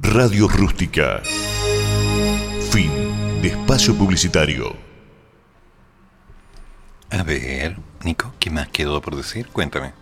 Radio 0.00 0.48
Rústica. 0.48 1.20
Fin 2.70 3.40
de 3.40 3.48
espacio 3.48 3.94
publicitario. 3.94 4.76
A 7.10 7.22
ver, 7.22 7.76
Nico, 8.04 8.34
¿qué 8.40 8.50
más 8.50 8.68
quedó 8.68 9.00
por 9.00 9.16
decir? 9.16 9.46
Cuéntame. 9.48 9.92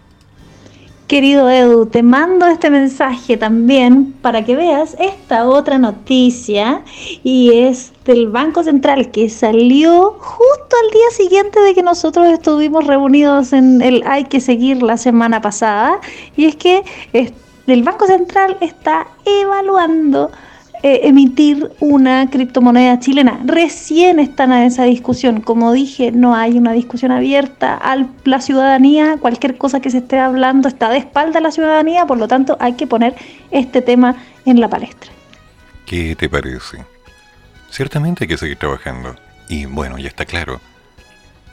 Querido 1.06 1.48
Edu, 1.48 1.86
te 1.86 2.02
mando 2.02 2.46
este 2.46 2.68
mensaje 2.68 3.36
también 3.36 4.12
para 4.22 4.44
que 4.44 4.56
veas 4.56 4.96
esta 4.98 5.48
otra 5.48 5.78
noticia 5.78 6.82
y 7.22 7.52
es 7.52 7.92
del 8.04 8.28
Banco 8.28 8.64
Central 8.64 9.12
que 9.12 9.30
salió 9.30 10.16
justo 10.18 10.76
al 10.82 10.90
día 10.90 11.10
siguiente 11.12 11.60
de 11.60 11.74
que 11.74 11.84
nosotros 11.84 12.26
estuvimos 12.26 12.88
reunidos 12.88 13.52
en 13.52 13.82
el 13.82 14.02
Hay 14.04 14.24
que 14.24 14.40
seguir 14.40 14.82
la 14.82 14.96
semana 14.96 15.40
pasada. 15.40 16.00
Y 16.36 16.46
es 16.46 16.56
que 16.56 16.82
el 17.12 17.82
Banco 17.84 18.08
Central 18.08 18.56
está 18.60 19.06
evaluando 19.24 20.32
eh, 20.82 21.00
emitir 21.04 21.70
una 21.80 22.28
criptomoneda 22.30 22.98
chilena. 22.98 23.40
Recién 23.44 24.18
están 24.18 24.52
en 24.52 24.64
esa 24.64 24.84
discusión. 24.84 25.40
Como 25.40 25.72
dije, 25.72 26.12
no 26.12 26.34
hay 26.34 26.58
una 26.58 26.72
discusión 26.72 27.12
abierta 27.12 27.74
a 27.74 28.06
la 28.24 28.40
ciudadanía. 28.40 29.16
Cualquier 29.20 29.56
cosa 29.56 29.80
que 29.80 29.90
se 29.90 29.98
esté 29.98 30.18
hablando 30.18 30.68
está 30.68 30.88
de 30.90 30.98
espalda 30.98 31.38
a 31.38 31.42
la 31.42 31.50
ciudadanía, 31.50 32.06
por 32.06 32.18
lo 32.18 32.28
tanto 32.28 32.56
hay 32.60 32.74
que 32.74 32.86
poner 32.86 33.14
este 33.50 33.82
tema 33.82 34.16
en 34.44 34.60
la 34.60 34.68
palestra. 34.68 35.10
¿Qué 35.86 36.16
te 36.16 36.28
parece? 36.28 36.84
Ciertamente 37.70 38.24
hay 38.24 38.28
que 38.28 38.38
seguir 38.38 38.58
trabajando. 38.58 39.16
Y 39.48 39.66
bueno, 39.66 39.98
ya 39.98 40.08
está 40.08 40.24
claro. 40.24 40.60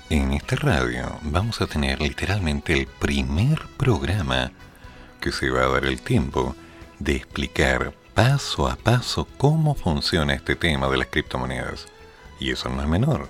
En 0.10 0.34
esta 0.34 0.56
radio 0.56 1.18
vamos 1.22 1.62
a 1.62 1.68
tener 1.68 2.02
literalmente 2.02 2.74
el 2.74 2.88
primer 2.88 3.60
programa 3.78 4.52
que 5.20 5.32
se 5.32 5.50
va 5.50 5.64
a 5.64 5.70
dar 5.70 5.86
el 5.86 6.02
tiempo 6.02 6.56
de 7.00 7.16
explicar 7.16 7.94
paso 8.14 8.68
a 8.68 8.76
paso 8.76 9.28
cómo 9.38 9.74
funciona 9.74 10.34
este 10.34 10.56
tema 10.56 10.88
de 10.88 10.98
las 10.98 11.08
criptomonedas. 11.08 11.88
Y 12.40 12.52
eso 12.52 12.70
no 12.70 12.82
es 12.82 12.88
menor. 12.88 13.30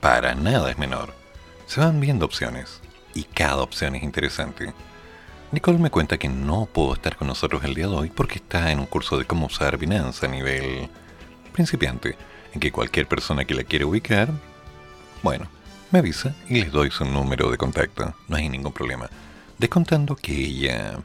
Para 0.00 0.34
nada 0.34 0.70
es 0.70 0.78
menor. 0.78 1.14
Se 1.66 1.80
van 1.80 2.00
viendo 2.00 2.24
opciones. 2.24 2.80
Y 3.14 3.24
cada 3.24 3.62
opción 3.62 3.94
es 3.94 4.02
interesante. 4.02 4.72
Nicole 5.52 5.78
me 5.78 5.90
cuenta 5.90 6.18
que 6.18 6.28
no 6.28 6.66
pudo 6.66 6.94
estar 6.94 7.16
con 7.16 7.28
nosotros 7.28 7.64
el 7.64 7.74
día 7.74 7.86
de 7.86 7.94
hoy 7.94 8.10
porque 8.10 8.36
está 8.36 8.72
en 8.72 8.80
un 8.80 8.86
curso 8.86 9.16
de 9.16 9.24
cómo 9.24 9.46
usar 9.46 9.78
Binance 9.78 10.26
a 10.26 10.28
nivel 10.28 10.88
principiante. 11.52 12.16
en 12.52 12.60
que 12.60 12.72
cualquier 12.72 13.06
persona 13.06 13.44
que 13.44 13.54
la 13.54 13.64
quiera 13.64 13.86
ubicar, 13.86 14.30
bueno, 15.22 15.46
me 15.90 15.98
avisa 15.98 16.34
y 16.48 16.60
les 16.60 16.72
doy 16.72 16.90
su 16.90 17.04
número 17.04 17.50
de 17.50 17.58
contacto. 17.58 18.14
No 18.28 18.36
hay 18.36 18.48
ningún 18.48 18.72
problema. 18.72 19.08
Descontando 19.58 20.16
que 20.16 20.32
ella 20.32 20.98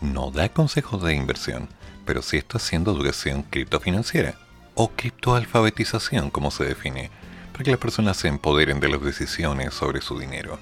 no 0.00 0.30
da 0.30 0.48
consejos 0.50 1.02
de 1.02 1.14
inversión, 1.14 1.68
pero 2.04 2.22
sí 2.22 2.36
está 2.36 2.58
haciendo 2.58 2.92
educación 2.92 3.42
criptofinanciera 3.42 4.34
o 4.74 4.88
criptoalfabetización, 4.88 6.30
como 6.30 6.50
se 6.50 6.64
define, 6.64 7.10
para 7.52 7.64
que 7.64 7.70
las 7.70 7.80
personas 7.80 8.16
se 8.16 8.28
empoderen 8.28 8.80
de 8.80 8.88
las 8.88 9.02
decisiones 9.02 9.74
sobre 9.74 10.00
su 10.00 10.18
dinero. 10.18 10.58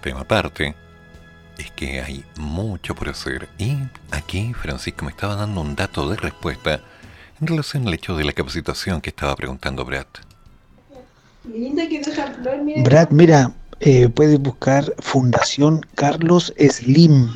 Tema 0.00 0.20
aparte, 0.20 0.74
es 1.58 1.70
que 1.72 2.00
hay 2.00 2.24
mucho 2.38 2.94
por 2.94 3.08
hacer 3.08 3.48
y 3.58 3.76
aquí 4.10 4.52
Francisco 4.54 5.04
me 5.04 5.10
estaba 5.10 5.36
dando 5.36 5.60
un 5.60 5.74
dato 5.74 6.08
de 6.08 6.16
respuesta 6.16 6.80
en 7.40 7.46
relación 7.46 7.86
al 7.86 7.94
hecho 7.94 8.16
de 8.16 8.24
la 8.24 8.32
capacitación 8.32 9.00
que 9.00 9.10
estaba 9.10 9.34
preguntando 9.36 9.84
Brad. 9.84 10.06
Brad, 12.82 13.10
mira, 13.10 13.52
eh, 13.80 14.08
puedes 14.08 14.38
buscar 14.40 14.94
Fundación 14.98 15.80
Carlos 15.94 16.52
Slim. 16.58 17.32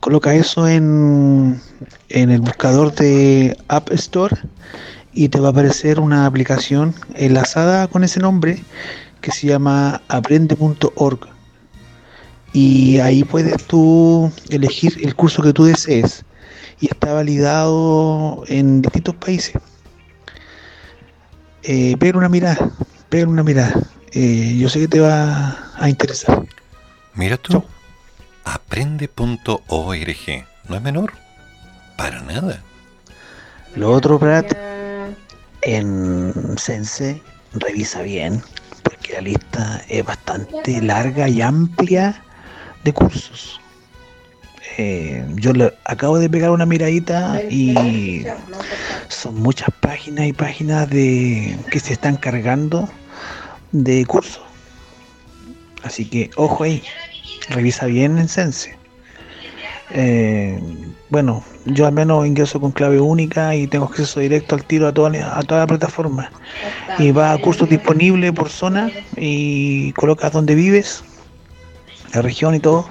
Coloca 0.00 0.34
eso 0.34 0.68
en, 0.68 1.60
en 2.08 2.30
el 2.30 2.40
buscador 2.40 2.94
de 2.94 3.56
App 3.68 3.90
Store 3.92 4.36
y 5.12 5.28
te 5.28 5.40
va 5.40 5.48
a 5.48 5.50
aparecer 5.50 5.98
una 5.98 6.26
aplicación 6.26 6.94
enlazada 7.14 7.88
con 7.88 8.04
ese 8.04 8.20
nombre 8.20 8.62
que 9.20 9.32
se 9.32 9.48
llama 9.48 10.00
aprende.org. 10.08 11.18
Y 12.52 12.98
ahí 13.00 13.24
puedes 13.24 13.62
tú 13.64 14.32
elegir 14.50 14.96
el 15.02 15.14
curso 15.14 15.42
que 15.42 15.52
tú 15.52 15.64
desees 15.64 16.24
y 16.80 16.86
está 16.86 17.12
validado 17.12 18.44
en 18.46 18.82
distintos 18.82 19.16
países. 19.16 19.54
Eh, 21.64 21.96
pega 21.98 22.16
una 22.16 22.28
mirada, 22.28 22.70
pega 23.08 23.28
una 23.28 23.42
mirada. 23.42 23.74
Eh, 24.12 24.56
yo 24.58 24.68
sé 24.68 24.80
que 24.80 24.88
te 24.88 25.00
va 25.00 25.58
a 25.76 25.88
interesar. 25.88 26.46
Mira 27.14 27.36
tú, 27.36 27.62
aprende.org, 28.54 30.46
no 30.68 30.76
es 30.76 30.82
menor, 30.82 31.12
para 31.96 32.20
nada. 32.22 32.62
Lo 33.74 33.92
otro, 33.92 34.18
Brad, 34.18 34.46
en 35.62 36.56
Sense, 36.56 37.20
revisa 37.52 38.02
bien, 38.02 38.42
porque 38.82 39.14
la 39.14 39.20
lista 39.20 39.82
es 39.88 40.04
bastante 40.04 40.80
larga 40.80 41.28
y 41.28 41.42
amplia 41.42 42.22
de 42.84 42.92
cursos. 42.92 43.60
Eh, 44.76 45.26
yo 45.34 45.52
le 45.52 45.74
acabo 45.84 46.18
de 46.18 46.30
pegar 46.30 46.50
una 46.50 46.64
miradita 46.64 47.42
y 47.50 48.24
son 49.08 49.34
muchas 49.34 49.70
páginas 49.80 50.26
y 50.26 50.32
páginas 50.32 50.88
de 50.88 51.58
que 51.70 51.80
se 51.80 51.92
están 51.92 52.16
cargando 52.16 52.88
de 53.72 54.06
cursos. 54.06 54.42
Así 55.82 56.04
que 56.04 56.30
ojo 56.36 56.64
ahí, 56.64 56.82
revisa 57.50 57.86
bien 57.86 58.18
en 58.18 58.28
Sense. 58.28 58.76
Eh, 59.90 60.60
bueno, 61.08 61.42
yo 61.64 61.86
al 61.86 61.92
menos 61.92 62.26
ingreso 62.26 62.60
con 62.60 62.72
clave 62.72 63.00
única 63.00 63.54
y 63.54 63.66
tengo 63.66 63.86
acceso 63.86 64.20
directo 64.20 64.54
al 64.54 64.64
tiro 64.64 64.86
a 64.86 64.92
toda, 64.92 65.38
a 65.38 65.42
toda 65.42 65.60
la 65.60 65.66
plataforma. 65.66 66.30
Y 66.98 67.12
va 67.12 67.32
a 67.32 67.38
cursos 67.38 67.68
disponibles 67.68 68.32
por 68.32 68.50
zona 68.50 68.90
y 69.16 69.92
colocas 69.92 70.32
donde 70.32 70.54
vives, 70.54 71.02
la 72.14 72.22
región 72.22 72.54
y 72.54 72.60
todo. 72.60 72.88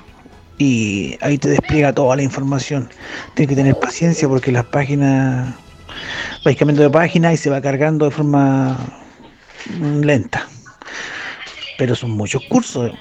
Y 0.57 1.17
ahí 1.21 1.37
te 1.37 1.49
despliega 1.49 1.93
toda 1.93 2.15
la 2.15 2.23
información. 2.23 2.89
Tienes 3.35 3.49
que 3.49 3.55
tener 3.55 3.75
paciencia 3.79 4.27
porque 4.27 4.51
las 4.51 4.65
páginas, 4.65 5.53
vais 6.43 6.57
cambiando 6.57 6.81
de 6.81 6.89
página 6.89 7.31
y 7.31 7.37
se 7.37 7.51
va 7.51 7.61
cargando 7.61 8.05
de 8.05 8.11
forma 8.11 8.75
lenta 10.01 10.47
pero 11.77 11.95
son 11.95 12.11
muchos 12.11 12.43
cursos. 12.45 12.91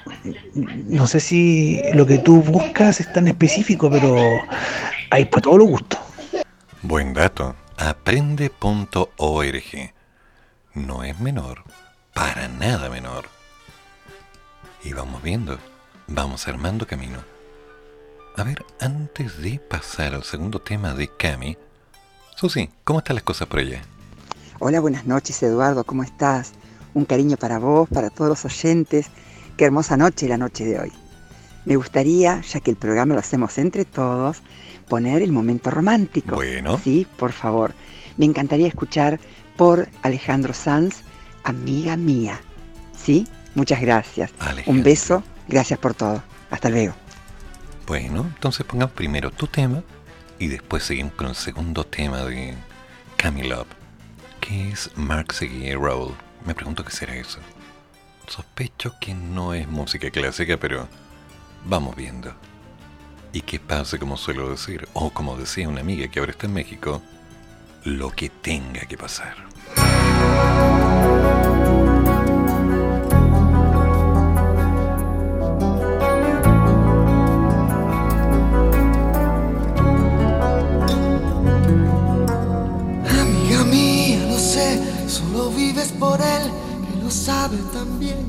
No 0.53 1.07
sé 1.07 1.19
si 1.19 1.81
lo 1.93 2.05
que 2.05 2.19
tú 2.19 2.41
buscas 2.41 2.99
es 2.99 3.11
tan 3.11 3.27
específico, 3.27 3.89
pero 3.89 4.15
hay 5.09 5.25
para 5.25 5.41
todos 5.41 5.57
los 5.57 5.67
gustos. 5.67 5.99
Buen 6.81 7.13
dato. 7.13 7.55
Aprende.org. 7.77 9.03
No 10.73 11.03
es 11.03 11.19
menor, 11.19 11.63
para 12.13 12.47
nada 12.47 12.89
menor. 12.89 13.25
Y 14.83 14.93
vamos 14.93 15.21
viendo, 15.21 15.57
vamos 16.07 16.47
armando 16.47 16.87
camino. 16.87 17.19
A 18.35 18.43
ver, 18.43 18.63
antes 18.79 19.41
de 19.41 19.59
pasar 19.59 20.13
al 20.13 20.23
segundo 20.23 20.59
tema 20.59 20.93
de 20.93 21.07
Cami, 21.07 21.57
Susi, 22.35 22.69
¿cómo 22.83 22.99
están 22.99 23.15
las 23.15 23.23
cosas 23.23 23.47
por 23.47 23.59
allá? 23.59 23.81
Hola, 24.59 24.79
buenas 24.79 25.05
noches 25.05 25.41
Eduardo, 25.41 25.83
¿cómo 25.83 26.03
estás? 26.03 26.53
Un 26.97 27.05
cariño 27.05 27.37
para 27.37 27.59
vos, 27.59 27.87
para 27.87 28.09
todos 28.09 28.27
los 28.27 28.45
oyentes. 28.45 29.05
Qué 29.55 29.65
hermosa 29.65 29.97
noche 29.97 30.27
la 30.27 30.39
noche 30.39 30.65
de 30.65 30.79
hoy. 30.79 30.91
Me 31.63 31.75
gustaría, 31.75 32.41
ya 32.41 32.59
que 32.59 32.71
el 32.71 32.75
programa 32.75 33.13
lo 33.13 33.19
hacemos 33.19 33.59
entre 33.59 33.85
todos, 33.85 34.41
poner 34.89 35.21
el 35.21 35.31
momento 35.31 35.69
romántico. 35.69 36.33
Bueno. 36.33 36.79
Sí, 36.83 37.05
por 37.17 37.33
favor. 37.33 37.75
Me 38.17 38.25
encantaría 38.25 38.67
escuchar 38.67 39.19
por 39.57 39.87
Alejandro 40.01 40.55
Sanz, 40.55 41.03
amiga 41.43 41.97
mía. 41.97 42.41
¿Sí? 42.97 43.27
Muchas 43.53 43.79
gracias. 43.79 44.31
Un 44.65 44.81
beso, 44.81 45.21
gracias 45.47 45.77
por 45.77 45.93
todo. 45.93 46.23
Hasta 46.49 46.71
luego. 46.71 46.95
Bueno, 47.85 48.25
entonces 48.27 48.65
pongamos 48.65 48.95
primero 48.95 49.29
tu 49.29 49.45
tema 49.45 49.83
y 50.39 50.47
después 50.47 50.83
seguimos 50.83 51.13
con 51.13 51.27
el 51.27 51.35
segundo 51.35 51.83
tema 51.83 52.23
de 52.23 52.55
Camille 53.17 53.49
Love, 53.49 53.67
que 54.39 54.71
es 54.71 54.89
Mark 54.95 55.31
Seguier 55.31 55.77
Roll. 55.77 56.15
Me 56.47 56.55
pregunto 56.55 56.85
qué 56.85 56.91
será 56.91 57.13
eso. 57.13 57.39
Sospecho 58.25 58.95
que 59.01 59.13
no 59.13 59.53
es 59.53 59.67
música 59.67 60.09
clásica, 60.09 60.55
pero 60.55 60.87
vamos 61.65 61.93
viendo. 61.93 62.33
Y 63.33 63.41
que 63.41 63.59
pase, 63.59 63.99
como 63.99 64.15
suelo 64.15 64.49
decir, 64.49 64.87
o 64.93 65.09
como 65.09 65.35
decía 65.35 65.67
una 65.67 65.81
amiga 65.81 66.07
que 66.07 66.19
ahora 66.19 66.31
está 66.31 66.47
en 66.47 66.53
México, 66.53 67.01
lo 67.83 68.11
que 68.11 68.29
tenga 68.29 68.79
que 68.85 68.97
pasar. 68.97 69.35
Sabe 87.27 87.57
también. 87.73 88.25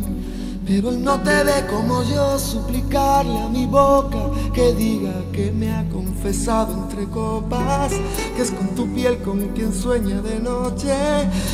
Pero 0.66 0.90
él 0.90 1.04
no 1.04 1.20
te 1.20 1.44
ve 1.44 1.64
como 1.70 2.02
yo, 2.02 2.36
suplicarle 2.36 3.38
a 3.38 3.48
mi 3.48 3.64
boca 3.64 4.18
que 4.52 4.74
diga 4.74 5.14
que 5.32 5.52
me 5.52 5.72
ha 5.72 5.88
confesado 5.88 6.72
entre 6.82 7.04
copas, 7.08 7.92
que 8.34 8.42
es 8.42 8.50
con 8.50 8.74
tu 8.74 8.92
piel 8.92 9.18
con 9.18 9.38
quien 9.54 9.72
sueña 9.72 10.20
de 10.20 10.40
noche 10.40 10.96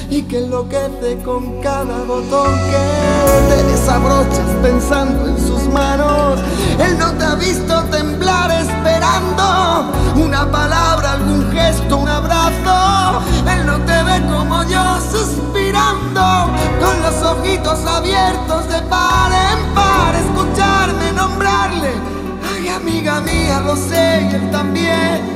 y 0.09 0.23
que 0.23 0.39
enloquece 0.39 1.19
con 1.23 1.61
cada 1.61 2.03
botón 2.05 2.51
que 2.71 2.85
te 3.51 3.63
desabrochas 3.73 4.51
pensando 4.63 5.29
en 5.29 5.39
sus 5.39 5.65
manos. 5.69 6.41
Él 6.85 6.99
no 6.99 7.13
te 7.13 7.25
ha 7.25 7.35
visto 7.35 7.75
temblar 7.91 8.51
esperando 8.53 9.93
una 10.17 10.51
palabra, 10.51 11.13
algún 11.13 11.53
gesto, 11.53 11.99
un 11.99 12.09
abrazo. 12.09 13.23
Como 14.23 14.63
yo 14.65 15.01
suspirando 15.11 16.51
con 16.81 17.03
los 17.03 17.23
ojitos 17.23 17.85
abiertos 17.87 18.69
de 18.69 18.81
par 18.83 19.33
en 19.33 19.75
par, 19.75 20.15
escucharme 20.15 21.13
nombrarle. 21.13 21.93
Ay, 22.53 22.69
amiga 22.69 23.21
mía, 23.21 23.61
lo 23.61 23.77
sé 23.77 24.29
y 24.31 24.35
él 24.35 24.51
también. 24.51 25.35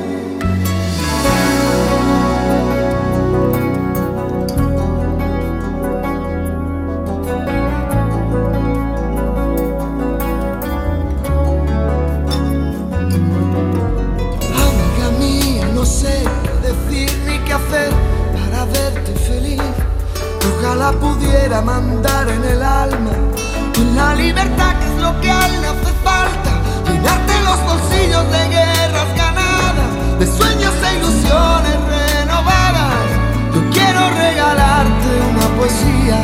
Pudiera 21.59 21.63
mandar 21.63 22.29
en 22.29 22.45
el 22.45 22.63
alma 22.63 23.11
con 23.75 23.97
la 23.97 24.15
libertad 24.15 24.79
que 24.79 24.87
es 24.87 25.03
lo 25.03 25.21
que 25.21 25.31
a 25.31 25.47
él 25.47 25.61
le 25.61 25.67
hace 25.69 25.93
falta. 26.05 26.53
Llenarte 26.87 27.35
los 27.45 27.59
bolsillos 27.65 28.25
de 28.31 28.43
guerras 28.49 29.11
ganadas, 29.17 29.91
de 30.19 30.27
sueños 30.27 30.75
e 30.87 30.97
ilusiones 30.99 31.79
renovadas. 31.95 33.07
Yo 33.55 33.61
quiero 33.71 34.01
regalarte 34.25 35.11
una 35.31 35.47
poesía. 35.57 36.21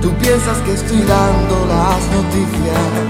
Tú 0.00 0.10
piensas 0.18 0.58
que 0.64 0.74
estoy 0.74 1.02
dando 1.02 1.54
las 1.74 2.00
noticias. 2.16 3.08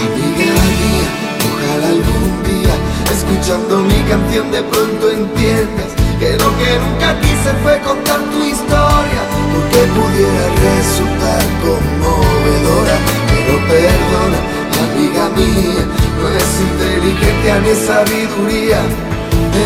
Amiga 0.00 0.52
mía, 0.78 1.08
ojalá 1.50 1.88
algún 1.88 2.32
día, 2.44 2.74
escuchando 3.12 3.78
mi 3.80 4.00
canción, 4.08 4.50
de 4.50 4.62
pronto 4.62 5.10
entiendas 5.10 5.90
que 6.18 6.32
lo 6.32 6.50
que 6.58 6.70
nunca 6.84 7.20
quise 7.20 7.50
fue 7.62 7.80
contar 7.80 8.20
tu 8.32 8.44
historia. 8.44 9.39
Que 9.70 9.82
pudiera 9.96 10.44
resultar 10.66 11.42
conmovedora, 11.64 12.96
pero 13.30 13.54
perdona, 13.68 14.40
amiga 14.84 15.24
mía, 15.36 15.84
no 16.18 16.26
es 16.28 16.50
inteligencia 16.68 17.54
ni 17.60 17.74
sabiduría. 17.86 18.80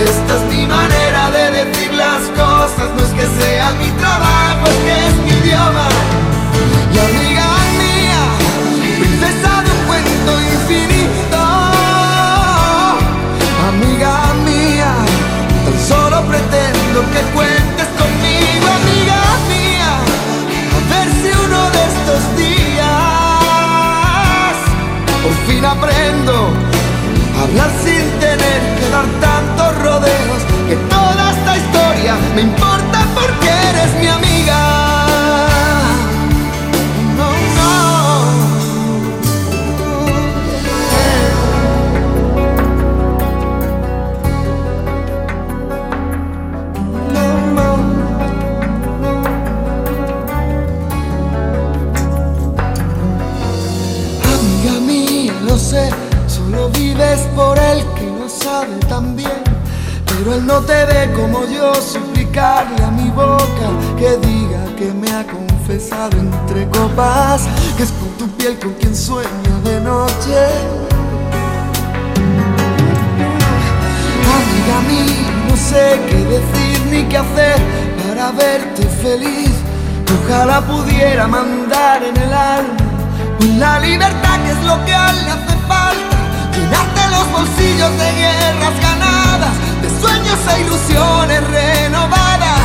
Esta 0.04 0.32
es 0.36 0.44
mi 0.54 0.66
manera 0.66 1.30
de 1.30 1.44
decir 1.64 1.92
las 1.94 2.22
cosas, 2.40 2.88
no 2.96 3.02
es 3.06 3.12
que 3.18 3.26
sea 3.42 3.70
mi 3.80 3.90
trabajo, 4.02 4.64
es 4.66 4.78
que 4.84 4.94
es 5.08 5.14
mi 5.24 5.30
idioma. 5.40 5.88
Y 6.92 6.98
amiga 6.98 7.48
mía, 7.80 8.22
princesa 9.00 9.52
de 9.64 9.70
un 9.76 9.80
cuento 9.86 10.32
infinito, 10.54 11.40
amiga 13.70 14.14
mía, 14.44 14.90
tan 15.64 15.78
solo 15.88 16.16
pretendo 16.28 16.98
que 17.12 17.20
cuentes 17.34 17.83
estos 22.14 22.36
días 22.36 22.86
por 25.22 25.34
fin 25.46 25.64
aprendo 25.64 26.52
hablar 27.42 27.70
sin 27.82 28.08
tener 28.20 28.60
que 28.78 28.88
dar 28.90 29.06
tantos 29.20 29.82
rodeos, 29.82 30.42
que 30.68 30.76
toda 30.76 31.32
esta 31.32 31.56
historia 31.56 32.16
me 32.34 32.42
importa 32.42 33.06
porque 33.14 33.48
eres 33.48 33.94
mi 34.00 34.06
amiga. 34.06 34.93
Vives 57.14 57.26
por 57.34 57.58
él 57.58 57.84
que 57.94 58.06
no 58.06 58.28
sabe 58.28 58.76
tan 58.88 59.16
bien. 59.16 59.42
Pero 60.06 60.34
él 60.34 60.46
no 60.46 60.60
te 60.60 60.84
ve 60.84 61.10
como 61.14 61.44
yo 61.46 61.74
suplicarle 61.74 62.82
a 62.84 62.90
mi 62.90 63.10
boca 63.10 63.68
que 63.98 64.16
diga 64.26 64.64
que 64.76 64.92
me 64.92 65.10
ha 65.10 65.24
confesado 65.24 66.16
entre 66.18 66.68
copas, 66.68 67.42
que 67.76 67.82
es 67.82 67.92
con 67.92 68.08
tu 68.18 68.28
piel 68.36 68.58
con 68.58 68.72
quien 68.74 68.94
sueño 68.94 69.60
de 69.64 69.80
noche. 69.80 70.38
Amiga 74.36 74.80
mía, 74.88 75.46
no 75.48 75.56
sé 75.56 76.00
qué 76.08 76.16
decir 76.16 76.86
ni 76.90 77.02
qué 77.04 77.18
hacer 77.18 77.56
para 78.06 78.30
verte 78.32 78.82
feliz. 79.02 79.52
Ojalá 80.24 80.60
pudiera 80.60 81.26
mandar 81.26 82.02
en 82.04 82.16
el 82.16 82.32
alma 82.32 82.76
con 83.38 83.60
la 83.60 83.80
libertad 83.80 84.38
que 84.44 84.50
es 84.52 84.64
lo 84.64 84.84
que 84.84 84.94
a 84.94 85.10
él 85.10 85.16
le 85.24 85.30
hace 85.30 85.44
falta. 85.44 85.53
Llenarte 87.04 87.10
los 87.10 87.32
bolsillos 87.32 87.98
de 87.98 88.12
guerras 88.12 88.80
ganadas, 88.80 89.54
de 89.82 89.88
sueños 90.00 90.38
e 90.54 90.60
ilusiones 90.60 91.40
renovadas. 91.48 92.60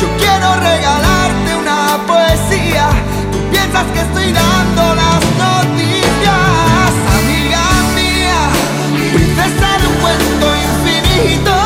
Yo 0.00 0.08
quiero 0.16 0.54
regalarte 0.56 1.54
una 1.56 1.98
poesía. 2.06 2.88
Tú 3.32 3.38
piensas 3.50 3.84
que 3.92 4.00
estoy 4.00 4.32
dando 4.32 4.94
las 4.94 5.20
noticias, 5.44 6.90
amiga 7.18 7.64
mía, 7.94 8.40
princesa 9.12 9.78
de 9.78 9.86
un 9.86 9.94
cuento 10.00 10.46
infinito. 10.56 11.63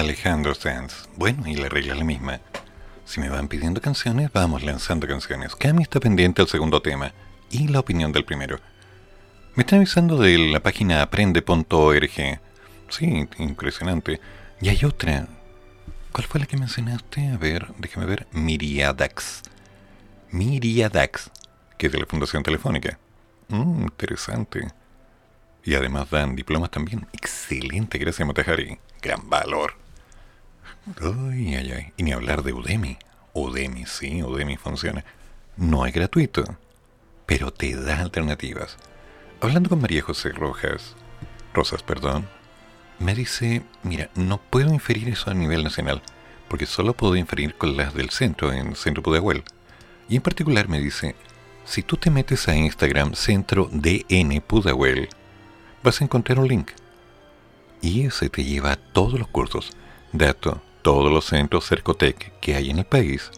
Alejandro 0.00 0.54
Sanz. 0.54 1.08
Bueno, 1.16 1.46
y 1.46 1.54
la 1.54 1.68
regla 1.68 1.92
es 1.92 1.98
la 1.98 2.04
misma. 2.04 2.40
Si 3.04 3.20
me 3.20 3.28
van 3.28 3.48
pidiendo 3.48 3.80
canciones, 3.80 4.32
vamos 4.32 4.62
lanzando 4.62 5.06
canciones. 5.06 5.54
Cami 5.54 5.82
está 5.82 6.00
pendiente 6.00 6.42
al 6.42 6.48
segundo 6.48 6.80
tema 6.80 7.12
y 7.50 7.68
la 7.68 7.80
opinión 7.80 8.10
del 8.10 8.24
primero. 8.24 8.58
Me 9.54 9.62
están 9.62 9.78
avisando 9.78 10.16
de 10.16 10.38
la 10.38 10.60
página 10.60 11.02
aprende.org. 11.02 12.40
Sí, 12.88 13.28
impresionante. 13.38 14.20
Y 14.60 14.68
hay 14.70 14.84
otra. 14.84 15.28
¿Cuál 16.12 16.26
fue 16.26 16.40
la 16.40 16.46
que 16.46 16.56
mencionaste? 16.56 17.28
A 17.28 17.36
ver, 17.36 17.68
déjame 17.78 18.06
ver. 18.06 18.26
Miriadax. 18.32 19.42
Miriadax, 20.30 21.30
que 21.76 21.86
es 21.86 21.92
de 21.92 21.98
la 21.98 22.06
Fundación 22.06 22.42
Telefónica. 22.42 22.98
Mm, 23.48 23.82
interesante. 23.82 24.68
Y 25.62 25.74
además 25.74 26.08
dan 26.10 26.34
diplomas 26.36 26.70
también. 26.70 27.06
Excelente, 27.12 27.98
gracias 27.98 28.26
Motajari. 28.26 28.78
Gran 29.02 29.28
valor. 29.28 29.74
Y 31.96 32.02
ni 32.02 32.12
hablar 32.12 32.42
de 32.42 32.52
Udemy. 32.52 32.98
Udemy, 33.32 33.86
sí, 33.86 34.22
Udemy 34.22 34.56
funciona. 34.56 35.04
No 35.56 35.86
es 35.86 35.92
gratuito, 35.92 36.44
pero 37.26 37.52
te 37.52 37.74
da 37.76 38.00
alternativas. 38.00 38.76
Hablando 39.40 39.68
con 39.68 39.80
María 39.80 40.02
José 40.02 40.30
Rojas, 40.30 40.96
Rosas, 41.54 41.82
perdón, 41.82 42.28
me 42.98 43.14
dice, 43.14 43.62
mira, 43.82 44.10
no 44.14 44.38
puedo 44.38 44.72
inferir 44.72 45.08
eso 45.08 45.30
a 45.30 45.34
nivel 45.34 45.64
nacional, 45.64 46.02
porque 46.48 46.66
solo 46.66 46.92
puedo 46.92 47.16
inferir 47.16 47.54
con 47.56 47.76
las 47.76 47.94
del 47.94 48.10
centro, 48.10 48.52
en 48.52 48.76
Centro 48.76 49.02
Pudahuel. 49.02 49.44
Y 50.08 50.16
en 50.16 50.22
particular 50.22 50.68
me 50.68 50.80
dice, 50.80 51.14
si 51.64 51.82
tú 51.82 51.96
te 51.96 52.10
metes 52.10 52.48
a 52.48 52.56
Instagram 52.56 53.14
Centro 53.14 53.70
DN 53.72 54.40
Pudahuel, 54.40 55.08
vas 55.82 56.00
a 56.00 56.04
encontrar 56.04 56.38
un 56.38 56.48
link. 56.48 56.70
Y 57.80 58.06
ese 58.06 58.28
te 58.28 58.44
lleva 58.44 58.72
a 58.72 58.76
todos 58.76 59.18
los 59.18 59.28
cursos. 59.28 59.70
Dato, 60.12 60.60
todos 60.82 61.12
los 61.12 61.26
centros 61.26 61.68
Cercotec 61.68 62.32
que 62.40 62.54
hay 62.54 62.70
en 62.70 62.78
el 62.78 62.84
país 62.84 63.30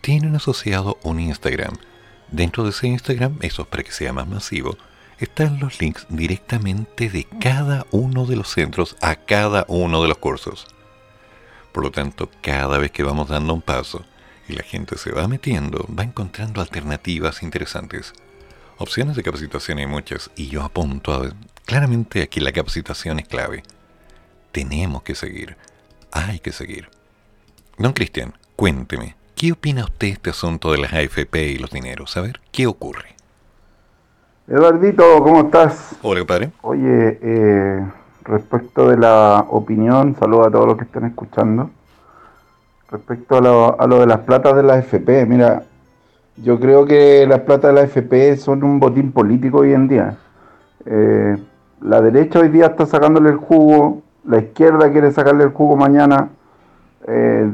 tienen 0.00 0.36
asociado 0.36 0.98
un 1.02 1.20
Instagram. 1.20 1.76
Dentro 2.30 2.64
de 2.64 2.70
ese 2.70 2.88
Instagram, 2.88 3.38
eso 3.40 3.62
es 3.62 3.68
para 3.68 3.82
que 3.82 3.92
sea 3.92 4.12
más 4.12 4.26
masivo, 4.26 4.76
están 5.18 5.60
los 5.60 5.80
links 5.80 6.06
directamente 6.08 7.08
de 7.08 7.24
cada 7.40 7.86
uno 7.90 8.26
de 8.26 8.36
los 8.36 8.48
centros 8.48 8.96
a 9.00 9.16
cada 9.16 9.64
uno 9.68 10.02
de 10.02 10.08
los 10.08 10.18
cursos. 10.18 10.66
Por 11.72 11.84
lo 11.84 11.90
tanto, 11.90 12.30
cada 12.42 12.78
vez 12.78 12.90
que 12.90 13.02
vamos 13.02 13.28
dando 13.28 13.54
un 13.54 13.62
paso 13.62 14.04
y 14.48 14.52
la 14.52 14.62
gente 14.62 14.98
se 14.98 15.12
va 15.12 15.26
metiendo, 15.28 15.86
va 15.96 16.04
encontrando 16.04 16.60
alternativas 16.60 17.42
interesantes. 17.42 18.12
Opciones 18.76 19.16
de 19.16 19.22
capacitación 19.22 19.78
hay 19.78 19.86
muchas 19.86 20.30
y 20.36 20.48
yo 20.48 20.62
apunto 20.62 21.14
a... 21.14 21.32
Claramente 21.64 22.22
aquí 22.22 22.40
la 22.40 22.52
capacitación 22.52 23.20
es 23.20 23.28
clave. 23.28 23.62
Tenemos 24.52 25.02
que 25.02 25.14
seguir. 25.14 25.56
Hay 26.14 26.38
que 26.38 26.52
seguir. 26.52 26.88
Don 27.76 27.92
Cristian, 27.92 28.34
cuénteme, 28.54 29.16
¿qué 29.34 29.50
opina 29.50 29.82
usted 29.82 30.06
de 30.06 30.12
este 30.12 30.30
asunto 30.30 30.70
de 30.70 30.78
las 30.78 30.92
AFP 30.92 31.48
y 31.48 31.58
los 31.58 31.72
dineros? 31.72 32.16
A 32.16 32.20
ver, 32.20 32.40
¿qué 32.52 32.68
ocurre? 32.68 33.16
Eduardito, 34.46 35.02
¿cómo 35.24 35.40
estás? 35.40 35.96
Hola, 36.02 36.20
compadre. 36.20 36.52
Oye, 36.62 37.18
eh, 37.20 37.84
respecto 38.22 38.88
de 38.88 38.96
la 38.96 39.44
opinión, 39.50 40.14
saludo 40.16 40.46
a 40.46 40.50
todos 40.52 40.68
los 40.68 40.76
que 40.78 40.84
están 40.84 41.04
escuchando. 41.04 41.70
Respecto 42.92 43.38
a 43.38 43.40
lo, 43.40 43.80
a 43.80 43.86
lo 43.88 43.98
de 43.98 44.06
las 44.06 44.20
platas 44.20 44.54
de 44.54 44.62
la 44.62 44.78
FP, 44.78 45.26
mira, 45.26 45.64
yo 46.36 46.60
creo 46.60 46.86
que 46.86 47.26
las 47.26 47.40
platas 47.40 47.74
de 47.74 47.80
la 47.80 47.86
FP 47.88 48.36
son 48.36 48.62
un 48.62 48.78
botín 48.78 49.10
político 49.10 49.58
hoy 49.58 49.72
en 49.72 49.88
día. 49.88 50.16
Eh, 50.86 51.36
la 51.80 52.00
derecha 52.00 52.38
hoy 52.38 52.50
día 52.50 52.66
está 52.66 52.86
sacándole 52.86 53.30
el 53.30 53.36
jugo, 53.36 54.04
la 54.26 54.38
izquierda 54.38 54.90
quiere 54.90 55.12
sacarle 55.12 55.44
el 55.44 55.50
jugo 55.50 55.76
mañana. 55.76 56.28
Eh, 57.06 57.52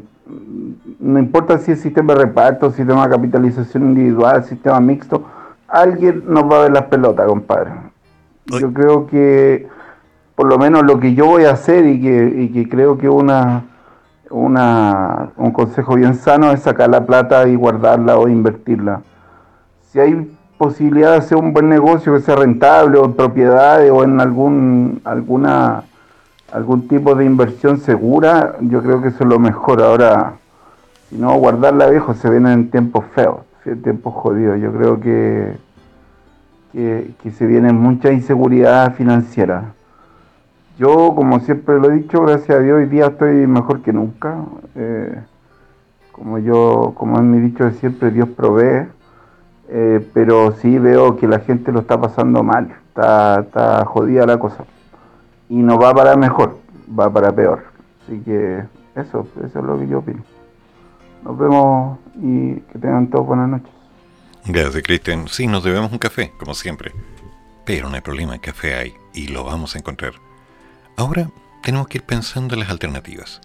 no 1.00 1.18
importa 1.18 1.58
si 1.58 1.72
es 1.72 1.80
sistema 1.80 2.14
de 2.14 2.20
reparto, 2.20 2.70
sistema 2.70 3.04
de 3.04 3.10
capitalización 3.10 3.84
individual, 3.84 4.44
sistema 4.44 4.80
mixto, 4.80 5.24
alguien 5.66 6.24
nos 6.26 6.44
va 6.44 6.58
a 6.58 6.62
ver 6.62 6.72
las 6.72 6.84
pelotas, 6.84 7.26
compadre. 7.26 7.72
Yo 8.46 8.72
creo 8.72 9.06
que 9.06 9.68
por 10.34 10.48
lo 10.48 10.58
menos 10.58 10.84
lo 10.84 10.98
que 10.98 11.14
yo 11.14 11.26
voy 11.26 11.44
a 11.44 11.52
hacer 11.52 11.86
y 11.86 12.00
que, 12.00 12.34
y 12.38 12.48
que 12.52 12.68
creo 12.68 12.96
que 12.96 13.08
una, 13.08 13.64
una, 14.30 15.30
un 15.36 15.50
consejo 15.50 15.96
bien 15.96 16.14
sano 16.14 16.52
es 16.52 16.60
sacar 16.62 16.90
la 16.90 17.04
plata 17.04 17.46
y 17.48 17.56
guardarla 17.56 18.16
o 18.16 18.28
invertirla. 18.28 19.02
Si 19.82 20.00
hay 20.00 20.36
posibilidad 20.56 21.12
de 21.12 21.16
hacer 21.18 21.38
un 21.38 21.52
buen 21.52 21.68
negocio 21.68 22.14
que 22.14 22.20
sea 22.20 22.36
rentable 22.36 22.98
o 22.98 23.04
en 23.04 23.14
propiedades 23.14 23.90
o 23.90 24.04
en 24.04 24.20
algún 24.20 25.00
alguna 25.04 25.84
algún 26.52 26.88
tipo 26.88 27.14
de 27.14 27.24
inversión 27.24 27.78
segura, 27.78 28.56
yo 28.60 28.82
creo 28.82 29.00
que 29.00 29.08
eso 29.08 29.24
es 29.24 29.28
lo 29.28 29.38
mejor. 29.38 29.82
Ahora, 29.82 30.34
si 31.08 31.16
no, 31.16 31.34
guardarla 31.34 31.88
viejo 31.88 32.14
se 32.14 32.30
viene 32.30 32.52
en 32.52 32.70
tiempos 32.70 33.04
feos, 33.14 33.40
en 33.64 33.82
tiempos 33.82 34.14
jodidos. 34.14 34.60
Yo 34.60 34.72
creo 34.72 35.00
que, 35.00 35.56
que, 36.72 37.30
se 37.30 37.46
viene 37.46 37.72
mucha 37.72 38.12
inseguridad 38.12 38.94
financiera. 38.94 39.72
Yo, 40.78 41.14
como 41.14 41.40
siempre 41.40 41.78
lo 41.78 41.90
he 41.90 41.94
dicho, 41.94 42.22
gracias 42.22 42.58
a 42.58 42.62
Dios, 42.62 42.78
hoy 42.78 42.86
día 42.86 43.06
estoy 43.06 43.46
mejor 43.46 43.82
que 43.82 43.92
nunca. 43.92 44.36
Eh, 44.74 45.20
como 46.12 46.38
yo, 46.38 46.92
como 46.96 47.16
es 47.16 47.22
mi 47.22 47.40
dicho 47.40 47.64
de 47.64 47.72
siempre, 47.72 48.10
Dios 48.10 48.28
provee. 48.28 48.88
Eh, 49.72 50.04
pero 50.12 50.52
sí 50.52 50.78
veo 50.78 51.16
que 51.16 51.28
la 51.28 51.40
gente 51.40 51.70
lo 51.70 51.80
está 51.80 52.00
pasando 52.00 52.42
mal, 52.42 52.74
está, 52.88 53.40
está 53.40 53.84
jodida 53.84 54.26
la 54.26 54.38
cosa. 54.38 54.64
Y 55.50 55.56
no 55.56 55.78
va 55.78 55.92
para 55.92 56.16
mejor, 56.16 56.58
va 56.98 57.12
para 57.12 57.30
peor. 57.30 57.64
Así 58.04 58.20
que 58.20 58.64
eso, 58.94 59.26
eso 59.44 59.58
es 59.58 59.64
lo 59.64 59.78
que 59.78 59.86
yo 59.86 59.98
opino. 59.98 60.22
Nos 61.24 61.36
vemos 61.36 61.98
y 62.14 62.54
que 62.60 62.78
tengan 62.78 63.08
todos 63.10 63.26
buenas 63.26 63.48
noches. 63.48 63.70
Gracias, 64.46 64.82
Cristian. 64.82 65.28
Sí, 65.28 65.46
nos 65.46 65.64
debemos 65.64 65.92
un 65.92 65.98
café, 65.98 66.32
como 66.38 66.54
siempre. 66.54 66.92
Pero 67.66 67.88
no 67.88 67.94
hay 67.96 68.00
problema, 68.00 68.38
café 68.38 68.74
hay 68.74 68.94
y 69.12 69.28
lo 69.28 69.44
vamos 69.44 69.74
a 69.74 69.78
encontrar. 69.78 70.12
Ahora 70.96 71.30
tenemos 71.62 71.88
que 71.88 71.98
ir 71.98 72.04
pensando 72.04 72.54
en 72.54 72.60
las 72.60 72.70
alternativas. 72.70 73.40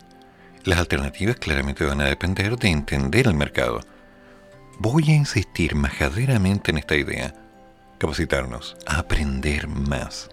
Las 0.64 0.80
alternativas 0.80 1.36
claramente 1.36 1.86
van 1.86 2.02
a 2.02 2.06
depender 2.06 2.58
de 2.58 2.70
entender 2.70 3.28
el 3.28 3.36
mercado. 3.36 3.82
Voy 4.80 5.12
a 5.12 5.16
insistir 5.16 5.76
majaderamente 5.76 6.72
en 6.72 6.78
esta 6.78 6.96
idea. 6.96 7.34
Capacitarnos, 7.98 8.78
aprender 8.88 9.68
más. 9.68 10.30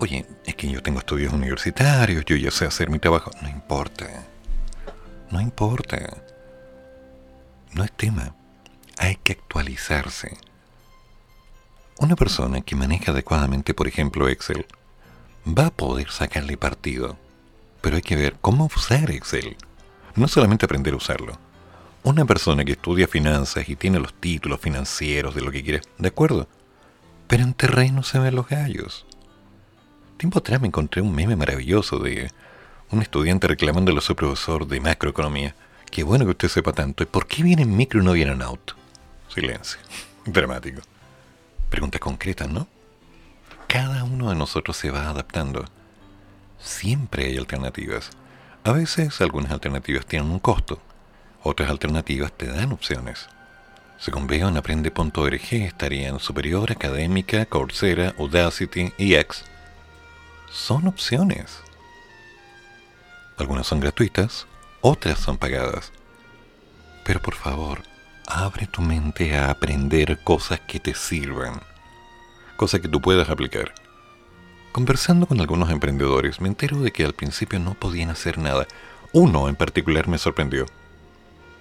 Oye, 0.00 0.26
es 0.46 0.54
que 0.54 0.70
yo 0.70 0.80
tengo 0.80 1.00
estudios 1.00 1.32
universitarios, 1.32 2.24
yo 2.24 2.36
ya 2.36 2.52
sé 2.52 2.64
hacer 2.66 2.88
mi 2.88 3.00
trabajo. 3.00 3.32
No 3.42 3.48
importa. 3.48 4.06
No 5.30 5.40
importa. 5.40 6.16
No 7.72 7.82
es 7.82 7.90
tema. 7.92 8.32
Hay 8.96 9.16
que 9.16 9.32
actualizarse. 9.32 10.36
Una 11.98 12.14
persona 12.14 12.60
que 12.60 12.76
maneja 12.76 13.10
adecuadamente, 13.10 13.74
por 13.74 13.88
ejemplo, 13.88 14.28
Excel, 14.28 14.66
va 15.46 15.66
a 15.66 15.70
poder 15.70 16.10
sacarle 16.10 16.56
partido. 16.56 17.16
Pero 17.80 17.96
hay 17.96 18.02
que 18.02 18.14
ver 18.14 18.36
cómo 18.40 18.66
usar 18.66 19.10
Excel. 19.10 19.56
No 20.14 20.28
solamente 20.28 20.64
aprender 20.64 20.94
a 20.94 20.98
usarlo. 20.98 21.36
Una 22.04 22.24
persona 22.24 22.64
que 22.64 22.72
estudia 22.72 23.08
finanzas 23.08 23.68
y 23.68 23.74
tiene 23.74 23.98
los 23.98 24.14
títulos 24.14 24.60
financieros 24.60 25.34
de 25.34 25.40
lo 25.40 25.50
que 25.50 25.64
quiere, 25.64 25.80
de 25.98 26.08
acuerdo. 26.08 26.46
Pero 27.26 27.42
en 27.42 27.52
terreno 27.52 28.04
se 28.04 28.20
ven 28.20 28.36
los 28.36 28.46
gallos. 28.46 29.07
Tiempo 30.18 30.40
atrás 30.40 30.60
me 30.60 30.66
encontré 30.66 31.00
un 31.00 31.14
meme 31.14 31.36
maravilloso 31.36 32.00
de 32.00 32.32
un 32.90 33.02
estudiante 33.02 33.46
reclamándole 33.46 33.98
a 33.98 34.02
su 34.02 34.16
profesor 34.16 34.66
de 34.66 34.80
macroeconomía. 34.80 35.54
Qué 35.92 36.02
bueno 36.02 36.24
que 36.24 36.32
usted 36.32 36.48
sepa 36.48 36.72
tanto. 36.72 37.04
¿Y 37.04 37.06
por 37.06 37.28
qué 37.28 37.44
viene 37.44 37.62
en 37.62 37.76
micro 37.76 38.02
y 38.02 38.04
no 38.04 38.12
viene 38.12 38.32
en 38.32 38.42
auto? 38.42 38.74
Silencio. 39.32 39.78
Dramático. 40.26 40.80
Preguntas 41.70 42.00
concretas, 42.00 42.50
¿no? 42.50 42.66
Cada 43.68 44.02
uno 44.02 44.30
de 44.30 44.34
nosotros 44.34 44.76
se 44.76 44.90
va 44.90 45.08
adaptando. 45.08 45.64
Siempre 46.58 47.26
hay 47.26 47.36
alternativas. 47.36 48.10
A 48.64 48.72
veces 48.72 49.20
algunas 49.20 49.52
alternativas 49.52 50.04
tienen 50.04 50.32
un 50.32 50.40
costo. 50.40 50.80
Otras 51.44 51.70
alternativas 51.70 52.32
te 52.32 52.46
dan 52.46 52.72
opciones. 52.72 53.28
Según 53.98 54.26
veo 54.26 54.48
en 54.48 54.56
aprende.org 54.56 55.52
estarían 55.52 56.18
Superior, 56.18 56.72
Académica, 56.72 57.46
Coursera, 57.46 58.16
Audacity 58.18 58.92
y 58.98 59.14
X. 59.14 59.44
Son 60.50 60.86
opciones. 60.86 61.62
Algunas 63.36 63.66
son 63.66 63.80
gratuitas, 63.80 64.46
otras 64.80 65.18
son 65.18 65.36
pagadas. 65.36 65.92
Pero 67.04 67.20
por 67.20 67.34
favor, 67.34 67.82
abre 68.26 68.66
tu 68.66 68.82
mente 68.82 69.36
a 69.36 69.50
aprender 69.50 70.18
cosas 70.24 70.60
que 70.60 70.80
te 70.80 70.94
sirvan, 70.94 71.60
cosas 72.56 72.80
que 72.80 72.88
tú 72.88 73.00
puedas 73.00 73.28
aplicar. 73.30 73.74
Conversando 74.72 75.26
con 75.26 75.40
algunos 75.40 75.70
emprendedores, 75.70 76.40
me 76.40 76.48
entero 76.48 76.80
de 76.80 76.92
que 76.92 77.04
al 77.04 77.14
principio 77.14 77.58
no 77.58 77.74
podían 77.74 78.10
hacer 78.10 78.38
nada. 78.38 78.66
Uno 79.12 79.48
en 79.48 79.56
particular 79.56 80.08
me 80.08 80.18
sorprendió. 80.18 80.66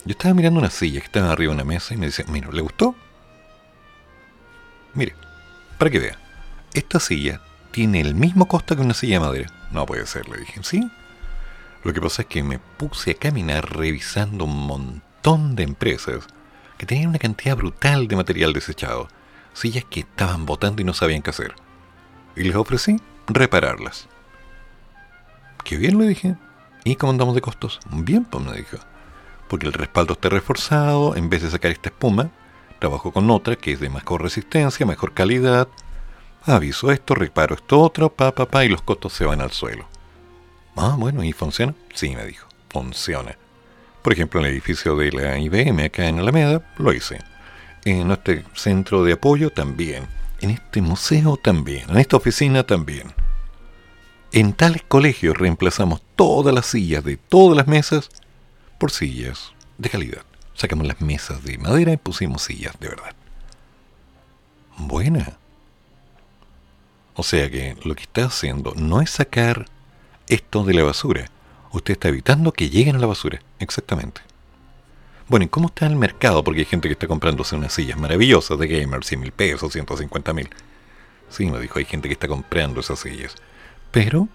Yo 0.06 0.12
estaba 0.12 0.34
mirando 0.34 0.60
una 0.60 0.70
silla 0.70 1.00
que 1.00 1.06
estaba 1.06 1.32
arriba 1.32 1.52
de 1.52 1.56
una 1.56 1.64
mesa 1.64 1.94
y 1.94 1.98
me 1.98 2.06
dice, 2.08 2.26
mira, 2.28 2.50
¿le 2.52 2.62
gustó? 2.62 2.96
Mire, 4.94 5.16
para 5.78 5.92
que 5.92 6.00
vea, 6.00 6.20
esta 6.74 7.00
silla 7.00 7.42
tiene 7.78 8.02
el 8.02 8.16
mismo 8.16 8.48
costo 8.48 8.76
que 8.76 8.82
una 8.82 8.96
silla 8.96 9.20
de 9.20 9.26
madera. 9.28 9.52
No 9.70 9.86
puede 9.86 10.08
ser, 10.08 10.28
le 10.30 10.40
dije, 10.40 10.60
¿sí? 10.64 10.90
Lo 11.84 11.94
que 11.94 12.02
pasa 12.02 12.24
es 12.24 12.28
que 12.28 12.42
me 12.42 12.58
puse 12.58 13.12
a 13.12 13.14
caminar 13.14 13.72
revisando 13.72 14.46
un 14.46 14.66
montón 14.66 15.56
de 15.56 15.62
empresas 15.62 16.26
que 16.80 16.88
tenían 16.88 17.10
una 17.10 17.20
cantidad 17.20 17.56
brutal 17.56 18.08
de 18.08 18.16
material 18.16 18.52
desechado, 18.52 19.10
sillas 19.54 19.86
que 19.86 20.00
estaban 20.00 20.48
botando 20.48 20.82
y 20.82 20.86
no 20.86 20.96
sabían 20.96 21.22
qué 21.22 21.30
hacer. 21.30 21.54
Y 22.36 22.46
les 22.46 22.56
ofrecí 22.56 23.00
repararlas. 23.28 24.08
Qué 25.64 25.78
bien, 25.78 26.00
le 26.00 26.08
dije. 26.08 26.36
¿Y 26.84 26.96
cómo 26.96 27.12
andamos 27.12 27.36
de 27.36 27.42
costos? 27.42 27.80
Bien, 27.92 28.26
pues 28.26 28.44
me 28.44 28.58
dijo. 28.58 28.78
Porque 29.48 29.68
el 29.68 29.74
respaldo 29.74 30.14
está 30.14 30.30
reforzado, 30.30 31.16
en 31.16 31.30
vez 31.30 31.44
de 31.44 31.52
sacar 31.52 31.70
esta 31.70 31.90
espuma, 31.90 32.32
trabajo 32.80 33.14
con 33.14 33.30
otra 33.30 33.56
que 33.56 33.74
es 33.74 33.80
de 33.80 33.92
mejor 33.92 34.24
resistencia, 34.24 34.84
mejor 34.88 35.14
calidad. 35.14 35.68
Aviso 36.48 36.92
esto, 36.92 37.14
reparo 37.14 37.56
esto 37.56 37.82
otro, 37.82 38.10
pa, 38.10 38.34
pa, 38.34 38.46
pa, 38.46 38.64
y 38.64 38.70
los 38.70 38.82
costos 38.82 39.12
se 39.12 39.26
van 39.26 39.42
al 39.42 39.52
suelo. 39.52 39.86
Ah, 40.78 40.96
bueno, 40.98 41.22
¿y 41.22 41.34
funciona? 41.34 41.76
Sí, 41.94 42.16
me 42.16 42.26
dijo, 42.26 42.48
funciona. 42.70 43.38
Por 44.02 44.14
ejemplo, 44.14 44.40
en 44.40 44.46
el 44.46 44.54
edificio 44.54 44.96
de 44.96 45.12
la 45.12 45.38
IBM 45.38 45.84
acá 45.84 46.08
en 46.08 46.20
Alameda, 46.20 46.62
lo 46.78 46.94
hice. 46.94 47.20
En 47.84 48.10
este 48.12 48.46
centro 48.56 49.04
de 49.04 49.12
apoyo 49.14 49.50
también. 49.50 50.08
En 50.40 50.52
este 50.52 50.82
museo 50.82 51.36
también. 51.36 51.90
En 51.90 51.98
esta 51.98 52.16
oficina 52.16 52.64
también. 52.64 53.12
En 54.32 54.54
tales 54.54 54.84
colegios 54.88 55.38
reemplazamos 55.38 56.02
todas 56.16 56.56
las 56.56 56.68
sillas 56.68 57.04
de 57.04 57.18
todas 57.18 57.58
las 57.58 57.68
mesas 57.68 58.10
por 58.78 58.92
sillas 58.92 59.52
de 59.78 59.90
calidad. 59.90 60.22
Sacamos 60.54 60.88
las 60.88 61.02
mesas 61.02 61.44
de 61.44 61.58
madera 61.58 61.92
y 61.92 61.98
pusimos 61.98 62.44
sillas 62.44 62.80
de 62.80 62.88
verdad. 62.88 63.14
Buena. 64.78 65.38
O 67.18 67.24
sea 67.24 67.50
que 67.50 67.76
lo 67.84 67.96
que 67.96 68.04
está 68.04 68.26
haciendo 68.26 68.74
no 68.76 69.02
es 69.02 69.10
sacar 69.10 69.66
esto 70.28 70.64
de 70.64 70.76
la 70.76 70.84
basura. 70.84 71.26
Usted 71.72 71.94
está 71.94 72.10
evitando 72.10 72.54
que 72.54 72.70
lleguen 72.70 72.96
a 72.96 73.00
la 73.00 73.08
basura. 73.08 73.42
Exactamente. 73.58 74.22
Bueno, 75.28 75.46
¿y 75.46 75.50
cómo 75.50 75.68
está 75.68 75.88
el 75.88 75.96
mercado? 75.96 76.44
Porque 76.44 76.60
hay 76.60 76.66
gente 76.66 76.88
que 76.88 76.94
está 76.94 77.08
comprándose 77.08 77.56
unas 77.56 77.74
sillas 77.74 77.98
maravillosas 77.98 78.60
de 78.60 78.68
gamer, 78.68 79.04
100 79.04 79.20
mil 79.20 79.32
pesos, 79.32 79.74
150 79.74 80.32
mil. 80.32 80.50
Sí, 81.30 81.48
me 81.48 81.60
dijo, 81.60 81.80
hay 81.80 81.86
gente 81.86 82.08
que 82.08 82.14
está 82.14 82.28
comprando 82.28 82.82
esas 82.82 83.00
sillas. 83.00 83.34
Pero 83.92 84.30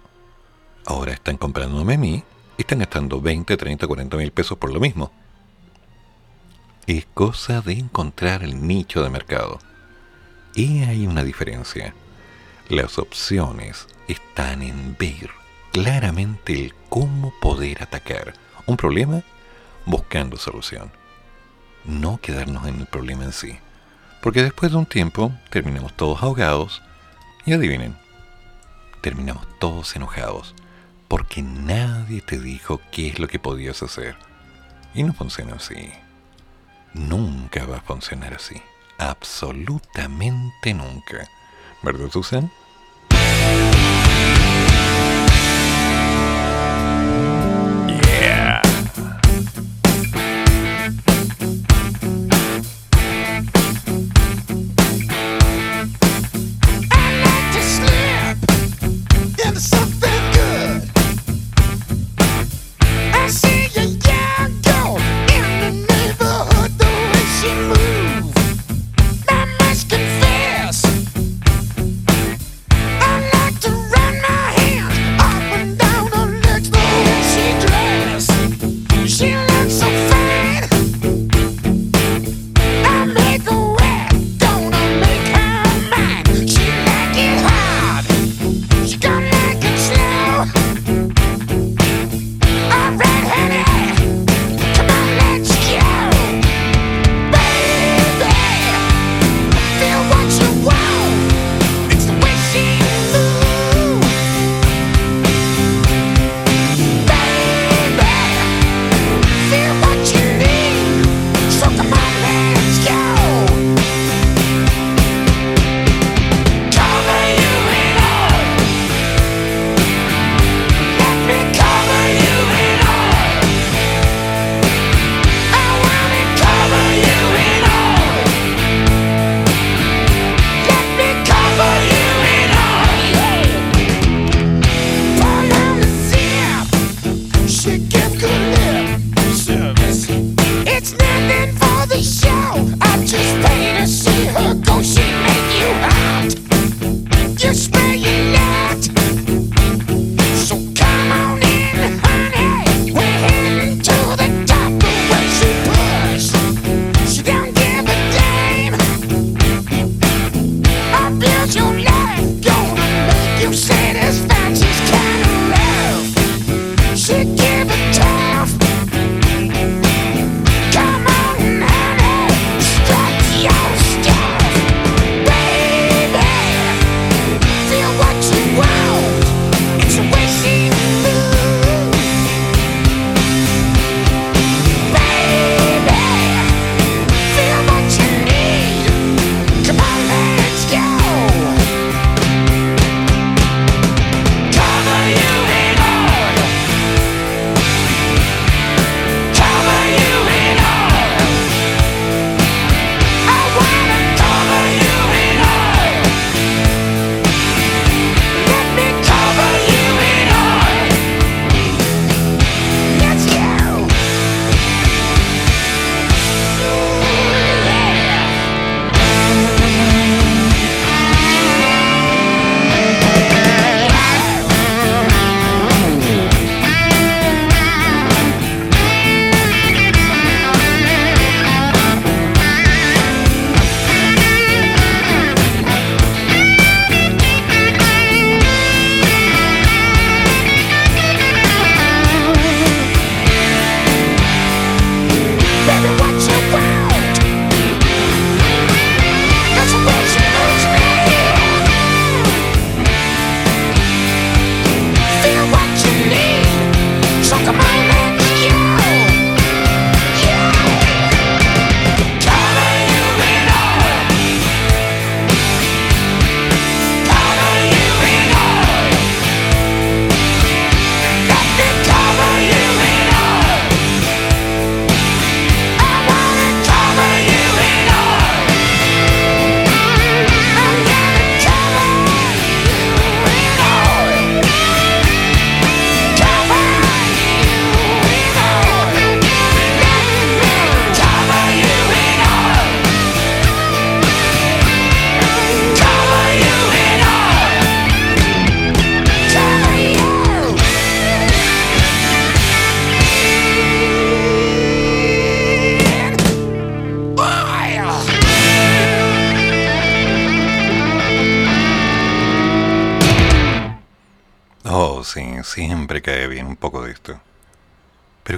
ahora 0.85 1.13
están 1.13 1.37
comprándome 1.37 1.95
a 1.95 1.99
mí 1.99 2.25
y 2.59 2.63
están 2.63 2.81
gastando 2.81 3.21
20, 3.21 3.57
30, 3.57 3.87
40 3.87 4.17
mil 4.17 4.33
pesos 4.33 4.59
por 4.59 4.73
lo 4.73 4.81
mismo. 4.81 5.13
Es 6.89 7.07
cosa 7.15 7.61
de 7.61 7.75
encontrar 7.75 8.43
el 8.43 8.67
nicho 8.67 9.05
de 9.05 9.09
mercado. 9.09 9.61
Y 10.57 10.83
hay 10.83 11.07
una 11.07 11.23
diferencia. 11.23 11.95
Las 12.73 12.99
opciones 12.99 13.87
están 14.09 14.63
en 14.63 14.97
ver 14.99 15.29
claramente 15.73 16.55
el 16.55 16.75
cómo 16.89 17.31
poder 17.39 17.83
atacar 17.83 18.33
un 18.65 18.79
problema 18.79 19.23
buscando 19.85 20.39
solución. 20.39 20.91
No 21.85 22.19
quedarnos 22.23 22.67
en 22.67 22.81
el 22.81 22.87
problema 22.87 23.25
en 23.25 23.35
sí. 23.35 23.59
Porque 24.23 24.43
después 24.43 24.73
de 24.73 24.79
un 24.79 24.87
tiempo 24.87 25.33
terminamos 25.51 25.93
todos 25.93 26.23
ahogados 26.23 26.81
y 27.45 27.53
adivinen, 27.53 27.95
terminamos 29.03 29.47
todos 29.59 29.95
enojados 29.95 30.55
porque 31.09 31.43
nadie 31.43 32.23
te 32.23 32.39
dijo 32.41 32.81
qué 32.91 33.09
es 33.09 33.19
lo 33.19 33.29
que 33.29 33.39
podías 33.39 33.83
hacer. 33.83 34.17
Y 34.95 35.03
no 35.03 35.13
funciona 35.13 35.57
así. 35.57 35.93
Nunca 36.95 37.67
va 37.67 37.77
a 37.77 37.83
funcionar 37.83 38.33
así. 38.33 38.63
Absolutamente 38.97 40.73
nunca. 40.73 41.29
¿Verdad, 41.83 42.11
Susan? 42.11 42.51
Yeah. 43.43 44.02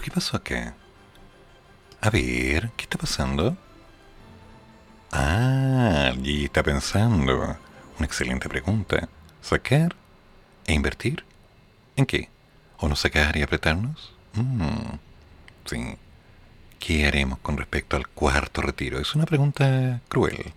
Qué 0.04 0.10
pasó 0.10 0.36
acá? 0.36 0.74
A 2.02 2.10
ver, 2.10 2.70
¿qué 2.76 2.82
está 2.82 2.98
pasando? 2.98 3.56
Ah, 5.10 6.10
allí 6.12 6.44
está 6.44 6.62
pensando. 6.62 7.56
Una 7.96 8.06
excelente 8.06 8.46
pregunta. 8.46 9.08
¿Sacar 9.40 9.96
e 10.66 10.74
invertir? 10.74 11.24
¿En 11.96 12.04
qué? 12.04 12.28
¿O 12.76 12.86
no 12.86 12.96
sacar 12.96 13.34
y 13.38 13.42
apretarnos? 13.42 14.12
Mm, 14.34 14.98
sí. 15.64 15.96
¿Qué 16.78 17.06
haremos 17.06 17.38
con 17.38 17.56
respecto 17.56 17.96
al 17.96 18.06
cuarto 18.06 18.60
retiro? 18.60 18.98
Es 18.98 19.14
una 19.14 19.24
pregunta 19.24 20.02
cruel. 20.08 20.52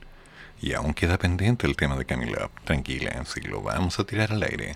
Y 0.62 0.74
aún 0.74 0.94
queda 0.94 1.18
pendiente 1.18 1.68
el 1.68 1.78
tema 1.78 1.96
de 1.96 2.04
Camila. 2.04 2.50
Tranquila, 2.66 3.24
si 3.24 3.40
lo 3.40 3.62
vamos 3.62 3.98
a 3.98 4.04
tirar 4.04 4.34
al 4.34 4.44
aire. 4.44 4.76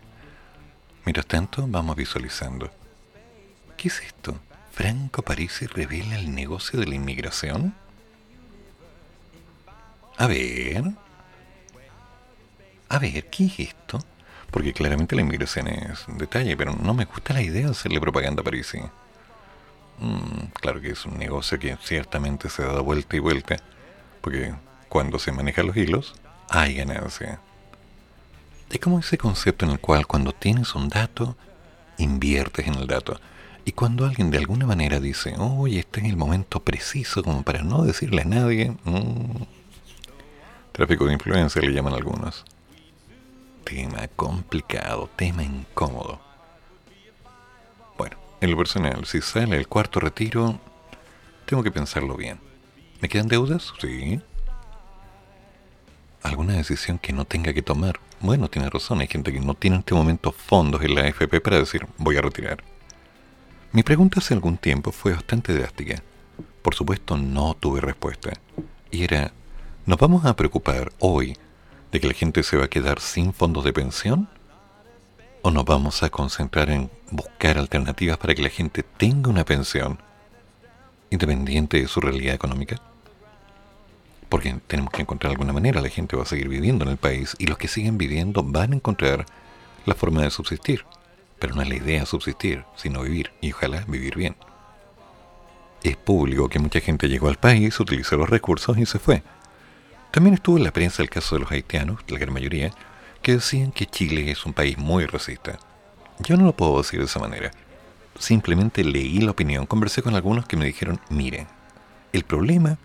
Mientras 1.03 1.25
tanto, 1.25 1.67
vamos 1.67 1.97
visualizando. 1.97 2.71
¿Qué 3.75 3.89
es 3.89 3.99
esto? 3.99 4.39
¿Franco 4.71 5.21
Parisi 5.21 5.67
revela 5.67 6.17
el 6.17 6.33
negocio 6.33 6.79
de 6.79 6.87
la 6.87 6.95
inmigración? 6.95 7.73
A 10.17 10.27
ver. 10.27 10.83
A 12.89 12.99
ver, 12.99 13.29
¿qué 13.29 13.45
es 13.45 13.59
esto? 13.59 14.03
Porque 14.49 14.73
claramente 14.73 15.15
la 15.15 15.21
inmigración 15.21 15.67
es 15.67 16.07
un 16.07 16.17
detalle, 16.17 16.55
pero 16.57 16.73
no 16.73 16.93
me 16.93 17.05
gusta 17.05 17.33
la 17.33 17.41
idea 17.41 17.65
de 17.65 17.71
hacerle 17.71 18.01
propaganda 18.01 18.41
a 18.41 18.43
Parisi. 18.43 18.79
Mm, 19.99 20.47
claro 20.59 20.81
que 20.81 20.91
es 20.91 21.05
un 21.05 21.17
negocio 21.17 21.59
que 21.59 21.77
ciertamente 21.81 22.49
se 22.49 22.63
da 22.63 22.81
vuelta 22.81 23.15
y 23.15 23.19
vuelta, 23.19 23.57
porque 24.21 24.53
cuando 24.89 25.19
se 25.19 25.31
manejan 25.31 25.67
los 25.67 25.77
hilos, 25.77 26.15
hay 26.49 26.75
ganancia. 26.75 27.39
Es 28.69 28.79
como 28.79 28.99
ese 28.99 29.17
concepto 29.17 29.65
en 29.65 29.71
el 29.71 29.79
cual 29.79 30.07
cuando 30.07 30.31
tienes 30.33 30.75
un 30.75 30.89
dato, 30.89 31.37
inviertes 31.97 32.67
en 32.67 32.75
el 32.75 32.87
dato. 32.87 33.19
Y 33.63 33.73
cuando 33.73 34.05
alguien 34.05 34.31
de 34.31 34.39
alguna 34.39 34.65
manera 34.65 34.99
dice, 34.99 35.35
oye, 35.37 35.79
este 35.79 36.01
es 36.01 36.07
el 36.07 36.17
momento 36.17 36.61
preciso 36.61 37.23
como 37.23 37.43
para 37.43 37.61
no 37.61 37.83
decirle 37.83 38.23
a 38.23 38.25
nadie, 38.25 38.71
mm, 38.83 39.43
tráfico 40.71 41.05
de 41.05 41.13
influencia 41.13 41.61
le 41.61 41.71
llaman 41.71 41.93
algunos. 41.93 42.43
Tema 43.63 44.07
complicado, 44.15 45.09
tema 45.15 45.43
incómodo. 45.43 46.19
Bueno, 47.97 48.17
en 48.41 48.51
lo 48.51 48.57
personal, 48.57 49.05
si 49.05 49.21
sale 49.21 49.57
el 49.57 49.67
cuarto 49.67 49.99
retiro, 49.99 50.59
tengo 51.45 51.61
que 51.61 51.71
pensarlo 51.71 52.15
bien. 52.15 52.39
¿Me 52.99 53.09
quedan 53.09 53.27
deudas? 53.27 53.73
Sí. 53.79 54.19
¿Alguna 56.23 56.53
decisión 56.53 56.97
que 56.97 57.13
no 57.13 57.25
tenga 57.25 57.53
que 57.53 57.61
tomar? 57.61 57.99
Bueno, 58.19 58.47
tiene 58.47 58.69
razón, 58.69 59.01
hay 59.01 59.07
gente 59.07 59.31
que 59.33 59.39
no 59.39 59.53
tiene 59.53 59.75
en 59.77 59.79
este 59.81 59.95
momento 59.95 60.31
fondos 60.31 60.83
en 60.83 60.95
la 60.95 61.01
AFP 61.01 61.41
para 61.41 61.57
decir, 61.57 61.85
voy 61.97 62.17
a 62.17 62.21
retirar. 62.21 62.63
Mi 63.73 63.83
pregunta 63.83 64.19
hace 64.19 64.33
algún 64.33 64.57
tiempo 64.57 64.91
fue 64.91 65.13
bastante 65.13 65.53
drástica. 65.53 66.03
Por 66.61 66.75
supuesto, 66.75 67.15
no 67.15 67.53
tuve 67.53 67.79
respuesta. 67.79 68.33
Y 68.91 69.05
era, 69.05 69.31
¿nos 69.85 69.97
vamos 69.97 70.25
a 70.25 70.35
preocupar 70.35 70.91
hoy 70.99 71.37
de 71.89 72.01
que 72.01 72.07
la 72.07 72.13
gente 72.13 72.43
se 72.43 72.57
va 72.57 72.65
a 72.65 72.69
quedar 72.69 72.99
sin 72.99 73.31
fondos 73.31 73.63
de 73.63 73.71
pensión? 73.71 74.27
¿O 75.41 75.51
nos 75.51 75.63
vamos 75.63 76.03
a 76.03 76.09
concentrar 76.09 76.69
en 76.69 76.91
buscar 77.11 77.57
alternativas 77.57 78.17
para 78.17 78.35
que 78.35 78.41
la 78.41 78.49
gente 78.49 78.83
tenga 78.83 79.29
una 79.29 79.45
pensión 79.45 79.99
independiente 81.09 81.79
de 81.79 81.87
su 81.87 82.01
realidad 82.01 82.35
económica? 82.35 82.75
Porque 84.27 84.53
tenemos 84.67 84.91
que 84.91 85.01
encontrar 85.01 85.31
alguna 85.31 85.53
manera, 85.53 85.79
la 85.79 85.87
gente 85.87 86.17
va 86.17 86.23
a 86.23 86.25
seguir 86.25 86.49
viviendo 86.49 86.83
en 86.83 86.91
el 86.91 86.97
país 86.97 87.37
y 87.39 87.47
los 87.47 87.57
que 87.57 87.69
siguen 87.69 87.97
viviendo 87.97 88.43
van 88.43 88.73
a 88.73 88.75
encontrar 88.75 89.25
la 89.85 89.95
forma 89.95 90.23
de 90.23 90.29
subsistir. 90.29 90.83
Pero 91.41 91.55
no 91.55 91.63
es 91.63 91.69
la 91.69 91.75
idea 91.75 92.05
subsistir, 92.05 92.65
sino 92.75 93.01
vivir, 93.01 93.31
y 93.41 93.51
ojalá 93.51 93.83
vivir 93.87 94.15
bien. 94.15 94.35
Es 95.81 95.97
público 95.97 96.47
que 96.47 96.59
mucha 96.59 96.79
gente 96.79 97.09
llegó 97.09 97.29
al 97.29 97.39
país, 97.39 97.79
utilizó 97.79 98.15
los 98.15 98.29
recursos 98.29 98.77
y 98.77 98.85
se 98.85 98.99
fue. 98.99 99.23
También 100.11 100.35
estuvo 100.35 100.57
en 100.57 100.63
la 100.63 100.71
prensa 100.71 101.01
el 101.01 101.09
caso 101.09 101.33
de 101.33 101.41
los 101.41 101.51
haitianos, 101.51 101.99
la 102.09 102.19
gran 102.19 102.31
mayoría, 102.31 102.69
que 103.23 103.33
decían 103.33 103.71
que 103.71 103.87
Chile 103.87 104.29
es 104.29 104.45
un 104.45 104.53
país 104.53 104.77
muy 104.77 105.07
racista. 105.07 105.57
Yo 106.19 106.37
no 106.37 106.45
lo 106.45 106.55
puedo 106.55 106.77
decir 106.77 106.99
de 106.99 107.07
esa 107.07 107.19
manera. 107.19 107.49
Simplemente 108.19 108.83
leí 108.83 109.19
la 109.19 109.31
opinión, 109.31 109.65
conversé 109.65 110.03
con 110.03 110.13
algunos 110.13 110.45
que 110.45 110.57
me 110.57 110.65
dijeron, 110.65 111.01
miren, 111.09 111.47
el 112.13 112.23
problema 112.23 112.77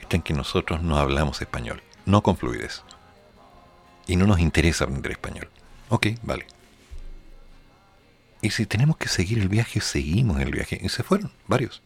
está 0.00 0.14
en 0.14 0.22
que 0.22 0.34
nosotros 0.34 0.82
no 0.82 0.98
hablamos 0.98 1.40
español, 1.40 1.82
no 2.06 2.22
con 2.22 2.36
fluidez. 2.36 2.84
Y 4.06 4.14
no 4.14 4.28
nos 4.28 4.38
interesa 4.38 4.84
aprender 4.84 5.10
español. 5.10 5.48
Ok, 5.88 6.06
vale. 6.22 6.46
Y 8.42 8.50
si 8.50 8.66
tenemos 8.66 8.96
que 8.96 9.08
seguir 9.08 9.38
el 9.38 9.48
viaje, 9.48 9.80
seguimos 9.80 10.40
el 10.40 10.50
viaje. 10.50 10.78
Y 10.82 10.88
se 10.88 11.04
fueron, 11.04 11.30
varios. 11.46 11.80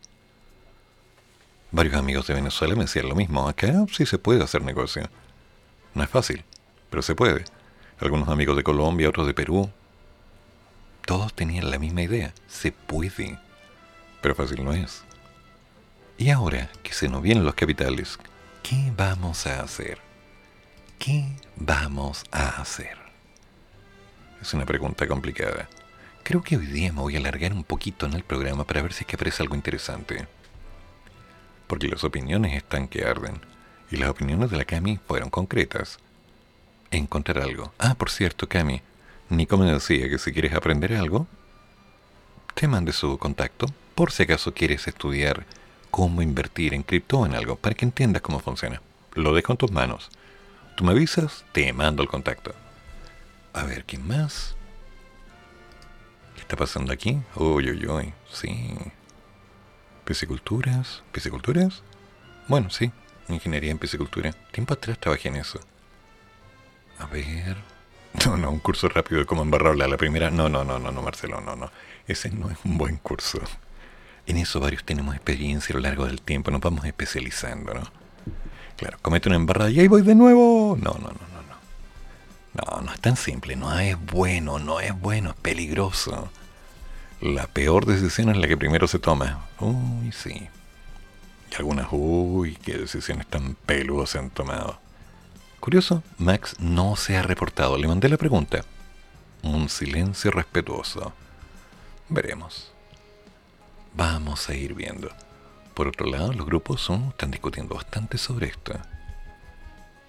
Varios 1.70 1.94
amigos 1.94 2.26
de 2.26 2.34
Venezuela 2.34 2.74
me 2.74 2.84
decían 2.84 3.08
lo 3.10 3.14
mismo. 3.14 3.46
Acá 3.46 3.84
sí 3.92 4.06
se 4.06 4.16
puede 4.16 4.42
hacer 4.42 4.62
negocio. 4.62 5.08
No 5.94 6.02
es 6.02 6.08
fácil, 6.08 6.44
pero 6.88 7.02
se 7.02 7.14
puede. 7.14 7.44
Algunos 8.00 8.30
amigos 8.30 8.56
de 8.56 8.62
Colombia, 8.62 9.10
otros 9.10 9.26
de 9.26 9.34
Perú. 9.34 9.70
Todos 11.04 11.34
tenían 11.34 11.70
la 11.70 11.78
misma 11.78 12.02
idea. 12.02 12.32
Se 12.48 12.72
puede. 12.72 13.38
Pero 14.22 14.34
fácil 14.34 14.64
no 14.64 14.72
es. 14.72 15.04
Y 16.16 16.30
ahora 16.30 16.70
que 16.82 16.94
se 16.94 17.10
nos 17.10 17.20
vienen 17.20 17.44
los 17.44 17.54
capitales, 17.54 18.18
¿qué 18.62 18.90
vamos 18.96 19.46
a 19.46 19.60
hacer? 19.60 19.98
¿Qué 20.98 21.26
vamos 21.56 22.24
a 22.32 22.60
hacer? 22.62 22.96
Es 24.40 24.54
una 24.54 24.64
pregunta 24.64 25.06
complicada. 25.06 25.68
Creo 26.26 26.42
que 26.42 26.56
hoy 26.56 26.66
día 26.66 26.92
me 26.92 27.02
voy 27.02 27.14
a 27.14 27.20
alargar 27.20 27.52
un 27.52 27.62
poquito 27.62 28.04
en 28.04 28.14
el 28.14 28.24
programa 28.24 28.64
para 28.64 28.82
ver 28.82 28.92
si 28.92 29.04
es 29.04 29.06
que 29.06 29.14
aparece 29.14 29.44
algo 29.44 29.54
interesante. 29.54 30.26
Porque 31.68 31.86
las 31.86 32.02
opiniones 32.02 32.56
están 32.56 32.88
que 32.88 33.04
arden. 33.04 33.40
Y 33.92 33.96
las 33.96 34.08
opiniones 34.08 34.50
de 34.50 34.56
la 34.56 34.64
Cami 34.64 34.98
fueron 35.06 35.30
concretas. 35.30 36.00
Encontrar 36.90 37.38
algo. 37.38 37.72
Ah, 37.78 37.94
por 37.94 38.10
cierto, 38.10 38.48
Cami, 38.48 38.82
Nico 39.28 39.56
me 39.56 39.70
decía 39.70 40.08
que 40.08 40.18
si 40.18 40.32
quieres 40.32 40.52
aprender 40.54 40.94
algo, 40.94 41.28
te 42.54 42.66
mande 42.66 42.92
su 42.92 43.18
contacto 43.18 43.66
por 43.94 44.10
si 44.10 44.24
acaso 44.24 44.52
quieres 44.52 44.88
estudiar 44.88 45.46
cómo 45.92 46.22
invertir 46.22 46.74
en 46.74 46.82
cripto 46.82 47.20
o 47.20 47.26
en 47.26 47.36
algo 47.36 47.54
para 47.54 47.76
que 47.76 47.84
entiendas 47.84 48.22
cómo 48.22 48.40
funciona. 48.40 48.82
Lo 49.14 49.32
dejo 49.32 49.52
en 49.52 49.58
tus 49.58 49.70
manos. 49.70 50.10
Tú 50.74 50.82
me 50.82 50.90
avisas, 50.90 51.44
te 51.52 51.72
mando 51.72 52.02
el 52.02 52.08
contacto. 52.08 52.52
A 53.52 53.62
ver, 53.62 53.84
¿quién 53.84 54.04
más? 54.08 54.55
¿Qué 56.46 56.54
está 56.54 56.58
pasando 56.58 56.92
aquí? 56.92 57.20
Uy, 57.34 57.72
uy, 57.72 57.86
uy. 57.88 58.14
Sí. 58.32 58.78
Pisciculturas. 60.04 61.02
¿Pisciculturas? 61.10 61.82
Bueno, 62.46 62.70
sí. 62.70 62.92
Ingeniería 63.28 63.72
en 63.72 63.78
piscicultura. 63.78 64.30
Tiempo 64.52 64.74
atrás 64.74 64.96
trabajé 65.00 65.26
en 65.28 65.36
eso. 65.36 65.58
A 67.00 67.06
ver. 67.06 67.56
No, 68.24 68.34
no, 68.34 68.50
un 68.50 68.60
curso 68.60 68.88
rápido 68.88 69.20
de 69.20 69.26
cómo 69.26 69.42
embarrarla 69.42 69.86
la 69.88 69.98
primera. 69.98 70.30
No, 70.30 70.48
no, 70.48 70.64
no, 70.64 70.78
no, 70.78 70.90
no, 70.90 71.02
Marcelo, 71.02 71.40
no, 71.42 71.54
no. 71.54 71.70
Ese 72.06 72.30
no 72.30 72.48
es 72.48 72.56
un 72.64 72.78
buen 72.78 72.96
curso. 72.96 73.40
En 74.24 74.38
eso 74.38 74.58
varios 74.58 74.84
tenemos 74.84 75.14
experiencia 75.14 75.74
a 75.74 75.76
lo 75.76 75.82
largo 75.82 76.06
del 76.06 76.22
tiempo, 76.22 76.50
nos 76.50 76.62
vamos 76.62 76.86
especializando, 76.86 77.74
¿no? 77.74 77.82
Claro, 78.78 78.96
comete 79.02 79.28
una 79.28 79.36
embarrada 79.36 79.70
y 79.70 79.80
ahí 79.80 79.88
voy 79.88 80.00
de 80.00 80.14
nuevo. 80.14 80.78
No, 80.80 80.92
no, 80.92 81.08
no, 81.08 81.35
no. 82.56 82.80
No, 82.82 82.92
es 82.92 83.00
tan 83.00 83.16
simple, 83.16 83.56
no 83.56 83.78
es 83.78 83.96
bueno, 84.06 84.58
no 84.58 84.80
es 84.80 84.98
bueno, 84.98 85.30
es 85.30 85.36
peligroso. 85.36 86.30
La 87.20 87.46
peor 87.46 87.86
decisión 87.86 88.28
es 88.28 88.36
la 88.36 88.48
que 88.48 88.56
primero 88.56 88.86
se 88.86 88.98
toma. 88.98 89.46
Uy, 89.60 90.12
sí. 90.12 90.48
Y 91.50 91.54
algunas, 91.56 91.88
uy, 91.90 92.56
qué 92.56 92.76
decisiones 92.76 93.26
tan 93.26 93.54
peludas 93.54 94.10
se 94.10 94.18
han 94.18 94.30
tomado. 94.30 94.78
Curioso, 95.60 96.02
Max 96.18 96.56
no 96.58 96.96
se 96.96 97.16
ha 97.16 97.22
reportado. 97.22 97.78
Le 97.78 97.88
mandé 97.88 98.08
la 98.08 98.18
pregunta. 98.18 98.64
Un 99.42 99.68
silencio 99.68 100.30
respetuoso. 100.30 101.12
Veremos. 102.08 102.72
Vamos 103.94 104.48
a 104.48 104.54
ir 104.54 104.74
viendo. 104.74 105.08
Por 105.74 105.88
otro 105.88 106.06
lado, 106.06 106.32
los 106.32 106.46
grupos 106.46 106.80
son, 106.80 107.08
están 107.08 107.30
discutiendo 107.30 107.74
bastante 107.74 108.18
sobre 108.18 108.48
esto. 108.48 108.74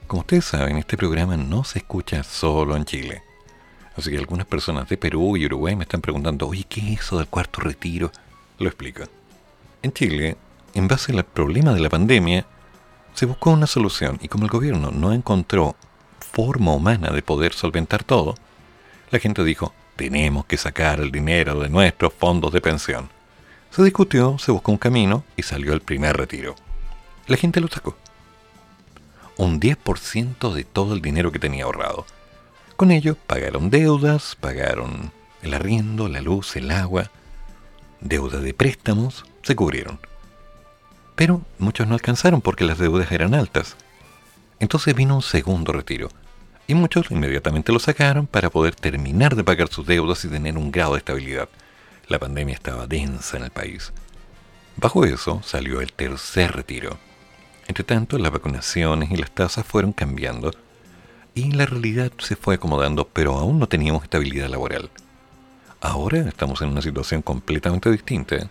Como 0.08 0.22
ustedes 0.22 0.46
saben, 0.46 0.78
este 0.78 0.96
programa 0.96 1.36
no 1.36 1.66
se 1.66 1.80
escucha 1.80 2.24
solo 2.24 2.78
en 2.78 2.86
Chile. 2.86 3.24
Así 3.98 4.10
que 4.10 4.18
algunas 4.18 4.48
personas 4.48 4.88
de 4.88 4.96
Perú 4.96 5.36
y 5.36 5.46
Uruguay 5.46 5.76
me 5.76 5.84
están 5.84 6.00
preguntando, 6.00 6.48
oye, 6.48 6.64
¿qué 6.64 6.94
es 6.94 7.02
eso 7.02 7.18
del 7.18 7.28
cuarto 7.28 7.60
retiro? 7.60 8.10
Lo 8.58 8.68
explico. 8.68 9.04
En 9.84 9.92
Chile, 9.92 10.38
en 10.74 10.88
base 10.88 11.12
al 11.12 11.26
problema 11.26 11.74
de 11.74 11.82
la 11.82 11.90
pandemia, 11.90 12.46
se 13.16 13.26
buscó 13.26 13.52
una 13.52 13.68
solución 13.68 14.18
y 14.22 14.30
como 14.30 14.46
el 14.46 14.50
gobierno 14.50 14.92
no 14.92 15.12
encontró 15.12 15.76
forma 16.20 16.74
humana 16.74 17.10
de 17.10 17.22
poder 17.22 17.52
solventar 17.52 18.06
todo, 18.06 18.36
la 19.12 19.20
gente 19.20 19.44
dijo, 19.44 19.74
tenemos 19.98 20.46
que 20.46 20.56
sacar 20.56 21.02
el 21.02 21.12
dinero 21.12 21.60
de 21.60 21.68
nuestros 21.68 22.14
fondos 22.14 22.54
de 22.54 22.62
pensión. 22.62 23.10
Se 23.72 23.84
discutió, 23.84 24.38
se 24.40 24.54
buscó 24.54 24.72
un 24.72 24.78
camino 24.78 25.26
y 25.36 25.44
salió 25.44 25.74
el 25.74 25.82
primer 25.82 26.16
retiro. 26.16 26.56
La 27.28 27.36
gente 27.36 27.60
lo 27.60 27.68
sacó. 27.68 27.98
Un 29.38 29.60
10% 29.60 30.54
de 30.54 30.64
todo 30.64 30.94
el 30.94 31.02
dinero 31.02 31.32
que 31.32 31.40
tenía 31.40 31.66
ahorrado. 31.66 32.06
Con 32.76 32.92
ello 32.92 33.16
pagaron 33.28 33.70
deudas, 33.70 34.36
pagaron 34.40 35.12
el 35.42 35.54
arriendo, 35.54 36.10
la 36.10 36.22
luz, 36.22 36.56
el 36.56 36.72
agua, 36.72 37.12
deuda 38.02 38.40
de 38.40 38.54
préstamos, 38.54 39.26
se 39.44 39.56
cubrieron. 39.56 40.00
Pero 41.16 41.42
muchos 41.58 41.88
no 41.88 41.94
alcanzaron 41.94 42.42
porque 42.42 42.66
las 42.66 42.78
deudas 42.78 43.12
eran 43.12 43.34
altas. 43.34 43.76
Entonces 44.60 44.96
vino 44.96 45.16
un 45.16 45.22
segundo 45.22 45.72
retiro. 45.72 46.10
Y 46.68 46.74
muchos 46.74 47.12
inmediatamente 47.12 47.72
lo 47.72 47.80
sacaron 47.80 48.28
para 48.28 48.50
poder 48.50 48.76
terminar 48.76 49.36
de 49.36 49.44
pagar 49.44 49.70
sus 49.70 49.88
deudas 49.88 50.26
y 50.26 50.28
tener 50.28 50.58
un 50.58 50.72
grado 50.72 50.94
de 50.94 51.00
estabilidad. 51.00 51.50
La 52.08 52.20
pandemia 52.20 52.56
estaba 52.56 52.88
densa 52.88 53.38
en 53.38 53.44
el 53.44 53.52
país. 53.52 53.94
Bajo 54.76 55.06
eso 55.06 55.42
salió 55.44 55.82
el 55.82 55.94
tercer 55.94 56.56
retiro. 56.56 56.98
Entre 57.68 57.84
tanto, 57.84 58.18
las 58.18 58.32
vacunaciones 58.32 59.12
y 59.12 59.18
las 59.18 59.32
tasas 59.32 59.66
fueron 59.66 59.94
cambiando 59.94 60.52
y 61.36 61.52
la 61.52 61.66
realidad 61.66 62.12
se 62.18 62.36
fue 62.36 62.56
acomodando, 62.56 63.08
pero 63.12 63.36
aún 63.36 63.60
no 63.60 63.68
teníamos 63.68 64.04
estabilidad 64.04 64.50
laboral. 64.50 64.90
Ahora 65.82 66.20
estamos 66.20 66.62
en 66.62 66.70
una 66.70 66.82
situación 66.82 67.22
completamente 67.22 67.92
distinta 67.92 68.50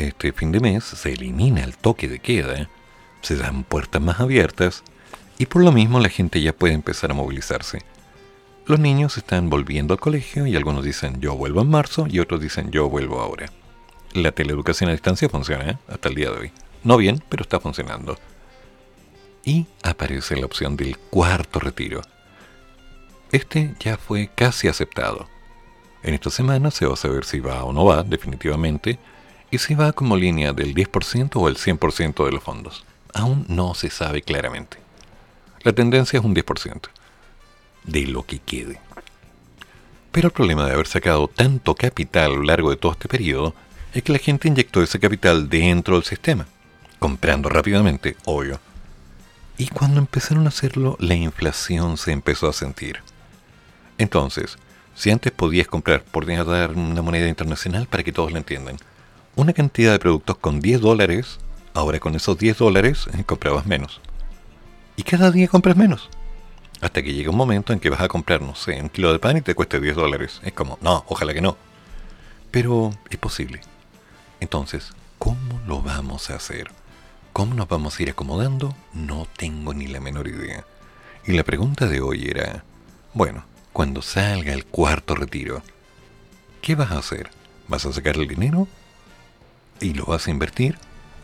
este 0.00 0.32
fin 0.32 0.50
de 0.50 0.60
mes 0.60 0.84
se 0.84 1.12
elimina 1.12 1.62
el 1.62 1.76
toque 1.76 2.08
de 2.08 2.20
queda, 2.20 2.70
se 3.20 3.36
dan 3.36 3.64
puertas 3.64 4.00
más 4.00 4.18
abiertas 4.18 4.82
y 5.36 5.44
por 5.44 5.62
lo 5.62 5.72
mismo 5.72 6.00
la 6.00 6.08
gente 6.08 6.40
ya 6.40 6.54
puede 6.54 6.72
empezar 6.72 7.10
a 7.10 7.14
movilizarse. 7.14 7.82
Los 8.66 8.80
niños 8.80 9.18
están 9.18 9.50
volviendo 9.50 9.92
al 9.92 10.00
colegio 10.00 10.46
y 10.46 10.56
algunos 10.56 10.84
dicen 10.84 11.20
yo 11.20 11.36
vuelvo 11.36 11.60
en 11.60 11.68
marzo 11.68 12.06
y 12.08 12.18
otros 12.18 12.40
dicen 12.40 12.70
yo 12.70 12.88
vuelvo 12.88 13.20
ahora. 13.20 13.50
La 14.14 14.32
teleeducación 14.32 14.88
a 14.88 14.92
distancia 14.92 15.28
funciona 15.28 15.70
¿eh? 15.70 15.78
hasta 15.88 16.08
el 16.08 16.14
día 16.14 16.30
de 16.30 16.38
hoy. 16.38 16.52
No 16.82 16.96
bien, 16.96 17.22
pero 17.28 17.42
está 17.42 17.60
funcionando. 17.60 18.18
Y 19.44 19.66
aparece 19.82 20.36
la 20.36 20.46
opción 20.46 20.76
del 20.76 20.96
cuarto 20.98 21.60
retiro. 21.60 22.02
Este 23.32 23.74
ya 23.80 23.96
fue 23.96 24.30
casi 24.34 24.68
aceptado. 24.68 25.28
En 26.02 26.14
esta 26.14 26.30
semana 26.30 26.70
se 26.70 26.86
va 26.86 26.94
a 26.94 26.96
saber 26.96 27.24
si 27.24 27.40
va 27.40 27.64
o 27.64 27.72
no 27.72 27.84
va, 27.84 28.02
definitivamente, 28.02 28.98
y 29.50 29.58
si 29.58 29.74
va 29.74 29.92
como 29.92 30.16
línea 30.16 30.52
del 30.52 30.74
10% 30.74 31.30
o 31.34 31.48
el 31.48 31.56
100% 31.56 32.24
de 32.24 32.32
los 32.32 32.42
fondos. 32.42 32.84
Aún 33.12 33.44
no 33.48 33.74
se 33.74 33.90
sabe 33.90 34.22
claramente. 34.22 34.78
La 35.62 35.72
tendencia 35.72 36.18
es 36.18 36.24
un 36.24 36.34
10% 36.34 36.88
de 37.84 38.06
lo 38.06 38.24
que 38.24 38.38
quede. 38.38 38.80
Pero 40.12 40.28
el 40.28 40.32
problema 40.32 40.66
de 40.66 40.72
haber 40.72 40.86
sacado 40.86 41.28
tanto 41.28 41.74
capital 41.74 42.32
a 42.32 42.34
lo 42.36 42.42
largo 42.42 42.70
de 42.70 42.76
todo 42.76 42.92
este 42.92 43.08
periodo 43.08 43.54
es 43.92 44.02
que 44.02 44.12
la 44.12 44.18
gente 44.18 44.48
inyectó 44.48 44.82
ese 44.82 44.98
capital 44.98 45.48
dentro 45.48 45.94
del 45.94 46.04
sistema, 46.04 46.46
comprando 47.00 47.48
rápidamente, 47.48 48.16
obvio. 48.26 48.60
Y 49.58 49.66
cuando 49.68 49.98
empezaron 49.98 50.44
a 50.46 50.50
hacerlo, 50.50 50.96
la 51.00 51.14
inflación 51.14 51.96
se 51.96 52.12
empezó 52.12 52.48
a 52.48 52.52
sentir. 52.52 53.00
Entonces, 53.98 54.56
si 54.94 55.10
antes 55.10 55.32
podías 55.32 55.66
comprar, 55.66 56.04
por 56.04 56.26
dar 56.26 56.72
una 56.72 57.02
moneda 57.02 57.26
internacional 57.26 57.86
para 57.88 58.04
que 58.04 58.12
todos 58.12 58.30
lo 58.30 58.38
entiendan, 58.38 58.76
una 59.34 59.52
cantidad 59.52 59.92
de 59.92 59.98
productos 59.98 60.36
con 60.36 60.60
10 60.60 60.80
dólares, 60.80 61.38
ahora 61.74 61.98
con 61.98 62.14
esos 62.14 62.38
10 62.38 62.58
dólares 62.58 63.06
eh, 63.12 63.24
comprabas 63.24 63.66
menos. 63.66 64.00
Y 64.96 65.02
cada 65.02 65.30
día 65.30 65.48
compras 65.48 65.76
menos. 65.76 66.10
Hasta 66.80 67.02
que 67.02 67.12
llega 67.12 67.30
un 67.30 67.36
momento 67.36 67.72
en 67.72 67.80
que 67.80 67.90
vas 67.90 68.00
a 68.00 68.08
comprar, 68.08 68.42
no 68.42 68.54
sé, 68.54 68.80
un 68.80 68.88
kilo 68.88 69.12
de 69.12 69.18
pan 69.18 69.36
y 69.36 69.42
te 69.42 69.54
cueste 69.54 69.80
10 69.80 69.96
dólares. 69.96 70.40
Es 70.44 70.52
como, 70.52 70.78
no, 70.80 71.04
ojalá 71.08 71.32
que 71.32 71.40
no. 71.40 71.56
Pero 72.50 72.92
es 73.08 73.18
posible. 73.18 73.60
Entonces, 74.40 74.92
¿cómo 75.18 75.60
lo 75.66 75.82
vamos 75.82 76.30
a 76.30 76.36
hacer? 76.36 76.79
¿Cómo 77.32 77.54
nos 77.54 77.68
vamos 77.68 77.98
a 77.98 78.02
ir 78.02 78.10
acomodando? 78.10 78.74
No 78.92 79.26
tengo 79.36 79.72
ni 79.72 79.86
la 79.86 80.00
menor 80.00 80.26
idea. 80.26 80.64
Y 81.24 81.32
la 81.32 81.44
pregunta 81.44 81.86
de 81.86 82.00
hoy 82.00 82.26
era, 82.28 82.64
bueno, 83.14 83.44
cuando 83.72 84.02
salga 84.02 84.52
el 84.52 84.66
cuarto 84.66 85.14
retiro, 85.14 85.62
¿qué 86.60 86.74
vas 86.74 86.90
a 86.90 86.98
hacer? 86.98 87.30
¿Vas 87.68 87.86
a 87.86 87.92
sacar 87.92 88.16
el 88.16 88.26
dinero 88.26 88.66
y 89.80 89.94
lo 89.94 90.04
vas 90.06 90.26
a 90.26 90.30
invertir, 90.30 90.76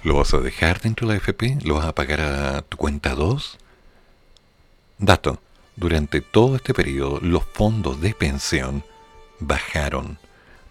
lo 0.05 0.17
vas 0.17 0.33
a 0.33 0.39
dejar 0.39 0.81
dentro 0.81 1.09
de 1.09 1.15
la 1.15 1.19
FP, 1.19 1.59
lo 1.65 1.75
vas 1.75 1.87
a 1.87 1.95
pagar 1.95 2.21
a 2.21 2.63
tu 2.63 2.77
cuenta 2.77 3.15
2. 3.15 3.59
Dato, 4.99 5.41
durante 5.75 6.21
todo 6.21 6.57
este 6.57 6.73
periodo 6.73 7.19
los 7.21 7.45
fondos 7.45 8.01
de 8.01 8.15
pensión 8.15 8.85
bajaron, 9.41 10.19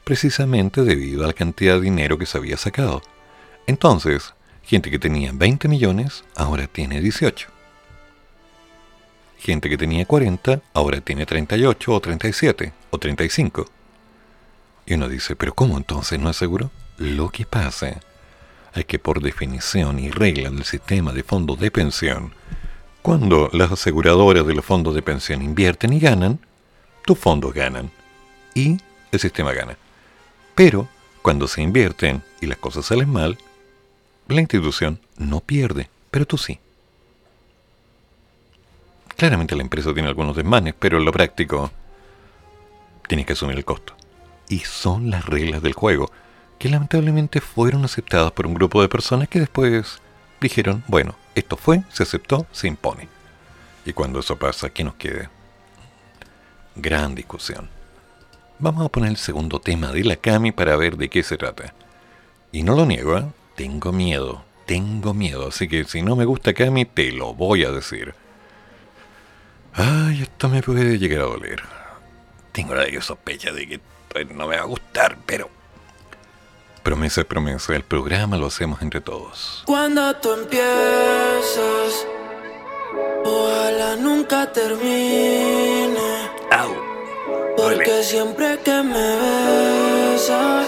precisamente 0.05 0.81
debido 0.83 1.25
a 1.25 1.27
la 1.27 1.33
cantidad 1.33 1.75
de 1.75 1.81
dinero 1.81 2.17
que 2.17 2.25
se 2.25 2.37
había 2.37 2.57
sacado. 2.57 3.01
Entonces, 3.67 4.33
gente 4.65 4.89
que 4.89 4.99
tenía 4.99 5.31
20 5.33 5.67
millones 5.67 6.23
ahora 6.35 6.67
tiene 6.67 7.01
18. 7.01 7.47
Gente 9.37 9.69
que 9.69 9.77
tenía 9.77 10.05
40 10.05 10.61
ahora 10.73 11.01
tiene 11.01 11.25
38 11.25 11.93
o 11.93 11.99
37 11.99 12.73
o 12.89 12.97
35. 12.97 13.65
Y 14.87 14.93
uno 14.95 15.07
dice, 15.07 15.35
pero 15.35 15.53
¿cómo 15.53 15.77
entonces 15.77 16.19
no 16.19 16.29
es 16.29 16.37
seguro? 16.37 16.71
Lo 16.97 17.29
que 17.29 17.45
pasa 17.45 17.99
es 18.73 18.85
que 18.85 18.99
por 18.99 19.21
definición 19.21 19.99
y 19.99 20.09
regla 20.09 20.49
del 20.49 20.63
sistema 20.63 21.13
de 21.13 21.23
fondos 21.23 21.59
de 21.59 21.71
pensión, 21.71 22.33
cuando 23.01 23.49
las 23.53 23.71
aseguradoras 23.71 24.47
de 24.47 24.55
los 24.55 24.65
fondos 24.65 24.95
de 24.95 25.01
pensión 25.01 25.41
invierten 25.41 25.93
y 25.93 25.99
ganan, 25.99 26.39
tus 27.05 27.19
fondos 27.19 27.53
ganan 27.53 27.91
y 28.55 28.79
el 29.11 29.19
sistema 29.19 29.53
gana. 29.53 29.77
Pero 30.55 30.87
cuando 31.21 31.47
se 31.47 31.61
invierten 31.61 32.23
y 32.41 32.47
las 32.47 32.57
cosas 32.57 32.85
salen 32.85 33.09
mal, 33.09 33.37
la 34.27 34.41
institución 34.41 34.99
no 35.18 35.39
pierde, 35.39 35.89
pero 36.11 36.26
tú 36.26 36.38
sí. 36.38 36.60
Claramente 39.15 39.56
la 39.56 39.61
empresa 39.61 39.93
tiene 39.93 40.10
algunos 40.10 40.35
desmanes, 40.35 40.73
pero 40.77 40.97
en 40.97 41.06
lo 41.06 41.11
práctico 41.11 41.72
tienes 43.07 43.26
que 43.26 43.34
asumir 43.34 43.57
el 43.57 43.65
costo. 43.65 43.95
Y 44.49 44.60
son 44.60 45.10
las 45.10 45.26
reglas 45.26 45.61
del 45.61 45.73
juego, 45.73 46.11
que 46.60 46.69
lamentablemente 46.69 47.41
fueron 47.41 47.85
aceptadas 47.85 48.31
por 48.31 48.47
un 48.47 48.53
grupo 48.53 48.81
de 48.81 48.89
personas 48.89 49.30
que 49.30 49.39
después 49.39 49.99
dijeron, 50.41 50.84
bueno, 50.88 51.15
esto 51.34 51.57
fue, 51.57 51.84
se 51.91 52.03
aceptó, 52.03 52.45
se 52.52 52.68
impone. 52.68 53.07
Y 53.85 53.93
cuando 53.93 54.19
eso 54.19 54.38
pasa, 54.38 54.69
¿qué 54.69 54.84
nos 54.84 54.95
queda? 54.95 55.30
Gran 56.76 57.15
discusión. 57.15 57.69
Vamos 58.57 58.85
a 58.85 58.89
poner 58.89 59.11
el 59.11 59.18
segundo 59.18 59.60
tema 59.60 59.91
de 59.91 60.03
la 60.03 60.15
Cami 60.15 60.52
para 60.52 60.76
ver 60.76 60.97
de 60.97 61.10
qué 61.10 61.23
se 61.23 61.38
trata. 61.38 61.73
Y 62.52 62.64
no 62.64 62.76
lo 62.76 62.85
niego, 62.85 63.18
¿eh? 63.18 63.26
Tengo 63.56 63.91
miedo, 63.91 64.44
tengo 64.65 65.14
miedo, 65.14 65.48
así 65.48 65.68
que 65.68 65.86
si 65.86 66.02
no 66.02 66.15
me 66.15 66.26
gusta 66.26 66.53
Cami, 66.53 66.86
te 66.86 67.11
lo 67.11 67.34
voy 67.34 67.64
a 67.64 67.72
decir. 67.72 68.14
Ay, 69.73 70.22
esto 70.23 70.49
me 70.49 70.61
puede 70.61 70.98
llegar 70.98 71.22
a 71.22 71.26
doler. 71.26 71.61
Tengo 72.52 72.76
la 72.76 72.86
sospecha 73.02 73.52
de 73.52 73.68
que 73.68 73.80
no 74.34 74.48
me 74.48 74.56
va 74.57 74.64
a 74.64 74.65
gustar, 74.65 75.18
pero... 75.26 75.49
Promesa 76.84 77.22
es 77.22 77.27
promesa, 77.27 77.76
el 77.76 77.84
programa 77.84 78.38
lo 78.38 78.45
hacemos 78.48 78.82
entre 78.82 79.02
todos. 79.02 79.64
Cuando 79.65 80.15
tú 80.18 80.34
empiezas, 80.34 82.07
ojalá 83.26 83.95
nunca 83.95 84.52
termine. 84.53 85.76
Porque 87.57 88.03
siempre 88.03 88.60
que 88.60 88.84
me 88.84 89.15
besas, 90.11 90.68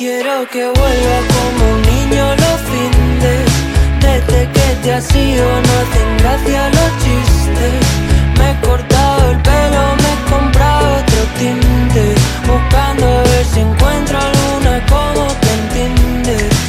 quiero 0.00 0.48
que 0.48 0.64
vuelva 0.64 1.18
como 1.34 1.74
un 1.74 1.82
niño 1.82 2.24
los 2.42 2.58
findes. 2.72 3.44
Desde 4.00 4.48
que 4.54 4.66
te 4.82 4.94
has 4.94 5.14
ido 5.14 5.44
no 5.44 5.72
hacen 5.82 6.10
gracia 6.20 6.70
los 6.76 6.90
chistes. 7.02 7.80
Me 8.38 8.50
he 8.50 8.60
cortado 8.66 9.30
el 9.30 9.38
pelo, 9.42 9.82
me 10.02 10.10
he 10.14 10.20
comprado 10.32 10.86
otro 11.00 11.20
tinte. 11.38 12.04
Buscando 12.48 13.06
a 13.06 13.22
ver 13.24 13.44
si 13.52 13.60
encuentro 13.60 14.18
alguna 14.18 14.74
como 14.86 15.26
te 15.42 15.50
entiende. 15.60 16.59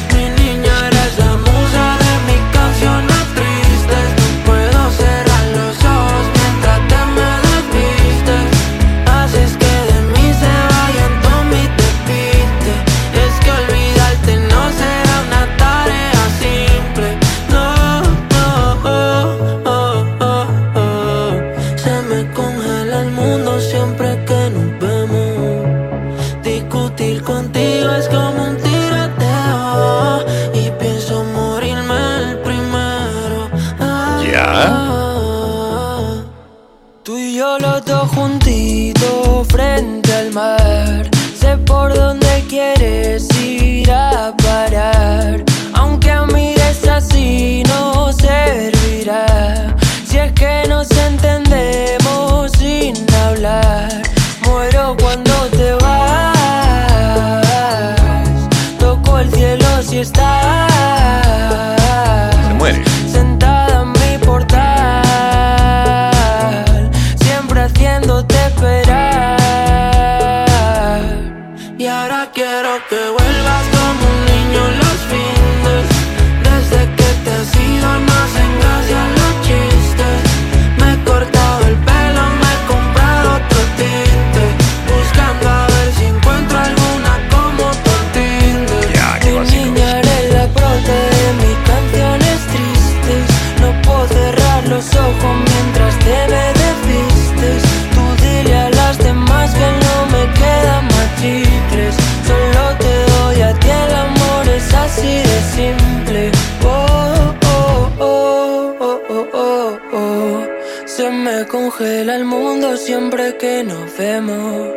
Vemos. 114.02 114.68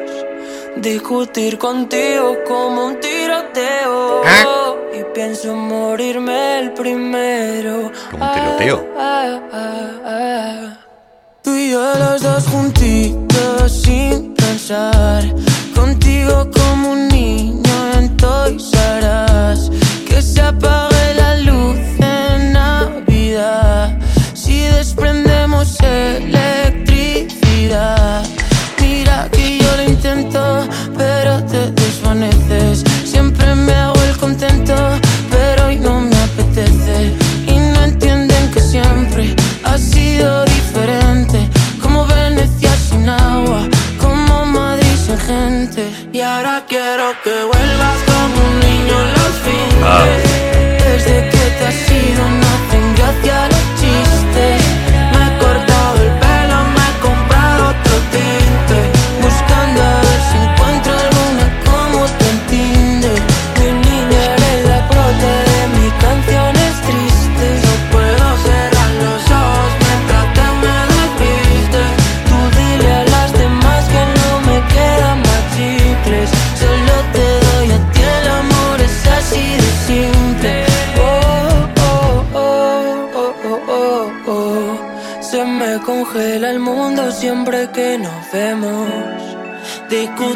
Discutir 0.78 1.58
contigo 1.58 2.38
como 2.46 2.86
un 2.88 3.00
tiroteo. 3.00 4.22
Y 4.94 5.04
pienso 5.14 5.56
morirme 5.56 6.60
el 6.60 6.74
primero. 6.74 7.92
Como 8.12 8.26
un 8.26 8.32
tiroteo. 8.34 8.85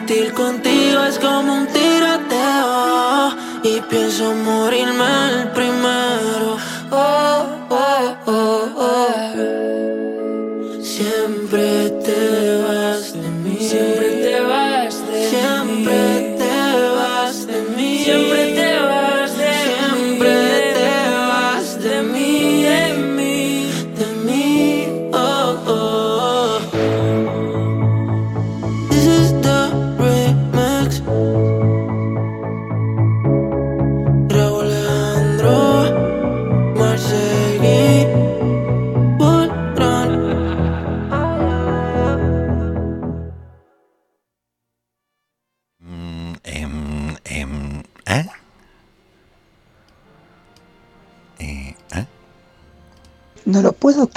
Discutir 0.09 0.33
contigo 0.33 1.03
es 1.03 1.19
como 1.19 1.53
un 1.53 1.67
tiroteo. 1.67 3.29
Y 3.63 3.79
pienso 3.81 4.33
morirme 4.33 4.58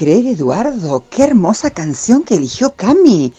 creer, 0.03 0.27
Eduardo. 0.27 1.05
Qué 1.09 1.23
hermosa 1.23 1.71
canción 1.71 2.25
que 2.25 2.35
eligió 2.35 2.75
Cami. 2.75 3.33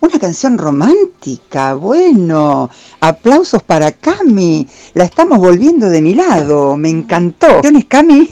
Una 0.00 0.18
canción 0.18 0.58
romántica. 0.58 1.74
Bueno, 1.74 2.68
aplausos 2.98 3.62
para 3.62 3.92
Cami. 3.92 4.66
La 4.94 5.04
estamos 5.04 5.38
volviendo 5.38 5.88
de 5.88 6.02
mi 6.02 6.14
lado. 6.14 6.76
Me 6.76 6.90
encantó. 6.90 7.60
¿Tienes 7.60 7.84
Cami? 7.84 8.30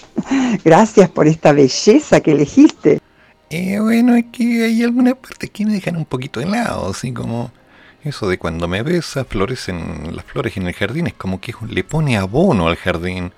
Gracias 0.64 1.10
por 1.10 1.28
esta 1.28 1.52
belleza 1.52 2.20
que 2.20 2.32
elegiste. 2.32 2.98
Eh, 3.50 3.78
bueno, 3.78 4.16
es 4.16 4.24
que 4.32 4.64
hay 4.64 4.82
algunas 4.82 5.16
partes 5.16 5.50
que 5.50 5.66
me 5.66 5.74
dejan 5.74 5.96
un 5.96 6.06
poquito 6.06 6.40
helado, 6.40 6.88
así 6.88 7.12
como 7.12 7.50
eso 8.04 8.26
de 8.26 8.38
cuando 8.38 8.68
me 8.68 8.82
besa, 8.82 9.26
florecen 9.26 10.16
las 10.16 10.24
flores 10.24 10.56
en 10.56 10.66
el 10.66 10.72
jardín, 10.72 11.08
es 11.08 11.14
como 11.14 11.42
que 11.42 11.52
le 11.68 11.84
pone 11.84 12.16
abono 12.16 12.68
al 12.68 12.76
jardín. 12.76 13.32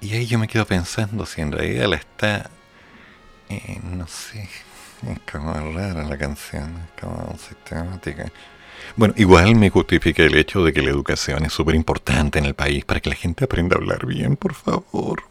Y 0.00 0.12
ahí 0.14 0.26
yo 0.26 0.38
me 0.38 0.46
quedo 0.46 0.64
pensando 0.64 1.26
si 1.26 1.40
en 1.40 1.52
realidad 1.52 1.88
la 1.88 1.96
está, 1.96 2.50
eh, 3.48 3.80
no 3.82 4.06
sé, 4.06 4.48
es 5.10 5.18
como 5.30 5.52
rara 5.52 6.04
la 6.04 6.16
canción, 6.16 6.76
es 6.76 7.02
como 7.02 7.36
sistemática. 7.36 8.30
Bueno, 8.96 9.14
igual 9.16 9.56
me 9.56 9.70
justifica 9.70 10.22
el 10.22 10.36
hecho 10.36 10.64
de 10.64 10.72
que 10.72 10.82
la 10.82 10.90
educación 10.90 11.44
es 11.44 11.52
súper 11.52 11.74
importante 11.74 12.38
en 12.38 12.44
el 12.44 12.54
país 12.54 12.84
para 12.84 13.00
que 13.00 13.10
la 13.10 13.16
gente 13.16 13.44
aprenda 13.44 13.76
a 13.76 13.78
hablar 13.78 14.06
bien, 14.06 14.36
por 14.36 14.54
favor. 14.54 15.24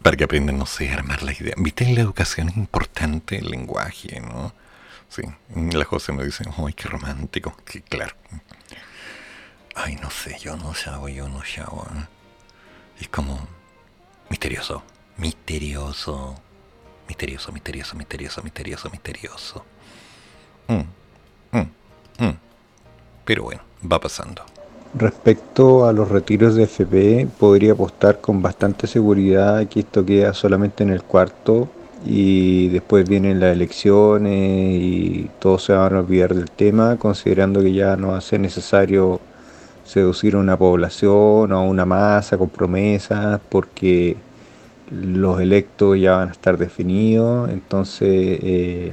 Para 0.00 0.16
que 0.16 0.24
aprendan, 0.24 0.58
no 0.58 0.66
sé, 0.66 0.90
a 0.90 0.94
armar 0.94 1.22
la 1.22 1.32
idea. 1.32 1.54
Viste, 1.58 1.92
la 1.92 2.00
educación 2.00 2.48
es 2.48 2.56
importante 2.56 3.38
el 3.38 3.50
lenguaje, 3.50 4.20
¿no? 4.20 4.54
Sí, 5.08 5.22
la 5.54 5.84
José 5.84 6.12
me 6.12 6.24
dice, 6.24 6.44
¡ay, 6.56 6.72
qué 6.72 6.88
romántico! 6.88 7.56
Sí, 7.66 7.82
claro. 7.82 8.14
Ay, 9.74 9.96
no 9.96 10.08
sé, 10.08 10.38
yo 10.40 10.56
no 10.56 10.72
sabo, 10.72 11.08
yo 11.08 11.28
no 11.28 11.42
sabo. 11.44 11.86
¿eh? 11.96 12.19
Es 13.00 13.08
como 13.08 13.38
misterioso, 14.28 14.82
misterioso, 15.16 16.34
misterioso, 17.08 17.50
misterioso, 17.50 17.96
misterioso, 17.96 18.42
misterioso, 18.42 18.90
misterioso. 18.90 19.64
Mm, 20.68 21.56
mm, 21.56 22.24
mm. 22.24 22.36
Pero 23.24 23.44
bueno, 23.44 23.62
va 23.90 23.98
pasando. 23.98 24.42
Respecto 24.94 25.86
a 25.86 25.92
los 25.92 26.08
retiros 26.08 26.56
de 26.56 26.64
FP, 26.64 27.28
podría 27.38 27.72
apostar 27.72 28.20
con 28.20 28.42
bastante 28.42 28.86
seguridad 28.86 29.66
que 29.68 29.80
esto 29.80 30.04
queda 30.04 30.34
solamente 30.34 30.82
en 30.82 30.90
el 30.90 31.02
cuarto 31.02 31.68
y 32.04 32.68
después 32.68 33.08
vienen 33.08 33.40
las 33.40 33.54
elecciones 33.54 34.78
y 34.80 35.30
todos 35.38 35.64
se 35.64 35.72
van 35.72 35.94
a 35.94 36.00
olvidar 36.00 36.34
del 36.34 36.50
tema, 36.50 36.96
considerando 36.96 37.62
que 37.62 37.72
ya 37.72 37.96
no 37.96 38.08
va 38.08 38.18
a 38.18 38.20
ser 38.20 38.40
necesario 38.40 39.20
seducir 39.90 40.36
a 40.36 40.38
una 40.38 40.56
población 40.56 41.52
o 41.52 41.56
a 41.56 41.62
una 41.62 41.84
masa 41.84 42.38
con 42.38 42.48
promesas, 42.48 43.40
porque 43.48 44.16
los 44.90 45.40
electos 45.40 45.98
ya 45.98 46.16
van 46.16 46.28
a 46.28 46.32
estar 46.32 46.56
definidos, 46.58 47.50
entonces 47.50 48.08
eh, 48.08 48.92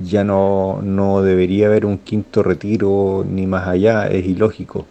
ya 0.00 0.24
no, 0.24 0.80
no 0.82 1.22
debería 1.22 1.66
haber 1.66 1.86
un 1.86 1.98
quinto 1.98 2.42
retiro 2.42 3.24
ni 3.28 3.46
más 3.46 3.68
allá, 3.68 4.08
es 4.08 4.26
ilógico. 4.26 4.86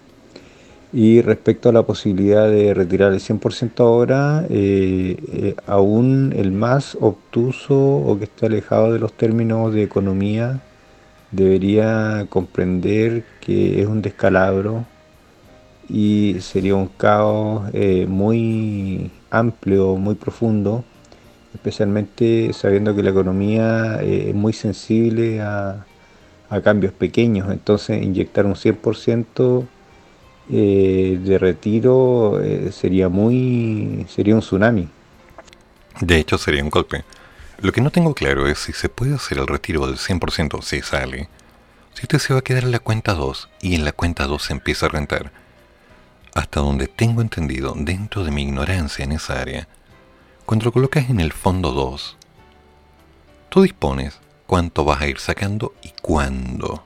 Y 0.93 1.21
respecto 1.21 1.69
a 1.69 1.73
la 1.73 1.83
posibilidad 1.83 2.49
de 2.49 2.73
retirar 2.73 3.13
el 3.13 3.19
100% 3.19 3.79
ahora, 3.79 4.45
eh, 4.49 5.17
eh, 5.33 5.55
aún 5.67 6.33
el 6.37 6.51
más 6.51 6.97
obtuso 6.99 7.75
o 7.75 8.17
que 8.17 8.25
esté 8.25 8.45
alejado 8.47 8.93
de 8.93 8.99
los 8.99 9.13
términos 9.13 9.73
de 9.73 9.83
economía 9.83 10.61
debería 11.31 12.25
comprender 12.29 13.23
que 13.39 13.81
es 13.81 13.87
un 13.87 14.01
descalabro 14.01 14.85
y 15.89 16.37
sería 16.39 16.75
un 16.75 16.87
caos 16.87 17.69
eh, 17.73 18.05
muy 18.07 19.11
amplio, 19.29 19.95
muy 19.95 20.15
profundo, 20.15 20.83
especialmente 21.53 22.53
sabiendo 22.53 22.95
que 22.95 23.03
la 23.03 23.09
economía 23.09 23.99
eh, 24.01 24.29
es 24.29 24.35
muy 24.35 24.53
sensible 24.53 25.41
a, 25.41 25.85
cambios 26.65 26.91
pequeños, 26.91 27.49
entonces 27.49 28.03
inyectar 28.03 28.45
un 28.45 28.55
100% 28.55 29.63
eh, 30.51 31.17
de 31.23 31.39
retiro 31.39 32.41
eh, 32.43 32.73
sería 32.73 33.07
muy 33.07 34.05
sería 34.09 34.35
un 34.35 34.41
tsunami. 34.41 34.89
De 36.01 36.17
hecho, 36.17 36.37
sería 36.37 36.61
un 36.61 36.69
golpe. 36.69 37.05
Lo 37.61 37.71
que 37.71 37.81
no 37.81 37.91
tengo 37.91 38.15
claro 38.15 38.47
es 38.47 38.57
si 38.57 38.73
se 38.73 38.89
puede 38.89 39.13
hacer 39.13 39.37
el 39.37 39.45
retiro 39.45 39.85
del 39.85 39.97
100% 39.97 40.63
si 40.63 40.81
sale. 40.81 41.29
Si 41.93 42.01
usted 42.03 42.17
se 42.17 42.33
va 42.33 42.39
a 42.39 42.43
quedar 42.43 42.63
en 42.63 42.71
la 42.71 42.79
cuenta 42.79 43.13
2 43.13 43.49
y 43.61 43.75
en 43.75 43.85
la 43.85 43.91
cuenta 43.91 44.25
2 44.25 44.41
se 44.41 44.53
empieza 44.53 44.87
a 44.87 44.89
rentar. 44.89 45.31
Hasta 46.33 46.59
donde 46.59 46.87
tengo 46.87 47.21
entendido, 47.21 47.75
dentro 47.77 48.23
de 48.23 48.31
mi 48.31 48.41
ignorancia 48.41 49.05
en 49.05 49.11
esa 49.11 49.39
área, 49.39 49.67
cuando 50.47 50.65
lo 50.65 50.71
colocas 50.71 51.11
en 51.11 51.19
el 51.19 51.33
fondo 51.33 51.71
2, 51.71 52.17
tú 53.49 53.61
dispones 53.61 54.19
cuánto 54.47 54.83
vas 54.83 55.01
a 55.01 55.07
ir 55.07 55.19
sacando 55.19 55.75
y 55.83 55.93
cuándo. 56.01 56.83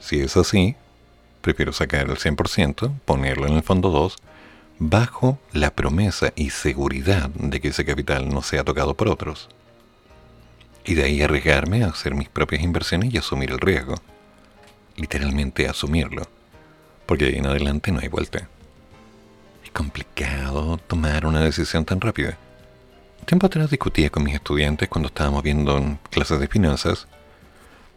Si 0.00 0.20
es 0.20 0.34
así, 0.38 0.76
prefiero 1.42 1.74
sacar 1.74 2.08
el 2.08 2.16
100%, 2.16 3.00
ponerlo 3.04 3.48
en 3.48 3.54
el 3.54 3.62
fondo 3.62 3.90
2, 3.90 4.16
bajo 4.78 5.38
la 5.52 5.70
promesa 5.74 6.32
y 6.36 6.50
seguridad 6.50 7.30
de 7.30 7.60
que 7.60 7.68
ese 7.68 7.84
capital 7.84 8.28
no 8.28 8.42
sea 8.42 8.64
tocado 8.64 8.94
por 8.94 9.08
otros. 9.08 9.48
Y 10.84 10.94
de 10.94 11.04
ahí 11.04 11.22
arriesgarme 11.22 11.84
a 11.84 11.88
hacer 11.88 12.14
mis 12.14 12.28
propias 12.28 12.62
inversiones 12.62 13.14
y 13.14 13.18
asumir 13.18 13.50
el 13.52 13.60
riesgo. 13.60 13.94
Literalmente 14.96 15.68
asumirlo. 15.68 16.26
Porque 17.06 17.24
de 17.26 17.30
ahí 17.32 17.38
en 17.38 17.46
adelante 17.46 17.92
no 17.92 18.00
hay 18.00 18.08
vuelta. 18.08 18.48
Es 19.64 19.70
complicado 19.70 20.78
tomar 20.78 21.26
una 21.26 21.40
decisión 21.40 21.84
tan 21.84 22.00
rápida. 22.00 22.36
Tiempo 23.24 23.46
atrás 23.46 23.70
discutía 23.70 24.10
con 24.10 24.24
mis 24.24 24.34
estudiantes 24.34 24.88
cuando 24.88 25.06
estábamos 25.06 25.44
viendo 25.44 25.98
clases 26.10 26.40
de 26.40 26.48
finanzas 26.48 27.06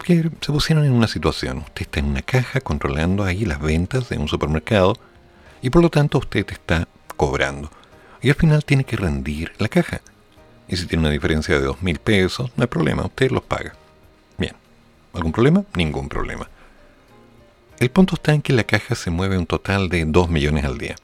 que 0.04 0.30
se 0.40 0.52
pusieron 0.52 0.84
en 0.84 0.92
una 0.92 1.08
situación. 1.08 1.58
Usted 1.58 1.82
está 1.82 1.98
en 1.98 2.06
una 2.06 2.22
caja 2.22 2.60
controlando 2.60 3.24
ahí 3.24 3.44
las 3.44 3.60
ventas 3.60 4.08
de 4.08 4.18
un 4.18 4.28
supermercado 4.28 4.96
y 5.62 5.70
por 5.70 5.82
lo 5.82 5.90
tanto 5.90 6.18
usted 6.18 6.46
está 6.50 6.88
cobrando. 7.16 7.70
Y 8.22 8.28
al 8.28 8.34
final 8.34 8.64
tiene 8.64 8.84
que 8.84 8.96
rendir 8.96 9.52
la 9.58 9.68
caja. 9.68 10.00
Y 10.68 10.76
si 10.76 10.86
tiene 10.86 11.02
una 11.02 11.10
diferencia 11.10 11.58
de 11.58 11.64
dos 11.64 11.82
mil 11.82 11.98
pesos, 11.98 12.50
no 12.56 12.62
hay 12.62 12.68
problema, 12.68 13.04
usted 13.04 13.30
los 13.30 13.42
paga. 13.42 13.74
Bien. 14.38 14.54
¿Algún 15.12 15.32
problema? 15.32 15.64
Ningún 15.74 16.08
problema. 16.08 16.48
El 17.78 17.90
punto 17.90 18.14
está 18.14 18.32
en 18.32 18.42
que 18.42 18.52
la 18.52 18.64
caja 18.64 18.94
se 18.94 19.10
mueve 19.10 19.36
un 19.36 19.46
total 19.46 19.88
de 19.88 20.04
2 20.06 20.30
millones 20.30 20.64
al 20.64 20.78
día. 20.78 20.96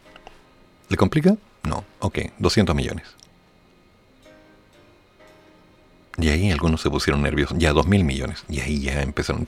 ¿Le 0.88 0.96
complica? 0.96 1.36
No. 1.62 1.84
Ok, 2.00 2.18
200 2.38 2.74
millones. 2.74 3.06
Y 6.16 6.28
ahí 6.28 6.50
algunos 6.50 6.80
se 6.80 6.90
pusieron 6.90 7.22
nerviosos. 7.22 7.58
Ya 7.58 7.72
2 7.72 7.86
mil 7.86 8.04
millones. 8.04 8.44
Y 8.48 8.60
ahí 8.60 8.80
ya 8.80 9.02
empezaron. 9.02 9.46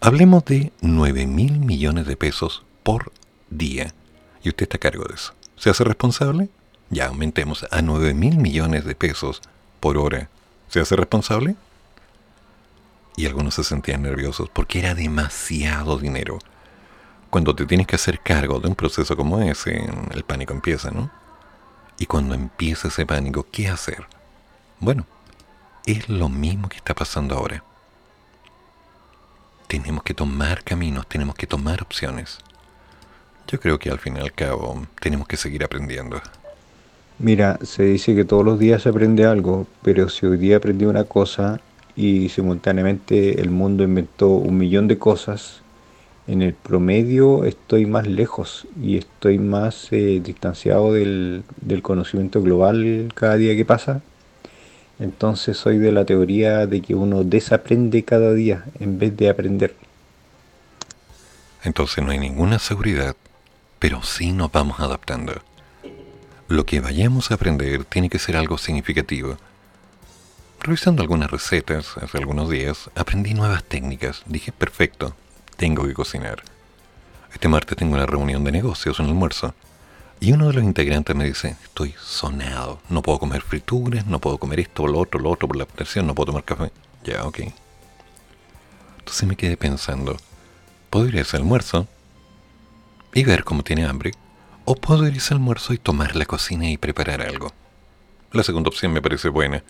Hablemos 0.00 0.44
de 0.44 0.72
9 0.80 1.26
mil 1.26 1.60
millones 1.60 2.06
de 2.06 2.16
pesos 2.16 2.62
por 2.82 3.12
día. 3.56 3.94
Y 4.42 4.48
usted 4.48 4.64
está 4.64 4.76
a 4.76 4.80
cargo 4.80 5.04
de 5.04 5.14
eso. 5.14 5.34
¿Se 5.56 5.70
hace 5.70 5.84
responsable? 5.84 6.48
Ya 6.90 7.06
aumentemos 7.06 7.66
a 7.70 7.80
9 7.80 8.14
mil 8.14 8.36
millones 8.36 8.84
de 8.84 8.94
pesos 8.94 9.40
por 9.80 9.96
hora. 9.96 10.28
¿Se 10.68 10.80
hace 10.80 10.96
responsable? 10.96 11.56
Y 13.16 13.26
algunos 13.26 13.54
se 13.54 13.64
sentían 13.64 14.02
nerviosos 14.02 14.48
porque 14.48 14.78
era 14.78 14.94
demasiado 14.94 15.98
dinero. 15.98 16.38
Cuando 17.30 17.54
te 17.54 17.66
tienes 17.66 17.86
que 17.86 17.96
hacer 17.96 18.20
cargo 18.20 18.60
de 18.60 18.68
un 18.68 18.74
proceso 18.74 19.16
como 19.16 19.40
ese, 19.40 19.88
el 20.12 20.24
pánico 20.24 20.52
empieza, 20.52 20.90
¿no? 20.90 21.10
Y 21.98 22.06
cuando 22.06 22.34
empieza 22.34 22.88
ese 22.88 23.06
pánico, 23.06 23.46
¿qué 23.50 23.68
hacer? 23.68 24.06
Bueno, 24.80 25.06
es 25.86 26.08
lo 26.08 26.28
mismo 26.28 26.68
que 26.68 26.76
está 26.76 26.94
pasando 26.94 27.36
ahora. 27.36 27.62
Tenemos 29.68 30.02
que 30.02 30.14
tomar 30.14 30.62
caminos, 30.64 31.06
tenemos 31.06 31.34
que 31.34 31.46
tomar 31.46 31.82
opciones. 31.82 32.38
Yo 33.48 33.60
creo 33.60 33.78
que 33.78 33.90
al 33.90 33.98
fin 33.98 34.16
y 34.16 34.20
al 34.20 34.32
cabo 34.32 34.86
tenemos 35.00 35.26
que 35.28 35.36
seguir 35.36 35.64
aprendiendo. 35.64 36.20
Mira, 37.18 37.58
se 37.62 37.84
dice 37.84 38.14
que 38.14 38.24
todos 38.24 38.44
los 38.44 38.58
días 38.58 38.82
se 38.82 38.88
aprende 38.88 39.24
algo, 39.26 39.66
pero 39.82 40.08
si 40.08 40.26
hoy 40.26 40.38
día 40.38 40.56
aprendí 40.56 40.86
una 40.86 41.04
cosa 41.04 41.60
y 41.94 42.28
simultáneamente 42.30 43.40
el 43.40 43.50
mundo 43.50 43.84
inventó 43.84 44.28
un 44.28 44.56
millón 44.56 44.88
de 44.88 44.98
cosas, 44.98 45.62
en 46.26 46.40
el 46.40 46.54
promedio 46.54 47.44
estoy 47.44 47.84
más 47.86 48.06
lejos 48.06 48.66
y 48.80 48.96
estoy 48.96 49.38
más 49.38 49.88
eh, 49.92 50.20
distanciado 50.22 50.92
del, 50.92 51.42
del 51.60 51.82
conocimiento 51.82 52.40
global 52.42 53.10
cada 53.14 53.36
día 53.36 53.56
que 53.56 53.64
pasa. 53.64 54.02
Entonces 54.98 55.56
soy 55.56 55.78
de 55.78 55.90
la 55.90 56.04
teoría 56.04 56.66
de 56.66 56.80
que 56.80 56.94
uno 56.94 57.24
desaprende 57.24 58.04
cada 58.04 58.32
día 58.32 58.64
en 58.78 58.98
vez 58.98 59.16
de 59.16 59.28
aprender. 59.28 59.74
Entonces 61.64 62.04
no 62.04 62.10
hay 62.10 62.18
ninguna 62.18 62.58
seguridad, 62.58 63.16
pero 63.82 64.00
sí 64.04 64.30
nos 64.30 64.52
vamos 64.52 64.78
adaptando. 64.78 65.42
Lo 66.46 66.64
que 66.64 66.78
vayamos 66.78 67.32
a 67.32 67.34
aprender 67.34 67.84
tiene 67.84 68.08
que 68.08 68.20
ser 68.20 68.36
algo 68.36 68.56
significativo. 68.56 69.36
Revisando 70.60 71.02
algunas 71.02 71.32
recetas 71.32 71.96
hace 71.96 72.18
algunos 72.18 72.48
días, 72.48 72.90
aprendí 72.94 73.34
nuevas 73.34 73.64
técnicas. 73.64 74.22
Dije, 74.26 74.52
perfecto, 74.52 75.16
tengo 75.56 75.84
que 75.84 75.94
cocinar. 75.94 76.44
Este 77.32 77.48
martes 77.48 77.76
tengo 77.76 77.94
una 77.94 78.06
reunión 78.06 78.44
de 78.44 78.52
negocios, 78.52 79.00
un 79.00 79.06
almuerzo. 79.06 79.52
Y 80.20 80.30
uno 80.30 80.46
de 80.46 80.52
los 80.52 80.62
integrantes 80.62 81.16
me 81.16 81.24
dice, 81.24 81.56
estoy 81.64 81.92
sonado, 82.00 82.80
no 82.88 83.02
puedo 83.02 83.18
comer 83.18 83.42
frituras, 83.42 84.06
no 84.06 84.20
puedo 84.20 84.38
comer 84.38 84.60
esto, 84.60 84.86
lo 84.86 85.00
otro, 85.00 85.18
lo 85.18 85.28
otro 85.28 85.48
por 85.48 85.56
la 85.56 85.66
presión, 85.66 86.06
no 86.06 86.14
puedo 86.14 86.26
tomar 86.26 86.44
café. 86.44 86.70
Ya, 87.02 87.24
ok. 87.24 87.40
Entonces 89.00 89.26
me 89.28 89.34
quedé 89.34 89.56
pensando, 89.56 90.16
¿puedo 90.88 91.08
ir 91.08 91.18
a 91.18 91.22
ese 91.22 91.36
almuerzo 91.36 91.88
y 93.14 93.24
ver 93.24 93.44
cómo 93.44 93.62
tiene 93.62 93.84
hambre? 93.84 94.12
¿O 94.64 94.74
puedo 94.74 95.06
ir 95.06 95.14
a 95.14 95.16
ese 95.16 95.34
almuerzo 95.34 95.72
y 95.72 95.78
tomar 95.78 96.16
la 96.16 96.24
cocina 96.24 96.70
y 96.70 96.76
preparar 96.76 97.20
algo? 97.20 97.52
La 98.32 98.42
segunda 98.42 98.68
opción 98.68 98.92
me 98.92 99.02
parece 99.02 99.28
buena, 99.28 99.62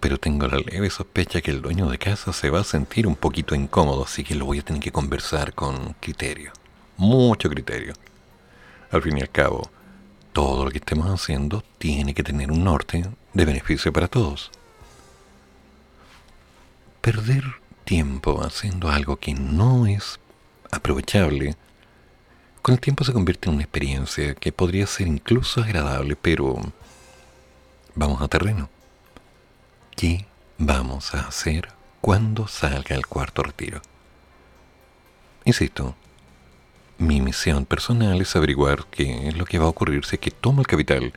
pero 0.00 0.18
tengo 0.18 0.46
la 0.46 0.58
leve 0.58 0.90
sospecha 0.90 1.40
que 1.40 1.50
el 1.50 1.62
dueño 1.62 1.88
de 1.88 1.98
casa 1.98 2.32
se 2.32 2.50
va 2.50 2.60
a 2.60 2.64
sentir 2.64 3.06
un 3.06 3.16
poquito 3.16 3.54
incómodo, 3.54 4.04
así 4.04 4.22
que 4.22 4.34
lo 4.34 4.46
voy 4.46 4.60
a 4.60 4.62
tener 4.62 4.82
que 4.82 4.92
conversar 4.92 5.54
con 5.54 5.94
criterio, 6.00 6.52
mucho 6.96 7.48
criterio. 7.48 7.94
Al 8.90 9.02
fin 9.02 9.18
y 9.18 9.22
al 9.22 9.30
cabo, 9.30 9.70
todo 10.32 10.64
lo 10.64 10.70
que 10.70 10.78
estemos 10.78 11.08
haciendo 11.08 11.64
tiene 11.78 12.14
que 12.14 12.22
tener 12.22 12.52
un 12.52 12.62
norte 12.62 13.04
de 13.32 13.44
beneficio 13.44 13.92
para 13.92 14.06
todos. 14.06 14.50
Perder 17.00 17.44
tiempo 17.84 18.42
haciendo 18.44 18.90
algo 18.90 19.16
que 19.16 19.34
no 19.34 19.86
es 19.86 20.20
aprovechable, 20.70 21.56
con 22.64 22.72
el 22.72 22.80
tiempo 22.80 23.04
se 23.04 23.12
convierte 23.12 23.50
en 23.50 23.56
una 23.56 23.64
experiencia 23.64 24.34
que 24.34 24.50
podría 24.50 24.86
ser 24.86 25.06
incluso 25.06 25.60
agradable, 25.60 26.16
pero 26.16 26.58
vamos 27.94 28.22
a 28.22 28.28
terreno. 28.28 28.70
¿Qué 29.94 30.24
vamos 30.56 31.14
a 31.14 31.28
hacer 31.28 31.68
cuando 32.00 32.48
salga 32.48 32.96
el 32.96 33.06
cuarto 33.06 33.42
retiro? 33.42 33.82
Insisto, 35.44 35.94
mi 36.96 37.20
misión 37.20 37.66
personal 37.66 38.18
es 38.22 38.34
averiguar 38.34 38.86
qué 38.90 39.28
es 39.28 39.36
lo 39.36 39.44
que 39.44 39.58
va 39.58 39.66
a 39.66 39.68
ocurrir 39.68 40.06
si 40.06 40.16
que 40.16 40.30
tomo 40.30 40.62
el 40.62 40.66
capital 40.66 41.12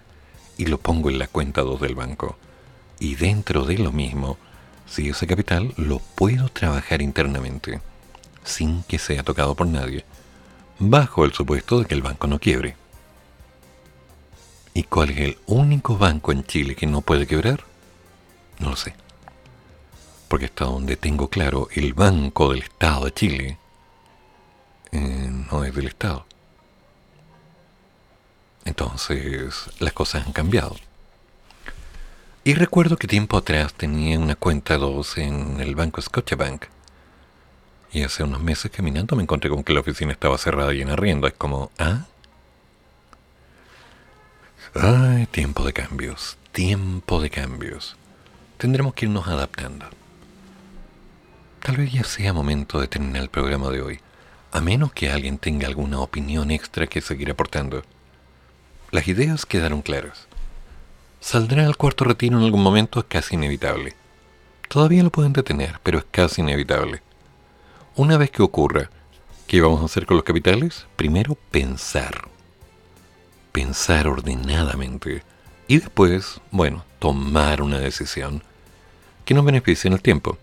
y 0.57 0.65
lo 0.65 0.79
pongo 0.79 1.09
en 1.09 1.17
la 1.17 1.29
cuenta 1.29 1.61
2 1.61 1.79
del 1.79 1.95
banco. 1.95 2.37
Y 2.99 3.15
dentro 3.15 3.63
de 3.63 3.77
lo 3.77 3.93
mismo, 3.93 4.37
si 4.85 5.07
ese 5.07 5.25
capital 5.27 5.73
lo 5.77 5.99
puedo 5.99 6.49
trabajar 6.49 7.01
internamente, 7.01 7.79
sin 8.43 8.83
que 8.83 8.99
sea 8.99 9.23
tocado 9.23 9.55
por 9.55 9.67
nadie, 9.67 10.03
bajo 10.79 11.25
el 11.25 11.33
supuesto 11.33 11.79
de 11.79 11.85
que 11.85 11.95
el 11.95 12.01
banco 12.01 12.27
no 12.27 12.39
quiebre. 12.39 12.75
¿Y 14.73 14.83
cuál 14.83 15.09
es 15.09 15.17
el 15.17 15.37
único 15.47 15.97
banco 15.97 16.31
en 16.31 16.43
Chile 16.43 16.75
que 16.75 16.85
no 16.85 17.01
puede 17.01 17.25
quebrar? 17.25 17.63
No 18.59 18.69
lo 18.71 18.75
sé. 18.75 18.93
Porque 20.27 20.45
hasta 20.45 20.65
donde 20.65 20.97
tengo 20.97 21.29
claro, 21.29 21.67
el 21.73 21.93
Banco 21.93 22.51
del 22.51 22.63
Estado 22.63 23.05
de 23.05 23.13
Chile 23.13 23.57
eh, 24.91 25.31
no 25.51 25.63
es 25.63 25.73
del 25.73 25.87
Estado. 25.87 26.25
Entonces, 28.65 29.69
las 29.79 29.93
cosas 29.93 30.27
han 30.27 30.33
cambiado. 30.33 30.75
Y 32.43 32.53
recuerdo 32.53 32.97
que 32.97 33.07
tiempo 33.07 33.37
atrás 33.37 33.73
tenía 33.73 34.19
una 34.19 34.35
cuenta 34.35 34.77
2 34.77 35.17
en 35.17 35.59
el 35.59 35.75
banco 35.75 36.01
Scotiabank. 36.01 36.65
Y 37.91 38.03
hace 38.03 38.23
unos 38.23 38.41
meses 38.41 38.71
caminando 38.71 39.15
me 39.15 39.23
encontré 39.23 39.49
con 39.49 39.63
que 39.63 39.73
la 39.73 39.79
oficina 39.79 40.11
estaba 40.11 40.37
cerrada 40.37 40.73
y 40.73 40.81
en 40.81 40.89
arriendo. 40.89 41.27
Es 41.27 41.33
como, 41.33 41.71
¿ah? 41.79 42.05
Ay, 44.75 45.25
tiempo 45.27 45.63
de 45.63 45.73
cambios, 45.73 46.37
tiempo 46.51 47.21
de 47.21 47.29
cambios. 47.29 47.95
Tendremos 48.57 48.93
que 48.93 49.05
irnos 49.05 49.27
adaptando. 49.27 49.85
Tal 51.61 51.77
vez 51.77 51.91
ya 51.91 52.03
sea 52.03 52.33
momento 52.33 52.79
de 52.79 52.87
terminar 52.87 53.23
el 53.23 53.29
programa 53.29 53.69
de 53.69 53.81
hoy, 53.81 53.99
a 54.51 54.61
menos 54.61 54.93
que 54.93 55.11
alguien 55.11 55.37
tenga 55.37 55.67
alguna 55.67 55.99
opinión 55.99 56.51
extra 56.51 56.87
que 56.87 57.01
seguir 57.01 57.31
aportando. 57.31 57.83
Las 58.91 59.07
ideas 59.07 59.45
quedaron 59.45 59.81
claras. 59.81 60.27
Saldrá 61.19 61.65
al 61.65 61.77
cuarto 61.77 62.05
retiro 62.05 62.37
en 62.37 62.43
algún 62.43 62.63
momento 62.63 62.99
es 62.99 63.05
casi 63.05 63.35
inevitable. 63.35 63.95
Todavía 64.69 65.03
lo 65.03 65.11
pueden 65.11 65.33
detener, 65.33 65.79
pero 65.83 65.99
es 65.99 66.05
casi 66.11 66.41
inevitable. 66.41 67.01
Una 67.97 68.17
vez 68.17 68.29
que 68.29 68.43
ocurra, 68.43 68.91
¿qué 69.47 69.59
vamos 69.59 69.81
a 69.81 69.85
hacer 69.85 70.05
con 70.05 70.17
los 70.17 70.23
capitales? 70.23 70.85
Primero 70.95 71.33
pensar. 71.49 72.27
Pensar 73.51 74.07
ordenadamente. 74.07 75.23
Y 75.67 75.79
después, 75.79 76.39
bueno, 76.51 76.85
tomar 76.99 77.63
una 77.63 77.79
decisión 77.79 78.43
que 79.25 79.33
nos 79.33 79.43
beneficie 79.43 79.87
en 79.87 79.95
el 79.95 80.03
tiempo. 80.03 80.37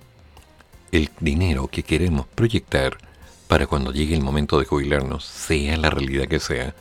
El 0.90 1.10
dinero 1.20 1.68
que 1.68 1.84
queremos 1.84 2.26
proyectar 2.26 2.98
para 3.46 3.68
cuando 3.68 3.92
llegue 3.92 4.16
el 4.16 4.24
momento 4.24 4.58
de 4.58 4.66
jubilarnos, 4.66 5.24
sea 5.24 5.76
la 5.76 5.90
realidad 5.90 6.26
que 6.26 6.40
sea, 6.40 6.74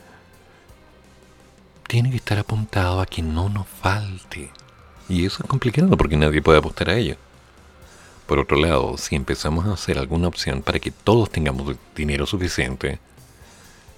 tiene 1.86 2.10
que 2.10 2.16
estar 2.16 2.40
apuntado 2.40 3.00
a 3.00 3.06
que 3.06 3.22
no 3.22 3.48
nos 3.48 3.68
falte. 3.68 4.50
Y 5.08 5.24
eso 5.24 5.44
es 5.44 5.48
complicado 5.48 5.96
porque 5.96 6.16
nadie 6.16 6.42
puede 6.42 6.58
apostar 6.58 6.90
a 6.90 6.96
ello. 6.96 7.16
Por 8.26 8.38
otro 8.38 8.56
lado, 8.56 8.96
si 8.96 9.16
empezamos 9.16 9.66
a 9.66 9.74
hacer 9.74 9.98
alguna 9.98 10.28
opción 10.28 10.62
para 10.62 10.78
que 10.78 10.90
todos 10.90 11.30
tengamos 11.30 11.76
dinero 11.94 12.26
suficiente, 12.26 12.98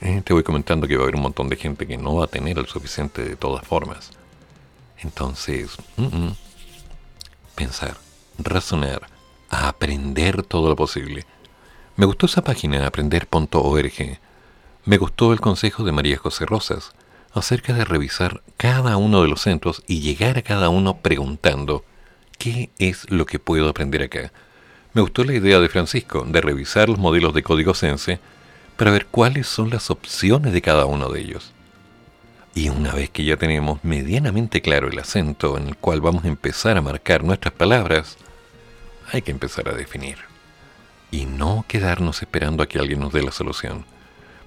eh, 0.01 0.21
te 0.25 0.33
voy 0.33 0.43
comentando 0.43 0.89
que 0.89 0.97
va 0.97 1.03
a 1.03 1.05
haber 1.05 1.17
un 1.17 1.23
montón 1.23 1.49
de 1.49 1.57
gente 1.57 1.87
que 1.87 1.97
no 1.97 2.17
va 2.17 2.25
a 2.25 2.29
tener 2.29 2.59
el 2.59 2.67
suficiente 2.67 3.25
de 3.25 3.37
todas 3.37 3.65
formas. 3.67 4.11
Entonces, 4.99 5.77
pensar, 7.55 7.97
razonar, 8.39 9.07
aprender 9.49 10.43
todo 10.43 10.69
lo 10.69 10.77
posible. 10.77 11.25
Me 11.97 12.07
gustó 12.07 12.27
esa 12.27 12.43
página, 12.43 12.87
aprender.org. 12.87 14.19
Me 14.85 14.97
gustó 14.99 15.33
el 15.33 15.41
consejo 15.41 15.85
de 15.85 15.93
María 15.93 16.19
José 16.19 16.47
Rosas 16.47 16.93
acerca 17.33 17.73
de 17.75 17.85
revisar 17.85 18.43
cada 18.57 18.97
uno 18.97 19.23
de 19.23 19.29
los 19.29 19.43
centros 19.43 19.83
y 19.87 20.01
llegar 20.01 20.39
a 20.39 20.43
cada 20.43 20.69
uno 20.69 20.99
preguntando 20.99 21.85
¿qué 22.39 22.71
es 22.79 23.11
lo 23.11 23.27
que 23.27 23.39
puedo 23.39 23.69
aprender 23.69 24.03
acá? 24.03 24.33
Me 24.93 25.03
gustó 25.03 25.25
la 25.25 25.35
idea 25.35 25.61
de 25.61 25.69
Francisco 25.69 26.25
de 26.27 26.41
revisar 26.41 26.89
los 26.89 26.99
modelos 26.99 27.35
de 27.35 27.43
código 27.43 27.75
Sense 27.75 28.19
para 28.77 28.91
ver 28.91 29.07
cuáles 29.07 29.47
son 29.47 29.71
las 29.71 29.91
opciones 29.91 30.53
de 30.53 30.63
cada 30.63 30.87
uno 30.87 31.09
de 31.11 31.21
ellos. 31.21 31.53
Y 32.55 32.71
una 32.71 32.95
vez 32.95 33.11
que 33.11 33.25
ya 33.25 33.37
tenemos 33.37 33.85
medianamente 33.85 34.63
claro 34.63 34.89
el 34.89 34.99
acento 34.99 35.59
en 35.59 35.69
el 35.69 35.77
cual 35.77 36.01
vamos 36.01 36.25
a 36.25 36.29
empezar 36.29 36.79
a 36.79 36.83
marcar 36.83 37.23
nuestras 37.23 37.53
palabras, 37.53 38.17
hay 39.13 39.21
que 39.23 39.31
empezar 39.31 39.69
a 39.69 39.75
definir. 39.75 40.17
Y 41.11 41.27
no 41.27 41.65
quedarnos 41.69 42.23
esperando 42.23 42.63
a 42.63 42.67
que 42.67 42.79
alguien 42.79 43.01
nos 43.01 43.13
dé 43.13 43.23
la 43.23 43.33
solución. 43.33 43.85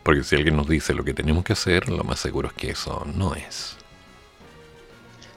Porque 0.03 0.23
si 0.23 0.35
alguien 0.35 0.57
nos 0.57 0.67
dice 0.67 0.93
lo 0.95 1.03
que 1.03 1.13
tenemos 1.13 1.43
que 1.43 1.53
hacer, 1.53 1.89
lo 1.89 2.03
más 2.03 2.19
seguro 2.19 2.47
es 2.47 2.53
que 2.55 2.71
eso 2.71 3.05
no 3.15 3.35
es. 3.35 3.78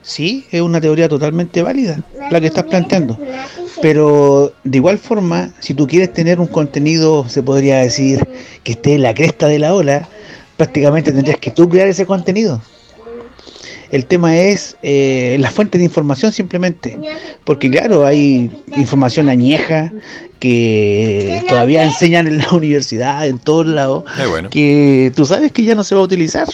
Sí, 0.03 0.47
es 0.51 0.61
una 0.61 0.81
teoría 0.81 1.09
totalmente 1.09 1.63
válida 1.63 1.99
la 2.31 2.41
que 2.41 2.47
estás 2.49 2.65
planteando. 2.65 3.19
Pero 3.81 4.53
de 4.65 4.79
igual 4.79 4.99
forma, 4.99 5.51
si 5.61 5.75
tú 5.75 5.87
quieres 5.87 6.13
tener 6.13 6.39
un 6.41 6.47
contenido, 6.47 7.29
se 7.29 7.43
podría 7.43 7.79
decir, 7.79 8.27
que 8.65 8.73
esté 8.73 8.95
en 8.95 9.03
la 9.03 9.15
cresta 9.15 9.47
de 9.49 9.59
la 9.59 9.75
ola, 9.75 10.09
prácticamente 10.57 11.13
tendrías 11.13 11.39
que 11.39 11.51
tú 11.51 11.69
crear 11.69 11.89
ese 11.89 12.05
contenido. 12.07 12.61
El 13.91 14.07
tema 14.07 14.37
es 14.39 14.77
eh, 14.83 15.37
la 15.39 15.51
fuente 15.51 15.77
de 15.79 15.85
información 15.85 16.33
simplemente, 16.33 16.99
porque 17.45 17.71
claro, 17.71 18.07
hay 18.07 18.51
información 18.77 19.29
añeja 19.29 19.93
que 20.39 21.43
todavía 21.49 21.85
enseñan 21.85 22.27
en 22.27 22.39
la 22.39 22.49
universidad, 22.53 23.27
en 23.27 23.39
todos 23.39 23.67
lados, 23.67 24.05
Eh, 24.19 24.27
bueno. 24.27 24.49
que 24.51 25.13
tú 25.15 25.27
sabes 25.27 25.53
que 25.53 25.63
ya 25.65 25.75
no 25.75 25.85
se 25.85 25.95
va 25.95 26.01
a 26.01 26.05
utilizar. 26.05 26.49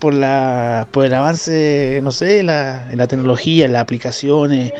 Por, 0.00 0.14
la, 0.14 0.88
por 0.92 1.06
el 1.06 1.14
avance, 1.14 2.00
no 2.02 2.12
sé, 2.12 2.42
la, 2.42 2.90
en 2.92 2.98
la 2.98 3.08
tecnología, 3.08 3.66
en 3.66 3.72
las 3.74 3.82
aplicaciones, 3.82 4.74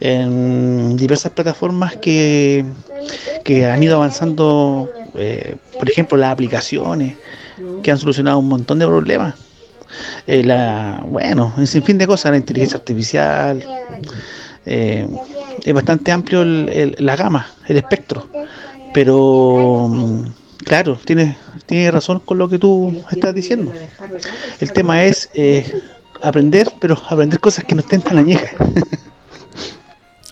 en 0.00 0.96
diversas 0.96 1.32
plataformas 1.32 1.96
que, 1.96 2.64
que 3.44 3.66
han 3.66 3.82
ido 3.82 3.96
avanzando, 3.96 4.94
eh, 5.14 5.56
por 5.78 5.90
ejemplo, 5.90 6.18
las 6.18 6.32
aplicaciones, 6.32 7.18
que 7.82 7.90
han 7.92 7.98
solucionado 7.98 8.38
un 8.38 8.48
montón 8.48 8.78
de 8.78 8.86
problemas. 8.86 9.34
Eh, 10.26 10.44
la, 10.44 11.02
bueno, 11.06 11.52
un 11.56 11.66
sinfín 11.66 11.98
de 11.98 12.06
cosas, 12.06 12.32
la 12.32 12.38
inteligencia 12.38 12.78
artificial, 12.78 13.64
eh, 14.66 15.08
es 15.64 15.74
bastante 15.74 16.12
amplio 16.12 16.42
el- 16.42 16.68
el- 16.72 16.96
la 16.98 17.16
gama, 17.16 17.46
el 17.66 17.76
espectro, 17.78 18.28
pero 18.92 19.88
mm, 19.90 20.24
claro, 20.64 20.98
tiene, 21.04 21.36
tiene 21.70 21.90
razón 21.92 22.18
con 22.18 22.36
lo 22.36 22.48
que 22.48 22.58
tú 22.58 23.04
estás 23.12 23.32
diciendo. 23.32 23.72
El 24.58 24.72
tema 24.72 25.04
es 25.04 25.30
eh, 25.34 25.72
aprender, 26.20 26.68
pero 26.80 27.00
aprender 27.08 27.38
cosas 27.38 27.64
que 27.64 27.76
no 27.76 27.80
estén 27.80 28.02
tan 28.02 28.18
añejas. 28.18 28.50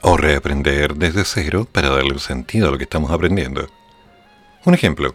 O 0.02 0.17
reaprender 0.17 0.94
desde 0.94 1.25
cero 1.25 1.67
para 1.70 1.91
darle 1.91 2.18
sentido 2.18 2.68
a 2.68 2.70
lo 2.73 2.78
que 2.78 2.84
estamos 2.84 3.10
aprendiendo. 3.10 3.68
Un 4.65 4.75
ejemplo. 4.75 5.15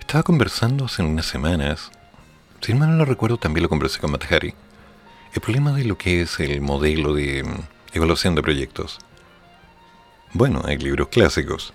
Estaba 0.00 0.22
conversando 0.22 0.84
hace 0.84 1.02
unas 1.02 1.24
semanas, 1.24 1.90
si 2.60 2.74
mal 2.74 2.90
no 2.90 2.96
lo 2.96 3.04
recuerdo 3.06 3.38
también 3.38 3.62
lo 3.62 3.70
conversé 3.70 4.00
con 4.00 4.10
Matahari, 4.10 4.52
el 5.32 5.40
problema 5.40 5.72
de 5.72 5.84
lo 5.84 5.96
que 5.96 6.20
es 6.20 6.40
el 6.40 6.60
modelo 6.60 7.14
de 7.14 7.42
mm, 7.42 7.60
evaluación 7.94 8.34
de 8.34 8.42
proyectos. 8.42 8.98
Bueno, 10.34 10.62
hay 10.66 10.76
libros 10.76 11.08
clásicos, 11.08 11.72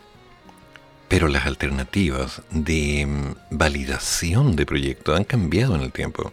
pero 1.09 1.27
las 1.27 1.47
alternativas 1.47 2.43
de 2.51 3.05
mm, 3.05 3.35
validación 3.49 4.55
de 4.55 4.65
proyectos 4.65 5.17
han 5.17 5.25
cambiado 5.25 5.75
en 5.75 5.81
el 5.81 5.91
tiempo. 5.91 6.31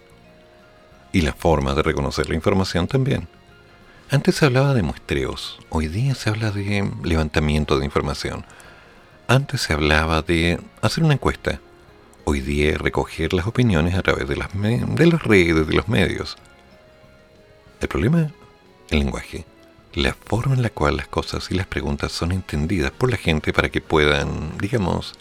Y 1.13 1.23
la 1.23 1.33
forma 1.33 1.75
de 1.75 1.83
reconocer 1.83 2.29
la 2.29 2.37
información 2.37 2.87
también. 2.87 3.27
Antes 4.11 4.37
se 4.37 4.45
hablaba 4.45 4.75
de 4.75 4.83
muestreos, 4.83 5.59
hoy 5.71 5.89
día 5.89 6.15
se 6.15 6.31
habla 6.31 6.53
de 6.53 6.89
levantamiento 7.03 7.79
de 7.79 7.87
información. 7.87 8.45
Antes 9.27 9.63
se 9.63 9.73
hablaba 9.73 10.23
de 10.23 10.61
hacer 10.83 11.03
una 11.03 11.15
encuesta, 11.15 11.59
hoy 12.25 12.41
día 12.41 12.77
recoger 12.79 13.33
las 13.33 13.47
opiniones 13.47 13.95
a 13.97 14.03
través 14.03 14.29
de 14.29 14.37
las, 14.37 14.51
de 14.53 15.07
las 15.07 15.23
redes, 15.23 15.67
de 15.67 15.75
los 15.75 15.89
medios. 15.89 16.37
El 17.81 17.89
problema, 17.89 18.31
el 18.91 18.99
lenguaje, 19.01 19.45
la 19.97 20.13
forma 20.13 20.55
en 20.55 20.61
la 20.61 20.69
cual 20.69 20.99
las 20.99 21.09
cosas 21.09 21.51
y 21.51 21.55
las 21.55 21.67
preguntas 21.67 22.13
son 22.13 22.31
entendidas 22.31 22.91
por 22.91 23.11
la 23.11 23.17
gente 23.17 23.55
para 23.55 23.71
que 23.71 23.81
puedan, 23.81 24.59
digamos, 24.59 25.15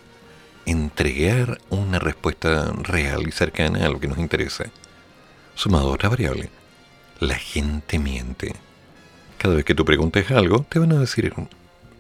entregar 0.66 1.62
una 1.70 1.98
respuesta 1.98 2.74
real 2.84 3.26
y 3.26 3.32
cercana 3.32 3.86
a 3.86 3.90
lo 3.90 4.02
que 4.02 4.10
nos 4.10 4.18
interesa. 4.18 4.66
Sumado 5.56 5.88
a 5.88 5.94
otra 5.94 6.10
variable, 6.10 6.50
la 7.22 7.36
gente 7.36 8.00
miente. 8.00 8.54
Cada 9.38 9.56
vez 9.56 9.64
que 9.64 9.76
tú 9.76 9.86
preguntes 9.86 10.30
algo, 10.32 10.66
te 10.68 10.78
van 10.78 10.92
a 10.92 11.00
decir 11.00 11.34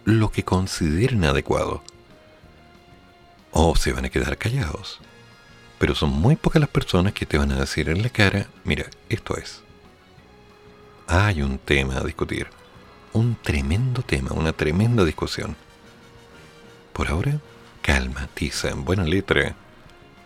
lo 0.03 0.29
que 0.29 0.43
consideren 0.43 1.23
adecuado. 1.23 1.81
O 3.51 3.77
se 3.77 3.93
van 3.93 4.03
a 4.03 4.09
quedar 4.09 4.37
callados. 4.37 4.99
Pero 5.79 5.95
son 5.95 6.09
muy 6.09 6.35
pocas 6.35 6.59
las 6.59 6.69
personas 6.69 7.13
que 7.13 7.25
te 7.25 7.37
van 7.37 7.53
a 7.53 7.59
decir 7.61 7.87
en 7.87 8.01
la 8.01 8.09
cara, 8.09 8.47
mira, 8.65 8.87
esto 9.07 9.37
es. 9.37 9.61
Hay 11.07 11.41
un 11.41 11.57
tema 11.57 11.99
a 11.99 12.03
discutir. 12.03 12.47
Un 13.15 13.37
tremendo 13.41 14.01
tema, 14.01 14.31
una 14.33 14.51
tremenda 14.51 15.05
discusión. 15.05 15.55
Por 16.91 17.07
ahora, 17.07 17.39
calma, 17.81 18.27
tiza, 18.33 18.73
buena 18.75 19.05
letra 19.05 19.55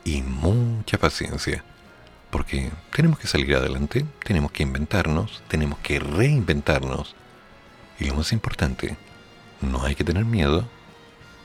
y 0.04 0.24
mucha 0.24 0.98
paciencia. 0.98 1.64
Porque 2.32 2.72
tenemos 2.92 3.20
que 3.20 3.28
salir 3.28 3.56
adelante, 3.56 4.08
tenemos 4.24 4.52
que 4.52 4.64
inventarnos, 4.64 5.44
tenemos 5.50 5.78
que 5.84 6.00
reinventarnos. 6.00 7.16
Y 8.00 8.06
lo 8.06 8.16
más 8.16 8.34
importante, 8.34 8.98
no 9.62 9.84
hay 9.84 9.94
que 9.94 10.04
tener 10.04 10.26
miedo 10.26 10.68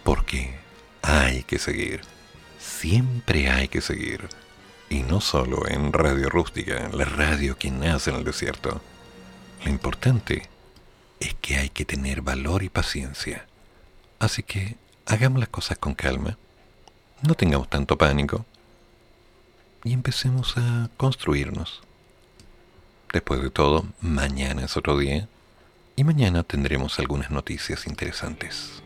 porque 0.02 0.54
hay 1.02 1.42
que 1.42 1.58
seguir. 1.58 2.00
Siempre 2.58 3.50
hay 3.50 3.68
que 3.68 3.82
seguir. 3.82 4.30
Y 4.88 5.02
no 5.02 5.20
solo 5.20 5.68
en 5.68 5.92
Radio 5.92 6.30
Rústica, 6.30 6.88
la 6.88 7.04
radio 7.04 7.58
que 7.58 7.70
nace 7.70 8.08
en 8.08 8.16
el 8.16 8.24
desierto. 8.24 8.80
Lo 9.62 9.70
importante 9.70 10.53
es 11.24 11.34
que 11.40 11.56
hay 11.56 11.70
que 11.70 11.84
tener 11.84 12.20
valor 12.20 12.62
y 12.62 12.68
paciencia. 12.68 13.46
Así 14.18 14.42
que 14.42 14.76
hagamos 15.06 15.40
las 15.40 15.48
cosas 15.48 15.78
con 15.78 15.94
calma, 15.94 16.36
no 17.22 17.34
tengamos 17.34 17.70
tanto 17.70 17.96
pánico 17.96 18.44
y 19.84 19.92
empecemos 19.92 20.56
a 20.56 20.90
construirnos. 20.96 21.82
Después 23.12 23.42
de 23.42 23.50
todo, 23.50 23.86
mañana 24.00 24.64
es 24.64 24.76
otro 24.76 24.98
día 24.98 25.28
y 25.96 26.04
mañana 26.04 26.42
tendremos 26.42 26.98
algunas 26.98 27.30
noticias 27.30 27.86
interesantes. 27.86 28.82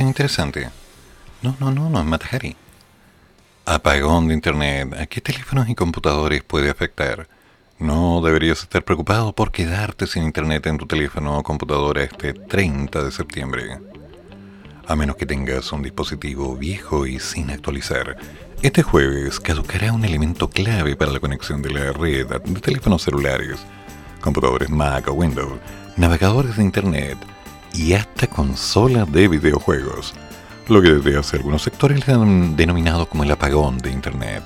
Interesante. 0.00 0.70
No, 1.42 1.56
no, 1.58 1.70
no, 1.70 1.90
no 1.90 2.00
es 2.00 2.06
Matahari. 2.06 2.56
Apagón 3.64 4.28
de 4.28 4.34
Internet. 4.34 4.94
¿A 4.98 5.06
qué 5.06 5.20
teléfonos 5.20 5.68
y 5.68 5.74
computadores 5.74 6.42
puede 6.42 6.70
afectar? 6.70 7.28
No 7.78 8.20
deberías 8.20 8.62
estar 8.62 8.84
preocupado 8.84 9.32
por 9.32 9.50
quedarte 9.50 10.06
sin 10.06 10.22
Internet 10.22 10.66
en 10.66 10.78
tu 10.78 10.86
teléfono 10.86 11.38
o 11.38 11.42
computadora 11.42 12.04
este 12.04 12.32
30 12.32 13.04
de 13.04 13.10
septiembre. 13.10 13.78
A 14.86 14.96
menos 14.96 15.16
que 15.16 15.26
tengas 15.26 15.72
un 15.72 15.82
dispositivo 15.82 16.56
viejo 16.56 17.06
y 17.06 17.18
sin 17.18 17.50
actualizar. 17.50 18.16
Este 18.62 18.82
jueves 18.82 19.40
caducará 19.40 19.92
un 19.92 20.04
elemento 20.04 20.48
clave 20.48 20.94
para 20.94 21.12
la 21.12 21.20
conexión 21.20 21.60
de 21.62 21.70
la 21.70 21.92
red 21.92 22.26
de 22.28 22.60
teléfonos 22.60 23.02
celulares, 23.02 23.58
computadores 24.20 24.70
Mac 24.70 25.08
o 25.08 25.12
Windows, 25.12 25.58
navegadores 25.96 26.56
de 26.56 26.62
Internet 26.62 27.18
y 27.74 27.94
hasta 27.94 28.26
consolas 28.26 29.10
de 29.10 29.28
videojuegos, 29.28 30.14
lo 30.68 30.82
que 30.82 30.94
desde 30.94 31.18
hace 31.18 31.36
algunos 31.36 31.62
sectores 31.62 32.06
le 32.06 32.14
han 32.14 32.56
denominado 32.56 33.06
como 33.06 33.24
el 33.24 33.30
apagón 33.30 33.78
de 33.78 33.90
Internet. 33.90 34.42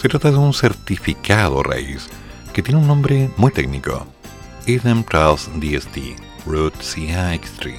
Se 0.00 0.08
trata 0.08 0.30
de 0.30 0.36
un 0.36 0.52
certificado 0.52 1.62
raíz 1.62 2.08
que 2.52 2.62
tiene 2.62 2.80
un 2.80 2.86
nombre 2.86 3.30
muy 3.36 3.50
técnico, 3.50 4.06
Eden 4.66 5.04
Trust 5.04 5.48
DST 5.54 5.96
Root 6.46 6.74
CX3, 6.76 7.76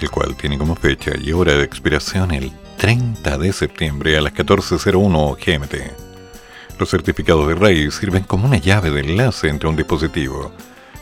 el 0.00 0.10
cual 0.10 0.36
tiene 0.36 0.58
como 0.58 0.74
fecha 0.74 1.12
y 1.18 1.32
hora 1.32 1.54
de 1.54 1.64
expiración 1.64 2.32
el 2.32 2.52
30 2.76 3.38
de 3.38 3.52
septiembre 3.52 4.18
a 4.18 4.20
las 4.20 4.34
14.01 4.34 5.36
GMT. 5.36 6.78
Los 6.78 6.90
certificados 6.90 7.48
de 7.48 7.54
RAID 7.54 7.90
sirven 7.90 8.24
como 8.24 8.46
una 8.46 8.58
llave 8.58 8.90
de 8.90 9.00
enlace 9.00 9.48
entre 9.48 9.68
un 9.68 9.76
dispositivo, 9.76 10.52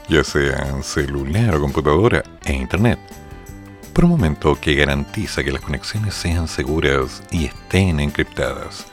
ya 0.08 0.24
sea 0.24 0.83
celular 0.83 1.55
o 1.55 1.60
computadora, 1.60 2.23
e 2.44 2.52
Internet, 2.52 2.99
por 3.92 4.05
un 4.05 4.10
momento 4.10 4.58
que 4.60 4.74
garantiza 4.74 5.42
que 5.44 5.52
las 5.52 5.62
conexiones 5.62 6.15
sean 6.15 6.49
seguras 6.49 7.23
y 7.31 7.47
estén 7.47 8.00
encriptadas. 8.00 8.86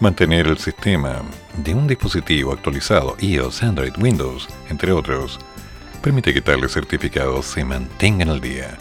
Mantener 0.00 0.46
el 0.46 0.58
sistema 0.58 1.22
de 1.58 1.74
un 1.74 1.86
dispositivo 1.86 2.52
actualizado, 2.52 3.16
iOS, 3.20 3.62
Android, 3.62 3.92
Windows, 3.98 4.48
entre 4.68 4.90
otros, 4.90 5.38
permite 6.02 6.34
que 6.34 6.40
tales 6.40 6.72
certificados 6.72 7.46
se 7.46 7.64
mantengan 7.64 8.30
al 8.30 8.40
día, 8.40 8.76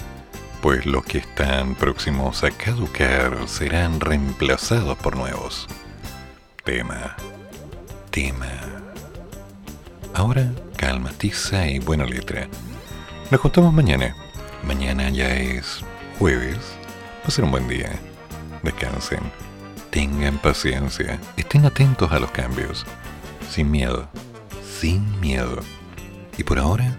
pues 0.61 0.85
los 0.85 1.03
que 1.06 1.19
están 1.19 1.75
próximos 1.75 2.43
a 2.43 2.51
caducar 2.51 3.38
serán 3.48 3.99
reemplazados 3.99 4.98
por 4.98 5.15
nuevos. 5.15 5.67
Tema. 6.64 7.15
Tema. 8.09 8.49
Ahora, 10.14 10.51
calma, 10.81 11.11
tiza 11.11 11.67
y 11.67 11.77
buena 11.77 12.05
letra. 12.05 12.47
Nos 13.29 13.39
juntamos 13.39 13.71
mañana. 13.71 14.15
Mañana 14.63 15.09
ya 15.09 15.31
es 15.35 15.81
jueves. 16.17 16.57
Ser 17.27 17.45
un 17.45 17.51
buen 17.51 17.67
día. 17.67 17.91
Descansen. 18.63 19.21
Tengan 19.91 20.39
paciencia, 20.39 21.19
estén 21.37 21.65
atentos 21.65 22.11
a 22.11 22.19
los 22.19 22.31
cambios, 22.31 22.85
sin 23.49 23.69
miedo, 23.69 24.07
sin 24.79 25.19
miedo. 25.19 25.59
Y 26.37 26.43
por 26.43 26.57
ahora, 26.57 26.97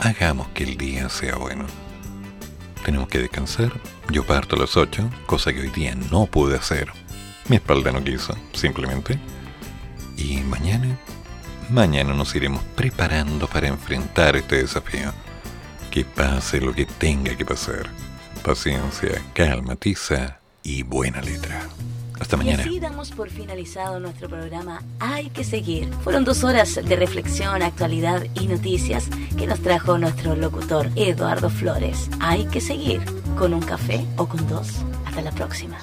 hagamos 0.00 0.46
que 0.48 0.64
el 0.64 0.76
día 0.76 1.08
sea 1.08 1.36
bueno. 1.36 1.64
Tenemos 2.84 3.08
que 3.08 3.18
descansar, 3.18 3.72
yo 4.10 4.24
parto 4.24 4.54
a 4.54 4.58
las 4.58 4.76
8, 4.76 5.10
cosa 5.24 5.52
que 5.52 5.62
hoy 5.62 5.70
día 5.70 5.94
no 6.12 6.26
pude 6.26 6.56
hacer. 6.56 6.92
Mi 7.48 7.56
espalda 7.56 7.90
no 7.90 8.04
quiso, 8.04 8.36
simplemente. 8.52 9.18
Y 10.18 10.36
mañana, 10.42 10.98
mañana 11.70 12.14
nos 12.14 12.34
iremos 12.34 12.62
preparando 12.74 13.46
para 13.48 13.68
enfrentar 13.68 14.36
este 14.36 14.56
desafío. 14.56 15.12
Que 15.90 16.04
pase 16.04 16.60
lo 16.60 16.74
que 16.74 16.86
tenga 16.86 17.36
que 17.36 17.44
pasar. 17.44 17.86
Paciencia, 18.42 19.22
calma, 19.32 19.76
tiza 19.76 20.40
y 20.62 20.82
buena 20.82 21.20
letra. 21.20 21.62
Hasta 22.20 22.36
mañana. 22.36 22.62
Y 22.62 22.66
así 22.66 22.80
damos 22.80 23.10
por 23.10 23.30
finalizado 23.30 24.00
nuestro 24.00 24.28
programa 24.28 24.82
Hay 25.00 25.30
que 25.30 25.44
seguir. 25.44 25.90
Fueron 26.02 26.24
dos 26.24 26.44
horas 26.44 26.74
de 26.74 26.96
reflexión, 26.96 27.62
actualidad 27.62 28.24
y 28.34 28.46
noticias 28.46 29.08
que 29.36 29.46
nos 29.46 29.60
trajo 29.60 29.98
nuestro 29.98 30.34
locutor 30.34 30.90
Eduardo 30.96 31.50
Flores. 31.50 32.10
Hay 32.20 32.46
que 32.46 32.60
seguir 32.60 33.02
con 33.38 33.52
un 33.52 33.60
café 33.60 34.04
o 34.16 34.26
con 34.26 34.46
dos. 34.48 34.68
Hasta 35.04 35.22
la 35.22 35.32
próxima. 35.32 35.78